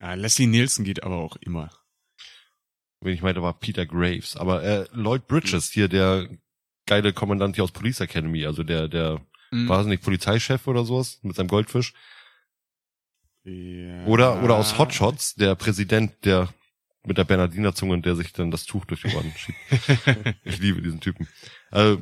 Ja, 0.01 0.13
Leslie 0.15 0.47
Nielsen 0.47 0.85
geht 0.85 1.03
aber 1.03 1.17
auch 1.17 1.35
immer. 1.37 1.69
Wen 3.01 3.13
ich 3.13 3.21
meinte, 3.21 3.41
war 3.41 3.59
Peter 3.59 3.85
Graves. 3.85 4.35
Aber 4.35 4.63
äh, 4.63 4.87
Lloyd 4.91 5.27
Bridges, 5.27 5.69
hier 5.69 5.87
der 5.87 6.27
geile 6.89 7.13
Kommandant 7.13 7.55
hier 7.55 7.63
aus 7.63 7.71
Police 7.71 8.01
Academy, 8.01 8.45
also 8.45 8.63
der, 8.63 8.87
der, 8.87 9.21
Mhm. 9.51 9.67
war 9.67 9.81
es 9.81 9.87
nicht 9.87 10.03
Polizeichef 10.03 10.67
oder 10.67 10.85
sowas, 10.85 11.19
mit 11.23 11.35
seinem 11.35 11.47
Goldfisch. 11.47 11.93
Ja. 13.43 14.05
Oder, 14.05 14.43
oder 14.43 14.55
aus 14.55 14.77
Hot 14.77 14.93
Shots, 14.93 15.35
der 15.35 15.55
Präsident, 15.55 16.13
der 16.23 16.53
mit 17.03 17.17
der 17.17 17.23
Bernardinerzunge 17.23 17.93
und 17.93 18.05
der 18.05 18.15
sich 18.15 18.33
dann 18.33 18.51
das 18.51 18.65
Tuch 18.65 18.85
durch 18.85 19.01
die 19.01 19.15
Ohren 19.15 19.31
schiebt. 19.35 19.57
Ich 20.43 20.59
liebe 20.59 20.81
diesen 20.81 20.99
Typen. 20.99 21.27
Also, 21.71 21.99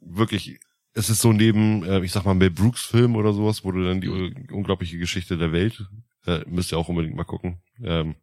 wirklich, 0.00 0.58
es 0.92 1.08
ist 1.08 1.20
so 1.22 1.32
neben, 1.32 1.84
äh, 1.84 2.00
ich 2.00 2.12
sag 2.12 2.24
mal, 2.24 2.34
Mel 2.34 2.50
Brooks 2.50 2.82
Film 2.84 3.16
oder 3.16 3.32
sowas, 3.32 3.64
wo 3.64 3.70
du 3.72 3.82
dann 3.84 4.00
die 4.00 4.08
unglaubliche 4.08 4.98
Geschichte 4.98 5.38
der 5.38 5.52
Welt, 5.52 5.82
äh, 6.26 6.40
müsst 6.46 6.72
ihr 6.72 6.78
auch 6.78 6.88
unbedingt 6.88 7.16
mal 7.16 7.24
gucken. 7.24 7.62
Ähm, 7.82 8.16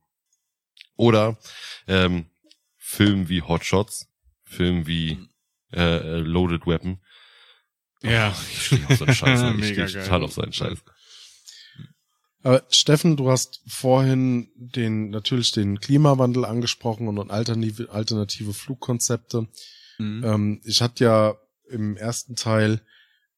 oder 0.97 1.37
ähm, 1.87 2.25
Film 2.77 3.29
wie 3.29 3.41
Hot 3.41 3.63
Shots, 3.65 4.07
Film 4.43 4.85
wie 4.85 5.17
äh, 5.71 5.97
äh, 5.97 6.19
Loaded 6.19 6.65
Weapon. 6.65 6.99
Ja. 8.01 8.35
Ich 8.51 8.65
stehe 8.65 8.87
auf 8.87 8.97
so 8.97 9.05
einen 9.05 9.15
Scheiß. 9.15 9.55
ich 9.59 9.67
stehe 9.71 9.87
total 9.87 10.23
auf 10.23 10.33
seinen 10.33 10.53
Scheiß. 10.53 10.79
Aber 12.43 12.63
Steffen, 12.69 13.17
du 13.17 13.29
hast 13.29 13.61
vorhin 13.67 14.49
den, 14.55 15.09
natürlich 15.09 15.51
den 15.51 15.79
Klimawandel 15.79 16.45
angesprochen 16.45 17.07
und 17.07 17.31
alternative, 17.31 17.89
alternative 17.91 18.53
Flugkonzepte. 18.53 19.47
Mhm. 19.97 20.23
Ähm, 20.23 20.61
ich 20.63 20.81
hatte 20.81 21.03
ja 21.03 21.35
im 21.69 21.97
ersten 21.97 22.35
Teil 22.35 22.81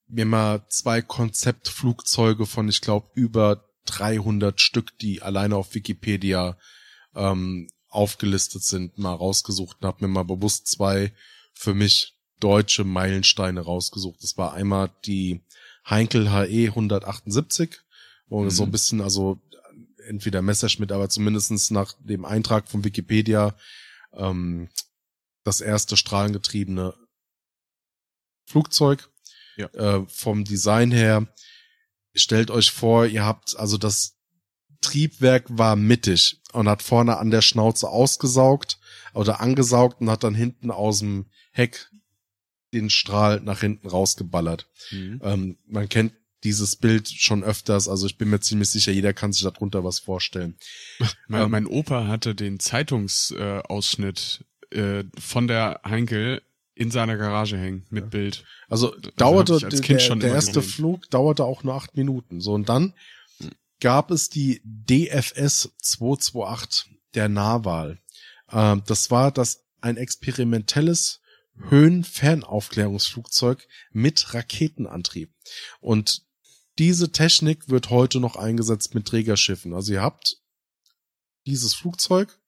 mir 0.07 0.25
mal 0.25 0.65
zwei 0.69 1.01
Konzeptflugzeuge 1.01 2.45
von, 2.45 2.67
ich 2.67 2.81
glaube, 2.81 3.09
über 3.15 3.65
300 3.85 4.59
Stück, 4.59 4.97
die 4.99 5.21
alleine 5.21 5.55
auf 5.55 5.73
Wikipedia 5.73 6.57
ähm, 7.15 7.67
aufgelistet 7.87 8.63
sind, 8.63 8.97
mal 8.97 9.13
rausgesucht 9.13 9.77
und 9.81 9.87
habe 9.87 10.05
mir 10.05 10.13
mal 10.13 10.23
bewusst 10.23 10.67
zwei 10.67 11.13
für 11.53 11.73
mich 11.73 12.18
deutsche 12.39 12.83
Meilensteine 12.83 13.61
rausgesucht. 13.61 14.23
Das 14.23 14.37
war 14.37 14.53
einmal 14.53 14.91
die 15.05 15.41
Heinkel 15.89 16.31
HE 16.31 16.69
178, 16.69 17.79
wo 18.27 18.43
Mhm. 18.43 18.49
so 18.49 18.63
ein 18.63 18.71
bisschen, 18.71 19.01
also 19.01 19.39
entweder 20.07 20.41
Messerschmitt, 20.41 20.91
aber 20.91 21.09
zumindestens 21.09 21.71
nach 21.71 21.93
dem 21.99 22.25
Eintrag 22.25 22.67
von 22.69 22.83
Wikipedia 22.83 23.55
ähm, 24.13 24.69
das 25.43 25.61
erste 25.61 25.97
strahlengetriebene 25.97 26.93
Flugzeug. 28.45 29.09
Ja. 29.57 29.67
Äh, 29.73 30.05
vom 30.07 30.45
Design 30.45 30.91
her, 30.91 31.27
stellt 32.15 32.49
euch 32.49 32.71
vor, 32.71 33.05
ihr 33.05 33.25
habt, 33.25 33.57
also 33.57 33.77
das 33.77 34.15
Triebwerk 34.81 35.45
war 35.49 35.75
mittig 35.75 36.41
und 36.53 36.69
hat 36.69 36.81
vorne 36.81 37.17
an 37.17 37.31
der 37.31 37.41
Schnauze 37.41 37.89
ausgesaugt 37.89 38.79
oder 39.13 39.41
angesaugt 39.41 39.99
und 40.01 40.09
hat 40.09 40.23
dann 40.23 40.35
hinten 40.35 40.71
aus 40.71 40.99
dem 40.99 41.29
Heck 41.51 41.89
den 42.73 42.89
Strahl 42.89 43.41
nach 43.41 43.61
hinten 43.61 43.87
rausgeballert. 43.87 44.67
Mhm. 44.91 45.21
Ähm, 45.23 45.57
man 45.67 45.89
kennt 45.89 46.13
dieses 46.43 46.77
Bild 46.77 47.09
schon 47.09 47.43
öfters, 47.43 47.89
also 47.89 48.05
ich 48.05 48.17
bin 48.17 48.29
mir 48.29 48.39
ziemlich 48.39 48.69
sicher, 48.69 48.91
jeder 48.91 49.13
kann 49.13 49.33
sich 49.33 49.43
darunter 49.43 49.83
was 49.83 49.99
vorstellen. 49.99 50.55
Mein, 51.27 51.43
Ähm, 51.43 51.51
mein 51.51 51.65
Opa 51.65 52.07
hatte 52.07 52.33
den 52.35 52.59
Zeitungsausschnitt 52.59 54.45
äh, 54.71 54.99
äh, 54.99 55.03
von 55.17 55.47
der 55.47 55.81
Heinkel 55.83 56.41
in 56.75 56.91
seiner 56.91 57.17
Garage 57.17 57.57
hängen 57.57 57.85
mit 57.89 58.09
Bild. 58.09 58.45
Also 58.69 58.95
hab 58.95 59.17
dauerte 59.17 59.57
ich 59.57 59.65
als 59.65 59.81
der, 59.81 60.15
der 60.15 60.31
erste 60.31 60.61
gesehen. 60.61 60.71
Flug 60.71 61.09
dauerte 61.09 61.43
auch 61.43 61.63
nur 61.63 61.73
acht 61.73 61.97
Minuten. 61.97 62.39
So 62.39 62.53
und 62.53 62.69
dann 62.69 62.93
gab 63.81 64.11
es 64.11 64.29
die 64.29 64.61
DFS 64.63 65.73
228 65.81 66.89
der 67.15 67.27
Nahwahl. 67.27 67.99
Ähm, 68.51 68.83
das 68.87 69.11
war 69.11 69.31
das 69.31 69.65
ein 69.81 69.97
experimentelles 69.97 71.21
Höhenfernaufklärungsflugzeug 71.67 73.67
mit 73.91 74.33
Raketenantrieb. 74.33 75.33
Und 75.79 76.25
diese 76.77 77.11
Technik 77.11 77.69
wird 77.69 77.89
heute 77.89 78.19
noch 78.19 78.37
eingesetzt 78.37 78.95
mit 78.95 79.07
Trägerschiffen. 79.07 79.73
Also 79.73 79.93
ihr 79.93 80.01
habt 80.01 80.37
dieses 81.45 81.73
Flugzeug 81.73 82.39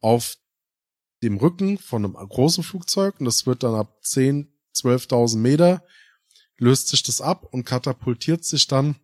auf 0.00 0.38
dem 1.22 1.36
Rücken 1.36 1.78
von 1.78 2.04
einem 2.04 2.14
großen 2.14 2.64
Flugzeug 2.64 3.16
und 3.18 3.26
das 3.26 3.46
wird 3.46 3.62
dann 3.62 3.74
ab 3.74 3.98
10, 4.02 4.52
12.000 4.74 5.38
Meter 5.38 5.84
löst 6.56 6.88
sich 6.88 7.02
das 7.02 7.20
ab 7.20 7.46
und 7.52 7.64
katapultiert 7.64 8.44
sich 8.44 8.66
dann 8.66 8.96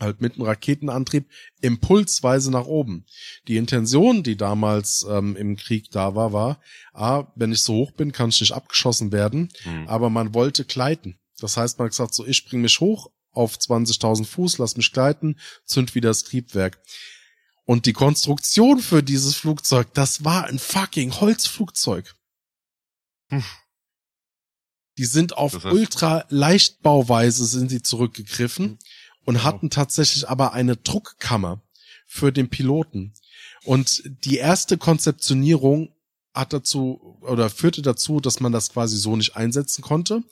halt 0.00 0.20
mit 0.20 0.34
einem 0.34 0.42
Raketenantrieb 0.42 1.28
impulsweise 1.60 2.50
nach 2.50 2.66
oben. 2.66 3.06
Die 3.48 3.56
Intention, 3.56 4.22
die 4.22 4.36
damals 4.36 5.06
ähm, 5.08 5.36
im 5.36 5.56
Krieg 5.56 5.90
da 5.90 6.14
war, 6.14 6.32
war, 6.32 6.60
ah, 6.92 7.26
wenn 7.34 7.52
ich 7.52 7.62
so 7.62 7.74
hoch 7.74 7.92
bin, 7.92 8.12
kann 8.12 8.28
ich 8.30 8.40
nicht 8.40 8.52
abgeschossen 8.52 9.12
werden, 9.12 9.48
Hm. 9.62 9.88
aber 9.88 10.10
man 10.10 10.34
wollte 10.34 10.64
gleiten. 10.64 11.18
Das 11.38 11.56
heißt, 11.56 11.78
man 11.78 11.86
hat 11.86 11.92
gesagt, 11.92 12.14
so, 12.14 12.26
ich 12.26 12.36
spring 12.38 12.60
mich 12.60 12.80
hoch 12.80 13.10
auf 13.32 13.56
20.000 13.56 14.24
Fuß, 14.26 14.58
lass 14.58 14.76
mich 14.76 14.92
gleiten, 14.92 15.38
zünd 15.64 15.94
wieder 15.94 16.10
das 16.10 16.24
Triebwerk. 16.24 16.78
Und 17.64 17.84
die 17.86 17.92
Konstruktion 17.92 18.78
für 18.78 19.02
dieses 19.02 19.34
Flugzeug, 19.34 19.92
das 19.94 20.24
war 20.24 20.44
ein 20.44 20.58
fucking 20.58 21.12
Holzflugzeug. 21.20 22.14
Hm. 23.30 23.42
Die 24.98 25.04
sind 25.04 25.36
auf 25.36 25.52
Das 25.52 25.64
heißt- 25.64 25.72
ultra 25.72 26.24
Leichtbauweise 26.30 27.44
sind 27.44 27.68
sie 27.70 27.82
zurückgegriffen 27.82 28.78
und 29.26 29.34
Wow. 29.36 29.42
hatten 29.44 29.68
tatsächlich 29.68 30.26
aber 30.28 30.54
eine 30.54 30.76
Druckkammer 30.76 31.60
für 32.06 32.32
den 32.32 32.48
Piloten. 32.48 33.12
Und 33.64 34.02
die 34.24 34.36
erste 34.38 34.78
Konzeptionierung 34.78 35.92
hat 36.32 36.52
dazu 36.52 37.18
oder 37.20 37.50
führte 37.50 37.82
dazu, 37.82 38.20
dass 38.20 38.40
man 38.40 38.52
das 38.52 38.70
quasi 38.70 38.96
so 38.96 39.16
nicht 39.16 39.36
einsetzen 39.36 39.82
konnte. 39.82 40.22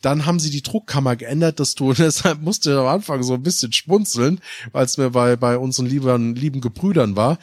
Dann 0.00 0.26
haben 0.26 0.40
sie 0.40 0.50
die 0.50 0.62
Druckkammer 0.62 1.14
geändert, 1.14 1.60
dass 1.60 1.74
du, 1.76 1.92
deshalb 1.94 2.42
musste 2.42 2.72
ich 2.72 2.76
am 2.76 2.86
Anfang 2.86 3.22
so 3.22 3.34
ein 3.34 3.42
bisschen 3.42 3.72
schmunzeln, 3.72 4.40
weil 4.72 4.84
es 4.84 4.98
mir 4.98 5.10
bei, 5.10 5.36
bei 5.36 5.56
unseren 5.56 5.86
lieben, 5.86 6.34
lieben 6.34 6.60
Gebrüdern 6.60 7.14
war. 7.16 7.38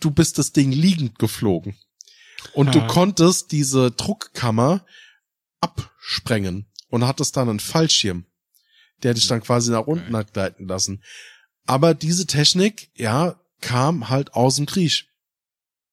Du 0.00 0.10
bist 0.12 0.38
das 0.38 0.52
Ding 0.52 0.70
liegend 0.70 1.18
geflogen. 1.18 1.74
Und 2.52 2.72
du 2.76 2.80
Ah. 2.80 2.86
konntest 2.86 3.50
diese 3.50 3.90
Druckkammer 3.90 4.84
absprengen 5.60 6.66
und 6.88 7.04
hattest 7.06 7.36
dann 7.36 7.48
einen 7.48 7.60
Fallschirm, 7.60 8.24
der 9.02 9.14
dich 9.14 9.26
dann 9.26 9.42
quasi 9.42 9.70
nach 9.70 9.86
unten 9.86 10.16
hat 10.16 10.32
gleiten 10.32 10.66
lassen. 10.66 11.02
Aber 11.66 11.94
diese 11.94 12.26
Technik, 12.26 12.90
ja, 12.94 13.38
kam 13.60 14.08
halt 14.08 14.34
aus 14.34 14.56
dem 14.56 14.66
Krieg. 14.66 15.04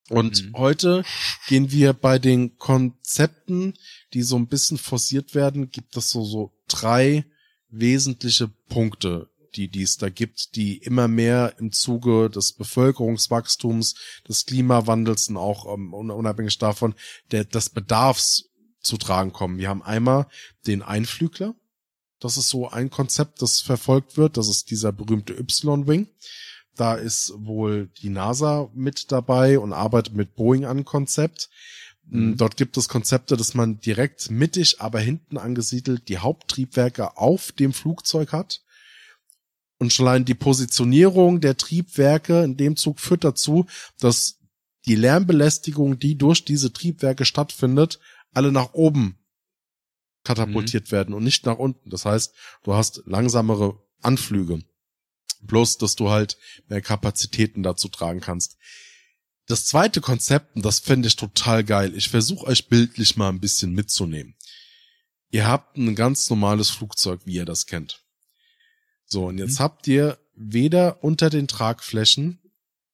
Und 0.10 0.44
Mhm. 0.46 0.54
heute 0.58 1.04
gehen 1.48 1.72
wir 1.72 1.94
bei 1.94 2.20
den 2.20 2.58
Konzepten, 2.58 3.74
die 4.14 4.22
so 4.22 4.36
ein 4.36 4.48
bisschen 4.48 4.78
forciert 4.78 5.34
werden, 5.34 5.72
gibt 5.72 5.98
es 5.98 6.10
so, 6.12 6.24
so 6.24 6.54
drei 6.68 7.26
wesentliche 7.70 8.48
Punkte, 8.70 9.30
die, 9.56 9.68
die 9.68 9.82
es 9.82 9.98
da 9.98 10.10
gibt, 10.10 10.56
die 10.56 10.78
immer 10.78 11.08
mehr 11.08 11.56
im 11.60 11.72
Zuge 11.72 12.30
des 12.30 12.54
Bevölkerungswachstums, 12.54 13.96
des 14.30 14.46
Klimawandels 14.46 15.30
und 15.30 15.38
auch 15.38 15.74
ähm, 15.74 15.94
un- 15.94 16.12
unabhängig 16.12 16.58
davon, 16.60 16.94
der, 17.32 17.46
des 17.46 17.70
Bedarfs 17.70 18.46
zu 18.82 18.98
tragen 18.98 19.34
kommen. 19.34 19.58
Wir 19.58 19.70
haben 19.70 19.82
einmal 19.82 20.28
den 20.68 20.84
Einflügler. 20.84 21.56
Das 22.26 22.38
ist 22.38 22.50
so 22.50 22.68
ein 22.68 22.90
Konzept, 22.90 23.44
das 23.44 23.62
verfolgt 23.62 24.18
wird. 24.18 24.36
Das 24.38 24.50
ist 24.50 24.72
dieser 24.72 24.92
berühmte 24.92 25.34
Y-Wing. 25.34 26.08
Da 26.76 26.96
ist 26.96 27.34
wohl 27.38 27.92
die 28.02 28.10
NASA 28.10 28.68
mit 28.74 29.12
dabei 29.12 29.60
und 29.60 29.74
arbeitet 29.74 30.16
mit 30.16 30.34
Boeing 30.34 30.66
an 30.66 30.86
Konzept. 30.86 31.52
Mhm. 32.08 32.36
Dort 32.36 32.58
gibt 32.58 32.78
es 32.78 32.90
Konzepte, 32.90 33.38
dass 33.38 33.54
man 33.54 33.80
direkt 33.80 34.32
mittig, 34.32 34.82
aber 34.82 35.00
hinten 35.02 35.38
angesiedelt 35.38 36.10
die 36.10 36.18
Haupttriebwerke 36.18 37.16
auf 37.16 37.52
dem 37.52 37.74
Flugzeug 37.74 38.32
hat. 38.32 38.64
Und 39.78 39.94
schon 39.94 40.08
allein 40.08 40.26
die 40.26 40.34
Positionierung 40.34 41.42
der 41.42 41.58
Triebwerke 41.58 42.44
in 42.44 42.58
dem 42.58 42.76
Zug 42.76 43.00
führt 43.00 43.24
dazu, 43.24 43.68
dass 44.00 44.40
die 44.88 44.96
Lärmbelästigung, 44.96 46.00
die 46.00 46.18
durch 46.18 46.44
diese 46.44 46.74
Triebwerke 46.74 47.24
stattfindet, 47.24 48.00
alle 48.34 48.52
nach 48.52 48.74
oben 48.74 49.20
katapultiert 50.26 50.92
werden 50.92 51.14
und 51.14 51.24
nicht 51.24 51.46
nach 51.46 51.58
unten. 51.58 51.90
Das 51.90 52.06
heißt, 52.06 52.34
du 52.64 52.74
hast 52.74 53.04
langsamere 53.06 53.82
Anflüge. 54.02 54.64
Bloß, 55.42 55.78
dass 55.78 55.96
du 55.96 56.10
halt 56.10 56.38
mehr 56.68 56.82
Kapazitäten 56.82 57.64
dazu 57.64 57.88
tragen 57.88 58.20
kannst. 58.20 58.58
Das 59.48 59.66
zweite 59.66 60.02
Konzept, 60.02 60.56
und 60.56 60.66
das 60.66 60.80
fände 60.80 61.08
ich 61.08 61.16
total 61.16 61.64
geil, 61.64 61.96
ich 61.96 62.10
versuche 62.10 62.48
euch 62.48 62.68
bildlich 62.68 63.16
mal 63.16 63.30
ein 63.30 63.40
bisschen 63.40 63.74
mitzunehmen. 63.74 64.36
Ihr 65.30 65.48
habt 65.48 65.78
ein 65.78 65.96
ganz 65.96 66.30
normales 66.30 66.70
Flugzeug, 66.70 67.22
wie 67.26 67.36
ihr 67.36 67.46
das 67.46 67.68
kennt. 67.68 68.04
So, 69.06 69.28
und 69.28 69.38
jetzt 69.38 69.60
habt 69.60 69.88
ihr 69.88 70.18
weder 70.36 71.04
unter 71.04 71.30
den 71.30 71.48
Tragflächen 71.48 72.40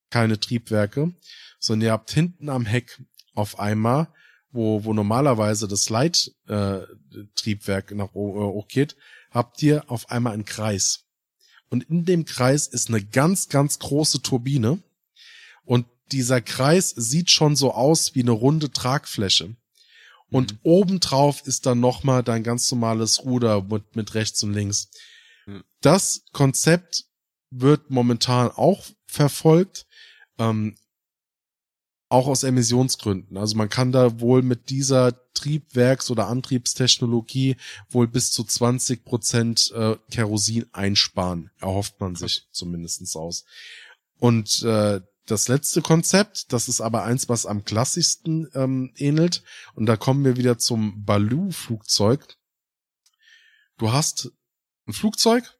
keine 0.09 0.39
Triebwerke, 0.39 1.13
sondern 1.59 1.85
ihr 1.85 1.91
habt 1.93 2.11
hinten 2.11 2.49
am 2.49 2.65
Heck 2.65 3.01
auf 3.33 3.59
einmal, 3.59 4.13
wo, 4.51 4.83
wo 4.83 4.93
normalerweise 4.93 5.67
das 5.67 5.89
Leittriebwerk 5.89 6.87
äh, 7.15 7.25
Triebwerk 7.35 7.91
nach 7.91 8.09
äh, 8.09 8.19
hoch 8.19 8.67
geht, 8.67 8.95
habt 9.31 9.61
ihr 9.63 9.89
auf 9.89 10.09
einmal 10.09 10.33
einen 10.33 10.45
Kreis. 10.45 11.05
Und 11.69 11.83
in 11.89 12.05
dem 12.05 12.25
Kreis 12.25 12.67
ist 12.67 12.89
eine 12.89 13.03
ganz, 13.03 13.47
ganz 13.47 13.79
große 13.79 14.21
Turbine. 14.21 14.83
Und 15.63 15.85
dieser 16.11 16.41
Kreis 16.41 16.89
sieht 16.89 17.31
schon 17.31 17.55
so 17.55 17.73
aus 17.73 18.13
wie 18.13 18.21
eine 18.21 18.31
runde 18.31 18.71
Tragfläche. 18.71 19.55
Und 20.29 20.55
obendrauf 20.63 21.45
ist 21.45 21.65
dann 21.65 21.79
nochmal 21.79 22.23
dein 22.23 22.43
ganz 22.43 22.71
normales 22.71 23.23
Ruder 23.23 23.61
mit, 23.63 23.95
mit 23.95 24.13
rechts 24.13 24.43
und 24.43 24.53
links. 24.53 24.89
Mhm. 25.45 25.63
Das 25.81 26.23
Konzept 26.31 27.05
wird 27.49 27.89
momentan 27.89 28.49
auch 28.49 28.85
verfolgt, 29.05 29.87
ähm, 30.39 30.75
auch 32.11 32.27
aus 32.27 32.43
Emissionsgründen. 32.43 33.38
Also 33.38 33.55
man 33.55 33.69
kann 33.69 33.93
da 33.93 34.19
wohl 34.19 34.41
mit 34.41 34.69
dieser 34.69 35.13
Triebwerks- 35.33 36.11
oder 36.11 36.27
Antriebstechnologie 36.27 37.55
wohl 37.89 38.07
bis 38.07 38.31
zu 38.31 38.43
20 38.43 39.05
Prozent 39.05 39.71
äh, 39.73 39.95
Kerosin 40.11 40.65
einsparen, 40.73 41.51
erhofft 41.59 42.01
man 42.01 42.15
sich 42.15 42.47
zumindestens 42.51 43.15
aus. 43.15 43.45
Und 44.19 44.61
äh, 44.63 44.99
das 45.25 45.47
letzte 45.47 45.81
Konzept, 45.81 46.51
das 46.51 46.67
ist 46.67 46.81
aber 46.81 47.03
eins, 47.03 47.29
was 47.29 47.45
am 47.45 47.63
klassischsten 47.63 48.49
ähm, 48.55 48.91
ähnelt. 48.97 49.43
Und 49.73 49.85
da 49.85 49.95
kommen 49.95 50.25
wir 50.25 50.35
wieder 50.35 50.57
zum 50.57 51.05
Baloo-Flugzeug. 51.05 52.38
du 53.77 53.93
hast 53.93 54.31
ein 54.85 54.93
Flugzeug 54.93 55.57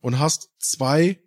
und 0.00 0.20
hast 0.20 0.50
zwei 0.60 1.20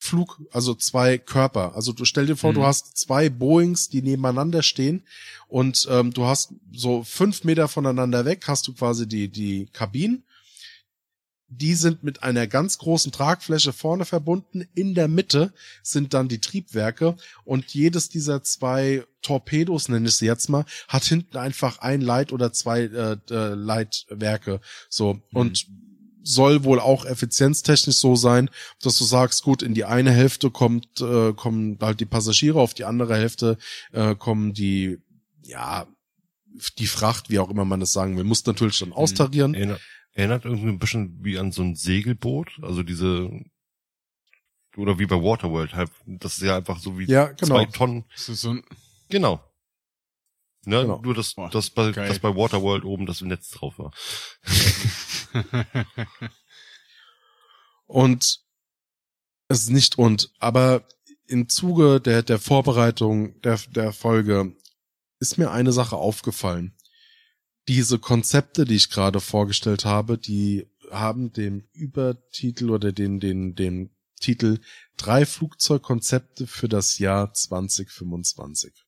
Flug, 0.00 0.40
also 0.52 0.74
zwei 0.74 1.18
Körper. 1.18 1.74
Also 1.74 1.92
du 1.92 2.04
stell 2.04 2.26
dir 2.26 2.36
vor, 2.36 2.52
Mhm. 2.52 2.56
du 2.56 2.64
hast 2.64 2.96
zwei 2.96 3.28
Boeings, 3.28 3.88
die 3.88 4.00
nebeneinander 4.00 4.62
stehen 4.62 5.02
und 5.48 5.86
ähm, 5.90 6.12
du 6.12 6.24
hast 6.24 6.54
so 6.72 7.02
fünf 7.02 7.44
Meter 7.44 7.66
voneinander 7.68 8.24
weg, 8.24 8.44
hast 8.46 8.66
du 8.68 8.74
quasi 8.74 9.08
die, 9.08 9.28
die 9.28 9.66
Kabinen. 9.72 10.24
Die 11.50 11.74
sind 11.74 12.02
mit 12.02 12.22
einer 12.22 12.46
ganz 12.46 12.76
großen 12.76 13.10
Tragfläche 13.10 13.72
vorne 13.72 14.04
verbunden. 14.04 14.68
In 14.74 14.94
der 14.94 15.08
Mitte 15.08 15.54
sind 15.82 16.12
dann 16.12 16.28
die 16.28 16.40
Triebwerke 16.42 17.16
und 17.44 17.72
jedes 17.72 18.10
dieser 18.10 18.42
zwei 18.42 19.02
Torpedos, 19.22 19.88
nenne 19.88 20.08
ich 20.08 20.16
sie 20.16 20.26
jetzt 20.26 20.50
mal, 20.50 20.66
hat 20.88 21.04
hinten 21.04 21.38
einfach 21.38 21.78
ein 21.78 22.02
Leit 22.02 22.32
oder 22.32 22.52
zwei 22.52 22.82
äh, 22.82 23.16
äh, 23.30 23.54
Leitwerke. 23.54 24.60
So. 24.90 25.22
Und 25.32 25.66
soll 26.22 26.64
wohl 26.64 26.80
auch 26.80 27.04
effizienztechnisch 27.04 27.96
so 27.96 28.16
sein, 28.16 28.50
dass 28.82 28.98
du 28.98 29.04
sagst, 29.04 29.42
gut, 29.42 29.62
in 29.62 29.74
die 29.74 29.84
eine 29.84 30.10
Hälfte 30.10 30.50
kommt, 30.50 31.00
äh, 31.00 31.32
kommen 31.32 31.78
halt 31.80 32.00
die 32.00 32.06
Passagiere, 32.06 32.60
auf 32.60 32.74
die 32.74 32.84
andere 32.84 33.16
Hälfte 33.16 33.58
äh, 33.92 34.14
kommen 34.14 34.52
die, 34.52 34.98
ja, 35.42 35.86
die 36.78 36.86
Fracht, 36.86 37.30
wie 37.30 37.38
auch 37.38 37.50
immer 37.50 37.64
man 37.64 37.80
das 37.80 37.92
sagen 37.92 38.16
will, 38.16 38.24
muss 38.24 38.44
natürlich 38.46 38.78
dann 38.78 38.92
austarieren. 38.92 39.54
Erinnert, 39.54 39.80
erinnert 40.12 40.44
irgendwie 40.44 40.68
ein 40.68 40.78
bisschen 40.78 41.18
wie 41.22 41.38
an 41.38 41.52
so 41.52 41.62
ein 41.62 41.76
Segelboot, 41.76 42.58
also 42.62 42.82
diese 42.82 43.30
oder 44.76 44.98
wie 44.98 45.06
bei 45.06 45.16
Waterworld 45.16 45.74
halt, 45.74 45.90
das 46.06 46.36
ist 46.36 46.42
ja 46.42 46.56
einfach 46.56 46.78
so 46.78 46.98
wie 46.98 47.06
Ja, 47.06 47.26
genau. 47.26 47.56
zwei 47.56 47.64
Tonnen. 47.66 48.04
Das 48.14 48.28
ist 48.28 48.42
so 48.42 48.50
ein, 48.50 48.62
Genau. 49.08 49.40
Ne, 50.68 50.82
Genau. 50.82 51.00
Nur 51.00 51.14
dass, 51.14 51.34
Boah, 51.34 51.48
dass, 51.48 51.70
bei, 51.70 51.92
geil. 51.92 52.08
dass 52.08 52.18
bei 52.18 52.36
Waterworld 52.36 52.84
oben 52.84 53.06
das 53.06 53.22
Netz 53.22 53.48
drauf 53.50 53.78
war. 53.78 53.90
Und 57.86 58.40
es 59.48 59.62
ist 59.62 59.70
nicht 59.70 59.96
und, 59.96 60.30
aber 60.38 60.86
im 61.26 61.48
Zuge 61.48 62.02
der, 62.02 62.22
der 62.22 62.38
Vorbereitung 62.38 63.40
der, 63.40 63.58
der 63.70 63.94
Folge 63.94 64.54
ist 65.20 65.38
mir 65.38 65.50
eine 65.50 65.72
Sache 65.72 65.96
aufgefallen. 65.96 66.76
Diese 67.66 67.98
Konzepte, 67.98 68.66
die 68.66 68.76
ich 68.76 68.90
gerade 68.90 69.20
vorgestellt 69.20 69.86
habe, 69.86 70.18
die 70.18 70.66
haben 70.90 71.32
dem 71.32 71.66
Übertitel 71.72 72.68
oder 72.68 72.92
den, 72.92 73.20
den, 73.20 73.54
den 73.54 73.96
Titel 74.20 74.60
drei 74.98 75.24
Flugzeugkonzepte 75.24 76.46
für 76.46 76.68
das 76.68 76.98
Jahr 76.98 77.32
2025. 77.32 78.84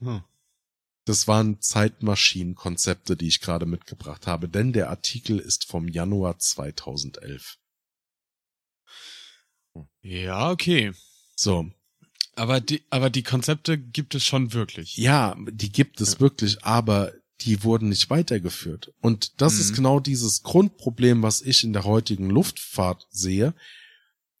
Hm. 0.00 0.24
Das 1.04 1.26
waren 1.26 1.60
Zeitmaschinenkonzepte, 1.60 3.16
die 3.16 3.26
ich 3.28 3.40
gerade 3.40 3.66
mitgebracht 3.66 4.26
habe, 4.26 4.48
denn 4.48 4.72
der 4.72 4.88
Artikel 4.90 5.38
ist 5.40 5.64
vom 5.66 5.88
Januar 5.88 6.38
2011. 6.38 7.56
ja, 10.02 10.50
okay. 10.50 10.92
So, 11.36 11.70
Aber 12.34 12.60
die, 12.60 12.82
aber 12.90 13.10
die 13.10 13.22
Konzepte 13.22 13.76
gibt 13.78 14.14
es 14.14 14.24
schon 14.24 14.52
wirklich. 14.52 14.96
Ja, 14.96 15.36
die 15.50 15.70
gibt 15.70 16.00
es 16.00 16.14
Ja. 16.14 16.20
wirklich, 16.20 16.64
aber 16.64 17.12
die 17.42 17.62
wurden 17.64 17.88
nicht 17.88 18.08
weitergeführt. 18.08 18.92
Und 19.00 19.40
das 19.40 19.54
Mhm. 19.54 19.60
ist 19.60 19.74
genau 19.74 20.00
dieses 20.00 20.42
Grundproblem, 20.42 21.22
was 21.22 21.42
ich 21.42 21.62
in 21.64 21.72
der 21.72 21.84
heutigen 21.84 22.30
Luftfahrt 22.30 23.06
sehe, 23.10 23.54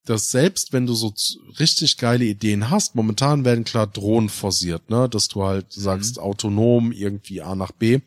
dass 0.04 0.30
selbst 0.30 0.72
wenn 0.72 0.86
du 0.86 0.94
so 0.94 1.14
richtig 1.58 1.96
geile 1.96 2.24
Ideen 2.24 2.70
hast, 2.70 2.94
momentan 2.94 3.44
werden 3.44 3.64
klar 3.64 3.86
Drohnen 3.86 4.28
forciert, 4.28 4.90
ne, 4.90 5.08
dass 5.08 5.28
du 5.28 5.44
halt 5.44 5.72
sagst, 5.72 6.18
autonom 6.18 6.92
irgendwie 6.92 7.40
A 7.40 7.54
nach 7.54 7.72
B. 7.72 8.00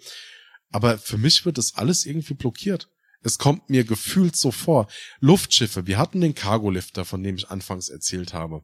Aber 0.72 0.98
für 0.98 1.18
mich 1.18 1.46
wird 1.46 1.58
das 1.58 1.76
alles 1.76 2.06
irgendwie 2.06 2.34
blockiert. 2.34 2.90
Es 3.22 3.38
kommt 3.38 3.70
mir 3.70 3.86
gefühlt 3.86 4.36
so 4.36 4.52
vor. 4.52 4.88
Luftschiffe, 5.20 5.88
wir 5.88 5.98
hatten 5.98 6.22
den 6.22 6.36
Cargolifter, 6.36 7.06
von 7.06 7.24
dem 7.24 7.38
ich 7.38 7.50
anfangs 7.50 7.90
erzählt 7.90 8.34
habe. 8.34 8.64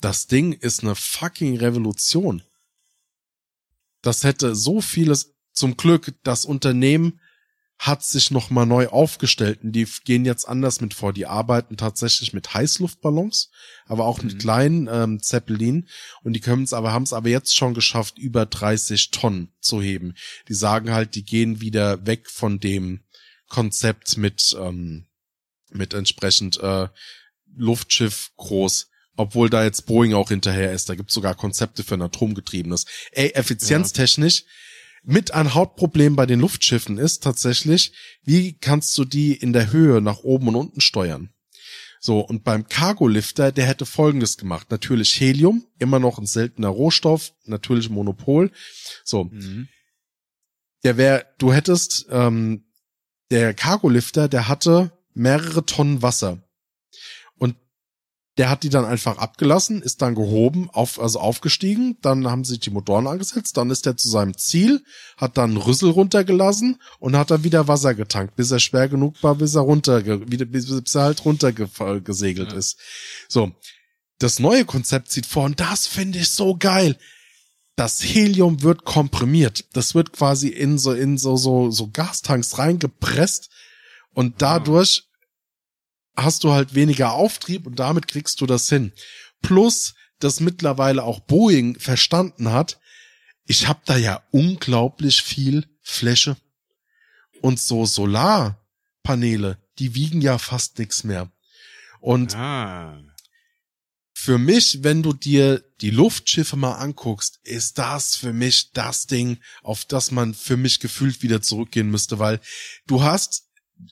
Das 0.00 0.26
Ding 0.26 0.52
ist 0.52 0.82
eine 0.82 0.94
fucking 0.94 1.58
Revolution. 1.58 2.42
Das 4.00 4.24
hätte 4.24 4.54
so 4.54 4.80
vieles, 4.80 5.34
zum 5.52 5.76
Glück, 5.76 6.14
das 6.22 6.44
Unternehmen 6.44 7.20
hat 7.78 8.02
sich 8.04 8.30
nochmal 8.30 8.66
neu 8.66 8.88
aufgestellt 8.88 9.60
und 9.62 9.72
die 9.72 9.86
gehen 10.04 10.24
jetzt 10.24 10.48
anders 10.48 10.80
mit 10.80 10.94
vor. 10.94 11.12
Die 11.12 11.26
arbeiten 11.26 11.76
tatsächlich 11.76 12.32
mit 12.32 12.54
Heißluftballons, 12.54 13.50
aber 13.84 14.06
auch 14.06 14.22
mit 14.22 14.34
Mhm. 14.34 14.38
kleinen 14.38 14.88
ähm, 14.90 15.22
Zeppelin 15.22 15.88
und 16.22 16.32
die 16.32 16.40
können 16.40 16.62
es 16.62 16.72
aber, 16.72 16.92
haben 16.92 17.02
es 17.02 17.12
aber 17.12 17.28
jetzt 17.28 17.54
schon 17.54 17.74
geschafft, 17.74 18.18
über 18.18 18.46
30 18.46 19.10
Tonnen 19.10 19.52
zu 19.60 19.82
heben. 19.82 20.14
Die 20.48 20.54
sagen 20.54 20.90
halt, 20.92 21.14
die 21.14 21.24
gehen 21.24 21.60
wieder 21.60 22.06
weg 22.06 22.30
von 22.30 22.60
dem 22.60 23.00
Konzept 23.48 24.16
mit, 24.16 24.56
ähm, 24.58 25.06
mit 25.70 25.92
entsprechend 25.92 26.58
äh, 26.60 26.88
Luftschiff 27.56 28.32
groß. 28.36 28.88
Obwohl 29.18 29.48
da 29.48 29.64
jetzt 29.64 29.86
Boeing 29.86 30.12
auch 30.12 30.28
hinterher 30.28 30.72
ist. 30.72 30.90
Da 30.90 30.94
gibt's 30.94 31.14
sogar 31.14 31.34
Konzepte 31.34 31.82
für 31.82 31.94
ein 31.94 32.02
atomgetriebenes. 32.02 32.84
Ey, 33.12 33.30
effizienztechnisch, 33.30 34.44
mit 35.06 35.32
ein 35.32 35.54
Hauptproblem 35.54 36.16
bei 36.16 36.26
den 36.26 36.40
Luftschiffen 36.40 36.98
ist 36.98 37.22
tatsächlich, 37.22 37.92
wie 38.24 38.58
kannst 38.58 38.98
du 38.98 39.04
die 39.04 39.34
in 39.34 39.52
der 39.52 39.70
Höhe 39.72 40.00
nach 40.00 40.18
oben 40.18 40.48
und 40.48 40.56
unten 40.56 40.80
steuern? 40.80 41.30
So, 42.00 42.20
und 42.20 42.44
beim 42.44 42.68
Cargolifter, 42.68 43.52
der 43.52 43.66
hätte 43.66 43.86
Folgendes 43.86 44.36
gemacht. 44.36 44.70
Natürlich 44.70 45.18
Helium, 45.20 45.66
immer 45.78 46.00
noch 46.00 46.18
ein 46.18 46.26
seltener 46.26 46.68
Rohstoff, 46.68 47.32
natürlich 47.44 47.88
Monopol. 47.88 48.50
So, 49.04 49.24
Mhm. 49.24 49.68
der 50.84 50.96
wär, 50.96 51.26
du 51.38 51.52
hättest, 51.52 52.06
ähm, 52.10 52.64
der 53.30 53.54
Cargolifter, 53.54 54.28
der 54.28 54.48
hatte 54.48 54.92
mehrere 55.14 55.64
Tonnen 55.64 56.02
Wasser. 56.02 56.42
Der 58.38 58.50
hat 58.50 58.62
die 58.62 58.68
dann 58.68 58.84
einfach 58.84 59.16
abgelassen, 59.18 59.80
ist 59.80 60.02
dann 60.02 60.14
gehoben, 60.14 60.68
auf, 60.70 61.00
also 61.00 61.20
aufgestiegen, 61.20 61.96
dann 62.02 62.26
haben 62.28 62.44
sich 62.44 62.60
die 62.60 62.70
Motoren 62.70 63.06
angesetzt, 63.06 63.56
dann 63.56 63.70
ist 63.70 63.86
er 63.86 63.96
zu 63.96 64.08
seinem 64.10 64.36
Ziel, 64.36 64.84
hat 65.16 65.38
dann 65.38 65.50
einen 65.50 65.56
Rüssel 65.56 65.90
runtergelassen 65.90 66.80
und 66.98 67.16
hat 67.16 67.30
dann 67.30 67.44
wieder 67.44 67.66
Wasser 67.66 67.94
getankt, 67.94 68.36
bis 68.36 68.50
er 68.50 68.60
schwer 68.60 68.88
genug 68.88 69.22
war, 69.22 69.36
bis 69.36 69.54
er 69.54 69.62
runter, 69.62 70.04
wieder, 70.30 70.44
bis, 70.44 70.66
bis 70.66 70.94
er 70.94 71.02
halt 71.02 71.24
runtergesegelt 71.24 72.52
Ja. 72.52 72.58
ist. 72.58 72.78
So. 73.28 73.52
Das 74.18 74.38
neue 74.38 74.64
Konzept 74.64 75.10
sieht 75.10 75.26
vor, 75.26 75.44
und 75.44 75.60
das 75.60 75.86
finde 75.86 76.18
ich 76.18 76.30
so 76.30 76.56
geil 76.56 76.96
das 77.76 78.02
Helium 78.02 78.62
wird 78.62 78.84
komprimiert. 78.84 79.66
Das 79.74 79.94
wird 79.94 80.12
quasi 80.12 80.48
in 80.48 80.78
so, 80.78 80.92
in 80.92 81.18
so, 81.18 81.36
so, 81.36 81.70
so 81.70 81.90
Gastanks 81.90 82.58
reingepresst 82.58 83.50
und 84.14 84.40
dadurch 84.40 85.05
hast 86.16 86.44
du 86.44 86.52
halt 86.52 86.74
weniger 86.74 87.12
Auftrieb 87.12 87.66
und 87.66 87.78
damit 87.78 88.08
kriegst 88.08 88.40
du 88.40 88.46
das 88.46 88.68
hin. 88.68 88.92
Plus, 89.42 89.94
dass 90.18 90.40
mittlerweile 90.40 91.02
auch 91.02 91.20
Boeing 91.20 91.78
verstanden 91.78 92.50
hat, 92.50 92.80
ich 93.46 93.68
habe 93.68 93.80
da 93.84 93.96
ja 93.96 94.22
unglaublich 94.32 95.22
viel 95.22 95.66
Fläche 95.82 96.36
und 97.42 97.60
so 97.60 97.84
Solarpaneele, 97.86 99.58
die 99.78 99.94
wiegen 99.94 100.20
ja 100.20 100.38
fast 100.38 100.78
nichts 100.78 101.04
mehr. 101.04 101.30
Und 102.00 102.34
Ah. 102.34 103.00
für 104.14 104.38
mich, 104.38 104.82
wenn 104.82 105.02
du 105.02 105.12
dir 105.12 105.62
die 105.80 105.90
Luftschiffe 105.90 106.56
mal 106.56 106.74
anguckst, 106.74 107.38
ist 107.44 107.78
das 107.78 108.16
für 108.16 108.32
mich 108.32 108.72
das 108.72 109.06
Ding, 109.06 109.38
auf 109.62 109.84
das 109.84 110.10
man 110.10 110.34
für 110.34 110.56
mich 110.56 110.80
gefühlt 110.80 111.22
wieder 111.22 111.42
zurückgehen 111.42 111.90
müsste, 111.90 112.18
weil 112.18 112.40
du 112.86 113.02
hast 113.02 113.45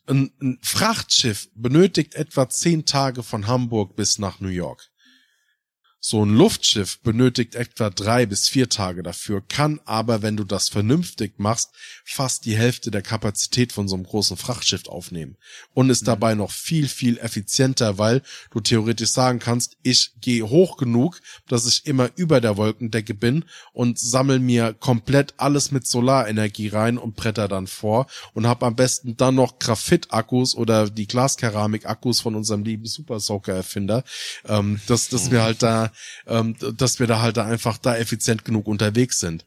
ein, 0.06 0.32
ein 0.40 0.58
Frachtschiff 0.62 1.48
benötigt 1.54 2.14
etwa 2.14 2.48
zehn 2.48 2.84
Tage 2.84 3.22
von 3.22 3.46
Hamburg 3.46 3.96
bis 3.96 4.18
nach 4.18 4.40
New 4.40 4.48
York. 4.48 4.90
So 6.06 6.22
ein 6.22 6.36
Luftschiff 6.36 6.98
benötigt 6.98 7.54
etwa 7.54 7.88
drei 7.88 8.26
bis 8.26 8.46
vier 8.46 8.68
Tage 8.68 9.02
dafür, 9.02 9.40
kann 9.40 9.80
aber, 9.86 10.20
wenn 10.20 10.36
du 10.36 10.44
das 10.44 10.68
vernünftig 10.68 11.38
machst, 11.38 11.70
fast 12.04 12.44
die 12.44 12.58
Hälfte 12.58 12.90
der 12.90 13.00
Kapazität 13.00 13.72
von 13.72 13.88
so 13.88 13.94
einem 13.94 14.04
großen 14.04 14.36
Frachtschiff 14.36 14.86
aufnehmen. 14.86 15.38
Und 15.72 15.88
ist 15.88 16.06
dabei 16.06 16.34
noch 16.34 16.50
viel, 16.50 16.88
viel 16.88 17.16
effizienter, 17.16 17.96
weil 17.96 18.20
du 18.50 18.60
theoretisch 18.60 19.12
sagen 19.12 19.38
kannst, 19.38 19.78
ich 19.82 20.10
gehe 20.20 20.46
hoch 20.46 20.76
genug, 20.76 21.22
dass 21.48 21.66
ich 21.66 21.86
immer 21.86 22.10
über 22.16 22.42
der 22.42 22.58
Wolkendecke 22.58 23.14
bin 23.14 23.46
und 23.72 23.98
sammel 23.98 24.40
mir 24.40 24.74
komplett 24.74 25.32
alles 25.38 25.70
mit 25.70 25.86
Solarenergie 25.86 26.68
rein 26.68 26.98
und 26.98 27.16
bretter 27.16 27.48
dann 27.48 27.66
vor 27.66 28.08
und 28.34 28.46
habe 28.46 28.66
am 28.66 28.76
besten 28.76 29.16
dann 29.16 29.36
noch 29.36 29.58
Graphit-Akkus 29.58 30.54
oder 30.54 30.90
die 30.90 31.06
Glaskeramik-Akkus 31.06 32.20
von 32.20 32.34
unserem 32.34 32.62
lieben 32.62 32.84
Super 32.84 33.20
Soaker-Erfinder, 33.20 34.04
ähm, 34.46 34.82
dass, 34.86 35.08
dass 35.08 35.30
wir 35.30 35.42
halt 35.42 35.62
da, 35.62 35.93
ähm, 36.26 36.56
dass 36.76 37.00
wir 37.00 37.06
da 37.06 37.20
halt 37.20 37.36
da 37.36 37.44
einfach 37.44 37.78
da 37.78 37.96
effizient 37.96 38.44
genug 38.44 38.66
unterwegs 38.66 39.20
sind. 39.20 39.46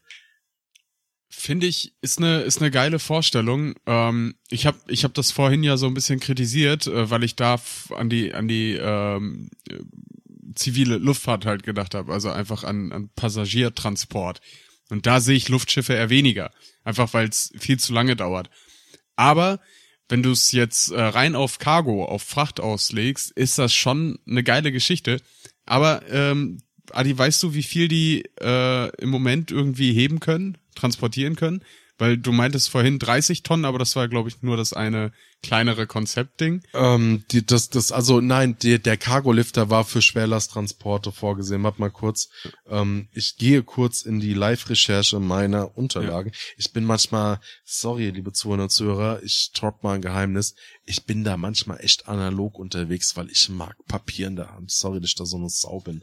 Finde 1.30 1.66
ich, 1.66 1.94
ist 2.00 2.18
eine 2.18 2.40
ist 2.40 2.60
eine 2.60 2.70
geile 2.70 2.98
Vorstellung. 2.98 3.74
Ähm, 3.86 4.34
ich 4.48 4.66
habe 4.66 4.78
ich 4.88 5.04
hab 5.04 5.14
das 5.14 5.30
vorhin 5.30 5.62
ja 5.62 5.76
so 5.76 5.86
ein 5.86 5.94
bisschen 5.94 6.20
kritisiert, 6.20 6.86
äh, 6.86 7.10
weil 7.10 7.22
ich 7.22 7.36
da 7.36 7.60
an 7.94 8.08
die 8.08 8.34
an 8.34 8.48
die 8.48 8.72
ähm, 8.74 9.50
äh, 9.68 9.78
zivile 10.54 10.96
Luftfahrt 10.96 11.46
halt 11.46 11.62
gedacht 11.62 11.94
habe, 11.94 12.12
also 12.12 12.30
einfach 12.30 12.64
an, 12.64 12.92
an 12.92 13.10
Passagiertransport. 13.14 14.40
Und 14.90 15.06
da 15.06 15.20
sehe 15.20 15.36
ich 15.36 15.48
Luftschiffe 15.48 15.92
eher 15.92 16.10
weniger, 16.10 16.50
einfach 16.82 17.12
weil 17.12 17.28
es 17.28 17.52
viel 17.58 17.78
zu 17.78 17.92
lange 17.92 18.16
dauert. 18.16 18.50
Aber 19.16 19.60
wenn 20.08 20.22
du 20.22 20.30
es 20.30 20.52
jetzt 20.52 20.90
äh, 20.90 21.00
rein 21.00 21.34
auf 21.34 21.58
Cargo, 21.58 22.04
auf 22.04 22.22
Fracht 22.22 22.60
auslegst, 22.60 23.30
ist 23.32 23.58
das 23.58 23.74
schon 23.74 24.18
eine 24.26 24.42
geile 24.42 24.72
Geschichte. 24.72 25.20
Aber 25.68 26.02
ähm, 26.10 26.58
Adi, 26.92 27.16
weißt 27.16 27.42
du, 27.42 27.54
wie 27.54 27.62
viel 27.62 27.88
die 27.88 28.24
äh, 28.40 28.88
im 29.02 29.10
Moment 29.10 29.50
irgendwie 29.50 29.92
heben 29.92 30.18
können, 30.18 30.56
transportieren 30.74 31.36
können? 31.36 31.62
Weil 31.98 32.16
du 32.16 32.32
meintest 32.32 32.70
vorhin 32.70 32.98
30 32.98 33.42
Tonnen, 33.42 33.64
aber 33.64 33.78
das 33.78 33.96
war, 33.96 34.08
glaube 34.08 34.28
ich, 34.28 34.40
nur 34.42 34.56
das 34.56 34.72
eine 34.72 35.12
kleinere 35.42 35.86
Konzeptding. 35.86 36.62
Ähm, 36.74 37.24
die, 37.30 37.44
das, 37.44 37.70
das, 37.70 37.92
also 37.92 38.20
nein, 38.20 38.56
die, 38.60 38.78
der 38.80 38.96
Cargo-Lifter 38.96 39.70
war 39.70 39.84
für 39.84 40.02
Schwerlasttransporte 40.02 41.12
vorgesehen. 41.12 41.62
Warte 41.62 41.80
mal 41.80 41.90
kurz. 41.90 42.28
Ähm, 42.68 43.08
ich 43.12 43.36
gehe 43.36 43.62
kurz 43.62 44.02
in 44.02 44.20
die 44.20 44.34
Live-Recherche 44.34 45.20
meiner 45.20 45.76
Unterlagen. 45.76 46.32
Ja. 46.32 46.38
Ich 46.56 46.72
bin 46.72 46.84
manchmal, 46.84 47.40
sorry, 47.64 48.10
liebe 48.10 48.32
Zuhörer 48.32 48.62
und 48.62 48.70
Zuhörer, 48.70 49.22
ich 49.22 49.50
drop 49.54 49.82
mal 49.82 49.94
ein 49.94 50.02
Geheimnis. 50.02 50.54
Ich 50.84 51.04
bin 51.04 51.24
da 51.24 51.36
manchmal 51.36 51.80
echt 51.80 52.08
analog 52.08 52.58
unterwegs, 52.58 53.16
weil 53.16 53.30
ich 53.30 53.48
mag 53.48 53.76
Papier 53.86 54.26
in 54.26 54.36
der 54.36 54.52
Hand. 54.52 54.70
Sorry, 54.70 55.00
dass 55.00 55.10
ich 55.10 55.16
da 55.16 55.24
so 55.24 55.36
eine 55.36 55.50
Sau 55.50 55.80
bin. 55.80 56.02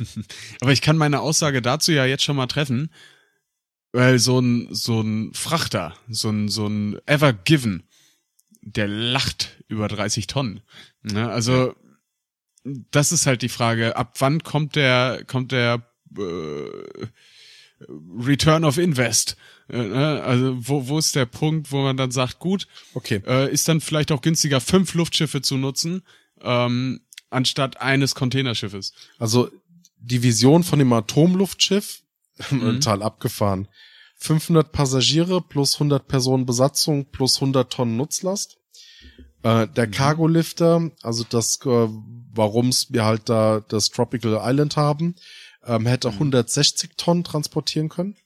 aber 0.60 0.72
ich 0.72 0.82
kann 0.82 0.96
meine 0.96 1.20
Aussage 1.20 1.62
dazu 1.62 1.92
ja 1.92 2.04
jetzt 2.04 2.24
schon 2.24 2.36
mal 2.36 2.46
treffen. 2.46 2.90
Weil 3.92 4.18
so 4.18 4.40
ein, 4.40 4.68
so 4.70 5.00
ein 5.00 5.32
Frachter, 5.32 5.94
so 6.08 6.28
ein, 6.28 6.48
so 6.48 6.66
ein 6.66 6.98
Ever 7.06 7.32
Given, 7.32 7.84
der 8.60 8.88
lacht 8.88 9.62
über 9.68 9.88
30 9.88 10.26
Tonnen. 10.26 10.60
Ne? 11.02 11.28
Also, 11.30 11.74
das 12.90 13.12
ist 13.12 13.26
halt 13.26 13.42
die 13.42 13.48
Frage, 13.48 13.96
ab 13.96 14.16
wann 14.18 14.42
kommt 14.42 14.74
der, 14.76 15.24
kommt 15.26 15.52
der 15.52 15.86
äh, 16.18 17.06
Return 18.18 18.64
of 18.64 18.78
Invest? 18.78 19.36
Äh, 19.68 19.84
ne? 19.84 20.22
also, 20.22 20.56
wo, 20.68 20.88
wo 20.88 20.98
ist 20.98 21.14
der 21.14 21.26
Punkt, 21.26 21.70
wo 21.70 21.82
man 21.82 21.96
dann 21.96 22.10
sagt, 22.10 22.38
gut, 22.38 22.66
okay. 22.94 23.22
äh, 23.26 23.50
ist 23.52 23.68
dann 23.68 23.80
vielleicht 23.80 24.10
auch 24.12 24.20
günstiger, 24.20 24.60
fünf 24.60 24.94
Luftschiffe 24.94 25.42
zu 25.42 25.56
nutzen, 25.56 26.02
ähm, 26.42 27.00
anstatt 27.30 27.80
eines 27.80 28.14
Containerschiffes. 28.14 28.92
Also, 29.18 29.50
die 29.98 30.22
Vision 30.22 30.64
von 30.64 30.78
dem 30.78 30.92
Atomluftschiff 30.92 32.02
mhm. 32.50 32.80
total 32.80 33.02
abgefahren. 33.02 33.68
500 34.18 34.72
Passagiere 34.72 35.42
plus 35.42 35.74
100 35.74 36.08
Personen 36.08 36.46
Besatzung 36.46 37.10
plus 37.10 37.36
100 37.36 37.70
Tonnen 37.70 37.96
Nutzlast. 37.96 38.58
Äh, 39.42 39.68
der 39.68 39.86
mhm. 39.86 39.90
Cargo-Lifter, 39.90 40.90
also 41.02 41.24
das, 41.28 41.60
äh, 41.64 41.88
warum's 42.32 42.92
wir 42.92 43.04
halt 43.04 43.28
da 43.28 43.60
das 43.68 43.90
Tropical 43.90 44.40
Island 44.42 44.76
haben, 44.76 45.14
ähm, 45.64 45.86
hätte 45.86 46.08
mhm. 46.08 46.14
160 46.14 46.96
Tonnen 46.96 47.24
transportieren 47.24 47.88
können. 47.88 48.16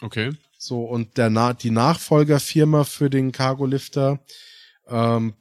Okay. 0.00 0.32
So, 0.58 0.84
und 0.84 1.16
der 1.16 1.30
Na 1.30 1.52
die 1.52 1.70
Nachfolgerfirma 1.70 2.84
für 2.84 3.10
den 3.10 3.32
Cargo-Lifter 3.32 4.20
ähm, 4.88 5.34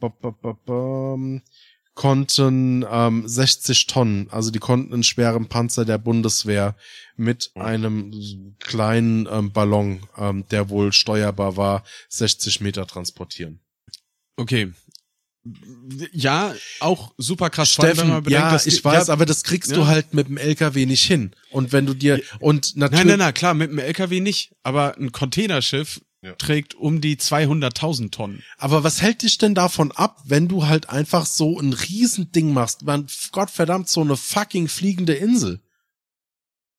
konnten 1.96 2.86
ähm, 2.90 3.28
60 3.28 3.88
Tonnen, 3.88 4.28
also 4.30 4.52
die 4.52 4.60
konnten 4.60 4.94
einen 4.94 5.04
schweren 5.04 5.48
Panzer 5.48 5.86
der 5.86 5.98
Bundeswehr 5.98 6.76
mit 7.16 7.52
einem 7.56 8.56
kleinen 8.60 9.28
ähm, 9.32 9.52
Ballon, 9.52 10.02
ähm, 10.18 10.46
der 10.52 10.70
wohl 10.70 10.92
steuerbar 10.92 11.58
war, 11.58 11.84
60 12.10 12.62
Meter 12.62 12.86
transportieren. 12.86 13.62
Okay. 14.36 14.74
Ja, 16.12 16.56
auch 16.80 17.14
super 17.18 17.52
krass. 17.52 17.72
Steffen, 17.72 18.08
bedenkt, 18.08 18.32
ja, 18.32 18.60
ich 18.66 18.84
weiß, 18.84 19.08
ja, 19.08 19.14
aber 19.14 19.28
das 19.28 19.44
kriegst 19.44 19.72
ja. 19.72 19.78
du 19.78 19.86
halt 19.86 20.14
mit 20.14 20.28
dem 20.28 20.38
LKW 20.38 20.88
nicht 20.88 21.06
hin. 21.06 21.36
Und 21.52 21.72
wenn 21.72 21.86
du 21.86 21.94
dir, 21.94 22.20
und 22.40 22.76
natürlich. 22.76 23.06
Nein, 23.06 23.08
nein, 23.08 23.20
nein, 23.20 23.34
klar, 23.34 23.54
mit 23.54 23.70
dem 23.70 23.78
LKW 23.78 24.22
nicht. 24.22 24.56
Aber 24.64 24.98
ein 24.98 25.12
Containerschiff 25.12 26.02
ja. 26.26 26.34
trägt 26.34 26.74
um 26.74 27.02
die 27.02 27.18
200.000 27.18 28.12
Tonnen. 28.12 28.44
Aber 28.58 28.84
was 28.84 29.02
hält 29.02 29.22
dich 29.22 29.38
denn 29.38 29.56
davon 29.56 29.92
ab, 29.92 30.22
wenn 30.26 30.48
du 30.48 30.66
halt 30.66 30.90
einfach 30.90 31.26
so 31.26 31.60
ein 31.60 31.74
Riesending 31.74 32.52
machst? 32.52 32.84
Man, 32.84 33.08
Gottverdammt, 33.32 33.88
so 33.88 34.02
eine 34.02 34.18
fucking 34.18 34.68
fliegende 34.68 35.14
Insel. 35.14 35.62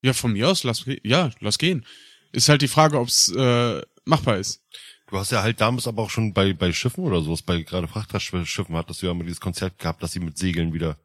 Ja, 0.02 0.12
von 0.12 0.32
mir 0.32 0.48
aus, 0.48 0.64
lass, 0.64 0.85
ja, 1.02 1.31
lass 1.40 1.59
gehen. 1.59 1.86
Ist 2.32 2.48
halt 2.48 2.62
die 2.62 2.68
Frage, 2.68 2.98
ob's 2.98 3.28
äh, 3.28 3.82
machbar 4.05 4.36
ist. 4.36 4.62
Du 5.09 5.16
hast 5.16 5.31
ja 5.31 5.43
halt 5.43 5.60
damals 5.60 5.86
aber 5.86 6.02
auch 6.02 6.10
schon 6.10 6.32
bei, 6.32 6.52
bei 6.52 6.73
Schiffen 6.73 7.05
oder 7.05 7.23
sowas, 7.23 7.43
bei 7.43 7.62
gerade 7.62 7.86
Frachterschiffen 7.86 8.77
hattest 8.77 9.02
du 9.02 9.06
ja 9.06 9.12
immer 9.12 9.23
dieses 9.23 9.40
Konzept 9.40 9.78
gehabt, 9.78 10.02
dass 10.02 10.12
sie 10.12 10.20
mit 10.20 10.36
Segeln 10.36 10.74
wieder 10.74 10.98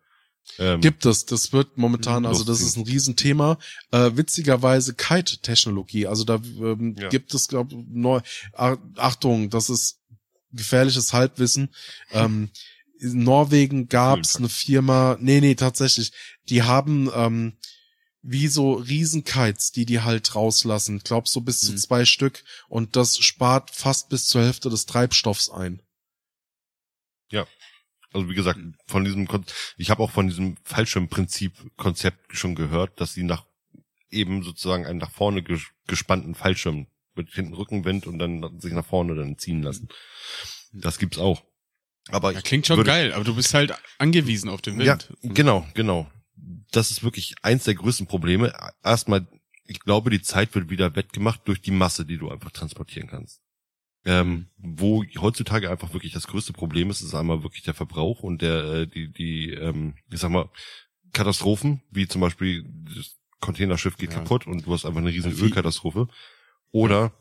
ähm, 0.57 0.81
Gibt 0.81 1.05
es, 1.05 1.25
das 1.25 1.53
wird 1.53 1.77
momentan, 1.77 2.25
also 2.25 2.43
das 2.43 2.61
ist 2.61 2.75
ein 2.75 2.83
Riesenthema. 2.83 3.57
Äh, 3.91 4.11
witzigerweise 4.15 4.93
Kite-Technologie, 4.93 6.07
also 6.07 6.23
da 6.23 6.35
ähm, 6.35 6.95
ja. 6.99 7.09
gibt 7.09 7.33
es, 7.33 7.47
glaube 7.47 7.75
neu. 7.89 8.21
Achtung, 8.53 9.49
das 9.49 9.69
ist 9.69 9.99
gefährliches 10.51 11.13
Halbwissen. 11.13 11.73
Ähm, 12.11 12.49
in 12.99 13.23
Norwegen 13.23 13.87
gab's 13.87 14.35
eine 14.35 14.49
Firma, 14.49 15.17
nee, 15.19 15.41
nee, 15.41 15.55
tatsächlich, 15.55 16.11
die 16.49 16.63
haben 16.63 17.09
ähm, 17.15 17.57
wie 18.21 18.47
so 18.47 18.73
Riesenkites, 18.73 19.71
die 19.71 19.85
die 19.85 20.01
halt 20.01 20.35
rauslassen. 20.35 20.99
Glaub 20.99 21.27
so 21.27 21.41
bis 21.41 21.63
mhm. 21.63 21.67
zu 21.67 21.75
zwei 21.75 22.05
Stück 22.05 22.43
und 22.67 22.95
das 22.95 23.17
spart 23.17 23.71
fast 23.71 24.09
bis 24.09 24.27
zur 24.27 24.43
Hälfte 24.43 24.69
des 24.69 24.85
Treibstoffs 24.85 25.49
ein. 25.49 25.81
Ja, 27.31 27.47
also 28.13 28.29
wie 28.29 28.35
gesagt, 28.35 28.59
von 28.87 29.03
diesem, 29.03 29.27
Kon 29.27 29.45
ich 29.77 29.89
habe 29.89 30.03
auch 30.03 30.11
von 30.11 30.27
diesem 30.27 30.57
Fallschirmprinzip-Konzept 30.63 32.35
schon 32.35 32.55
gehört, 32.55 32.99
dass 32.99 33.13
sie 33.13 33.23
nach 33.23 33.45
eben 34.09 34.43
sozusagen 34.43 34.85
einen 34.85 34.99
nach 34.99 35.11
vorne 35.11 35.43
gespannten 35.87 36.35
Fallschirm 36.35 36.87
mit 37.15 37.29
hinten 37.31 37.53
Rückenwind 37.53 38.07
und 38.07 38.19
dann 38.19 38.59
sich 38.59 38.73
nach 38.73 38.85
vorne 38.85 39.15
dann 39.15 39.37
ziehen 39.37 39.63
lassen. 39.63 39.89
Das 40.73 40.97
gibt's 40.97 41.17
auch. 41.17 41.43
Aber 42.09 42.33
ja, 42.33 42.41
klingt 42.41 42.67
schon 42.67 42.77
würde, 42.77 42.89
geil, 42.89 43.13
aber 43.13 43.23
du 43.23 43.35
bist 43.35 43.53
halt 43.53 43.73
angewiesen 43.97 44.49
auf 44.49 44.61
den 44.61 44.77
Wind. 44.77 44.87
Ja, 44.87 44.97
genau, 45.21 45.67
genau. 45.73 46.11
Das 46.71 46.91
ist 46.91 47.03
wirklich 47.03 47.35
eins 47.41 47.65
der 47.65 47.75
größten 47.75 48.07
Probleme. 48.07 48.53
Erstmal, 48.83 49.27
ich 49.65 49.79
glaube, 49.79 50.09
die 50.09 50.21
Zeit 50.21 50.53
wird 50.55 50.69
wieder 50.69 50.95
wettgemacht 50.95 51.41
durch 51.45 51.61
die 51.61 51.71
Masse, 51.71 52.05
die 52.05 52.17
du 52.17 52.29
einfach 52.29 52.51
transportieren 52.51 53.07
kannst. 53.07 53.40
Ähm, 54.03 54.47
wo 54.57 55.03
heutzutage 55.19 55.69
einfach 55.69 55.93
wirklich 55.93 56.13
das 56.13 56.25
größte 56.25 56.53
Problem 56.53 56.89
ist, 56.89 57.01
ist 57.01 57.13
einmal 57.13 57.43
wirklich 57.43 57.61
der 57.61 57.75
Verbrauch 57.75 58.23
und 58.23 58.41
der, 58.41 58.63
äh, 58.63 58.87
die, 58.87 59.11
die, 59.11 59.51
ähm, 59.51 59.95
ich 60.09 60.19
sag 60.19 60.31
mal, 60.31 60.49
Katastrophen, 61.13 61.83
wie 61.91 62.07
zum 62.07 62.21
Beispiel 62.21 62.65
das 62.95 63.19
Containerschiff 63.41 63.97
geht 63.97 64.13
ja. 64.13 64.19
kaputt 64.19 64.47
und 64.47 64.65
du 64.65 64.73
hast 64.73 64.85
einfach 64.85 65.01
eine 65.01 65.11
riesen 65.11 65.33
Ölkatastrophe. 65.33 66.07
Oder 66.71 67.11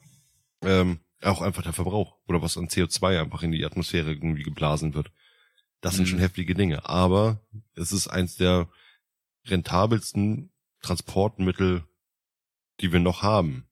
ähm, 0.62 1.00
auch 1.22 1.42
einfach 1.42 1.62
der 1.62 1.72
Verbrauch 1.72 2.16
oder 2.28 2.40
was 2.40 2.56
an 2.56 2.68
CO2 2.68 3.20
einfach 3.20 3.42
in 3.42 3.52
die 3.52 3.64
Atmosphäre 3.64 4.12
irgendwie 4.12 4.42
geblasen 4.42 4.94
wird. 4.94 5.10
Das 5.80 5.96
sind 5.96 6.04
mhm. 6.04 6.10
schon 6.10 6.18
heftige 6.20 6.54
Dinge. 6.54 6.88
Aber 6.88 7.40
es 7.74 7.92
ist 7.92 8.08
eins 8.08 8.36
der 8.36 8.68
rentabelsten 9.46 10.52
Transportmittel, 10.82 11.84
die 12.80 12.92
wir 12.92 13.00
noch 13.00 13.22
haben. 13.22 13.66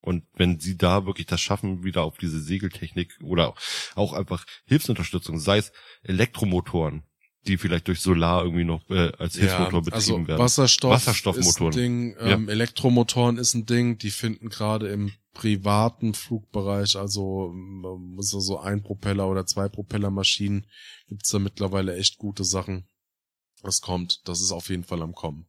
Und 0.00 0.24
wenn 0.34 0.58
sie 0.60 0.76
da 0.76 1.06
wirklich 1.06 1.26
das 1.26 1.40
schaffen, 1.40 1.84
wieder 1.84 2.02
auf 2.02 2.16
diese 2.16 2.40
Segeltechnik 2.40 3.18
oder 3.22 3.54
auch 3.94 4.12
einfach 4.14 4.46
Hilfsunterstützung, 4.64 5.38
sei 5.38 5.58
es 5.58 5.72
Elektromotoren, 6.02 7.02
die 7.46 7.58
vielleicht 7.58 7.88
durch 7.88 8.00
Solar 8.00 8.44
irgendwie 8.44 8.64
noch 8.64 8.88
äh, 8.88 9.12
als 9.18 9.36
Hilfsmotor 9.36 9.80
ja, 9.80 9.80
betrieben 9.80 9.94
also 9.94 10.28
werden. 10.28 10.38
Wasserstoff 10.38 10.92
Wasserstoffmotoren. 10.92 11.70
Ist 11.70 11.76
ein 11.76 11.82
Ding, 11.82 12.16
ähm, 12.18 12.46
ja. 12.46 12.52
Elektromotoren 12.52 13.38
ist 13.38 13.54
ein 13.54 13.66
Ding, 13.66 13.98
die 13.98 14.10
finden 14.10 14.48
gerade 14.48 14.88
im 14.88 15.12
privaten 15.34 16.14
Flugbereich, 16.14 16.96
also 16.96 17.52
ähm, 17.54 18.16
so 18.20 18.58
ein 18.58 18.82
Propeller 18.82 19.28
oder 19.28 19.46
zwei 19.46 19.68
Propellermaschinen, 19.68 20.66
gibt's 21.08 21.30
da 21.30 21.38
mittlerweile 21.38 21.96
echt 21.96 22.18
gute 22.18 22.44
Sachen. 22.44 22.88
Das 23.62 23.80
kommt, 23.80 24.26
das 24.26 24.40
ist 24.40 24.52
auf 24.52 24.70
jeden 24.70 24.84
Fall 24.84 25.02
am 25.02 25.14
Kommen. 25.14 25.46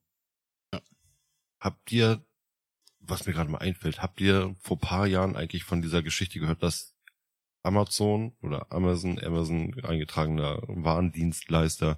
Ja. 0.73 0.81
Habt 1.59 1.91
ihr 1.91 2.23
was 3.11 3.27
mir 3.27 3.33
gerade 3.33 3.51
mal 3.51 3.59
einfällt, 3.59 4.01
habt 4.01 4.19
ihr 4.21 4.55
vor 4.59 4.79
paar 4.79 5.05
Jahren 5.05 5.35
eigentlich 5.35 5.63
von 5.63 5.81
dieser 5.81 6.01
Geschichte 6.01 6.39
gehört, 6.39 6.63
dass 6.63 6.95
Amazon 7.61 8.33
oder 8.41 8.71
Amazon, 8.71 9.19
Amazon 9.19 9.75
eingetragener 9.83 10.61
Warendienstleister 10.63 11.97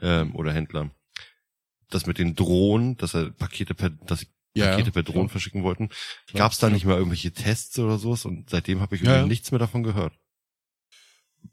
ähm, 0.00 0.36
oder 0.36 0.52
Händler, 0.52 0.90
das 1.90 2.06
mit 2.06 2.18
den 2.18 2.34
Drohnen, 2.34 2.96
dass 2.96 3.14
er 3.14 3.30
Pakete 3.30 3.74
per, 3.74 3.90
dass 3.90 4.20
sie 4.20 4.28
ja, 4.54 4.70
Pakete 4.70 4.92
per 4.92 5.02
Drohnen 5.02 5.28
verschicken 5.28 5.64
wollten, 5.64 5.90
gab 6.34 6.52
es 6.52 6.58
da 6.58 6.70
nicht 6.70 6.84
mal 6.84 6.96
irgendwelche 6.96 7.32
Tests 7.32 7.78
oder 7.78 7.98
sowas 7.98 8.24
und 8.24 8.50
seitdem 8.50 8.80
habe 8.80 8.94
ich 8.94 9.02
ja. 9.02 9.26
nichts 9.26 9.50
mehr 9.50 9.58
davon 9.58 9.82
gehört. 9.82 10.14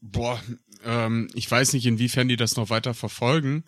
Boah, 0.02 0.42
ähm, 0.84 1.30
ich 1.34 1.50
weiß 1.50 1.74
nicht, 1.74 1.86
inwiefern 1.86 2.28
die 2.28 2.36
das 2.36 2.56
noch 2.56 2.70
weiter 2.70 2.94
verfolgen, 2.94 3.64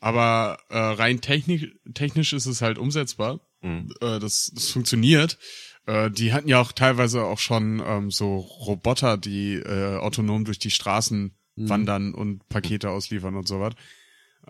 aber 0.00 0.58
äh, 0.68 0.78
rein 0.78 1.20
technisch, 1.20 1.66
technisch 1.94 2.32
ist 2.32 2.46
es 2.46 2.62
halt 2.62 2.78
umsetzbar. 2.78 3.40
Mhm. 3.62 3.92
Äh, 4.00 4.18
das, 4.18 4.50
das 4.54 4.70
funktioniert. 4.70 5.38
Äh, 5.86 6.10
die 6.10 6.32
hatten 6.32 6.48
ja 6.48 6.60
auch 6.60 6.72
teilweise 6.72 7.24
auch 7.24 7.38
schon 7.38 7.82
ähm, 7.84 8.10
so 8.10 8.38
Roboter, 8.38 9.16
die 9.16 9.54
äh, 9.54 9.96
autonom 9.96 10.44
durch 10.44 10.58
die 10.58 10.70
Straßen 10.70 11.34
mhm. 11.56 11.68
wandern 11.68 12.14
und 12.14 12.48
Pakete 12.48 12.90
ausliefern 12.90 13.36
und 13.36 13.48
sowas. 13.48 13.74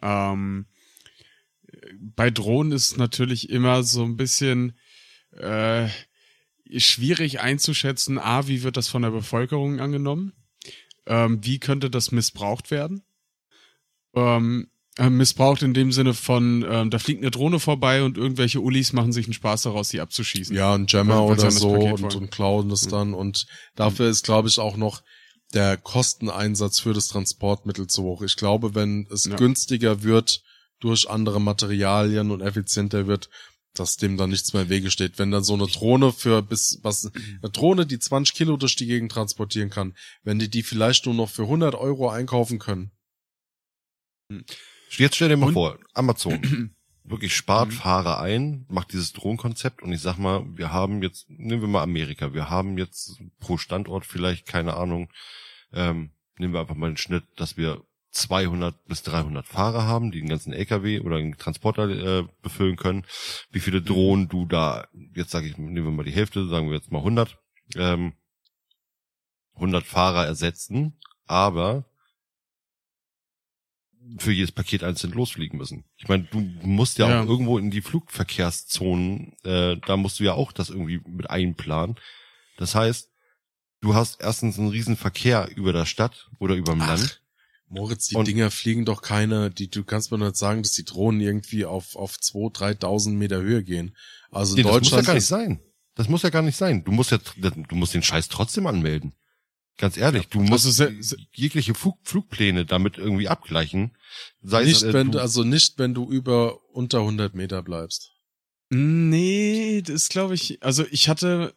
Ähm, 0.03 0.67
bei 1.99 2.31
Drohnen 2.31 2.73
ist 2.73 2.97
natürlich 2.97 3.51
immer 3.51 3.83
so 3.83 4.05
ein 4.05 4.17
bisschen, 4.17 4.75
äh, 5.33 5.89
schwierig 6.77 7.41
einzuschätzen, 7.41 8.19
a, 8.19 8.47
wie 8.47 8.63
wird 8.63 8.77
das 8.77 8.89
von 8.89 9.03
der 9.03 9.11
Bevölkerung 9.11 9.81
angenommen? 9.81 10.33
Ähm, 11.07 11.43
wie 11.43 11.59
könnte 11.59 11.89
das 11.91 12.13
missbraucht 12.13 12.71
werden? 12.71 13.03
Ähm, 14.15 14.69
äh, 14.99 15.09
missbraucht 15.11 15.63
in 15.63 15.75
dem 15.75 15.93
Sinne 15.93 16.13
von, 16.13 16.65
ähm, 16.69 16.91
da 16.91 16.99
fliegt 16.99 17.23
eine 17.23 17.31
Drohne 17.31 17.61
vorbei 17.61 18.03
und 18.03 18.19
irgendwelche 18.19 18.61
Ullis 18.61 18.93
machen 18.93 19.13
sich 19.13 19.27
einen 19.27 19.33
Spaß 19.35 19.63
daraus, 19.63 19.89
die 19.89 20.01
abzuschießen. 20.01 20.55
Ja, 20.55 20.75
ein 20.75 20.87
Jammer 20.89 21.27
Weil- 21.29 21.39
sie 21.39 21.43
oder 21.47 21.51
so 21.51 21.71
und, 21.73 22.15
und 22.15 22.31
klauen 22.31 22.69
das 22.69 22.89
dann. 22.89 23.15
Und 23.15 23.47
dafür 23.77 24.09
ist, 24.09 24.25
glaube 24.25 24.49
ich, 24.49 24.59
auch 24.59 24.77
noch 24.77 25.03
der 25.55 25.77
Kosteneinsatz 25.79 26.81
für 26.81 26.93
das 26.93 27.09
Transportmittel 27.09 27.87
zu 27.87 28.03
hoch. 28.03 28.23
Ich 28.23 28.37
glaube, 28.37 28.75
wenn 28.75 29.07
es 29.11 29.25
Ja. 29.25 29.37
günstiger 29.37 30.03
wird 30.03 30.43
durch 30.81 31.09
andere 31.09 31.41
Materialien 31.41 32.31
und 32.31 32.41
effizienter 32.43 33.07
wird, 33.07 33.31
dass 33.75 33.97
dem 33.97 34.17
dann 34.17 34.31
nichts 34.31 34.53
mehr 34.53 34.63
im 34.63 34.69
Wege 34.69 34.91
steht. 34.91 35.19
Wenn 35.19 35.31
dann 35.31 35.45
so 35.45 35.55
eine 35.55 35.67
Drohne 35.67 36.13
für 36.13 36.43
bis, 36.43 36.81
was, 36.83 37.11
eine 37.43 37.51
Drohne, 37.51 37.87
die 37.87 37.99
20 37.99 38.35
Kilo 38.35 38.57
durch 38.57 38.77
die 38.77 38.87
Gegend 38.87 39.13
transportieren 39.13 39.71
kann, 39.71 39.95
wenn 40.23 40.39
die 40.39 40.51
die 40.51 40.63
vielleicht 40.63 41.07
nur 41.07 41.15
noch 41.15 41.31
für 41.31 41.43
100 41.43 41.75
Euro 41.77 42.09
einkaufen 42.11 42.59
können. 42.59 42.91
Jetzt 44.97 45.17
stell 45.17 45.29
dir 45.29 45.37
mal 45.37 45.47
Und- 45.49 45.53
vor, 45.55 45.79
Amazon 45.95 46.75
wirklich 47.05 47.35
spart 47.35 47.69
Mhm. 47.69 47.73
Fahrer 47.73 48.21
ein, 48.21 48.67
macht 48.69 48.93
dieses 48.93 49.13
Drohnenkonzept 49.13 49.83
und 49.83 49.93
ich 49.93 50.01
sag 50.01 50.19
mal, 50.19 50.45
wir 50.57 50.73
haben 50.73 51.03
jetzt, 51.03 51.29
nehmen 51.31 51.63
wir 51.63 51.69
mal 51.69 51.83
Amerika, 51.83 52.35
wir 52.35 52.51
haben 52.51 52.77
jetzt 52.79 53.21
pro 53.41 53.57
Standort 53.57 54.05
vielleicht, 54.05 54.47
keine 54.47 54.75
Ahnung, 54.75 55.11
ähm, 55.73 56.11
nehmen 56.39 56.53
wir 56.53 56.61
einfach 56.61 56.75
mal 56.75 56.91
den 56.91 56.97
Schnitt, 56.99 57.25
dass 57.37 57.57
wir 57.57 57.83
200 58.11 58.85
bis 58.87 59.03
300 59.03 59.47
Fahrer 59.47 59.85
haben, 59.87 60.11
die 60.11 60.21
den 60.21 60.29
ganzen 60.31 60.53
LKW 60.53 61.01
oder 61.01 61.19
den 61.19 61.37
Transporter 61.37 61.89
äh, 62.21 62.25
befüllen 62.43 62.77
können. 62.77 63.05
Wie 63.51 63.61
viele 63.61 63.83
Drohnen 63.83 64.29
du 64.29 64.47
da, 64.47 64.87
jetzt 65.15 65.31
sage 65.31 65.47
ich, 65.47 65.59
nehmen 65.59 65.85
wir 65.85 65.91
mal 65.93 66.05
die 66.05 66.13
Hälfte, 66.13 66.47
sagen 66.49 66.69
wir 66.69 66.77
jetzt 66.77 66.91
mal 66.91 66.99
100, 67.01 67.39
ähm, 67.77 68.15
100 69.55 69.85
Fahrer 69.85 70.25
ersetzen, 70.27 70.99
aber 71.27 71.85
für 74.19 74.33
jedes 74.33 74.53
Paket 74.53 74.83
einzeln 74.85 75.13
losfliegen 75.13 75.59
müssen. 75.59 75.85
Ich 75.99 76.09
meine, 76.09 76.25
du 76.25 76.41
musst 76.63 76.99
ja, 76.99 77.09
Ja. 77.11 77.23
auch 77.23 77.27
irgendwo 77.27 77.59
in 77.59 77.71
die 77.71 77.83
Flugverkehrszonen, 77.83 79.35
äh, 79.45 79.77
da 79.87 79.97
musst 79.97 80.21
du 80.21 80.25
ja 80.25 80.33
auch 80.35 80.53
das 80.53 80.71
irgendwie 80.71 81.01
mit 81.07 81.29
einplanen. 81.31 81.97
Das 82.57 82.75
heißt, 82.75 83.11
du 83.81 83.95
hast 83.95 84.21
erstens 84.21 84.59
einen 84.59 84.69
riesen 84.69 84.97
Verkehr 84.97 85.49
über 85.57 85.73
der 85.73 85.87
Stadt 85.87 86.29
oder 86.39 86.55
über 86.55 86.73
dem 86.73 86.81
Land. 86.81 87.23
Moritz, 87.69 88.07
die 88.07 88.17
Und- 88.17 88.27
Dinger 88.27 88.51
fliegen 88.51 88.85
doch 88.87 89.03
keine, 89.03 89.51
die, 89.51 89.69
du 89.71 89.85
kannst 89.85 90.11
mir 90.11 90.19
nicht 90.19 90.37
sagen, 90.37 90.63
dass 90.63 90.73
die 90.73 90.85
Drohnen 90.87 91.21
irgendwie 91.21 91.67
auf, 91.67 91.97
auf 91.97 92.17
2.000, 92.17 92.51
3.000 92.81 93.19
Meter 93.19 93.43
Höhe 93.43 93.63
gehen. 93.63 93.95
Also 94.31 94.57
Nee, 94.57 94.63
das 94.63 94.73
muss 94.73 94.75
ja 94.75 94.81
Deutschland 94.81 95.07
gar 95.07 95.15
nicht 95.15 95.27
sein. 95.27 95.61
Das 95.95 96.09
muss 96.09 96.23
ja 96.23 96.31
gar 96.31 96.43
nicht 96.43 96.57
sein. 96.57 96.83
Du 96.85 96.93
musst 96.93 97.11
ja, 97.11 97.19
du 97.37 97.75
musst 97.75 97.93
den 97.93 98.03
Scheiß 98.03 98.29
trotzdem 98.29 98.67
anmelden. 98.67 99.13
Ganz 99.79 99.97
ehrlich, 99.97 100.27
du 100.29 100.41
musst 100.41 100.67
Also 100.67 101.17
jegliche 101.33 101.73
Flug, 101.73 101.99
Flugpläne 102.03 102.67
damit 102.67 102.99
irgendwie 102.99 103.29
abgleichen. 103.29 103.97
Sei 104.43 104.65
nicht, 104.65 104.77
es, 104.77 104.83
äh, 104.83 104.93
wenn 104.93 105.13
du, 105.13 105.21
also 105.21 105.45
nicht, 105.45 105.79
wenn 105.79 105.95
du 105.95 106.11
über 106.11 106.59
unter 106.73 106.99
100 106.99 107.35
Meter 107.35 107.63
bleibst. 107.63 108.11
Nee, 108.71 109.83
das 109.83 110.09
glaube 110.09 110.35
ich. 110.35 110.63
Also 110.63 110.85
ich 110.91 111.09
hatte, 111.09 111.55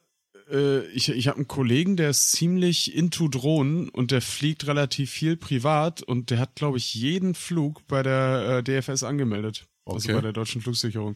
äh, 0.51 0.85
ich, 0.91 1.09
ich 1.09 1.27
habe 1.27 1.37
einen 1.37 1.47
Kollegen, 1.47 1.97
der 1.97 2.11
ist 2.11 2.31
ziemlich 2.31 2.95
into 2.95 3.27
Drohnen 3.27 3.89
und 3.89 4.11
der 4.11 4.21
fliegt 4.21 4.67
relativ 4.67 5.09
viel 5.09 5.35
privat 5.35 6.03
und 6.03 6.29
der 6.29 6.37
hat, 6.37 6.55
glaube 6.55 6.77
ich, 6.77 6.93
jeden 6.93 7.33
Flug 7.33 7.85
bei 7.87 8.03
der 8.03 8.59
äh, 8.59 8.63
DFS 8.63 9.03
angemeldet. 9.03 9.65
Also 9.83 10.09
Okay. 10.09 10.13
bei 10.13 10.21
der 10.21 10.33
deutschen 10.33 10.61
Flugsicherung. 10.61 11.15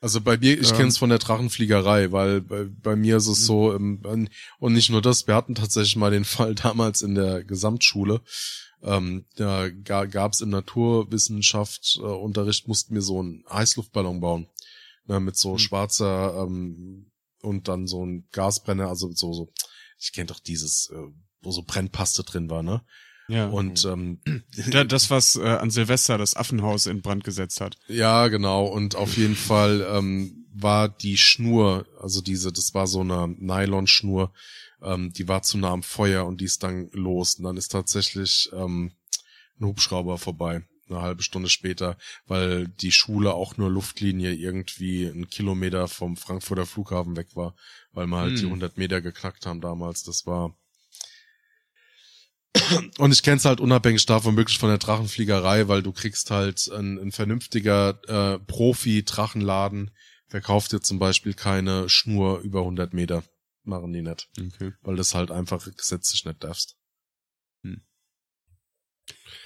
Also 0.00 0.20
bei 0.20 0.36
mir, 0.36 0.60
ich 0.60 0.70
Ähm. 0.70 0.76
kenn's 0.76 0.98
von 0.98 1.08
der 1.08 1.18
Drachenfliegerei, 1.18 2.12
weil 2.12 2.42
bei, 2.42 2.64
bei 2.64 2.96
mir 2.96 3.16
ist 3.16 3.28
es 3.28 3.46
so, 3.46 3.74
ähm, 3.74 4.28
und 4.58 4.72
nicht 4.72 4.90
nur 4.90 5.02
das, 5.02 5.26
wir 5.26 5.34
hatten 5.34 5.54
tatsächlich 5.54 5.96
mal 5.96 6.10
den 6.10 6.24
Fall 6.36 6.54
damals 6.54 7.02
in 7.02 7.14
der 7.14 7.44
Gesamtschule. 7.44 8.20
Ähm, 8.82 9.24
da 9.36 9.68
ga, 9.70 10.04
gab's 10.04 10.42
im 10.42 10.50
Naturwissenschaft 10.50 11.96
äh, 11.98 12.02
Unterricht, 12.02 12.68
mussten 12.68 12.94
wir 12.94 13.02
so 13.02 13.20
einen 13.20 13.44
Heißluftballon 13.50 14.20
bauen. 14.20 14.48
Ne, 15.06 15.20
mit 15.20 15.36
so 15.36 15.56
schwarzer 15.56 16.34
ähm, 16.42 17.12
und 17.40 17.68
dann 17.68 17.86
so 17.86 18.04
ein 18.04 18.26
Gasbrenner, 18.32 18.88
also 18.88 19.10
so, 19.12 19.32
so, 19.32 19.52
ich 20.00 20.12
kenn 20.12 20.26
doch 20.26 20.40
dieses, 20.40 20.90
äh, 20.92 21.06
wo 21.42 21.52
so 21.52 21.62
Brennpaste 21.62 22.24
drin 22.24 22.50
war, 22.50 22.64
ne? 22.64 22.82
Ja. 23.28 23.46
Und 23.48 23.84
ähm, 23.84 24.20
Da, 24.70 24.84
das, 24.84 25.10
was 25.10 25.36
äh, 25.36 25.42
an 25.42 25.70
Silvester 25.70 26.18
das 26.18 26.36
Affenhaus 26.36 26.86
in 26.86 27.02
Brand 27.02 27.24
gesetzt 27.24 27.60
hat. 27.60 27.76
Ja, 27.88 28.28
genau. 28.28 28.66
Und 28.66 28.94
auf 28.94 29.16
jeden 29.16 29.36
Fall 29.36 29.86
ähm, 29.90 30.46
war 30.52 30.88
die 30.88 31.16
Schnur, 31.16 31.86
also 32.00 32.20
diese, 32.20 32.52
das 32.52 32.72
war 32.74 32.86
so 32.86 33.00
eine 33.00 33.28
Nylonschnur, 33.28 34.32
ähm, 34.82 35.12
die 35.12 35.28
war 35.28 35.42
zu 35.42 35.58
nah 35.58 35.70
am 35.70 35.82
Feuer 35.82 36.24
und 36.26 36.40
die 36.40 36.44
ist 36.46 36.62
dann 36.62 36.88
los. 36.92 37.34
Und 37.36 37.44
dann 37.44 37.56
ist 37.56 37.72
tatsächlich 37.72 38.50
ähm, 38.52 38.92
ein 39.60 39.66
Hubschrauber 39.66 40.18
vorbei, 40.18 40.64
eine 40.88 41.00
halbe 41.02 41.22
Stunde 41.22 41.48
später, 41.48 41.96
weil 42.26 42.68
die 42.68 42.92
Schule 42.92 43.34
auch 43.34 43.56
nur 43.56 43.70
Luftlinie 43.70 44.32
irgendwie 44.32 45.06
einen 45.06 45.28
Kilometer 45.28 45.88
vom 45.88 46.16
Frankfurter 46.16 46.66
Flughafen 46.66 47.16
weg 47.16 47.28
war, 47.34 47.54
weil 47.92 48.06
wir 48.06 48.18
halt 48.18 48.38
die 48.38 48.42
Hm. 48.42 48.48
100 48.48 48.78
Meter 48.78 49.00
geknackt 49.00 49.46
haben 49.46 49.60
damals. 49.60 50.04
Das 50.04 50.26
war 50.26 50.54
und 52.98 53.12
ich 53.12 53.22
kenn's 53.22 53.44
halt 53.44 53.60
unabhängig 53.60 54.06
davon 54.06 54.36
wirklich 54.36 54.58
von 54.58 54.68
der 54.68 54.78
Drachenfliegerei, 54.78 55.68
weil 55.68 55.82
du 55.82 55.92
kriegst 55.92 56.30
halt 56.30 56.68
ein, 56.72 56.98
ein 56.98 57.12
vernünftiger 57.12 57.98
äh, 58.08 58.38
Profi-Drachenladen, 58.38 59.90
verkauft 60.28 60.72
dir 60.72 60.80
zum 60.80 60.98
Beispiel 60.98 61.34
keine 61.34 61.88
Schnur 61.88 62.40
über 62.40 62.60
100 62.60 62.92
Meter. 62.94 63.22
Machen 63.64 63.92
die 63.92 64.02
nicht, 64.02 64.28
Okay. 64.38 64.72
weil 64.82 64.96
das 64.96 65.14
halt 65.14 65.30
einfach 65.30 65.66
gesetzlich 65.76 66.24
nicht 66.24 66.42
darfst. 66.44 66.76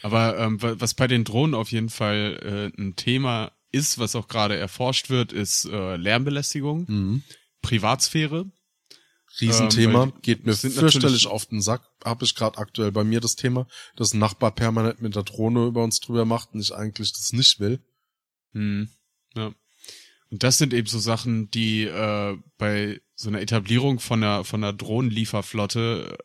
Aber 0.03 0.39
ähm, 0.39 0.61
wa- 0.63 0.75
was 0.79 0.95
bei 0.95 1.07
den 1.07 1.25
Drohnen 1.25 1.55
auf 1.55 1.71
jeden 1.73 1.91
Fall 1.91 2.73
äh, 2.77 2.81
ein 2.81 2.97
Thema 2.97 3.53
ist, 3.73 3.99
was 3.99 4.17
auch 4.17 4.29
gerade 4.29 4.57
erforscht 4.57 5.11
wird, 5.11 5.33
ist 5.33 5.65
äh, 5.67 5.97
Lärmbelästigung, 5.97 6.85
Mhm. 6.89 7.23
Privatsphäre. 7.63 8.51
Riesenthema, 9.41 10.05
Ähm, 10.05 10.13
geht 10.23 10.45
mir 10.45 10.55
fürchterlich 10.55 11.27
auf 11.27 11.47
den 11.47 11.61
Sack. 11.61 11.83
Habe 12.05 12.25
ich 12.25 12.35
gerade 12.35 12.59
aktuell 12.59 12.93
bei 12.93 13.05
mir 13.05 13.21
das 13.21 13.37
Thema, 13.37 13.67
dass 13.97 14.13
ein 14.13 14.19
Nachbar 14.19 14.51
permanent 14.51 15.01
mit 15.01 15.15
der 15.15 15.23
Drohne 15.23 15.67
über 15.67 15.85
uns 15.85 16.01
drüber 16.01 16.25
macht 16.25 16.55
und 16.55 16.61
ich 16.61 16.75
eigentlich 16.75 17.13
das 17.13 17.33
nicht 17.33 17.61
will. 17.61 17.81
Hm. 18.53 18.89
Ja. 19.35 19.53
Und 20.31 20.43
das 20.45 20.59
sind 20.59 20.73
eben 20.73 20.87
so 20.87 20.99
Sachen, 20.99 21.51
die 21.51 21.85
äh, 21.85 22.37
bei 22.57 23.01
so 23.15 23.29
einer 23.29 23.41
Etablierung 23.41 23.99
von 23.99 24.23
einer 24.23 24.45
von 24.45 24.63
einer 24.63 24.73
Drohnenlieferflotte 24.73 26.19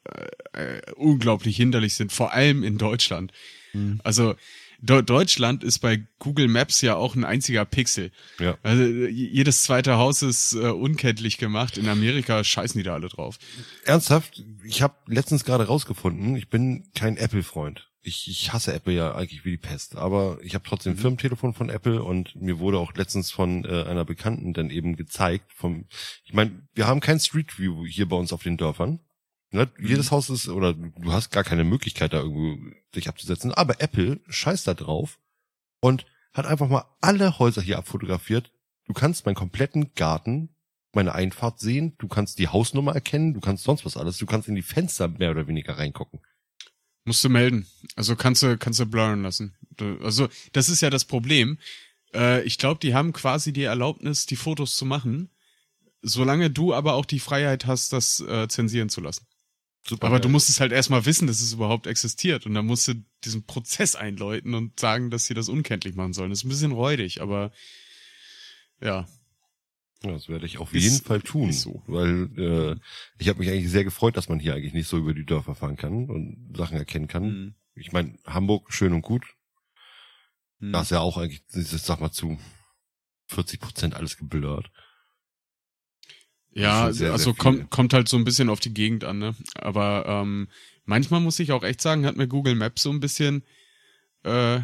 äh, 0.54 0.78
äh, 0.78 0.82
unglaublich 0.96 1.58
hinderlich 1.58 1.96
sind, 1.96 2.12
vor 2.12 2.32
allem 2.32 2.64
in 2.64 2.78
Deutschland. 2.78 3.32
Mhm. 3.74 4.00
Also 4.04 4.36
Deu- 4.82 5.02
Deutschland 5.02 5.64
ist 5.64 5.80
bei 5.80 6.08
Google 6.20 6.48
Maps 6.48 6.82
ja 6.82 6.96
auch 6.96 7.16
ein 7.16 7.24
einziger 7.24 7.66
Pixel. 7.66 8.12
Ja. 8.40 8.58
Also 8.64 8.84
äh, 8.84 9.08
jedes 9.10 9.64
zweite 9.64 9.98
Haus 9.98 10.22
ist 10.22 10.54
äh, 10.54 10.70
unkenntlich 10.70 11.38
gemacht. 11.38 11.78
In 11.78 11.88
Amerika 11.88 12.44
scheißen 12.44 12.78
die 12.78 12.84
da 12.84 12.94
alle 12.94 13.10
drauf. 13.10 13.38
Ernsthaft, 13.86 14.44
ich 14.64 14.82
habe 14.82 14.96
letztens 15.08 15.46
gerade 15.46 15.68
rausgefunden, 15.68 16.36
ich 16.36 16.50
bin 16.50 16.90
kein 16.96 17.18
Apple-Freund. 17.18 17.90
Ich, 18.08 18.28
ich 18.30 18.54
hasse 18.54 18.72
Apple 18.72 18.94
ja 18.94 19.16
eigentlich 19.16 19.46
wie 19.46 19.52
die 19.52 19.58
Pest, 19.58 19.96
aber 19.96 20.38
ich 20.44 20.54
habe 20.54 20.64
trotzdem 20.64 20.94
ein 20.94 20.98
Firmentelefon 20.98 21.56
von 21.56 21.72
Apple 21.72 22.04
und 22.04 22.36
mir 22.36 22.60
wurde 22.60 22.78
auch 22.78 22.94
letztens 22.94 23.32
von 23.32 23.66
äh, 23.66 23.84
einer 23.84 24.06
Bekannten 24.06 24.54
dann 24.54 24.70
eben 24.70 24.96
gezeigt, 24.96 25.52
vom, 25.52 25.86
ich 26.24 26.34
meine, 26.34 26.68
wir 26.76 26.86
haben 26.86 27.00
kein 27.00 27.20
Street 27.20 27.58
View 27.58 27.84
hier 27.88 28.08
bei 28.08 28.16
uns 28.16 28.32
auf 28.32 28.44
den 28.44 28.58
Dörfern. 28.58 29.00
Ne? 29.56 29.72
Jedes 29.80 30.12
Haus 30.12 30.30
ist, 30.30 30.50
oder 30.50 30.74
du 30.74 31.14
hast 31.14 31.32
gar 31.32 31.44
keine 31.44 31.64
Möglichkeit 31.64 32.14
da 32.14 32.20
irgendwo 32.20 32.58
dich 32.94 33.08
abzusetzen, 33.08 33.54
aber 33.54 33.82
Apple 33.82 34.20
scheißt 34.28 34.68
da 34.68 34.74
drauf 34.74 35.18
und 35.80 36.06
hat 36.34 36.46
einfach 36.46 36.68
mal 36.68 36.86
alle 37.00 37.40
Häuser 37.40 37.62
hier 37.62 37.78
abfotografiert. 37.78 38.52
Du 38.86 38.94
kannst 38.94 39.26
meinen 39.26 39.36
kompletten 39.36 39.94
Garten 39.96 40.50
meine 40.94 41.14
Einfahrt 41.14 41.60
sehen, 41.60 41.96
du 42.00 42.08
kannst 42.08 42.40
die 42.40 42.48
Hausnummer 42.48 42.94
erkennen, 42.94 43.34
du 43.34 43.40
kannst 43.40 43.64
sonst 43.64 43.86
was 43.86 43.98
alles, 43.98 44.18
du 44.18 44.26
kannst 44.26 44.48
in 44.48 44.56
die 44.56 44.62
Fenster 44.62 45.08
mehr 45.08 45.32
oder 45.32 45.48
weniger 45.48 45.78
reingucken. 45.78 46.22
Musst 47.04 47.24
du 47.24 47.30
melden. 47.30 47.68
Also 47.96 48.16
kannst 48.16 48.42
du, 48.42 48.58
kannst 48.58 48.80
du 48.80 48.86
blurren 48.86 49.22
lassen. 49.22 49.56
Also, 50.02 50.28
das 50.54 50.70
ist 50.70 50.82
ja 50.82 50.90
das 50.90 51.06
Problem. 51.06 51.60
Äh, 52.14 52.44
ich 52.44 52.58
glaube, 52.58 52.80
die 52.80 52.96
haben 52.96 53.14
quasi 53.14 53.54
die 53.54 53.64
Erlaubnis, 53.64 54.26
die 54.26 54.38
Fotos 54.38 54.76
zu 54.76 54.86
machen, 54.86 55.30
solange 56.02 56.50
du 56.50 56.74
aber 56.74 56.94
auch 56.94 57.06
die 57.06 57.20
Freiheit 57.20 57.68
hast, 57.68 57.94
das 57.94 58.22
äh, 58.22 58.48
zensieren 58.48 58.90
zu 58.90 59.02
lassen. 59.02 59.28
Super. 59.88 60.08
Aber 60.08 60.20
du 60.20 60.30
musst 60.30 60.50
es 60.50 60.60
halt 60.60 60.72
erstmal 60.72 61.06
wissen, 61.06 61.28
dass 61.28 61.42
es 61.42 61.54
überhaupt 61.54 61.86
existiert. 61.86 62.46
Und 62.48 62.56
dann 62.56 62.66
musst 62.66 62.88
du 62.88 62.96
diesen 63.24 63.46
Prozess 63.46 63.96
einläuten 63.96 64.56
und 64.56 64.80
sagen, 64.80 65.12
dass 65.12 65.26
sie 65.26 65.36
das 65.36 65.48
unkenntlich 65.48 65.94
machen 65.96 66.14
sollen. 66.14 66.32
Das 66.32 66.40
ist 66.40 66.46
ein 66.46 66.50
bisschen 66.50 66.72
räudig, 66.72 67.22
aber 67.22 67.52
ja. 68.82 69.08
Ja, 70.04 70.12
das 70.12 70.28
werde 70.28 70.46
ich 70.46 70.58
auf 70.58 70.74
Ist- 70.74 70.84
jeden 70.84 71.04
Fall 71.04 71.22
tun, 71.22 71.52
so. 71.52 71.82
weil 71.88 72.30
äh, 72.38 72.76
ich 73.18 73.30
habe 73.30 73.40
mich 73.40 73.50
eigentlich 73.50 73.70
sehr 73.72 73.84
gefreut, 73.84 74.18
dass 74.18 74.28
man 74.30 74.40
hier 74.40 74.54
eigentlich 74.56 74.74
nicht 74.74 74.88
so 74.88 74.98
über 74.98 75.14
die 75.14 75.26
Dörfer 75.26 75.56
fahren 75.56 75.78
kann 75.78 76.10
und 76.10 76.54
Sachen 76.58 76.78
erkennen 76.78 77.08
kann. 77.08 77.24
Hm. 77.24 77.56
Ich 77.76 77.92
meine, 77.92 78.18
Hamburg 78.26 78.74
schön 78.74 78.94
und 78.94 79.02
gut, 79.02 79.24
Hm. 80.60 80.72
da 80.74 80.82
ist 80.82 80.92
ja 80.92 81.00
auch 81.00 81.18
eigentlich, 81.18 81.44
ich 81.54 81.68
sag 81.68 82.00
mal 82.02 82.12
zu 82.12 82.38
40 83.28 83.60
Prozent 83.60 83.94
alles 83.96 84.18
geblurrt. 84.18 84.70
Ja, 86.56 86.92
sehr, 86.94 87.12
also 87.12 87.26
sehr 87.26 87.34
kommt, 87.34 87.70
kommt 87.70 87.94
halt 87.94 88.08
so 88.08 88.18
ein 88.18 88.24
bisschen 88.24 88.50
auf 88.50 88.60
die 88.60 88.74
Gegend 88.74 89.04
an, 89.04 89.20
ne? 89.20 89.36
Aber 89.56 90.06
ähm, 90.08 90.48
manchmal 90.86 91.20
muss 91.20 91.40
ich 91.40 91.52
auch 91.52 91.64
echt 91.64 91.82
sagen, 91.82 92.06
hat 92.06 92.16
mir 92.18 92.28
Google 92.28 92.56
Maps 92.56 92.82
so 92.84 92.92
ein 92.92 93.00
bisschen 93.02 93.44
äh, 94.24 94.62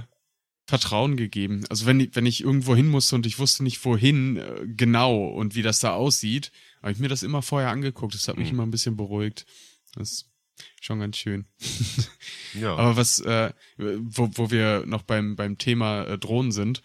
Vertrauen 0.68 1.18
gegeben. 1.18 1.66
Also 1.70 1.86
wenn, 1.86 2.00
ich- 2.00 2.12
wenn 2.16 2.26
ich 2.26 2.42
irgendwo 2.42 2.76
hin 2.76 2.88
musste 2.88 3.16
und 3.16 3.26
ich 3.26 3.40
wusste 3.40 3.64
nicht 3.64 3.84
wohin 3.84 4.38
äh, 4.38 4.66
genau 4.68 5.26
und 5.28 5.54
wie 5.56 5.64
das 5.64 5.80
da 5.82 5.94
aussieht, 5.94 6.52
habe 6.82 6.94
ich 6.94 7.00
mir 7.00 7.10
das 7.10 7.24
immer 7.24 7.42
vorher 7.42 7.70
angeguckt. 7.70 8.14
Das 8.14 8.28
hat 8.28 8.38
mich 8.38 8.48
Mhm. 8.48 8.54
immer 8.54 8.64
ein 8.68 8.72
bisschen 8.72 8.96
beruhigt. 8.96 9.46
Das 9.96 10.12
ist 10.12 10.30
schon 10.80 11.00
ganz 11.00 11.18
schön. 11.18 11.46
Ja. 12.54 12.76
Aber 12.76 12.98
was, 12.98 13.20
äh, 13.20 13.52
wo, 13.78 14.30
wo 14.36 14.52
wir 14.52 14.84
noch 14.86 15.04
beim, 15.04 15.36
beim 15.38 15.58
Thema 15.58 16.04
äh, 16.04 16.18
Drohnen 16.18 16.52
sind, 16.52 16.82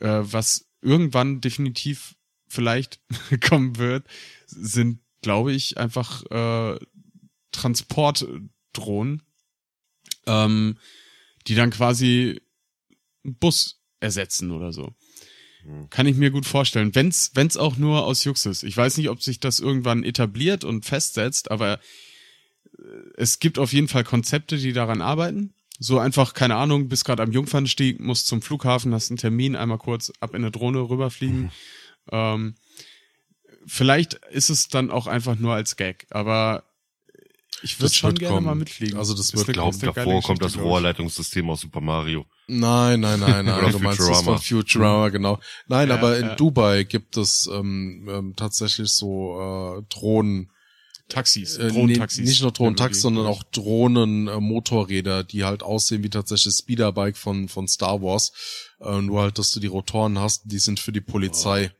äh, 0.00 0.20
was 0.20 0.66
irgendwann 0.82 1.40
definitiv 1.40 2.14
vielleicht 2.52 3.00
kommen 3.48 3.78
wird, 3.78 4.06
sind, 4.46 5.00
glaube 5.22 5.52
ich, 5.52 5.78
einfach 5.78 6.24
äh, 6.30 6.78
Transportdrohnen, 7.52 9.22
ähm, 10.26 10.78
die 11.46 11.54
dann 11.54 11.70
quasi 11.70 12.40
einen 13.24 13.36
Bus 13.36 13.82
ersetzen 14.00 14.50
oder 14.50 14.72
so. 14.72 14.94
Hm. 15.62 15.88
Kann 15.90 16.06
ich 16.06 16.16
mir 16.16 16.30
gut 16.30 16.46
vorstellen. 16.46 16.94
Wenn's, 16.94 17.30
wenn's 17.34 17.56
auch 17.56 17.76
nur 17.76 18.04
aus 18.04 18.24
Jux 18.24 18.46
ist. 18.46 18.64
Ich 18.64 18.76
weiß 18.76 18.98
nicht, 18.98 19.08
ob 19.08 19.22
sich 19.22 19.40
das 19.40 19.60
irgendwann 19.60 20.04
etabliert 20.04 20.64
und 20.64 20.84
festsetzt, 20.84 21.50
aber 21.50 21.80
äh, 22.78 22.82
es 23.16 23.38
gibt 23.38 23.58
auf 23.58 23.72
jeden 23.72 23.88
Fall 23.88 24.04
Konzepte, 24.04 24.58
die 24.58 24.72
daran 24.72 25.00
arbeiten. 25.00 25.54
So 25.78 25.98
einfach, 25.98 26.34
keine 26.34 26.56
Ahnung, 26.56 26.88
bist 26.88 27.04
gerade 27.04 27.22
am 27.22 27.32
Jungfernstieg, 27.32 27.98
musst 27.98 28.26
zum 28.26 28.42
Flughafen, 28.42 28.92
hast 28.94 29.10
einen 29.10 29.16
Termin, 29.16 29.56
einmal 29.56 29.78
kurz 29.78 30.12
ab 30.20 30.34
in 30.34 30.42
eine 30.42 30.50
Drohne 30.50 30.80
rüberfliegen. 30.80 31.50
Ähm, 32.10 32.54
vielleicht 33.66 34.14
ist 34.30 34.50
es 34.50 34.68
dann 34.68 34.90
auch 34.90 35.06
einfach 35.06 35.36
nur 35.36 35.54
als 35.54 35.76
Gag, 35.76 36.06
aber 36.10 36.64
ich 37.62 37.76
würde 37.78 37.84
Das 37.90 37.96
schon 37.96 38.10
wird 38.10 38.18
gerne 38.20 38.34
kommen. 38.36 38.46
mal 38.46 38.54
mitfliegen. 38.56 38.98
Also 38.98 39.14
das 39.14 39.32
wird 39.34 39.44
eine- 39.46 39.52
glaub, 39.52 39.72
ist 39.72 39.82
eine 39.84 39.92
geile 39.92 40.06
davor 40.06 40.22
kommt 40.22 40.42
das 40.42 40.54
ich. 40.56 40.60
Rohrleitungssystem 40.60 41.48
aus 41.48 41.60
Super 41.60 41.80
Mario. 41.80 42.26
Nein, 42.48 42.98
nein, 43.00 43.20
nein, 43.20 43.44
nein. 43.44 43.70
Du 43.72 43.78
meinst 43.78 44.00
das 44.00 44.06
Futurama. 44.08 44.32
von 44.32 44.38
Futurama, 44.40 45.08
genau. 45.10 45.38
Nein, 45.68 45.88
Ja, 45.88 45.94
aber 45.94 46.18
in 46.18 46.26
ja. 46.26 46.34
Dubai 46.34 46.82
gibt 46.82 47.16
es 47.16 47.48
ähm, 47.52 48.08
ähm, 48.10 48.34
tatsächlich 48.36 48.90
so 48.90 49.78
äh, 49.78 49.82
Drohnen. 49.94 50.50
Taxis, 51.08 51.56
Äh, 51.58 51.66
nee, 51.66 51.72
Drohnentaxis. 51.72 52.26
nicht 52.26 52.42
nur 52.42 52.52
Drohnentaxis, 52.52 53.02
sondern 53.02 53.26
auch 53.26 53.42
Drohnen-Motorräder, 53.44 55.24
die 55.24 55.44
halt 55.44 55.62
aussehen 55.62 56.02
wie 56.02 56.10
tatsächlich 56.10 56.54
Speederbike 56.54 57.16
von, 57.16 57.48
von 57.48 57.68
Star 57.68 58.02
Wars. 58.02 58.32
Äh, 58.80 59.00
nur 59.02 59.20
halt, 59.22 59.38
dass 59.38 59.50
du 59.52 59.60
die 59.60 59.66
Rotoren 59.66 60.18
hast, 60.18 60.42
die 60.46 60.58
sind 60.58 60.80
für 60.80 60.92
die 60.92 61.00
Polizei. 61.00 61.70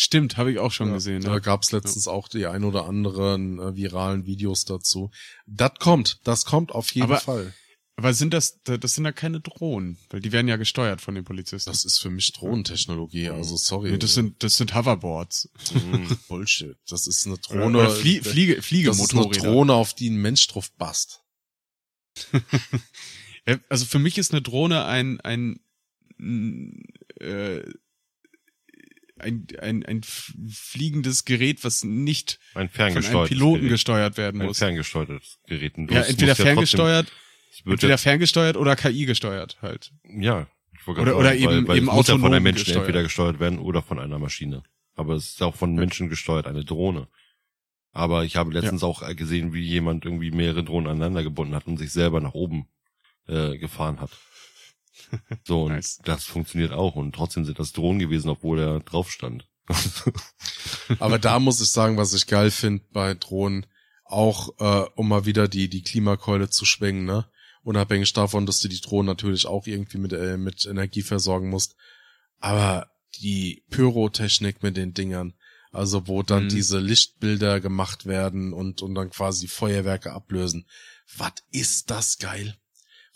Stimmt, 0.00 0.36
habe 0.36 0.52
ich 0.52 0.58
auch 0.60 0.70
schon 0.70 0.88
Ja, 0.88 0.94
gesehen. 0.94 1.22
Da 1.22 1.32
Ja. 1.32 1.38
gab's 1.40 1.72
letztens 1.72 2.06
auch 2.06 2.28
die 2.28 2.46
ein 2.46 2.62
oder 2.62 2.86
anderen 2.86 3.58
äh, 3.58 3.74
viralen 3.74 4.26
Videos 4.26 4.64
dazu. 4.64 5.10
Das 5.46 5.72
kommt, 5.80 6.20
das 6.22 6.44
kommt 6.44 6.70
auf 6.70 6.92
jeden 6.92 7.10
Aber- 7.10 7.18
Fall. 7.18 7.52
Aber 7.96 8.14
sind 8.14 8.32
das, 8.32 8.60
das 8.62 8.94
sind 8.94 9.06
ja 9.06 9.10
keine 9.10 9.40
Drohnen, 9.40 9.98
weil 10.10 10.20
die 10.20 10.30
werden 10.30 10.46
ja 10.46 10.54
gesteuert 10.56 11.00
von 11.00 11.16
den 11.16 11.24
Polizisten. 11.24 11.68
Das 11.68 11.84
ist 11.84 11.98
für 11.98 12.10
mich 12.10 12.32
Drohnentechnologie, 12.32 13.30
also 13.30 13.56
sorry. 13.56 13.90
Nee, 13.90 13.98
das 13.98 14.14
sind, 14.14 14.40
das 14.44 14.56
sind 14.56 14.72
Hoverboards. 14.72 15.50
Bullshit. 16.28 16.76
Das 16.88 17.08
ist 17.08 17.26
eine 17.26 17.38
Drohne. 17.38 17.76
oder 17.78 17.90
Flie 17.90 18.22
Fliege, 18.22 18.54
das 18.54 18.66
ist 18.66 18.70
eine 18.70 18.92
Fliegemotorräder. 19.24 19.40
Drohne, 19.50 19.72
auf 19.74 19.94
die 19.94 20.10
ein 20.10 20.16
Mensch 20.22 20.46
drauf 20.46 20.70
passt. 20.76 21.24
Ja, 22.32 23.58
Also 23.68 23.84
für 23.84 23.98
mich 23.98 24.16
ist 24.16 24.30
eine 24.30 24.42
Drohne 24.42 24.84
ein, 24.84 25.20
ein, 25.22 25.58
mm, 26.18 26.70
äh, 27.20 27.62
ein, 29.20 29.46
ein, 29.60 29.84
ein 29.84 30.00
fliegendes 30.02 31.24
Gerät, 31.24 31.64
was 31.64 31.84
nicht 31.84 32.38
Ein 32.54 32.68
von 32.68 32.84
einem 32.84 33.24
Piloten 33.26 33.60
Gerät. 33.60 33.70
gesteuert 33.70 34.16
werden 34.16 34.40
Ein 34.40 34.46
muss. 34.48 34.58
ferngesteuertes 34.58 35.38
Gerät. 35.46 35.76
Und 35.76 35.90
Ja, 35.90 36.00
entweder 36.02 36.28
ja 36.28 36.34
trotzdem- 36.34 36.46
ferngesteuert, 36.46 37.12
es 37.50 37.64
wird 37.64 37.74
entweder 37.74 37.90
ja, 37.94 37.96
ferngesteuert 37.98 38.56
oder 38.56 38.76
KI 38.76 39.04
gesteuert 39.06 39.58
halt. 39.62 39.92
ja, 40.04 40.46
ich 40.72 40.86
wollte 40.86 41.00
Oder- 41.02 41.10
gerade 41.12 41.16
oder 41.20 41.28
sagen, 41.30 41.40
eben- 41.42 41.52
weil, 41.62 41.68
weil 41.68 41.76
eben 41.78 41.86
muss 41.86 42.08
ja 42.08 42.18
von 42.18 42.32
einem 42.34 42.42
Menschen 42.42 42.64
gesteuert. 42.64 42.86
entweder 42.86 43.02
gesteuert 43.02 43.40
werden 43.40 43.58
oder 43.58 43.82
von 43.82 43.98
einer 43.98 44.18
Maschine. 44.18 44.62
Aber 44.94 45.14
es 45.14 45.28
ist 45.30 45.42
auch 45.42 45.54
von 45.54 45.74
Menschen 45.74 46.08
gesteuert, 46.08 46.46
eine 46.46 46.64
Drohne. 46.64 47.08
Aber 47.92 48.24
ich 48.24 48.36
habe 48.36 48.52
letztens 48.52 48.82
auch 48.82 49.04
gesehen, 49.16 49.52
wie 49.54 49.62
jemand 49.62 50.04
irgendwie 50.04 50.30
mehrere 50.30 50.62
Drohnen 50.62 50.88
aneinander 50.88 51.22
gebunden 51.22 51.54
hat 51.54 51.66
und 51.66 51.78
sich 51.78 51.90
selber 51.92 52.20
nach 52.20 52.34
oben 52.34 52.68
äh, 53.26 53.58
gefahren 53.58 54.00
hat. 54.00 54.10
So, 55.44 55.64
und 55.64 55.72
Nice. 55.72 55.98
das 56.04 56.24
funktioniert 56.24 56.72
auch. 56.72 56.94
Und 56.96 57.14
trotzdem 57.14 57.44
sind 57.44 57.58
das 57.58 57.72
Drohnen 57.72 57.98
gewesen, 57.98 58.28
obwohl 58.28 58.58
er 58.60 58.80
drauf 58.80 59.10
stand. 59.10 59.46
Aber 60.98 61.18
da 61.18 61.38
muss 61.38 61.60
ich 61.60 61.70
sagen, 61.70 61.96
was 61.96 62.12
ich 62.14 62.26
geil 62.26 62.50
finde 62.50 62.84
bei 62.92 63.14
Drohnen, 63.14 63.66
auch 64.04 64.50
äh, 64.58 64.88
um 64.94 65.08
mal 65.08 65.26
wieder 65.26 65.48
die, 65.48 65.68
die 65.68 65.82
Klimakeule 65.82 66.48
zu 66.48 66.64
schwingen, 66.64 67.04
ne? 67.04 67.26
Unabhängig 67.62 68.12
davon, 68.14 68.46
dass 68.46 68.60
du 68.60 68.68
die 68.68 68.80
Drohnen 68.80 69.06
natürlich 69.06 69.44
auch 69.46 69.66
irgendwie 69.66 69.98
mit, 69.98 70.12
äh, 70.12 70.38
mit 70.38 70.64
Energie 70.64 71.02
versorgen 71.02 71.50
musst. 71.50 71.76
Aber 72.38 72.90
die 73.20 73.64
Pyrotechnik 73.68 74.62
mit 74.62 74.76
den 74.76 74.94
Dingern, 74.94 75.34
also 75.72 76.06
wo 76.06 76.22
dann 76.22 76.44
Mhm. 76.44 76.48
diese 76.50 76.78
Lichtbilder 76.78 77.60
gemacht 77.60 78.06
werden 78.06 78.52
und, 78.54 78.80
und 78.80 78.94
dann 78.94 79.10
quasi 79.10 79.48
Feuerwerke 79.48 80.12
ablösen. 80.12 80.66
Was 81.16 81.32
ist 81.50 81.90
das 81.90 82.18
geil? 82.18 82.56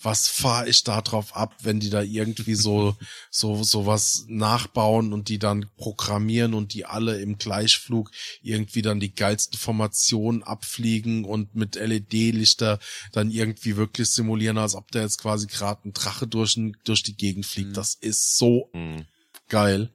Was 0.03 0.29
fahr 0.29 0.66
ich 0.66 0.85
da 0.85 1.01
drauf 1.01 1.37
ab, 1.37 1.55
wenn 1.62 1.81
die 1.81 1.91
da 1.91 2.03
irgendwie 2.03 2.55
so, 2.55 2.97
so, 3.31 3.62
so 3.62 3.87
was 3.87 4.24
nachbauen 4.29 5.12
und 5.12 5.29
die 5.29 5.39
dann 5.39 5.70
programmieren 5.77 6.55
und 6.55 6.74
die 6.74 6.85
alle 6.87 7.20
im 7.20 7.39
Gleichflug 7.39 8.11
irgendwie 8.43 8.83
dann 8.83 9.01
die 9.01 9.15
geilsten 9.15 9.59
Formationen 9.59 10.43
abfliegen 10.43 11.24
und 11.24 11.55
mit 11.55 11.77
LED-Lichter 11.77 12.79
dann 13.12 13.31
irgendwie 13.31 13.77
wirklich 13.77 14.11
simulieren, 14.11 14.59
als 14.59 14.74
ob 14.74 14.91
da 14.91 15.01
jetzt 15.01 15.19
quasi 15.19 15.47
gerade 15.47 15.89
ein 15.89 15.93
Drache 15.93 16.27
durch, 16.27 16.59
durch 16.85 17.03
die 17.03 17.16
Gegend 17.16 17.47
fliegt. 17.47 17.70
Mhm. 17.70 17.74
Das 17.74 17.95
ist 17.95 18.37
so 18.37 18.70
Hm. 18.73 19.07
geil. 19.49 19.91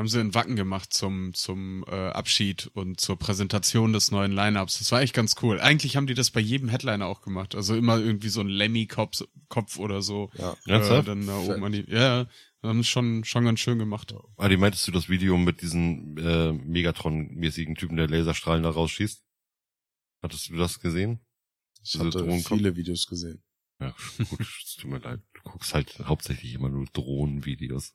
Haben 0.00 0.08
sie 0.08 0.18
in 0.18 0.34
Wacken 0.34 0.56
gemacht 0.56 0.94
zum, 0.94 1.34
zum 1.34 1.84
äh, 1.86 1.90
Abschied 1.90 2.70
und 2.72 2.98
zur 2.98 3.18
Präsentation 3.18 3.92
des 3.92 4.10
neuen 4.10 4.32
Lineups. 4.32 4.78
Das 4.78 4.90
war 4.92 5.02
echt 5.02 5.12
ganz 5.12 5.34
cool. 5.42 5.60
Eigentlich 5.60 5.94
haben 5.94 6.06
die 6.06 6.14
das 6.14 6.30
bei 6.30 6.40
jedem 6.40 6.70
Headliner 6.70 7.04
auch 7.04 7.20
gemacht. 7.20 7.54
Also 7.54 7.76
immer 7.76 7.98
irgendwie 7.98 8.30
so 8.30 8.40
ein 8.40 8.48
Lemmy-Kopf 8.48 9.24
Kopf 9.50 9.78
oder 9.78 10.00
so. 10.00 10.30
Ja. 10.38 10.56
Äh, 10.64 11.02
dann 11.02 11.26
da 11.26 11.36
oben 11.36 11.62
an 11.62 11.72
die. 11.72 11.84
Ja, 11.86 12.26
haben 12.62 12.80
es 12.80 12.88
schon, 12.88 13.24
schon 13.24 13.44
ganz 13.44 13.60
schön 13.60 13.78
gemacht. 13.78 14.14
Adi, 14.38 14.56
meintest 14.56 14.88
du 14.88 14.92
das 14.92 15.10
Video 15.10 15.36
mit 15.36 15.60
diesem 15.60 16.16
äh, 16.16 16.52
Megatron-mäßigen 16.52 17.74
Typen, 17.74 17.98
der 17.98 18.08
Laserstrahlen 18.08 18.62
da 18.62 18.70
rausschießt? 18.70 19.22
Hattest 20.22 20.48
du 20.48 20.56
das 20.56 20.80
gesehen? 20.80 21.20
Ich 21.82 21.92
Diese 21.92 22.06
hatte 22.06 22.40
viele 22.40 22.74
Videos 22.74 23.06
gesehen. 23.06 23.42
Ja, 23.80 23.94
gut, 24.30 24.40
es 24.40 24.76
tut 24.80 24.90
mir 24.90 25.00
leid. 25.00 25.20
Du 25.34 25.42
guckst 25.42 25.74
halt 25.74 25.98
hauptsächlich 25.98 26.54
immer 26.54 26.70
nur 26.70 26.86
Drohnenvideos. 26.86 27.92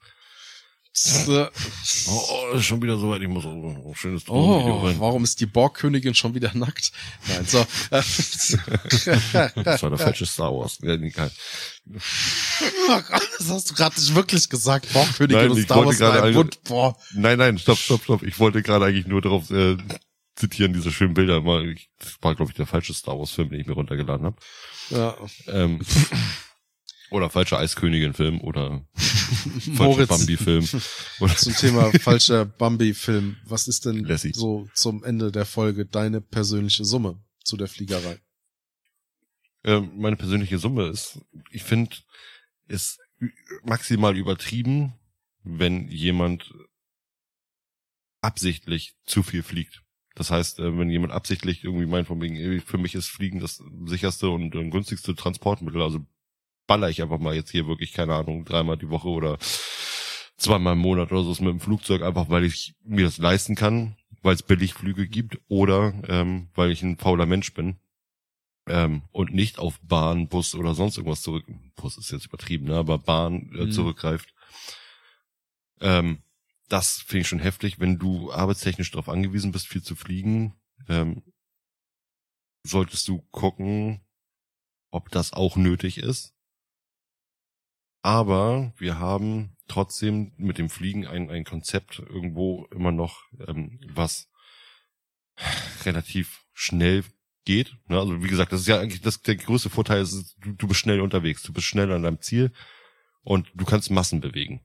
Oh, 2.07 2.49
oh, 2.53 2.59
schon 2.61 2.81
wieder 2.81 2.97
so 2.97 3.09
weit, 3.09 3.21
ich 3.21 3.27
muss 3.27 3.43
auch 3.43 3.51
ein 3.51 3.95
schönes 3.95 4.23
Oh, 4.29 4.81
warum 4.97 5.25
ist 5.25 5.41
die 5.41 5.45
Borgkönigin 5.45 6.15
schon 6.15 6.33
wieder 6.35 6.51
nackt? 6.53 6.93
Nein, 7.27 7.45
so. 7.45 7.65
Das 7.89 8.57
war 9.83 9.89
der 9.89 9.97
falsche 9.97 10.25
Star 10.25 10.53
Wars. 10.53 10.77
Ja, 10.81 10.93
egal. 10.93 11.31
das 11.85 13.49
hast 13.49 13.71
du 13.71 13.73
gerade 13.73 13.99
nicht 13.99 14.15
wirklich 14.15 14.47
gesagt. 14.47 14.91
Borgkönigin 14.93 15.41
Nein, 15.41 15.51
und 15.51 15.63
Star 15.63 15.85
Wars 15.85 15.99
war 15.99 16.23
ein 16.23 16.33
Bund. 16.33 16.63
Boah. 16.63 16.97
Nein, 17.13 17.39
nein, 17.39 17.57
stopp, 17.57 17.77
stopp, 17.77 18.03
stopp. 18.03 18.23
Ich 18.23 18.39
wollte 18.39 18.63
gerade 18.63 18.85
eigentlich 18.85 19.07
nur 19.07 19.21
darauf 19.21 19.51
äh, 19.51 19.75
zitieren, 20.37 20.71
diese 20.71 20.91
schönen 20.91 21.13
Bilder. 21.13 21.41
Das 21.99 22.15
war, 22.21 22.35
glaube 22.35 22.51
ich, 22.51 22.55
der 22.55 22.67
falsche 22.67 22.93
Star 22.93 23.19
Wars-Film, 23.19 23.49
den 23.49 23.59
ich 23.59 23.67
mir 23.67 23.73
runtergeladen 23.73 24.27
habe. 24.27 24.37
Ja. 24.91 25.17
Ähm, 25.47 25.81
oder 27.15 27.29
falscher 27.29 27.57
Eiskönigin-Film 27.59 28.41
oder 28.41 28.85
falscher 29.75 30.05
Bambi-Film. 30.05 30.65
Zum 30.65 31.53
Thema 31.53 31.91
falscher 31.99 32.45
Bambi-Film. 32.45 33.37
Was 33.45 33.67
ist 33.67 33.85
denn 33.85 34.03
Lassie. 34.03 34.33
so 34.33 34.67
zum 34.73 35.03
Ende 35.03 35.31
der 35.31 35.45
Folge 35.45 35.85
deine 35.85 36.19
persönliche 36.19 36.83
Summe 36.83 37.23
zu 37.43 37.55
der 37.55 37.67
Fliegerei? 37.67 38.19
Ähm, 39.63 39.91
meine 39.95 40.17
persönliche 40.17 40.59
Summe 40.59 40.87
ist, 40.87 41.19
ich 41.51 41.63
finde, 41.63 41.95
ist 42.67 42.99
maximal 43.63 44.17
übertrieben, 44.17 44.93
wenn 45.43 45.87
jemand 45.87 46.53
absichtlich 48.21 48.95
zu 49.05 49.23
viel 49.23 49.41
fliegt. 49.41 49.83
Das 50.15 50.31
heißt, 50.31 50.59
äh, 50.59 50.77
wenn 50.77 50.89
jemand 50.89 51.13
absichtlich 51.13 51.63
irgendwie 51.63 51.85
meint, 51.85 52.07
von 52.07 52.21
wegen, 52.21 52.61
für 52.61 52.77
mich 52.77 52.93
ist 52.95 53.07
Fliegen 53.07 53.39
das 53.39 53.63
sicherste 53.85 54.29
und 54.29 54.53
äh, 54.53 54.69
günstigste 54.69 55.15
Transportmittel, 55.15 55.81
also 55.81 56.05
baller 56.67 56.89
ich 56.89 57.01
einfach 57.01 57.19
mal 57.19 57.35
jetzt 57.35 57.51
hier 57.51 57.67
wirklich, 57.67 57.93
keine 57.93 58.15
Ahnung, 58.15 58.45
dreimal 58.45 58.77
die 58.77 58.89
Woche 58.89 59.09
oder 59.09 59.37
zweimal 60.37 60.73
im 60.73 60.79
Monat 60.79 61.11
oder 61.11 61.23
so 61.23 61.31
mit 61.43 61.51
dem 61.53 61.59
Flugzeug, 61.59 62.01
einfach 62.01 62.29
weil 62.29 62.43
ich 62.43 62.75
mir 62.83 63.05
das 63.05 63.17
leisten 63.17 63.55
kann, 63.55 63.95
weil 64.21 64.35
es 64.35 64.43
Billigflüge 64.43 65.07
gibt 65.07 65.39
oder 65.47 65.93
ähm, 66.07 66.49
weil 66.55 66.71
ich 66.71 66.81
ein 66.83 66.97
fauler 66.97 67.25
Mensch 67.25 67.53
bin 67.53 67.77
ähm, 68.67 69.03
und 69.11 69.33
nicht 69.33 69.59
auf 69.59 69.79
Bahn, 69.81 70.27
Bus 70.27 70.55
oder 70.55 70.75
sonst 70.75 70.97
irgendwas 70.97 71.21
zurück. 71.21 71.45
Bus 71.75 71.97
ist 71.97 72.11
jetzt 72.11 72.25
übertrieben, 72.25 72.65
ne? 72.65 72.75
aber 72.75 72.97
Bahn 72.97 73.51
äh, 73.53 73.65
Mhm. 73.65 73.71
zurückgreift. 73.71 74.33
Ähm, 75.81 76.19
das 76.67 77.01
finde 77.01 77.21
ich 77.21 77.27
schon 77.27 77.39
heftig, 77.39 77.79
wenn 77.79 77.99
du 77.99 78.31
arbeitstechnisch 78.31 78.91
darauf 78.91 79.09
angewiesen 79.09 79.51
bist, 79.51 79.67
viel 79.67 79.83
zu 79.83 79.95
fliegen. 79.95 80.55
Ähm, 80.89 81.21
solltest 82.63 83.07
du 83.07 83.21
gucken, 83.31 84.01
ob 84.89 85.11
das 85.11 85.33
auch 85.33 85.55
nötig 85.55 85.99
ist. 85.99 86.34
Aber 88.05 88.71
wir 88.77 88.99
haben 88.99 89.57
trotzdem 89.67 90.31
mit 90.37 90.59
dem 90.59 90.69
Fliegen 90.69 91.07
ein, 91.07 91.31
ein 91.31 91.43
Konzept 91.43 91.97
irgendwo 91.97 92.65
immer 92.65 92.91
noch, 92.91 93.23
ähm, 93.47 93.79
was 93.95 94.29
relativ 95.85 96.45
schnell 96.53 97.03
geht. 97.45 97.75
Ne? 97.87 97.99
Also 97.99 98.23
wie 98.23 98.27
gesagt, 98.27 98.51
das 98.51 98.61
ist 98.61 98.67
ja 98.67 98.79
eigentlich 98.79 99.01
das, 99.01 99.23
der 99.23 99.37
größte 99.37 99.71
Vorteil, 99.71 100.03
ist, 100.03 100.35
du, 100.39 100.51
du 100.51 100.67
bist 100.67 100.81
schnell 100.81 101.01
unterwegs, 101.01 101.41
du 101.41 101.51
bist 101.51 101.65
schnell 101.65 101.91
an 101.91 102.03
deinem 102.03 102.21
Ziel 102.21 102.51
und 103.23 103.51
du 103.55 103.65
kannst 103.65 103.89
Massen 103.89 104.21
bewegen. 104.21 104.63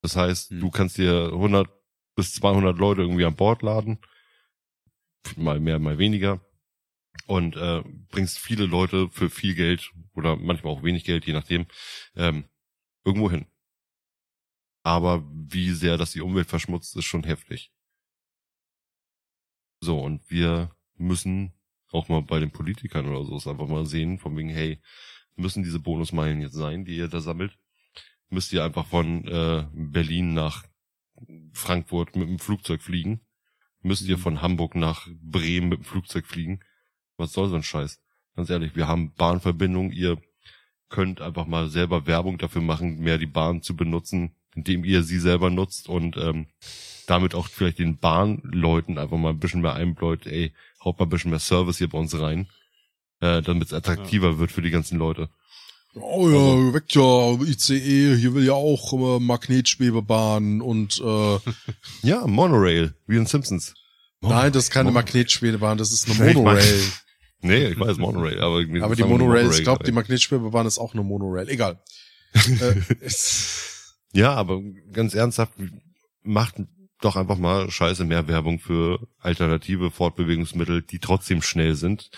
Das 0.00 0.14
heißt, 0.14 0.50
hm. 0.50 0.60
du 0.60 0.70
kannst 0.70 0.98
dir 0.98 1.30
100 1.32 1.68
bis 2.14 2.32
200 2.34 2.78
Leute 2.78 3.00
irgendwie 3.00 3.24
an 3.24 3.34
Bord 3.34 3.62
laden, 3.62 3.98
mal 5.34 5.58
mehr, 5.58 5.80
mal 5.80 5.98
weniger 5.98 6.40
und 7.26 7.56
äh, 7.56 7.82
bringst 8.10 8.38
viele 8.38 8.66
Leute 8.66 9.08
für 9.10 9.30
viel 9.30 9.56
Geld 9.56 9.90
oder 10.14 10.36
manchmal 10.36 10.72
auch 10.72 10.84
wenig 10.84 11.02
Geld, 11.02 11.26
je 11.26 11.32
nachdem, 11.32 11.66
ähm, 12.14 12.44
irgendwo 13.08 13.30
hin. 13.30 13.46
Aber 14.82 15.26
wie 15.32 15.70
sehr 15.72 15.96
das 15.96 16.12
die 16.12 16.20
Umwelt 16.20 16.48
verschmutzt, 16.48 16.96
ist 16.96 17.04
schon 17.04 17.24
heftig. 17.24 17.72
So, 19.80 19.98
und 20.00 20.28
wir 20.30 20.70
müssen 20.96 21.52
auch 21.90 22.08
mal 22.08 22.22
bei 22.22 22.38
den 22.38 22.50
Politikern 22.50 23.06
oder 23.08 23.24
so 23.24 23.50
einfach 23.50 23.68
mal 23.68 23.86
sehen, 23.86 24.18
von 24.18 24.36
wegen, 24.36 24.50
hey, 24.50 24.80
müssen 25.36 25.62
diese 25.62 25.80
Bonusmeilen 25.80 26.40
jetzt 26.40 26.54
sein, 26.54 26.84
die 26.84 26.96
ihr 26.96 27.08
da 27.08 27.20
sammelt? 27.20 27.58
Müsst 28.28 28.52
ihr 28.52 28.64
einfach 28.64 28.86
von 28.86 29.26
äh, 29.26 29.66
Berlin 29.72 30.34
nach 30.34 30.64
Frankfurt 31.52 32.14
mit 32.14 32.28
dem 32.28 32.38
Flugzeug 32.38 32.82
fliegen? 32.82 33.20
Müsst 33.80 34.06
ihr 34.06 34.18
mhm. 34.18 34.22
von 34.22 34.42
Hamburg 34.42 34.74
nach 34.74 35.08
Bremen 35.22 35.70
mit 35.70 35.78
dem 35.78 35.84
Flugzeug 35.84 36.26
fliegen? 36.26 36.60
Was 37.16 37.32
soll 37.32 37.48
so 37.48 37.56
ein 37.56 37.62
Scheiß? 37.62 38.02
Ganz 38.34 38.50
ehrlich, 38.50 38.76
wir 38.76 38.86
haben 38.86 39.14
Bahnverbindungen, 39.14 39.92
ihr 39.92 40.20
könnt 40.88 41.20
einfach 41.20 41.46
mal 41.46 41.68
selber 41.68 42.06
Werbung 42.06 42.38
dafür 42.38 42.62
machen, 42.62 42.98
mehr 43.00 43.18
die 43.18 43.26
Bahn 43.26 43.62
zu 43.62 43.76
benutzen, 43.76 44.32
indem 44.54 44.84
ihr 44.84 45.02
sie 45.02 45.18
selber 45.18 45.50
nutzt 45.50 45.88
und 45.88 46.16
ähm, 46.16 46.46
damit 47.06 47.34
auch 47.34 47.48
vielleicht 47.48 47.78
den 47.78 47.98
Bahnleuten 47.98 48.98
einfach 48.98 49.16
mal 49.16 49.30
ein 49.30 49.38
bisschen 49.38 49.62
mehr 49.62 49.74
einbläut, 49.74 50.26
ey, 50.26 50.52
haut 50.84 50.98
mal 50.98 51.06
ein 51.06 51.10
bisschen 51.10 51.30
mehr 51.30 51.40
Service 51.40 51.78
hier 51.78 51.88
bei 51.88 51.98
uns 51.98 52.18
rein, 52.18 52.48
äh, 53.20 53.42
damit 53.42 53.68
es 53.68 53.72
attraktiver 53.72 54.32
ja. 54.32 54.38
wird 54.38 54.52
für 54.52 54.62
die 54.62 54.70
ganzen 54.70 54.98
Leute. 54.98 55.28
Oh 55.94 56.28
ja, 56.28 56.36
also, 56.36 56.74
weckt 56.74 56.94
ja 56.94 57.32
ICE, 57.42 58.16
hier 58.16 58.34
will 58.34 58.44
ja 58.44 58.52
auch 58.52 58.92
immer 58.92 59.20
Magnetschwebebahn 59.20 60.60
und 60.60 61.00
äh 61.00 61.38
Ja, 62.02 62.26
Monorail, 62.26 62.94
wie 63.06 63.16
in 63.16 63.26
Simpsons. 63.26 63.74
Monorail. 64.20 64.42
Nein, 64.42 64.52
das 64.52 64.64
ist 64.64 64.70
keine 64.70 64.90
Magnetschwebebahn, 64.92 65.78
das 65.78 65.92
ist 65.92 66.08
eine 66.08 66.34
Monorail. 66.34 66.82
Nee, 67.40 67.66
ich 67.68 67.78
weiß 67.78 67.98
Monorail, 67.98 68.40
aber 68.40 68.60
Aber 68.82 68.96
die 68.96 69.02
Monorail, 69.02 69.44
Monorail, 69.44 69.50
ich 69.50 69.62
glaube, 69.62 69.84
die 69.84 69.92
Magnetschwebebahn 69.92 70.66
ist 70.66 70.78
auch 70.78 70.94
eine 70.94 71.02
Monorail. 71.02 71.48
Egal. 71.48 71.82
äh, 72.34 72.74
ja, 74.12 74.34
aber 74.34 74.60
ganz 74.92 75.14
ernsthaft, 75.14 75.54
macht 76.22 76.56
doch 77.00 77.16
einfach 77.16 77.38
mal 77.38 77.70
scheiße 77.70 78.04
mehr 78.04 78.26
Werbung 78.28 78.58
für 78.58 79.06
alternative 79.18 79.90
Fortbewegungsmittel, 79.90 80.82
die 80.82 80.98
trotzdem 80.98 81.42
schnell 81.42 81.74
sind 81.74 82.10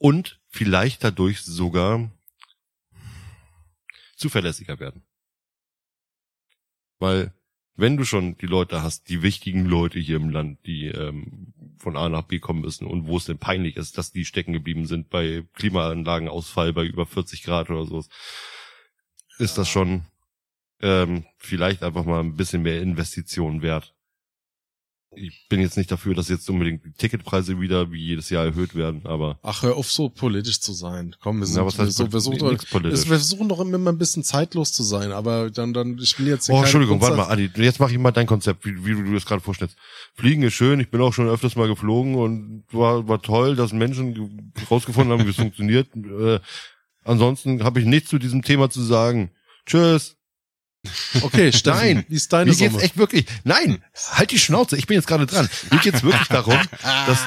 und 0.00 0.40
vielleicht 0.48 1.04
dadurch 1.04 1.42
sogar 1.42 2.10
zuverlässiger 4.16 4.80
werden. 4.80 5.02
Weil 6.98 7.34
wenn 7.74 7.96
du 7.96 8.04
schon 8.04 8.36
die 8.36 8.46
Leute 8.46 8.82
hast, 8.82 9.08
die 9.08 9.22
wichtigen 9.22 9.64
Leute 9.64 9.98
hier 9.98 10.16
im 10.16 10.30
Land, 10.30 10.66
die 10.66 10.86
ähm, 10.86 11.54
von 11.80 11.96
A 11.96 12.08
nach 12.08 12.22
B 12.22 12.38
kommen 12.38 12.60
müssen 12.60 12.86
und 12.86 13.06
wo 13.06 13.16
es 13.16 13.24
denn 13.24 13.38
peinlich 13.38 13.76
ist, 13.76 13.98
dass 13.98 14.12
die 14.12 14.24
stecken 14.24 14.52
geblieben 14.52 14.86
sind 14.86 15.08
bei 15.10 15.44
Klimaanlagenausfall 15.54 16.72
bei 16.72 16.84
über 16.84 17.06
40 17.06 17.42
Grad 17.42 17.70
oder 17.70 17.86
so, 17.86 18.04
ist 19.38 19.58
das 19.58 19.68
schon 19.68 20.02
ähm, 20.80 21.24
vielleicht 21.38 21.82
einfach 21.82 22.04
mal 22.04 22.20
ein 22.20 22.36
bisschen 22.36 22.62
mehr 22.62 22.80
Investitionen 22.80 23.62
wert. 23.62 23.94
Ich 25.12 25.48
bin 25.48 25.60
jetzt 25.60 25.76
nicht 25.76 25.90
dafür, 25.90 26.14
dass 26.14 26.28
jetzt 26.28 26.48
unbedingt 26.48 26.84
die 26.84 26.92
Ticketpreise 26.92 27.60
wieder 27.60 27.90
wie 27.90 27.98
jedes 27.98 28.30
Jahr 28.30 28.44
erhöht 28.44 28.76
werden, 28.76 29.02
aber. 29.04 29.40
Ach, 29.42 29.62
hör 29.62 29.76
auf, 29.76 29.90
so 29.90 30.08
politisch 30.08 30.60
zu 30.60 30.72
sein. 30.72 31.16
Komm, 31.20 31.40
wir 31.40 31.46
sind, 31.46 31.56
ja, 31.56 31.66
was 31.66 31.78
heißt, 31.80 31.98
wir, 31.98 32.06
wir, 32.06 32.10
versuchen 32.12 32.38
doch, 32.38 32.50
wir 32.50 32.96
versuchen 32.96 33.48
doch 33.48 33.58
immer 33.58 33.90
ein 33.90 33.98
bisschen 33.98 34.22
zeitlos 34.22 34.72
zu 34.72 34.84
sein, 34.84 35.10
aber 35.10 35.50
dann, 35.50 35.72
dann, 35.72 35.98
ich 35.98 36.16
bin 36.16 36.26
jetzt. 36.26 36.48
Oh, 36.48 36.60
Entschuldigung, 36.60 37.00
warte 37.00 37.16
mal, 37.16 37.26
Adi, 37.26 37.50
jetzt 37.56 37.80
mache 37.80 37.90
ich 37.90 37.98
mal 37.98 38.12
dein 38.12 38.26
Konzept, 38.26 38.64
wie, 38.64 38.86
wie 38.86 38.94
du 38.94 39.12
das 39.12 39.26
gerade 39.26 39.42
vorstellst. 39.42 39.76
Fliegen 40.14 40.42
ist 40.42 40.54
schön, 40.54 40.78
ich 40.78 40.90
bin 40.90 41.00
auch 41.00 41.12
schon 41.12 41.28
öfters 41.28 41.56
mal 41.56 41.66
geflogen 41.66 42.14
und 42.14 42.64
war, 42.70 43.08
war 43.08 43.20
toll, 43.20 43.56
dass 43.56 43.72
Menschen 43.72 44.52
rausgefunden 44.70 45.12
haben, 45.12 45.26
wie 45.26 45.30
es 45.30 45.36
funktioniert. 45.44 45.88
Äh, 45.96 46.38
ansonsten 47.02 47.64
habe 47.64 47.80
ich 47.80 47.86
nichts 47.86 48.10
zu 48.10 48.18
diesem 48.18 48.42
Thema 48.42 48.70
zu 48.70 48.82
sagen. 48.82 49.32
Tschüss. 49.66 50.19
Okay, 51.22 51.50
Nein, 51.64 52.04
wie 52.08 52.16
ist 52.16 52.32
deine 52.32 52.50
mir 52.50 52.56
geht's 52.56 52.82
echt 52.82 52.96
wirklich, 52.96 53.26
nein, 53.44 53.84
halt 54.12 54.30
die 54.30 54.38
Schnauze, 54.38 54.76
ich 54.76 54.86
bin 54.86 54.94
jetzt 54.94 55.06
gerade 55.06 55.26
dran. 55.26 55.48
Mir 55.70 55.78
geht's 55.78 56.02
wirklich 56.02 56.28
darum, 56.28 56.58
dass 57.06 57.18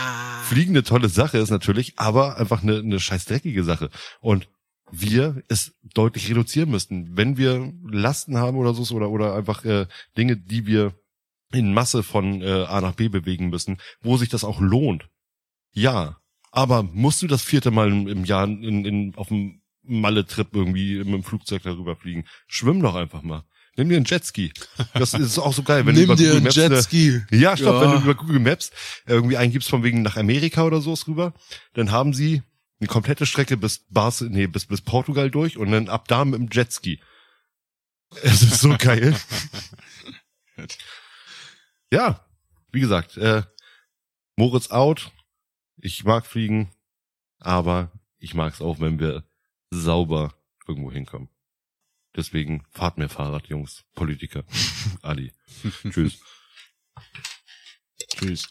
Fliegen 0.44 0.72
eine 0.72 0.84
tolle 0.84 1.10
Sache 1.10 1.38
ist 1.38 1.52
natürlich, 1.52 1.94
aber 1.98 2.38
einfach 2.38 2.64
eine, 2.64 2.80
eine 2.80 3.00
scheiß 3.00 3.26
dreckige 3.26 3.64
Sache. 3.64 3.90
Und 4.22 4.48
wir 4.92 5.42
es 5.48 5.74
deutlich 5.94 6.30
reduzieren 6.30 6.70
müssten. 6.70 7.18
Wenn 7.18 7.38
wir 7.38 7.74
Lasten 7.84 8.38
haben 8.38 8.58
oder 8.58 8.74
so, 8.74 8.96
oder, 8.96 9.10
oder 9.10 9.36
einfach 9.36 9.66
äh, 9.66 9.88
Dinge, 10.18 10.38
die 10.38 10.68
wir 10.68 10.94
in 11.52 11.74
Masse 11.74 12.04
von 12.04 12.42
äh, 12.42 12.66
A 12.66 12.82
nach 12.82 12.94
B 12.94 13.10
bewegen 13.10 13.50
müssen, 13.50 13.78
wo 14.02 14.18
sich 14.18 14.30
das 14.30 14.44
auch 14.44 14.60
lohnt. 14.60 15.10
Ja, 15.72 16.18
aber 16.52 16.84
musst 16.84 17.22
du 17.22 17.28
das 17.28 17.42
vierte 17.42 17.72
Mal 17.72 17.92
im, 17.92 18.08
im 18.08 18.26
Jahr 18.26 18.46
in, 18.46 18.86
in, 18.86 19.16
auf 19.16 19.30
dem 19.30 19.63
Malle-Trip 19.84 20.48
irgendwie 20.54 20.98
mit 21.00 21.08
dem 21.08 21.24
Flugzeug 21.24 21.64
darüber 21.64 21.96
fliegen. 21.96 22.26
Schwimm 22.48 22.82
doch 22.82 22.96
einfach 22.96 23.22
mal. 23.22 23.44
Nimm 23.76 23.90
dir 23.90 23.98
einen 23.98 24.06
Jetski. 24.06 24.54
Das 24.94 25.14
ist 25.14 25.40
auch 25.40 25.54
so 25.54 25.64
geil, 25.64 25.86
wenn 25.86 25.96
Nimm 25.96 26.08
du 26.08 26.14
über 26.14 26.16
dir 26.16 26.28
Google 26.28 26.42
Maps, 26.42 26.58
einen 26.58 26.74
Jetski. 26.74 27.22
Ja, 27.32 27.58
stopp, 27.58 27.76
ja. 27.76 27.82
wenn 27.82 27.92
du 27.92 28.04
über 28.04 28.16
Google 28.16 28.40
Maps 28.40 28.72
irgendwie 29.08 29.38
eingibst 29.38 29.70
von 29.70 29.84
wegen 29.84 30.04
nach 30.04 30.16
Amerika 30.16 30.64
oder 30.64 30.80
so 30.80 30.94
rüber, 31.08 31.34
dann 31.74 31.92
haben 31.92 32.14
sie 32.14 32.44
eine 32.80 32.88
komplette 32.88 33.26
Strecke 33.26 33.58
bis 33.58 33.86
Bas 33.90 34.22
nee, 34.22 34.46
bis 34.46 34.66
bis 34.66 34.82
Portugal 34.82 35.32
durch 35.32 35.58
und 35.58 35.72
dann 35.72 35.90
ab 35.90 36.08
da 36.08 36.24
mit 36.24 36.40
dem 36.40 36.50
Jetski. 36.52 37.02
Es 38.22 38.44
ist 38.44 38.60
so 38.62 38.76
geil. 38.78 39.16
ja, 41.92 42.24
wie 42.72 42.80
gesagt, 42.80 43.18
äh, 43.18 43.42
Moritz 44.36 44.70
out. 44.70 45.12
Ich 45.78 46.04
mag 46.04 46.28
fliegen, 46.28 46.72
aber 47.40 47.92
ich 48.20 48.36
mag 48.36 48.54
es 48.54 48.62
auch, 48.62 48.80
wenn 48.80 49.00
wir 49.00 49.24
sauber 49.80 50.34
irgendwo 50.68 50.92
hinkommen. 50.92 51.30
Deswegen 52.16 52.64
fahrt 52.70 52.98
mehr 52.98 53.10
Fahrrad, 53.10 53.48
Jungs, 53.48 53.84
Politiker. 53.96 54.44
Adi. 55.02 55.34
Tschüss. 55.90 56.20
Tschüss. 58.16 58.48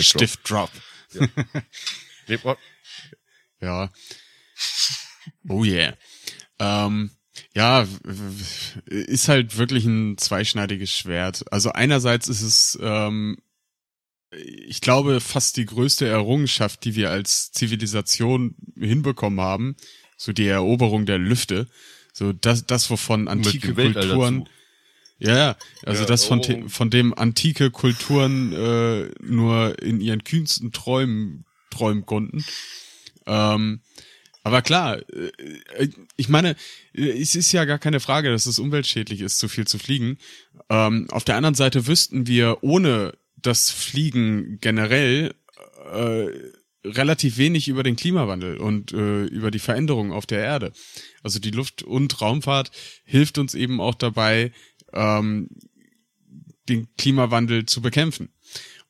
Stift 0.00 0.48
drop. 0.48 0.70
Ja. 2.28 2.56
ja. 3.60 3.90
Oh 5.48 5.64
yeah. 5.64 5.96
Ähm, 6.58 7.10
ja, 7.54 7.86
ist 8.84 9.28
halt 9.28 9.56
wirklich 9.56 9.84
ein 9.84 10.18
zweischneidiges 10.18 10.92
Schwert. 10.92 11.50
Also 11.52 11.72
einerseits 11.72 12.28
ist 12.28 12.42
es 12.42 12.78
ähm, 12.80 13.38
ich 14.30 14.80
glaube, 14.80 15.20
fast 15.20 15.56
die 15.56 15.66
größte 15.66 16.06
Errungenschaft, 16.06 16.84
die 16.84 16.94
wir 16.94 17.10
als 17.10 17.52
Zivilisation 17.52 18.54
hinbekommen 18.78 19.40
haben, 19.40 19.76
so 20.16 20.32
die 20.32 20.46
Eroberung 20.46 21.06
der 21.06 21.18
Lüfte, 21.18 21.68
so 22.12 22.32
das, 22.32 22.66
das 22.66 22.90
wovon 22.90 23.28
antike 23.28 23.74
Kulturen, 23.74 24.48
ja, 25.18 25.36
ja, 25.36 25.56
also 25.84 26.02
ja, 26.02 26.08
das 26.08 26.24
von, 26.24 26.68
von 26.68 26.90
dem 26.90 27.14
antike 27.14 27.70
Kulturen 27.70 28.52
äh, 28.52 29.10
nur 29.20 29.80
in 29.82 30.00
ihren 30.00 30.22
kühnsten 30.22 30.72
Träumen 30.72 31.44
träumen 31.70 32.06
konnten. 32.06 32.44
Ähm, 33.26 33.80
aber 34.42 34.62
klar, 34.62 34.98
äh, 35.76 35.88
ich 36.16 36.28
meine, 36.28 36.56
es 36.92 37.34
ist 37.34 37.52
ja 37.52 37.64
gar 37.64 37.78
keine 37.78 38.00
Frage, 38.00 38.30
dass 38.30 38.46
es 38.46 38.58
umweltschädlich 38.58 39.20
ist, 39.20 39.38
zu 39.38 39.48
viel 39.48 39.66
zu 39.66 39.78
fliegen. 39.78 40.18
Ähm, 40.70 41.08
auf 41.10 41.24
der 41.24 41.36
anderen 41.36 41.54
Seite 41.54 41.86
wüssten 41.86 42.26
wir 42.26 42.58
ohne 42.62 43.12
das 43.42 43.70
Fliegen 43.70 44.58
generell 44.60 45.34
äh, 45.92 46.26
relativ 46.84 47.38
wenig 47.38 47.68
über 47.68 47.82
den 47.82 47.96
Klimawandel 47.96 48.58
und 48.58 48.92
äh, 48.92 49.24
über 49.24 49.50
die 49.50 49.58
Veränderungen 49.58 50.12
auf 50.12 50.26
der 50.26 50.40
Erde. 50.40 50.72
Also 51.22 51.38
die 51.38 51.50
Luft- 51.50 51.82
und 51.82 52.20
Raumfahrt 52.20 52.70
hilft 53.04 53.38
uns 53.38 53.54
eben 53.54 53.80
auch 53.80 53.94
dabei, 53.94 54.52
ähm, 54.92 55.50
den 56.68 56.88
Klimawandel 56.96 57.66
zu 57.66 57.80
bekämpfen. 57.80 58.30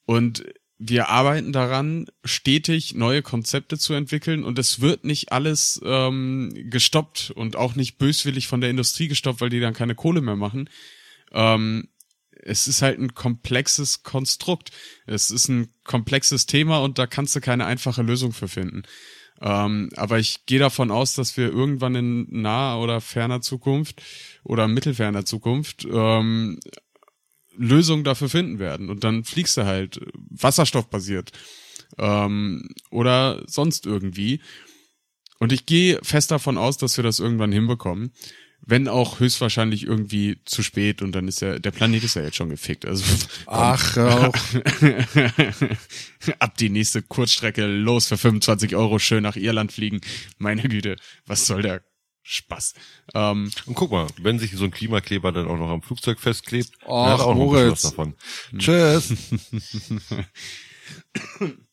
Und 0.04 0.44
wir 0.78 1.08
arbeiten 1.08 1.52
daran, 1.52 2.06
stetig 2.24 2.94
neue 2.94 3.22
Konzepte 3.22 3.78
zu 3.78 3.94
entwickeln 3.94 4.44
und 4.44 4.58
es 4.58 4.80
wird 4.80 5.04
nicht 5.04 5.32
alles 5.32 5.80
ähm, 5.84 6.52
gestoppt 6.54 7.32
und 7.34 7.56
auch 7.56 7.74
nicht 7.74 7.98
böswillig 7.98 8.46
von 8.46 8.60
der 8.60 8.70
Industrie 8.70 9.08
gestoppt, 9.08 9.40
weil 9.40 9.50
die 9.50 9.60
dann 9.60 9.74
keine 9.74 9.94
Kohle 9.94 10.20
mehr 10.20 10.36
machen, 10.36 10.70
Ähm, 11.32 11.88
es 12.42 12.68
ist 12.68 12.82
halt 12.82 12.98
ein 12.98 13.14
komplexes 13.14 14.02
Konstrukt. 14.02 14.70
Es 15.06 15.30
ist 15.30 15.48
ein 15.48 15.68
komplexes 15.84 16.46
Thema 16.46 16.78
und 16.78 16.98
da 16.98 17.06
kannst 17.06 17.34
du 17.36 17.40
keine 17.40 17.66
einfache 17.66 18.02
Lösung 18.02 18.32
für 18.32 18.48
finden. 18.48 18.82
Ähm, 19.40 19.90
aber 19.96 20.18
ich 20.18 20.46
gehe 20.46 20.58
davon 20.58 20.90
aus, 20.90 21.14
dass 21.14 21.36
wir 21.36 21.48
irgendwann 21.48 21.94
in 21.94 22.26
naher 22.42 22.80
oder 22.80 23.00
ferner 23.00 23.40
Zukunft 23.40 24.02
oder 24.42 24.66
mittelferner 24.66 25.24
Zukunft 25.24 25.86
ähm, 25.90 26.58
Lösungen 27.56 28.04
dafür 28.04 28.28
finden 28.28 28.58
werden. 28.58 28.88
Und 28.88 29.04
dann 29.04 29.24
fliegst 29.24 29.56
du 29.56 29.64
halt 29.64 30.00
wasserstoffbasiert 30.14 31.32
ähm, 31.98 32.68
oder 32.90 33.42
sonst 33.46 33.86
irgendwie. 33.86 34.40
Und 35.38 35.52
ich 35.52 35.66
gehe 35.66 36.00
fest 36.02 36.30
davon 36.30 36.58
aus, 36.58 36.78
dass 36.78 36.96
wir 36.96 37.04
das 37.04 37.20
irgendwann 37.20 37.52
hinbekommen. 37.52 38.12
Wenn 38.60 38.86
auch 38.86 39.18
höchstwahrscheinlich 39.20 39.84
irgendwie 39.84 40.40
zu 40.44 40.62
spät 40.62 41.00
und 41.00 41.12
dann 41.12 41.26
ist 41.26 41.40
ja, 41.40 41.58
der 41.58 41.70
Planet 41.70 42.04
ist 42.04 42.16
ja 42.16 42.22
jetzt 42.22 42.36
schon 42.36 42.50
gefickt. 42.50 42.84
Also 42.84 43.02
Ach, 43.46 43.96
auch. 43.96 44.34
ab 46.38 46.58
die 46.58 46.68
nächste 46.68 47.00
Kurzstrecke 47.02 47.64
los 47.66 48.08
für 48.08 48.18
25 48.18 48.76
Euro 48.76 48.98
schön 48.98 49.22
nach 49.22 49.36
Irland 49.36 49.72
fliegen. 49.72 50.02
Meine 50.36 50.62
Güte, 50.62 50.96
was 51.24 51.46
soll 51.46 51.62
der 51.62 51.82
Spaß? 52.24 52.74
Ähm, 53.14 53.50
Und 53.64 53.74
guck 53.74 53.90
mal, 53.90 54.06
wenn 54.20 54.38
sich 54.38 54.52
so 54.52 54.64
ein 54.64 54.70
Klimakleber 54.70 55.32
dann 55.32 55.48
auch 55.48 55.56
noch 55.56 55.70
am 55.70 55.80
Flugzeug 55.80 56.20
festklebt, 56.20 56.72
Ach, 56.82 56.88
dann 56.88 57.12
hat 57.12 57.20
auch 57.20 57.34
noch 57.34 57.54
ein 57.54 57.70
bisschen 57.72 57.94
was 57.94 57.96
Moritz. 57.96 58.12
davon. 58.12 58.14
Tschüss. 58.58 59.14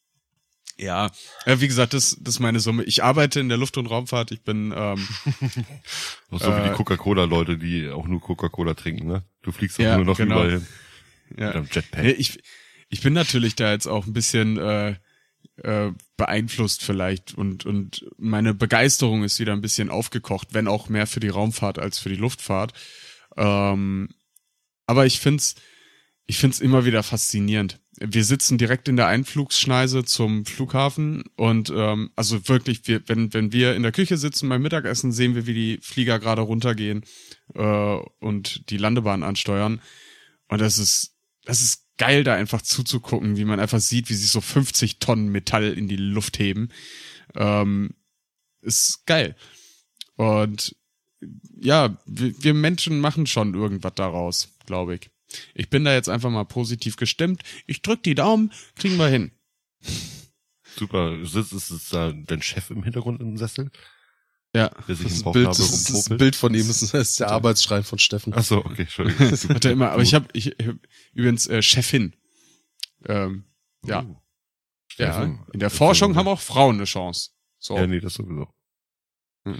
ja, 0.77 1.11
äh, 1.45 1.59
wie 1.59 1.67
gesagt, 1.67 1.93
das, 1.93 2.17
das 2.19 2.35
ist 2.35 2.39
meine 2.39 2.59
Summe. 2.59 2.83
Ich 2.83 3.03
arbeite 3.03 3.39
in 3.39 3.49
der 3.49 3.57
Luft- 3.57 3.77
und 3.77 3.87
Raumfahrt. 3.87 4.31
Ich 4.31 4.41
bin 4.43 4.73
ähm, 4.75 5.07
so 6.31 6.39
wie 6.39 6.43
Äh, 6.61 6.69
die 6.69 6.75
Coca-Cola-Leute, 6.75 7.57
die 7.57 7.89
auch 7.89 8.07
nur 8.07 8.21
Coca-Cola 8.21 8.73
trinken, 8.73 9.07
ne? 9.07 9.23
Du 9.41 9.51
fliegst 9.51 9.79
auch 9.79 9.83
Ja, 9.83 9.95
nur 9.97 10.05
noch 10.05 10.17
genau. 10.17 10.35
überall 10.43 10.51
hin. 10.59 10.67
ja, 11.37 11.47
Mit 11.47 11.55
einem 11.55 11.67
Jetpack. 11.71 12.03
Nee, 12.03 12.11
ich, 12.11 12.39
ich 12.89 13.01
bin 13.01 13.13
natürlich 13.13 13.55
da 13.55 13.71
jetzt 13.71 13.87
auch 13.87 14.05
ein 14.05 14.13
bisschen 14.13 14.57
äh, 14.57 14.95
äh, 15.63 15.91
beeinflusst 16.17 16.83
vielleicht 16.83 17.33
und, 17.33 17.65
und 17.65 18.05
meine 18.17 18.53
Begeisterung 18.53 19.23
ist 19.23 19.39
wieder 19.39 19.53
ein 19.53 19.61
bisschen 19.61 19.89
aufgekocht, 19.89 20.49
wenn 20.51 20.67
auch 20.67 20.89
mehr 20.89 21.07
für 21.07 21.19
die 21.21 21.29
Raumfahrt 21.29 21.79
als 21.79 21.99
für 21.99 22.09
die 22.09 22.15
Luftfahrt. 22.15 22.73
Ähm, 23.37 24.09
aber 24.87 25.05
ich 25.05 25.19
find's, 25.19 25.55
ich 26.25 26.37
find's 26.37 26.59
immer 26.59 26.85
wieder 26.85 27.03
faszinierend. 27.03 27.79
Wir 27.99 28.25
sitzen 28.25 28.57
direkt 28.57 28.87
in 28.87 28.97
der 28.97 29.07
Einflugsschneise 29.07 30.03
zum 30.03 30.45
Flughafen 30.45 31.23
und 31.35 31.71
ähm, 31.73 32.11
also 32.15 32.47
wirklich, 32.49 32.87
wir, 32.87 33.07
wenn, 33.07 33.33
wenn 33.33 33.51
wir 33.51 33.75
in 33.75 33.83
der 33.83 33.91
Küche 33.91 34.17
sitzen 34.17 34.49
beim 34.49 34.61
Mittagessen, 34.61 35.11
sehen 35.11 35.35
wir, 35.35 35.45
wie 35.47 35.53
die 35.53 35.79
Flieger 35.81 36.19
gerade 36.19 36.41
runtergehen 36.41 37.05
äh, 37.53 37.97
und 38.19 38.69
die 38.69 38.77
Landebahn 38.77 39.23
ansteuern. 39.23 39.81
Und 40.49 40.61
das 40.61 40.77
ist, 40.77 41.15
das 41.45 41.61
ist 41.61 41.85
geil, 41.97 42.23
da 42.23 42.35
einfach 42.35 42.61
zuzugucken, 42.61 43.37
wie 43.37 43.45
man 43.45 43.59
einfach 43.59 43.79
sieht, 43.79 44.09
wie 44.09 44.15
sie 44.15 44.27
so 44.27 44.41
50 44.41 44.99
Tonnen 44.99 45.29
Metall 45.29 45.71
in 45.71 45.87
die 45.87 45.95
Luft 45.95 46.39
heben. 46.39 46.69
Ähm, 47.35 47.91
ist 48.61 49.05
geil. 49.05 49.35
Und 50.15 50.75
ja, 51.57 51.97
wir, 52.05 52.43
wir 52.43 52.53
Menschen 52.53 52.99
machen 52.99 53.27
schon 53.27 53.53
irgendwas 53.53 53.93
daraus, 53.95 54.49
glaube 54.65 54.95
ich. 54.95 55.09
Ich 55.53 55.69
bin 55.69 55.83
da 55.85 55.93
jetzt 55.93 56.09
einfach 56.09 56.29
mal 56.29 56.45
positiv 56.45 56.95
gestimmt. 56.97 57.41
Ich 57.65 57.81
drück 57.81 58.03
die 58.03 58.15
Daumen, 58.15 58.51
kriegen 58.75 58.97
wir 58.97 59.07
hin. 59.07 59.31
Super. 60.77 61.25
Sitzt 61.25 61.53
ist 61.53 61.69
es 61.69 61.89
da 61.89 62.11
dein 62.11 62.41
Chef 62.41 62.69
im 62.69 62.83
Hintergrund 62.83 63.21
im 63.21 63.37
Sessel, 63.37 63.71
Ja. 64.53 64.69
der 64.87 64.95
sich 64.95 65.07
Das, 65.07 65.13
ist 65.17 65.31
Bild, 65.31 65.47
das, 65.47 65.59
ist 65.59 65.89
das? 65.89 66.17
Bild 66.17 66.35
von 66.35 66.53
ihm, 66.53 66.67
das 66.67 66.81
ist 66.81 67.19
der 67.19 67.29
Arbeitsschrein 67.31 67.83
von 67.83 67.99
Steffen. 67.99 68.33
Ach 68.35 68.43
so, 68.43 68.57
okay, 68.65 68.81
Entschuldigung. 68.83 69.31
Hat 69.55 69.65
er 69.65 69.71
immer, 69.71 69.91
aber 69.91 70.01
ich 70.01 70.13
habe 70.13 70.27
ich, 70.33 70.47
hab 70.47 70.75
übrigens 71.13 71.47
äh, 71.47 71.61
Chefin. 71.61 72.15
Ähm, 73.07 73.45
ja, 73.85 74.01
Oh. 74.03 74.21
ja. 74.97 75.13
Steffen, 75.13 75.45
In 75.53 75.59
der 75.59 75.69
das 75.69 75.77
Forschung 75.77 76.11
ist 76.11 76.17
haben 76.17 76.27
auch 76.27 76.41
Frauen 76.41 76.75
eine 76.75 76.85
Chance. 76.85 77.31
So. 77.59 77.77
Ja, 77.77 77.85
nee, 77.87 77.99
das 77.99 78.15
sowieso. 78.15 78.47
Hm. 79.45 79.59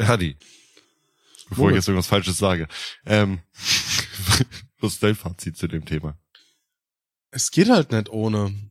Hadi. 0.00 0.36
Bevor 1.48 1.64
Moritz. 1.66 1.74
ich 1.74 1.76
jetzt 1.80 1.88
irgendwas 1.88 2.06
Falsches 2.08 2.38
sage. 2.38 2.66
Ähm, 3.04 3.40
was 4.80 4.94
ist 4.94 5.02
dein 5.02 5.14
Fazit 5.14 5.56
zu 5.56 5.68
dem 5.68 5.84
Thema? 5.84 6.18
es 7.36 7.50
geht 7.50 7.68
halt 7.68 7.92
nicht 7.92 8.08
ohne. 8.08 8.70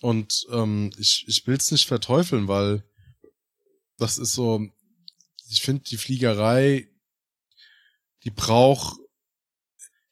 Und 0.00 0.46
ähm, 0.50 0.90
ich, 0.98 1.24
ich 1.28 1.46
will's 1.46 1.70
nicht 1.70 1.86
verteufeln, 1.86 2.48
weil 2.48 2.84
das 3.96 4.18
ist 4.18 4.32
so, 4.32 4.66
ich 5.48 5.62
finde 5.62 5.84
die 5.84 5.96
Fliegerei, 5.96 6.88
die 8.24 8.30
braucht, 8.30 8.98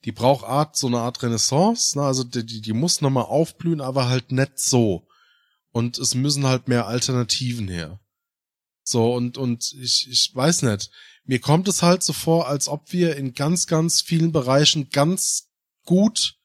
die 0.05 0.13
braucht 0.13 0.45
Art, 0.45 0.77
so 0.77 0.87
eine 0.87 1.01
Art 1.01 1.23
Renaissance, 1.23 1.99
ne? 1.99 2.05
also 2.05 2.25
die, 2.25 2.61
die, 2.61 2.73
muss 2.73 3.01
nochmal 3.01 3.25
aufblühen, 3.25 3.81
aber 3.81 4.09
halt 4.09 4.31
nicht 4.31 4.59
so. 4.59 5.09
Und 5.73 5.99
es 5.99 6.15
müssen 6.15 6.47
halt 6.47 6.69
mehr 6.69 6.87
Alternativen 6.87 7.69
her. 7.69 8.01
So, 8.85 9.15
und, 9.15 9.39
und 9.39 9.73
ich, 9.81 10.09
ich 10.09 10.31
weiß 10.35 10.63
nicht. 10.63 10.91
Mir 11.25 11.41
kommt 11.41 11.69
es 11.69 11.83
halt 11.83 12.03
so 12.03 12.13
vor, 12.13 12.49
als 12.49 12.69
ob 12.69 12.93
wir 12.93 13.17
in 13.17 13.35
ganz, 13.35 13.67
ganz 13.67 14.01
vielen 14.01 14.33
Bereichen 14.33 14.91
ganz 14.91 15.49
gut 15.85 16.37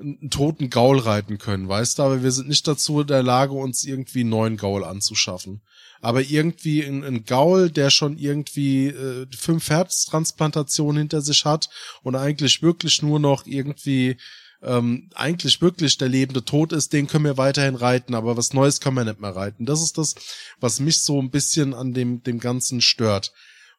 einen 0.00 0.30
toten 0.30 0.70
Gaul 0.70 0.98
reiten 0.98 1.38
können, 1.38 1.68
weißt 1.68 1.98
du, 1.98 2.02
aber 2.02 2.22
wir 2.22 2.32
sind 2.32 2.48
nicht 2.48 2.66
dazu 2.66 3.00
in 3.00 3.06
der 3.06 3.22
Lage, 3.22 3.52
uns 3.52 3.84
irgendwie 3.84 4.20
einen 4.20 4.30
neuen 4.30 4.56
Gaul 4.56 4.84
anzuschaffen. 4.84 5.62
Aber 6.00 6.20
irgendwie 6.20 6.82
ein, 6.82 7.04
ein 7.04 7.24
Gaul, 7.24 7.70
der 7.70 7.90
schon 7.90 8.18
irgendwie 8.18 8.88
äh, 8.88 9.26
fünf 9.36 9.70
Herztransplantationen 9.70 10.98
hinter 10.98 11.20
sich 11.20 11.44
hat 11.44 11.68
und 12.02 12.16
eigentlich 12.16 12.60
wirklich 12.60 13.02
nur 13.02 13.20
noch 13.20 13.46
irgendwie 13.46 14.16
ähm, 14.62 15.10
eigentlich 15.14 15.60
wirklich 15.60 15.98
der 15.98 16.08
lebende 16.08 16.44
Tod 16.44 16.72
ist, 16.72 16.92
den 16.92 17.06
können 17.06 17.24
wir 17.24 17.36
weiterhin 17.36 17.74
reiten, 17.74 18.14
aber 18.14 18.36
was 18.36 18.52
Neues 18.52 18.80
können 18.80 18.96
wir 18.96 19.04
nicht 19.04 19.20
mehr 19.20 19.36
reiten. 19.36 19.66
Das 19.66 19.82
ist 19.82 19.98
das, 19.98 20.14
was 20.58 20.80
mich 20.80 21.00
so 21.00 21.20
ein 21.20 21.30
bisschen 21.30 21.74
an 21.74 21.92
dem, 21.92 22.22
dem 22.22 22.40
Ganzen 22.40 22.80
stört. 22.80 23.32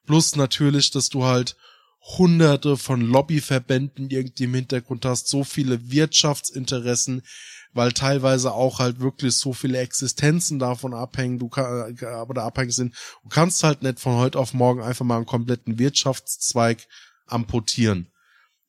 Plus 0.06 0.36
natürlich, 0.36 0.90
dass 0.90 1.08
du 1.08 1.24
halt 1.24 1.56
hunderte 2.18 2.76
von 2.76 3.00
Lobbyverbänden 3.00 4.10
irgendwie 4.10 4.44
im 4.44 4.54
Hintergrund 4.54 5.04
hast, 5.04 5.28
so 5.28 5.42
viele 5.42 5.90
Wirtschaftsinteressen, 5.90 7.22
weil 7.72 7.92
teilweise 7.92 8.52
auch 8.52 8.78
halt 8.78 9.00
wirklich 9.00 9.36
so 9.36 9.52
viele 9.52 9.78
Existenzen 9.78 10.58
davon 10.58 10.94
abhängen, 10.94 11.38
du 11.38 11.48
kann, 11.48 11.98
aber 12.04 12.34
da 12.34 12.46
abhängig 12.46 12.74
sind. 12.74 12.94
Du 13.24 13.28
kannst 13.28 13.62
halt 13.64 13.82
nicht 13.82 14.00
von 14.00 14.14
heute 14.16 14.38
auf 14.38 14.54
morgen 14.54 14.82
einfach 14.82 15.04
mal 15.04 15.16
einen 15.16 15.26
kompletten 15.26 15.78
Wirtschaftszweig 15.78 16.86
amputieren. 17.26 18.08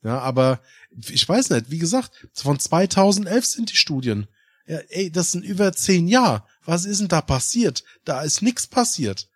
Ja, 0.03 0.19
aber 0.19 0.59
ich 0.91 1.27
weiß 1.27 1.51
nicht, 1.51 1.69
wie 1.69 1.79
gesagt, 1.79 2.11
von 2.33 2.59
2011 2.59 3.45
sind 3.45 3.71
die 3.71 3.75
Studien. 3.75 4.27
Ja, 4.65 4.79
ey, 4.89 5.11
das 5.11 5.31
sind 5.31 5.45
über 5.45 5.71
zehn 5.73 6.07
Jahre. 6.07 6.43
Was 6.65 6.85
ist 6.85 6.99
denn 6.99 7.07
da 7.07 7.21
passiert? 7.21 7.83
Da 8.03 8.21
ist 8.21 8.41
nichts 8.41 8.67
passiert. 8.67 9.29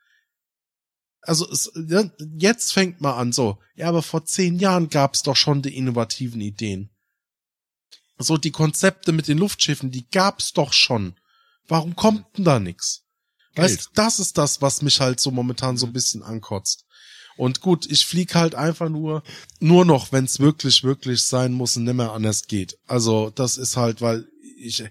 Also 1.22 1.50
es, 1.50 1.72
jetzt 2.38 2.74
fängt 2.74 3.02
mal 3.02 3.16
an 3.16 3.32
so. 3.32 3.60
Ja, 3.76 3.88
aber 3.88 4.02
vor 4.02 4.26
zehn 4.26 4.58
Jahren 4.58 4.90
gab's 4.90 5.24
doch 5.24 5.36
schon 5.36 5.62
die 5.62 5.76
innovativen 5.76 6.42
Ideen. 6.42 6.90
So 8.18 8.38
die 8.38 8.52
Konzepte 8.52 9.12
mit 9.12 9.28
den 9.28 9.38
Luftschiffen, 9.38 9.92
die 9.92 10.10
gab's 10.10 10.54
doch 10.54 10.74
schon. 10.74 11.16
Warum 11.68 11.96
kommt 11.96 12.26
denn 12.38 12.46
da 12.46 12.60
nix? 12.60 13.04
Weißt, 13.56 13.92
das 13.96 14.20
ist 14.20 14.38
das, 14.38 14.62
was 14.62 14.82
mich 14.82 15.02
halt 15.02 15.20
so 15.20 15.32
momentan 15.32 15.78
so 15.78 15.86
ein 15.86 15.94
bisschen 15.94 16.24
ankotzt. 16.24 16.86
Und 17.38 17.62
gut, 17.62 17.90
ich 17.90 18.06
flieg 18.06 18.36
halt 18.36 18.56
einfach 18.56 18.90
nur, 18.90 19.24
nur 19.60 19.86
noch, 19.86 20.12
wenn's 20.12 20.40
wirklich, 20.40 20.84
wirklich 20.84 21.24
sein 21.24 21.54
muss 21.54 21.76
und 21.76 21.84
nimmer 21.84 22.14
anders 22.14 22.44
geht. 22.48 22.78
Also 22.88 23.30
das 23.32 23.58
ist 23.58 23.78
halt, 23.78 24.02
weil 24.02 24.28
ich, 24.58 24.84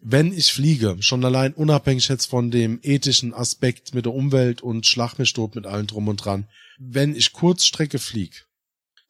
wenn 0.00 0.32
ich 0.32 0.52
fliege, 0.52 0.96
schon 1.00 1.24
allein 1.24 1.54
unabhängig 1.54 2.08
jetzt 2.08 2.26
von 2.26 2.50
dem 2.50 2.78
ethischen 2.82 3.34
Aspekt 3.34 3.94
mit 3.94 4.04
der 4.06 4.14
Umwelt 4.14 4.62
und 4.62 4.86
Schlag 4.86 5.18
mich 5.18 5.32
tot 5.32 5.54
mit 5.54 5.66
allem 5.66 5.86
drum 5.86 6.08
und 6.08 6.16
dran, 6.24 6.48
wenn 6.78 7.16
ich 7.16 7.32
Kurzstrecke 7.32 7.98
flieg, 7.98 8.46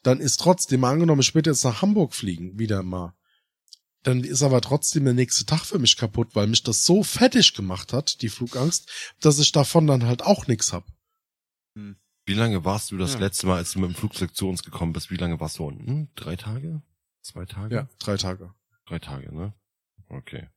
dann 0.03 0.21
ist 0.21 0.39
trotzdem, 0.39 0.85
angenommen, 0.85 1.21
ich 1.21 1.35
würde 1.35 1.51
jetzt 1.51 1.65
nach 1.65 1.83
Hamburg 1.83 2.15
fliegen, 2.15 2.59
wieder 2.59 2.83
mal, 2.83 3.15
dann 4.05 4.25
ist 4.25 4.43
aber 4.43 4.61
trotzdem 4.61 5.05
der 5.05 5.13
nächste 5.13 5.45
Tag 5.45 5.65
für 5.67 5.79
mich 5.79 5.97
kaputt, 5.97 6.29
weil 6.35 6.47
mich 6.47 6.63
das 6.63 6.85
so 6.87 7.03
fettig 7.03 7.53
gemacht 7.53 7.93
hat, 7.93 8.23
die 8.23 8.29
Flugangst, 8.29 8.91
dass 9.21 9.39
ich 9.39 9.53
davon 9.53 9.87
dann 9.87 10.07
halt 10.07 10.23
auch 10.23 10.47
nix 10.47 10.73
hab. 10.73 10.87
Wie 12.25 12.35
lange 12.35 12.65
warst 12.65 12.91
du 12.91 12.97
das 12.97 13.15
Ja. 13.15 13.21
letzte 13.21 13.47
Mal, 13.47 13.57
als 13.57 13.73
du 13.73 13.81
mit 13.81 13.91
dem 13.91 13.95
Flugzeug 13.95 14.35
zu 14.35 14.49
uns 14.49 14.63
gekommen 14.63 14.93
bist? 14.93 15.11
Wie 15.11 15.17
lange 15.17 15.41
warst 15.41 15.59
du 15.59 15.65
unten? 15.67 16.11
Drei 16.15 16.37
Tage? 16.37 16.83
Zwei 17.23 17.45
Tage? 17.47 17.75
Ja, 17.75 17.89
drei 17.99 18.17
Tage. 18.17 18.55
Drei 18.87 18.99
Tage, 18.99 19.35
ne? 19.35 19.55
Okay. 20.09 20.49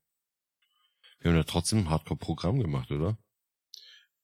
Wir 1.21 1.31
haben 1.31 1.37
ja 1.37 1.43
trotzdem 1.43 1.79
ein 1.79 1.89
Hardcore-Programm 1.89 2.59
gemacht, 2.59 2.91
oder? 2.91 3.17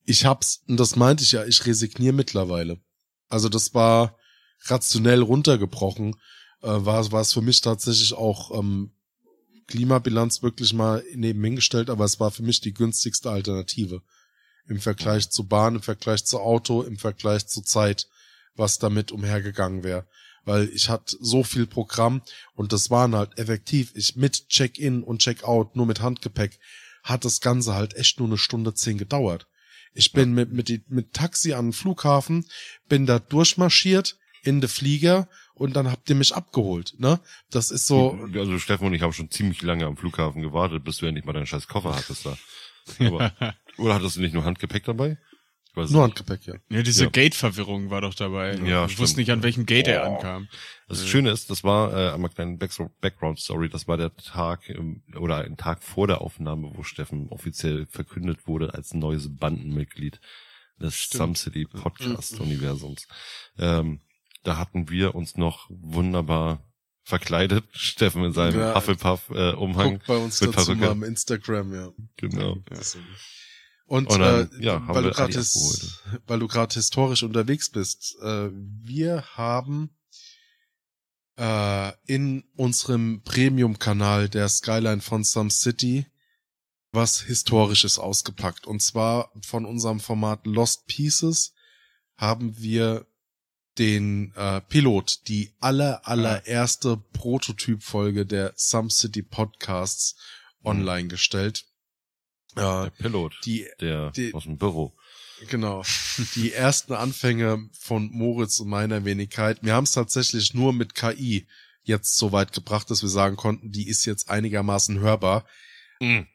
Ich 0.03 0.25
hab's, 0.25 0.63
und 0.67 0.79
das 0.79 0.95
meinte 0.95 1.23
ich 1.23 1.31
ja, 1.33 1.45
ich 1.45 1.65
resigniere 1.65 2.13
mittlerweile. 2.13 2.79
Also 3.29 3.49
das 3.49 3.73
war 3.73 4.17
rationell 4.65 5.21
runtergebrochen, 5.21 6.15
äh, 6.61 6.67
war, 6.67 7.11
war 7.11 7.21
es 7.21 7.33
für 7.33 7.41
mich 7.41 7.61
tatsächlich 7.61 8.13
auch 8.13 8.57
ähm, 8.57 8.93
Klimabilanz 9.67 10.41
wirklich 10.41 10.73
mal 10.73 11.03
nebenhingestellt, 11.13 11.89
aber 11.89 12.05
es 12.05 12.19
war 12.19 12.31
für 12.31 12.43
mich 12.43 12.61
die 12.61 12.73
günstigste 12.73 13.29
Alternative. 13.29 14.01
Im 14.67 14.79
Vergleich 14.79 15.27
Mhm. 15.27 15.31
zu 15.31 15.47
Bahn, 15.47 15.75
im 15.75 15.81
Vergleich 15.81 16.25
zu 16.25 16.39
Auto, 16.39 16.81
im 16.83 16.97
Vergleich 16.97 17.47
zu 17.47 17.61
Zeit, 17.61 18.07
was 18.55 18.79
damit 18.79 19.11
umhergegangen 19.11 19.83
wäre. 19.83 20.07
weil 20.45 20.69
ich 20.69 20.87
hatte 20.87 21.17
so 21.19 21.43
viel 21.43 21.67
Programm 21.67 22.21
und 22.55 22.71
das 22.71 22.89
waren 22.89 23.13
halt 23.15 23.37
effektiv, 23.37 23.91
ich 23.95 24.15
mit 24.15 24.47
Check-in 24.47 25.03
und 25.03 25.19
Check-out, 25.21 25.75
nur 25.75 25.85
mit 25.85 25.99
Handgepäck, 25.99 26.57
hat 27.09 27.25
das 27.25 27.41
Ganze 27.41 27.73
halt 27.73 27.95
echt 27.95 28.19
nur 28.19 28.27
eine 28.27 28.37
Stunde 28.37 28.73
zehn 28.73 28.97
gedauert. 28.97 29.47
Ich 29.93 30.11
bin 30.11 30.33
mit, 30.33 30.51
mit, 30.51 30.67
die- 30.69 30.83
mit 30.89 31.13
Taxi 31.13 31.53
an 31.53 31.67
den 31.67 31.73
Flughafen, 31.73 32.45
bin 32.87 33.05
da 33.05 33.19
durchmarschiert 33.19 34.17
in 34.43 34.61
den 34.61 34.69
Flieger 34.69 35.27
und 35.55 35.75
dann 35.75 35.89
habt 35.91 36.09
ihr 36.09 36.15
mich 36.15 36.35
abgeholt, 36.35 36.93
ne? 36.99 37.19
Das 37.49 37.71
ist 37.71 37.87
so, 37.87 38.11
Also 38.35 38.59
Steffen 38.59 38.87
und 38.87 38.93
ich 38.93 39.01
haben 39.01 39.13
schon 39.13 39.31
ziemlich 39.31 39.61
lange 39.63 39.85
am 39.85 39.97
Flughafen 39.97 40.41
gewartet, 40.41 40.83
bis 40.83 40.97
du 40.97 41.05
endlich 41.07 41.25
mal 41.25 41.33
deinen 41.33 41.47
scheiß 41.47 41.67
Koffer 41.67 41.95
hattest 41.95 42.25
da. 42.25 42.37
Aber, 42.99 43.33
oder 43.77 43.95
hattest 43.95 44.17
du 44.17 44.21
nicht 44.21 44.33
nur 44.33 44.45
Handgepäck 44.45 44.83
dabei? 44.85 45.17
Weiß 45.77 45.91
nur. 45.91 46.03
Handgepäck, 46.03 46.45
ja. 46.47 46.55
Ja, 46.69 46.81
diese 46.81 47.05
Ja. 47.05 47.09
Gate-Verwirrung 47.09 47.89
war 47.89 48.01
doch 48.01 48.13
dabei. 48.13 48.55
Ja, 48.55 48.85
ich 48.85 48.91
stimmt. 48.93 48.99
wusste 48.99 49.19
nicht, 49.19 49.31
an 49.31 49.43
welchem 49.43 49.65
Gate 49.65 49.87
er 49.87 50.09
Oh. 50.09 50.15
ankam. 50.15 50.47
Das 50.89 51.07
Schöne 51.07 51.31
ist, 51.31 51.49
das 51.49 51.63
war 51.63 51.93
äh, 51.93 52.13
einmal 52.13 52.29
kleine 52.31 52.57
Backstro- 52.57 52.89
Background-Story, 53.01 53.69
das 53.69 53.87
war 53.87 53.97
der 53.97 54.15
Tag 54.15 54.69
ähm, 54.69 55.03
oder 55.17 55.37
ein 55.41 55.55
Tag 55.57 55.83
vor 55.83 56.07
der 56.07 56.21
Aufnahme, 56.21 56.71
wo 56.73 56.83
Steffen 56.83 57.27
offiziell 57.29 57.85
verkündet 57.87 58.47
wurde 58.47 58.73
als 58.73 58.93
neues 58.93 59.35
Bandenmitglied 59.37 60.19
des 60.79 61.09
Some 61.09 61.35
City 61.35 61.65
Podcast-Universums. 61.65 63.07
Ähm, 63.57 63.99
da 64.43 64.57
hatten 64.57 64.89
wir 64.89 65.15
uns 65.15 65.35
noch 65.37 65.67
wunderbar 65.69 66.63
verkleidet, 67.03 67.65
Steffen 67.73 68.23
in 68.23 68.33
seinem 68.33 68.59
Ja. 68.59 68.75
Hufflepuff-Umhang. 68.75 69.93
Guckt 69.93 70.07
bei 70.07 70.17
uns 70.17 70.39
mit 70.41 70.55
dazu 70.55 70.67
Perücke. 70.67 70.85
mal 70.85 70.91
im 70.93 71.03
Instagram, 71.03 71.73
ja. 71.73 71.89
genau. 72.17 72.57
Und, 73.87 74.09
Und 74.11 74.19
dann, 74.19 74.51
äh, 74.59 74.63
ja, 74.63 74.85
weil, 74.87 75.03
du 75.03 75.11
grad 75.11 75.33
his, 75.33 76.01
weil 76.27 76.39
du 76.39 76.47
gerade 76.47 76.73
historisch 76.73 77.23
unterwegs 77.23 77.69
bist, 77.69 78.17
äh, 78.21 78.49
wir 78.51 79.23
haben 79.35 79.97
äh, 81.37 81.93
in 82.05 82.43
unserem 82.55 83.21
Premium-Kanal 83.23 84.27
der 84.27 84.49
Skyline 84.49 85.01
von 85.01 85.23
Some 85.23 85.49
City 85.49 86.05
was 86.91 87.21
Historisches 87.21 87.97
ausgepackt. 87.97 88.67
Und 88.67 88.81
zwar 88.81 89.31
von 89.41 89.65
unserem 89.65 90.01
Format 90.01 90.45
Lost 90.45 90.87
Pieces 90.87 91.53
haben 92.17 92.57
wir 92.57 93.05
den 93.77 94.33
äh, 94.35 94.59
Pilot, 94.61 95.27
die 95.27 95.53
aller, 95.59 96.07
allererste 96.07 96.97
Prototypfolge 97.13 98.25
der 98.25 98.53
Some 98.55 98.89
City 98.89 99.21
Podcasts 99.21 100.15
online 100.63 101.07
gestellt. 101.07 101.66
Äh, 102.57 102.61
Der 102.85 102.91
Pilot, 102.97 103.33
die 103.45 103.67
der 103.79 104.11
die- 104.11 104.33
aus 104.33 104.43
dem 104.43 104.57
Büro. 104.57 104.93
Genau. 105.49 105.83
Die 106.35 106.51
ersten 106.51 106.93
Anfänge 106.93 107.69
von 107.79 108.09
Moritz 108.11 108.59
und 108.59 108.69
meiner 108.69 109.05
Wenigkeit. 109.05 109.59
Wir 109.61 109.75
haben 109.75 109.83
es 109.83 109.91
tatsächlich 109.91 110.53
nur 110.55 110.73
mit 110.73 110.95
KI 110.95 111.47
jetzt 111.83 112.17
so 112.17 112.31
weit 112.31 112.53
gebracht, 112.53 112.89
dass 112.89 113.03
wir 113.03 113.09
sagen 113.09 113.35
konnten, 113.35 113.71
die 113.71 113.87
ist 113.87 114.05
jetzt 114.05 114.29
einigermaßen 114.29 114.99
hörbar. 114.99 115.45
Mhm. 115.99 116.25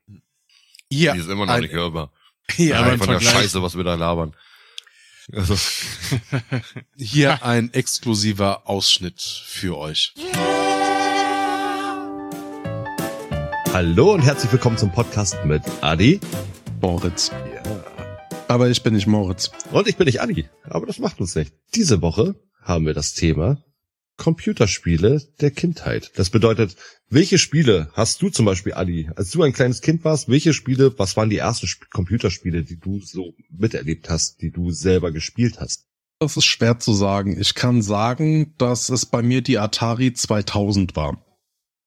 Hier, 0.88 1.14
Die 1.14 1.18
ist 1.18 1.28
immer 1.28 1.46
noch 1.46 1.54
ein, 1.54 1.62
nicht 1.62 1.72
hörbar. 1.72 2.12
hier, 2.50 2.78
aber 2.78 2.96
von 2.98 3.08
der 3.08 3.20
Scheiße, 3.20 3.60
was 3.62 3.76
wir 3.76 3.82
da 3.84 3.94
labern. 3.96 4.36
Also, 5.32 5.56
hier 6.96 7.44
ein 7.44 7.72
exklusiver 7.72 8.68
Ausschnitt 8.68 9.20
für 9.20 9.78
euch. 9.78 10.14
Hallo 13.72 14.12
und 14.12 14.20
herzlich 14.20 14.52
willkommen 14.52 14.76
zum 14.76 14.92
Podcast 14.92 15.46
mit 15.46 15.62
Adi. 15.80 16.20
Moritz. 16.82 17.30
Aber 18.46 18.68
ich 18.68 18.82
bin 18.82 18.92
nicht 18.92 19.06
Moritz. 19.06 19.50
Und 19.72 19.88
ich 19.88 19.96
bin 19.96 20.04
nicht 20.04 20.20
Adi, 20.20 20.44
aber 20.64 20.84
das 20.84 20.98
macht 20.98 21.20
uns 21.20 21.34
nicht. 21.34 21.54
Diese 21.74 22.02
Woche 22.02 22.34
haben 22.60 22.84
wir 22.84 22.92
das 22.92 23.14
Thema 23.14 23.64
Computerspiele 24.18 25.22
der 25.40 25.52
Kindheit. 25.52 26.12
Das 26.16 26.28
bedeutet, 26.28 26.76
welche 27.08 27.38
Spiele 27.38 27.88
hast 27.94 28.20
du 28.20 28.28
zum 28.28 28.44
Beispiel, 28.44 28.74
Adi, 28.74 29.08
als 29.16 29.30
du 29.30 29.42
ein 29.42 29.54
kleines 29.54 29.80
Kind 29.80 30.04
warst, 30.04 30.28
welche 30.28 30.52
Spiele, 30.52 30.98
was 30.98 31.16
waren 31.16 31.30
die 31.30 31.38
ersten 31.38 31.64
Sp 31.64 31.88
Computerspiele, 31.90 32.64
die 32.64 32.78
du 32.78 33.00
so 33.00 33.32
miterlebt 33.48 34.10
hast, 34.10 34.42
die 34.42 34.50
du 34.50 34.70
selber 34.70 35.12
gespielt 35.12 35.60
hast? 35.60 35.86
Das 36.18 36.36
ist 36.36 36.44
schwer 36.44 36.78
zu 36.78 36.92
sagen. 36.92 37.40
Ich 37.40 37.54
kann 37.54 37.80
sagen, 37.80 38.54
dass 38.58 38.90
es 38.90 39.06
bei 39.06 39.22
mir 39.22 39.40
die 39.40 39.58
Atari 39.58 40.12
2000 40.12 40.94
war. 40.94 41.24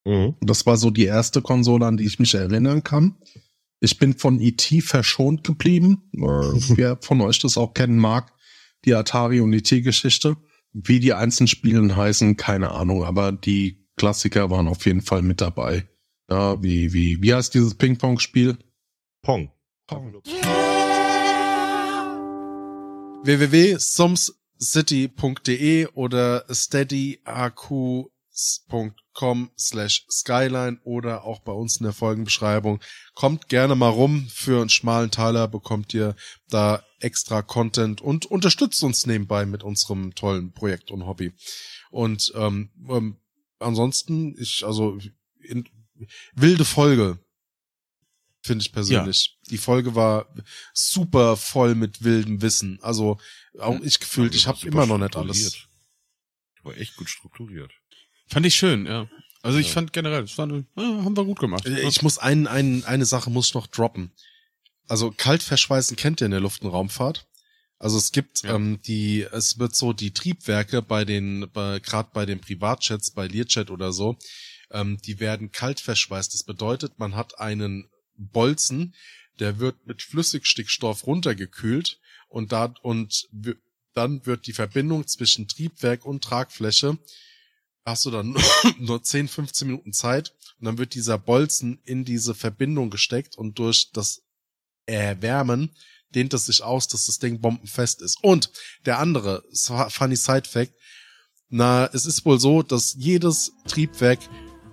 Mhm. 0.05 0.35
Das 0.41 0.65
war 0.65 0.77
so 0.77 0.89
die 0.89 1.05
erste 1.05 1.41
Konsole, 1.41 1.85
an 1.85 1.97
die 1.97 2.05
ich 2.05 2.19
mich 2.19 2.33
erinnern 2.33 2.83
kann. 2.83 3.15
Ich 3.79 3.97
bin 3.97 4.13
von 4.13 4.39
E.T. 4.39 4.81
verschont 4.81 5.43
geblieben. 5.43 6.03
Wer 6.13 6.97
von 7.01 7.21
euch 7.21 7.39
das 7.39 7.57
auch 7.57 7.73
kennen 7.73 7.97
mag, 7.97 8.31
die 8.85 8.93
Atari 8.93 9.41
und 9.41 9.53
E.T.-Geschichte. 9.53 10.37
Wie 10.73 10.99
die 10.99 11.13
einzelnen 11.13 11.47
Spielen 11.47 11.95
heißen, 11.95 12.35
keine 12.35 12.71
Ahnung, 12.71 13.05
aber 13.05 13.31
die 13.31 13.87
Klassiker 13.95 14.49
waren 14.49 14.67
auf 14.67 14.85
jeden 14.85 15.01
Fall 15.01 15.21
mit 15.21 15.39
dabei. 15.39 15.87
Ja, 16.29 16.61
wie, 16.61 16.91
wie, 16.93 17.21
wie 17.21 17.33
heißt 17.33 17.53
dieses 17.53 17.75
Ping-Pong-Spiel? 17.75 18.57
Pong. 19.21 19.51
www.somscity.de 23.23 25.87
oder 25.93 26.43
steadyhq.com 29.15 29.51
slash 29.57 30.05
skyline 30.09 30.79
oder 30.83 31.23
auch 31.23 31.39
bei 31.39 31.51
uns 31.51 31.77
in 31.77 31.83
der 31.83 31.93
Folgenbeschreibung. 31.93 32.81
Kommt 33.13 33.49
gerne 33.49 33.75
mal 33.75 33.89
rum. 33.89 34.27
Für 34.29 34.61
einen 34.61 34.69
schmalen 34.69 35.11
Teiler 35.11 35.47
bekommt 35.47 35.93
ihr 35.93 36.15
da 36.49 36.83
extra 36.99 37.41
Content 37.41 38.01
und 38.01 38.25
unterstützt 38.25 38.83
uns 38.83 39.05
nebenbei 39.05 39.45
mit 39.45 39.63
unserem 39.63 40.15
tollen 40.15 40.53
Projekt 40.53 40.91
und 40.91 41.05
Hobby. 41.05 41.33
Und 41.91 42.31
ähm, 42.35 42.71
ähm, 42.89 43.17
ansonsten, 43.59 44.35
ich, 44.39 44.65
also 44.65 44.97
in, 45.39 45.67
wilde 46.33 46.65
Folge, 46.65 47.19
finde 48.41 48.63
ich 48.63 48.71
persönlich. 48.71 49.39
Die 49.49 49.57
Folge 49.57 49.95
war 49.95 50.27
super 50.73 51.35
voll 51.35 51.73
mit 51.75 52.03
wildem 52.03 52.41
Wissen. 52.41 52.79
Also 52.81 53.17
auch 53.59 53.79
ich 53.81 53.99
gefühlt, 53.99 54.35
ich 54.35 54.47
habe 54.47 54.67
immer 54.67 54.85
noch 54.85 54.97
nicht 54.97 55.15
alles. 55.15 55.67
War 56.63 56.77
echt 56.77 56.95
gut 56.95 57.09
strukturiert. 57.09 57.71
Fand 58.27 58.45
ich 58.45 58.55
schön, 58.55 58.85
ja. 58.85 59.07
Also 59.41 59.59
ich 59.59 59.67
Ja. 59.67 59.73
fand 59.73 59.93
generell, 59.93 60.21
das 60.21 60.39
eine- 60.39 60.65
ja, 60.75 60.83
haben 60.83 61.15
wir 61.15 61.25
gut 61.25 61.39
gemacht. 61.39 61.65
Äh, 61.65 61.87
Ich 61.87 62.01
muss 62.01 62.17
einen, 62.17 62.47
einen, 62.47 62.83
eine 62.85 63.05
Sache 63.05 63.29
muss 63.29 63.47
ich 63.49 63.53
noch 63.53 63.67
droppen. 63.67 64.11
Also 64.87 65.11
Kaltverschweißen 65.11 65.95
kennt 65.97 66.21
ihr 66.21 66.25
in 66.25 66.31
der 66.31 66.39
Luft- 66.39 66.61
und 66.63 66.69
Raumfahrt. 66.71 67.27
Also 67.77 67.97
es 67.97 68.11
gibt 68.11 68.43
Ja. 68.43 68.55
ähm, 68.55 68.79
die, 68.81 69.21
es 69.21 69.59
wird 69.59 69.75
so 69.75 69.93
die 69.93 70.11
Triebwerke 70.11 70.81
bei 70.81 71.05
den, 71.05 71.47
bei, 71.53 71.79
gerade 71.79 72.09
bei 72.13 72.25
den 72.25 72.39
Privatjets, 72.39 73.11
bei 73.11 73.27
Learjet 73.27 73.69
oder 73.69 73.91
so, 73.93 74.17
ähm, 74.71 74.97
die 75.05 75.19
werden 75.19 75.51
kalt 75.51 75.79
verschweißt. 75.79 76.33
Das 76.33 76.43
bedeutet, 76.43 76.97
man 76.97 77.15
hat 77.15 77.39
einen 77.39 77.87
Bolzen, 78.17 78.95
der 79.39 79.59
wird 79.59 79.85
mit 79.85 80.01
Flüssigstickstoff 80.01 81.05
runtergekühlt 81.05 81.99
und 82.29 82.51
da 82.51 82.73
und 82.81 83.27
dann 83.93 84.25
wird 84.25 84.47
die 84.47 84.53
Verbindung 84.53 85.05
zwischen 85.07 85.47
Triebwerk 85.47 86.05
und 86.05 86.23
Tragfläche 86.23 86.97
hast 87.85 88.05
du 88.05 88.11
dann 88.11 88.35
nur 88.79 89.01
10, 89.01 89.27
15 89.27 89.67
Minuten 89.67 89.93
Zeit 89.93 90.33
und 90.59 90.65
dann 90.65 90.77
wird 90.77 90.95
dieser 90.95 91.17
Bolzen 91.17 91.79
in 91.85 92.03
diese 92.03 92.33
Verbindung 92.33 92.89
gesteckt 92.89 93.37
und 93.37 93.59
durch 93.59 93.91
das 93.93 94.23
Erwärmen 94.85 95.71
dehnt 96.13 96.33
es 96.33 96.45
sich 96.45 96.63
aus, 96.63 96.87
dass 96.87 97.05
das 97.05 97.19
Ding 97.19 97.41
bombenfest 97.41 98.01
ist. 98.01 98.23
Und 98.23 98.51
der 98.85 98.99
andere, 98.99 99.43
funny 99.89 100.15
Side 100.15 100.47
Fact, 100.49 100.73
na, 101.49 101.89
es 101.93 102.05
ist 102.05 102.25
wohl 102.25 102.39
so, 102.39 102.63
dass 102.63 102.95
jedes 102.97 103.51
Triebwerk 103.67 104.19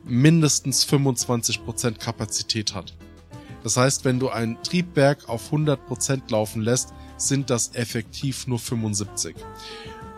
mindestens 0.05 0.87
25% 0.87 1.99
Kapazität 1.99 2.75
hat. 2.75 2.95
Das 3.63 3.77
heißt, 3.77 4.05
wenn 4.05 4.19
du 4.19 4.31
ein 4.31 4.61
Triebwerk 4.63 5.29
auf 5.29 5.53
100% 5.53 6.31
laufen 6.31 6.63
lässt, 6.63 6.93
sind 7.17 7.51
das 7.51 7.75
effektiv 7.75 8.47
nur 8.47 8.59
75. 8.59 9.37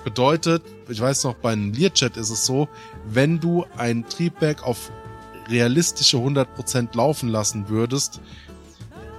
Bedeutet, 0.05 0.63
ich 0.89 1.01
weiß 1.01 1.25
noch, 1.25 1.35
bei 1.35 1.53
einem 1.53 1.73
Learjet 1.73 2.17
ist 2.17 2.31
es 2.31 2.45
so, 2.45 2.69
wenn 3.07 3.41
du 3.41 3.65
ein 3.77 4.07
Triebwerk 4.09 4.63
auf 4.63 4.91
realistische 5.49 6.19
100% 6.19 6.97
laufen 6.97 7.29
lassen 7.29 7.69
würdest, 7.69 8.21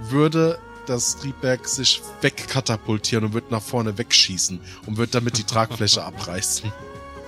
würde 0.01 0.59
das 0.85 1.17
Triebwerk 1.17 1.67
sich 1.67 2.01
wegkatapultieren 2.21 3.25
und 3.25 3.33
wird 3.33 3.49
nach 3.51 3.61
vorne 3.61 3.97
wegschießen 3.97 4.59
und 4.85 4.97
wird 4.97 5.15
damit 5.15 5.37
die 5.37 5.43
Tragfläche 5.43 6.03
abreißen. 6.05 6.71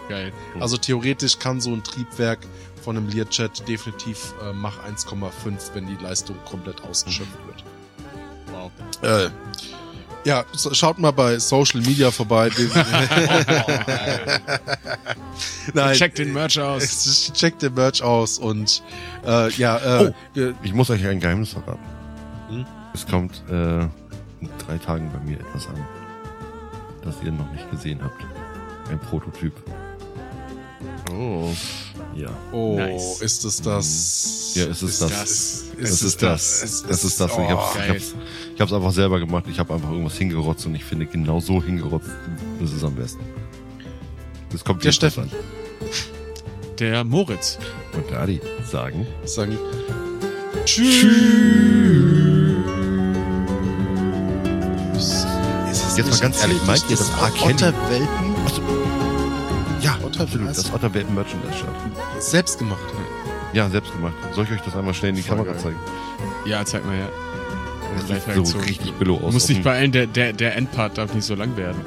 Geil. 0.09 0.31
Also 0.59 0.77
theoretisch 0.77 1.39
kann 1.39 1.59
so 1.59 1.73
ein 1.73 1.83
Triebwerk 1.83 2.39
von 2.81 2.95
einem 2.95 3.09
Learjet 3.09 3.67
definitiv 3.67 4.33
äh, 4.41 4.53
Mach 4.53 4.79
1,5, 4.85 5.73
wenn 5.73 5.87
die 5.87 6.01
Leistung 6.01 6.37
komplett 6.45 6.81
ausgeschöpft 6.83 7.37
wird. 7.45 7.63
Wow. 8.51 8.71
Äh, 9.01 9.29
ja, 10.27 10.43
so, 10.51 10.73
schaut 10.73 10.99
mal 10.99 11.11
bei 11.11 11.39
Social 11.39 11.79
Media 11.79 12.11
vorbei. 12.11 12.49
Nein, 15.73 15.95
Check 15.95 16.15
den 16.15 16.33
Merch 16.33 16.59
aus. 16.59 17.31
Check 17.33 17.57
den 17.59 17.73
Merch 17.73 18.03
aus 18.03 18.37
und 18.37 18.83
äh, 19.25 19.49
ja, 19.53 19.77
äh, 19.77 20.11
wir- 20.33 20.53
Ich 20.63 20.73
muss 20.73 20.89
euch 20.89 21.05
ein 21.07 21.21
Geheimnis 21.21 21.51
verraten. 21.51 21.79
Hm? 22.49 22.65
Es 22.93 23.07
kommt 23.07 23.41
äh, 23.49 23.79
in 23.83 23.89
drei 24.67 24.77
Tagen 24.83 25.09
bei 25.13 25.19
mir 25.19 25.39
etwas 25.39 25.67
an, 25.67 25.75
das 27.03 27.15
ihr 27.23 27.31
noch 27.31 27.49
nicht 27.51 27.69
gesehen 27.71 28.01
habt. 28.03 28.21
Ein 28.91 28.99
Prototyp. 28.99 29.53
Oh. 31.13 31.51
Ja. 32.17 32.29
Oh, 32.51 32.77
Nice. 32.77 33.21
ist 33.21 33.45
es 33.45 33.61
das? 33.61 34.53
Ja, 34.55 34.65
es 34.65 34.81
ist 34.81 35.01
das. 35.03 35.09
das? 35.11 35.63
Es 35.79 36.01
ist 36.01 36.21
das. 36.23 36.63
Es 36.89 37.03
ist 37.03 37.19
das. 37.21 37.31
Ich 37.31 37.37
Oh, 37.37 37.47
hab's, 37.49 37.75
ich 37.75 37.79
geil. 37.79 37.89
hab's, 37.91 38.15
ich 38.55 38.61
hab's 38.61 38.73
einfach 38.73 38.91
selber 38.91 39.19
gemacht. 39.19 39.45
Ich 39.47 39.59
habe 39.59 39.75
einfach 39.75 39.91
irgendwas 39.91 40.17
hingerotzt 40.17 40.65
und 40.65 40.73
ich 40.73 40.83
finde, 40.83 41.05
genau 41.05 41.39
so 41.39 41.61
hingerotzt 41.61 42.09
ist 42.63 42.73
es 42.73 42.83
am 42.83 42.95
besten. 42.95 43.21
Das 44.51 44.63
kommt 44.63 44.81
Der 44.83 44.87
jetzt 44.89 44.95
Steffen. 44.95 45.23
an. 45.23 45.31
Der 46.79 47.03
Moritz. 47.03 47.59
Und 47.93 48.09
der 48.09 48.21
Adi 48.21 48.41
sagen. 48.65 49.05
Sagen. 49.25 49.57
Jetzt 55.95 56.11
mal 56.11 56.19
ganz 56.19 56.41
ehrlich, 56.41 56.59
meint 56.65 56.83
ihr, 56.89 56.95
das 56.97 57.11
Kenny? 57.35 57.53
Otterwelpen 57.53 58.35
Ja, 58.45 58.86
Otter- 60.07 60.21
absolut. 60.23 60.49
Das 60.49 60.73
Otterwelpen 60.73 61.13
Merchandise 61.15 61.53
Shirt. 61.53 61.69
selbst 62.23 62.59
gemacht? 62.59 62.79
Ja, 63.53 63.69
selbst 63.69 63.91
gemacht. 63.93 64.13
Soll 64.33 64.45
ich 64.45 64.51
euch 64.51 64.61
das 64.61 64.75
einmal 64.75 64.93
schnell 64.93 65.09
in 65.11 65.15
die 65.15 65.21
Voll 65.21 65.37
Kamera 65.37 65.53
geil. 65.53 65.61
zeigen? 65.63 65.79
Ja, 66.45 66.63
zeig 66.65 66.85
mal 66.85 66.95
her. 66.95 67.09
Das 68.09 68.25
sieht 68.35 68.45
so 68.47 68.59
richtig 68.59 68.93
billo 68.93 69.17
aus. 69.17 69.33
Muss 69.33 69.47
nicht 69.47 69.59
dem- 69.59 69.63
beeilen, 69.63 69.91
der, 69.91 70.05
der, 70.05 70.31
der 70.33 70.55
Endpart 70.55 70.97
darf 70.97 71.13
nicht 71.15 71.23
so 71.25 71.33
lang 71.35 71.55
werden. 71.57 71.77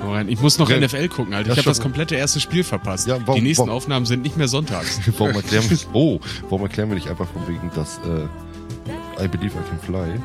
Warum 0.00 0.18
nicht? 0.26 0.32
Ich 0.32 0.40
muss 0.42 0.58
noch 0.58 0.68
Ja. 0.68 0.76
NFL 0.78 1.08
gucken, 1.08 1.32
Alter. 1.32 1.50
Ich 1.52 1.56
habe 1.56 1.62
schon. 1.62 1.70
das 1.70 1.80
komplette 1.80 2.16
erste 2.16 2.40
Spiel 2.40 2.64
verpasst. 2.64 3.06
Ja, 3.06 3.18
warum- 3.24 3.36
Die 3.36 3.46
nächsten 3.46 3.62
warum- 3.66 3.76
Aufnahmen 3.76 4.04
sind 4.04 4.22
nicht 4.22 4.36
mehr 4.36 4.48
sonntags. 4.48 5.00
Warum 5.18 5.34
erklären 5.34 5.64
wir, 5.70 5.78
oh, 5.94 6.20
warum 6.50 6.62
erklären 6.62 6.88
wir 6.90 6.96
nicht 6.96 7.08
einfach 7.08 7.26
von 7.28 7.46
wegen, 7.48 7.70
dass 7.74 7.98
äh, 7.98 9.24
I 9.24 9.28
Believe 9.28 9.54
I 9.56 9.68
Can 9.68 9.78
Fly 9.80 10.20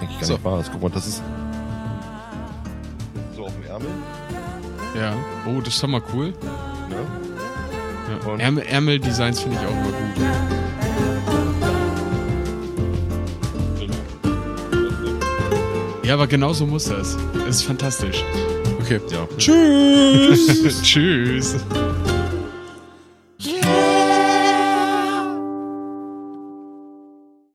eigentlich 0.00 0.20
gar 0.20 0.24
So. 0.24 0.32
nicht 0.34 0.44
wahr 0.44 0.60
ist. 0.60 0.70
Guck 0.72 0.82
mal, 0.82 0.90
das 0.90 1.06
ist 1.06 1.22
so 3.36 3.44
auf 3.44 3.52
dem 3.54 3.64
Ärmel. 3.70 3.88
Ja. 4.98 5.14
Oh, 5.46 5.60
das 5.60 5.74
ist 5.74 5.82
doch 5.82 5.88
mal 5.88 6.02
cool. 6.14 6.32
Ne? 6.92 7.06
Ja. 8.24 8.30
Und- 8.30 8.40
Ärmel, 8.40 8.64
Ärmel-Designs 8.64 9.40
finde 9.40 9.58
ich 9.60 9.66
auch 9.66 9.70
immer 9.72 9.84
gut. 9.84 11.22
Ja, 16.04 16.14
aber 16.14 16.26
genau 16.26 16.52
so 16.52 16.66
muss 16.66 16.84
das. 16.84 17.16
Das 17.46 17.56
ist 17.56 17.62
fantastisch. 17.62 18.24
Okay. 18.80 19.00
Ja. 19.10 19.26
Tschüss. 19.38 20.82
Tschüss. 20.82 21.56